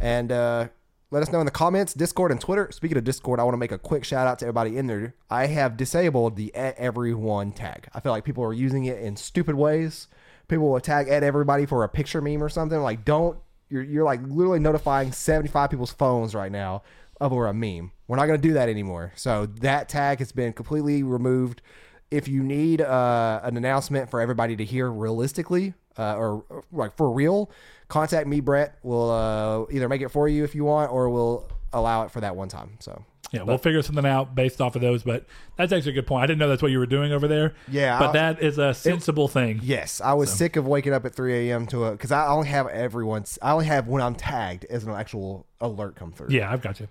And 0.01 0.33
uh, 0.33 0.67
let 1.11 1.23
us 1.23 1.31
know 1.31 1.39
in 1.39 1.45
the 1.45 1.51
comments, 1.51 1.93
Discord 1.93 2.29
and 2.31 2.41
Twitter. 2.41 2.69
Speaking 2.71 2.97
of 2.97 3.05
Discord, 3.05 3.39
I 3.39 3.43
want 3.43 3.53
to 3.53 3.57
make 3.57 3.71
a 3.71 3.77
quick 3.77 4.03
shout 4.03 4.27
out 4.27 4.39
to 4.39 4.45
everybody 4.45 4.77
in 4.77 4.87
there. 4.87 5.15
I 5.29 5.45
have 5.45 5.77
disabled 5.77 6.35
the 6.35 6.53
at 6.53 6.75
everyone 6.77 7.53
tag. 7.53 7.87
I 7.93 8.01
feel 8.01 8.11
like 8.11 8.25
people 8.25 8.43
are 8.43 8.53
using 8.53 8.83
it 8.83 8.99
in 8.99 9.15
stupid 9.15 9.55
ways. 9.55 10.07
People 10.49 10.69
will 10.69 10.81
tag 10.81 11.07
at 11.07 11.23
everybody 11.23 11.65
for 11.65 11.85
a 11.85 11.87
picture 11.89 12.19
meme 12.19 12.43
or 12.43 12.49
something. 12.49 12.81
Like, 12.81 13.05
don't 13.05 13.37
you're 13.69 13.83
you're 13.83 14.03
like 14.03 14.21
literally 14.23 14.59
notifying 14.59 15.13
75 15.13 15.69
people's 15.69 15.93
phones 15.93 16.35
right 16.35 16.51
now 16.51 16.83
over 17.21 17.47
a 17.47 17.53
meme. 17.53 17.91
We're 18.13 18.17
not 18.17 18.27
going 18.27 18.39
to 18.39 18.47
do 18.47 18.53
that 18.53 18.69
anymore. 18.69 19.11
So 19.15 19.47
that 19.61 19.89
tag 19.89 20.19
has 20.19 20.31
been 20.31 20.53
completely 20.53 21.01
removed. 21.01 21.63
If 22.11 22.27
you 22.27 22.43
need 22.43 22.79
uh, 22.79 23.39
an 23.41 23.57
announcement 23.57 24.11
for 24.11 24.21
everybody 24.21 24.55
to 24.55 24.63
hear 24.63 24.91
realistically 24.91 25.73
uh, 25.97 26.13
or, 26.13 26.45
or, 26.47 26.63
like 26.71 26.95
for 26.95 27.09
real, 27.09 27.49
contact 27.87 28.27
me, 28.27 28.39
Brett. 28.39 28.77
We'll 28.83 29.09
uh, 29.09 29.65
either 29.71 29.89
make 29.89 30.01
it 30.01 30.09
for 30.09 30.27
you 30.27 30.43
if 30.43 30.53
you 30.53 30.63
want, 30.63 30.91
or 30.91 31.09
we'll 31.09 31.49
allow 31.73 32.03
it 32.03 32.11
for 32.11 32.21
that 32.21 32.35
one 32.35 32.49
time. 32.49 32.77
So 32.81 33.03
Yeah, 33.31 33.41
we'll 33.41 33.57
figure 33.57 33.81
something 33.81 34.05
out 34.05 34.35
based 34.35 34.61
off 34.61 34.75
of 34.75 34.83
those. 34.83 35.01
But 35.01 35.25
that's 35.55 35.73
actually 35.73 35.93
a 35.93 35.95
good 35.95 36.05
point. 36.05 36.23
I 36.23 36.27
didn't 36.27 36.37
know 36.37 36.49
that's 36.49 36.61
what 36.61 36.69
you 36.69 36.77
were 36.77 36.85
doing 36.85 37.13
over 37.13 37.27
there. 37.27 37.55
Yeah, 37.67 37.97
but 37.97 38.11
that 38.11 38.43
is 38.43 38.59
a 38.59 38.75
sensible 38.75 39.27
thing. 39.27 39.59
yes, 39.63 40.01
I 40.01 40.13
was 40.13 40.31
sick 40.31 40.55
of 40.55 40.67
waking 40.67 40.93
up 40.93 41.03
at 41.05 41.15
3 41.15 41.49
a.m. 41.49 41.65
to 41.65 41.85
a 41.85 41.91
because 41.93 42.11
I 42.11 42.27
only 42.27 42.49
have 42.49 42.67
everyone's. 42.67 43.39
I 43.41 43.53
only 43.53 43.65
have 43.65 43.87
when 43.87 44.03
I'm 44.03 44.13
tagged 44.13 44.65
as 44.65 44.83
an 44.83 44.91
actual 44.91 45.47
alert 45.59 45.95
come 45.95 46.11
through. 46.11 46.27
Yeah, 46.29 46.51
I've 46.53 46.61
got 46.61 46.79
you. 46.79 46.87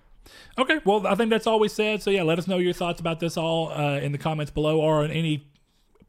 Okay, 0.59 0.81
well, 0.85 1.07
I 1.07 1.15
think 1.15 1.31
that's 1.31 1.47
all 1.47 1.59
we 1.61 1.69
said. 1.69 2.03
So 2.03 2.11
yeah, 2.11 2.23
let 2.23 2.39
us 2.39 2.47
know 2.47 2.59
your 2.59 2.73
thoughts 2.73 3.01
about 3.01 3.21
this 3.21 3.37
all 3.37 3.71
uh, 3.73 3.99
in 3.99 4.13
the 4.13 4.19
comments 4.19 4.51
below 4.51 4.81
or 4.81 5.05
in 5.05 5.11
any 5.11 5.47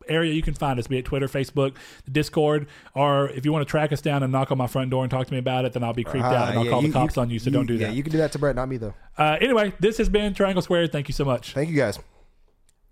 area 0.10 0.34
you 0.34 0.42
can 0.42 0.54
find 0.54 0.78
us, 0.80 0.88
be 0.88 0.98
it 0.98 1.06
Twitter, 1.06 1.28
Facebook, 1.28 1.76
Discord, 2.12 2.68
or 2.94 3.30
if 3.30 3.46
you 3.46 3.54
want 3.54 3.66
to 3.66 3.72
track 3.72 3.94
us 3.94 4.02
down 4.02 4.22
and 4.22 4.34
knock 4.34 4.52
on 4.52 4.58
my 4.58 4.68
front 4.68 4.90
door 4.92 5.02
and 5.04 5.10
talk 5.10 5.26
to 5.28 5.32
me 5.34 5.40
about 5.40 5.64
it, 5.64 5.72
then 5.72 5.82
I'll 5.82 5.94
be 5.94 6.04
creeped 6.04 6.26
out 6.26 6.50
and 6.50 6.58
Uh, 6.58 6.60
I'll 6.60 6.66
yeah, 6.66 6.72
call 6.72 6.82
you- 6.82 6.88
the 6.90 6.94
cops 6.94 7.18
on 7.18 7.30
you. 7.30 7.40
So 7.40 7.50
don't 7.50 7.66
do 7.66 7.76
Yeah, 7.76 7.88
that. 7.88 7.94
you 7.96 8.04
can 8.04 8.12
do 8.12 8.18
that 8.18 8.34
to 8.34 8.40
Brett, 8.40 8.56
not 8.58 8.68
me 8.68 8.76
though. 8.78 8.94
uh, 9.18 9.38
anyway, 9.40 9.72
this 9.80 9.98
has 10.00 10.10
been 10.10 10.34
Triangle 10.34 10.62
Squared. 10.62 10.92
Thank 10.92 11.08
you 11.08 11.14
so 11.14 11.24
much. 11.24 11.54
Thank 11.54 11.70
you 11.70 11.78
guys. 11.78 12.00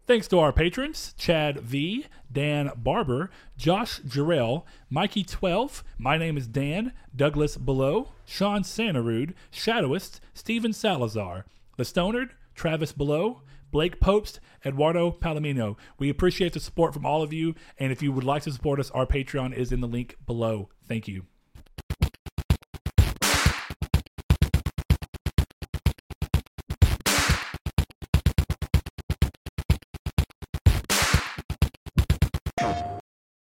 Thanks 0.08 0.28
to 0.30 0.40
our 0.40 0.52
patrons 0.54 1.14
Chad 1.18 1.60
V, 1.60 2.06
Dan 2.32 2.72
Barber, 2.76 3.30
Josh 3.58 4.00
Jarrell, 4.02 4.64
Mikey12, 4.92 5.84
my 5.98 6.18
name 6.18 6.38
is 6.38 6.48
Dan, 6.48 6.94
Douglas 7.16 7.58
Below, 7.58 8.10
Sean 8.26 8.64
Santarud, 8.64 9.34
Shadowist, 9.52 10.20
Steven 10.34 10.74
Salazar, 10.74 11.46
The 11.78 11.84
Stonard, 11.84 12.30
Travis 12.56 12.94
Below, 12.94 13.42
Blake 13.72 14.00
Popst, 14.00 14.40
Eduardo 14.66 15.12
Palomino. 15.12 15.78
We 15.98 16.10
appreciate 16.10 16.54
the 16.54 16.60
support 16.60 16.94
from 16.94 17.06
all 17.06 17.24
of 17.24 17.34
you, 17.34 17.56
and 17.78 17.92
if 17.92 18.02
you 18.02 18.12
would 18.12 18.24
like 18.24 18.44
to 18.44 18.52
support 18.52 18.80
us, 18.80 18.92
our 18.92 19.06
Patreon 19.06 19.54
is 19.54 19.72
in 19.72 19.82
the 19.82 19.88
link 19.88 20.18
below. 20.26 20.70
Thank 20.88 21.08
you. 21.08 21.26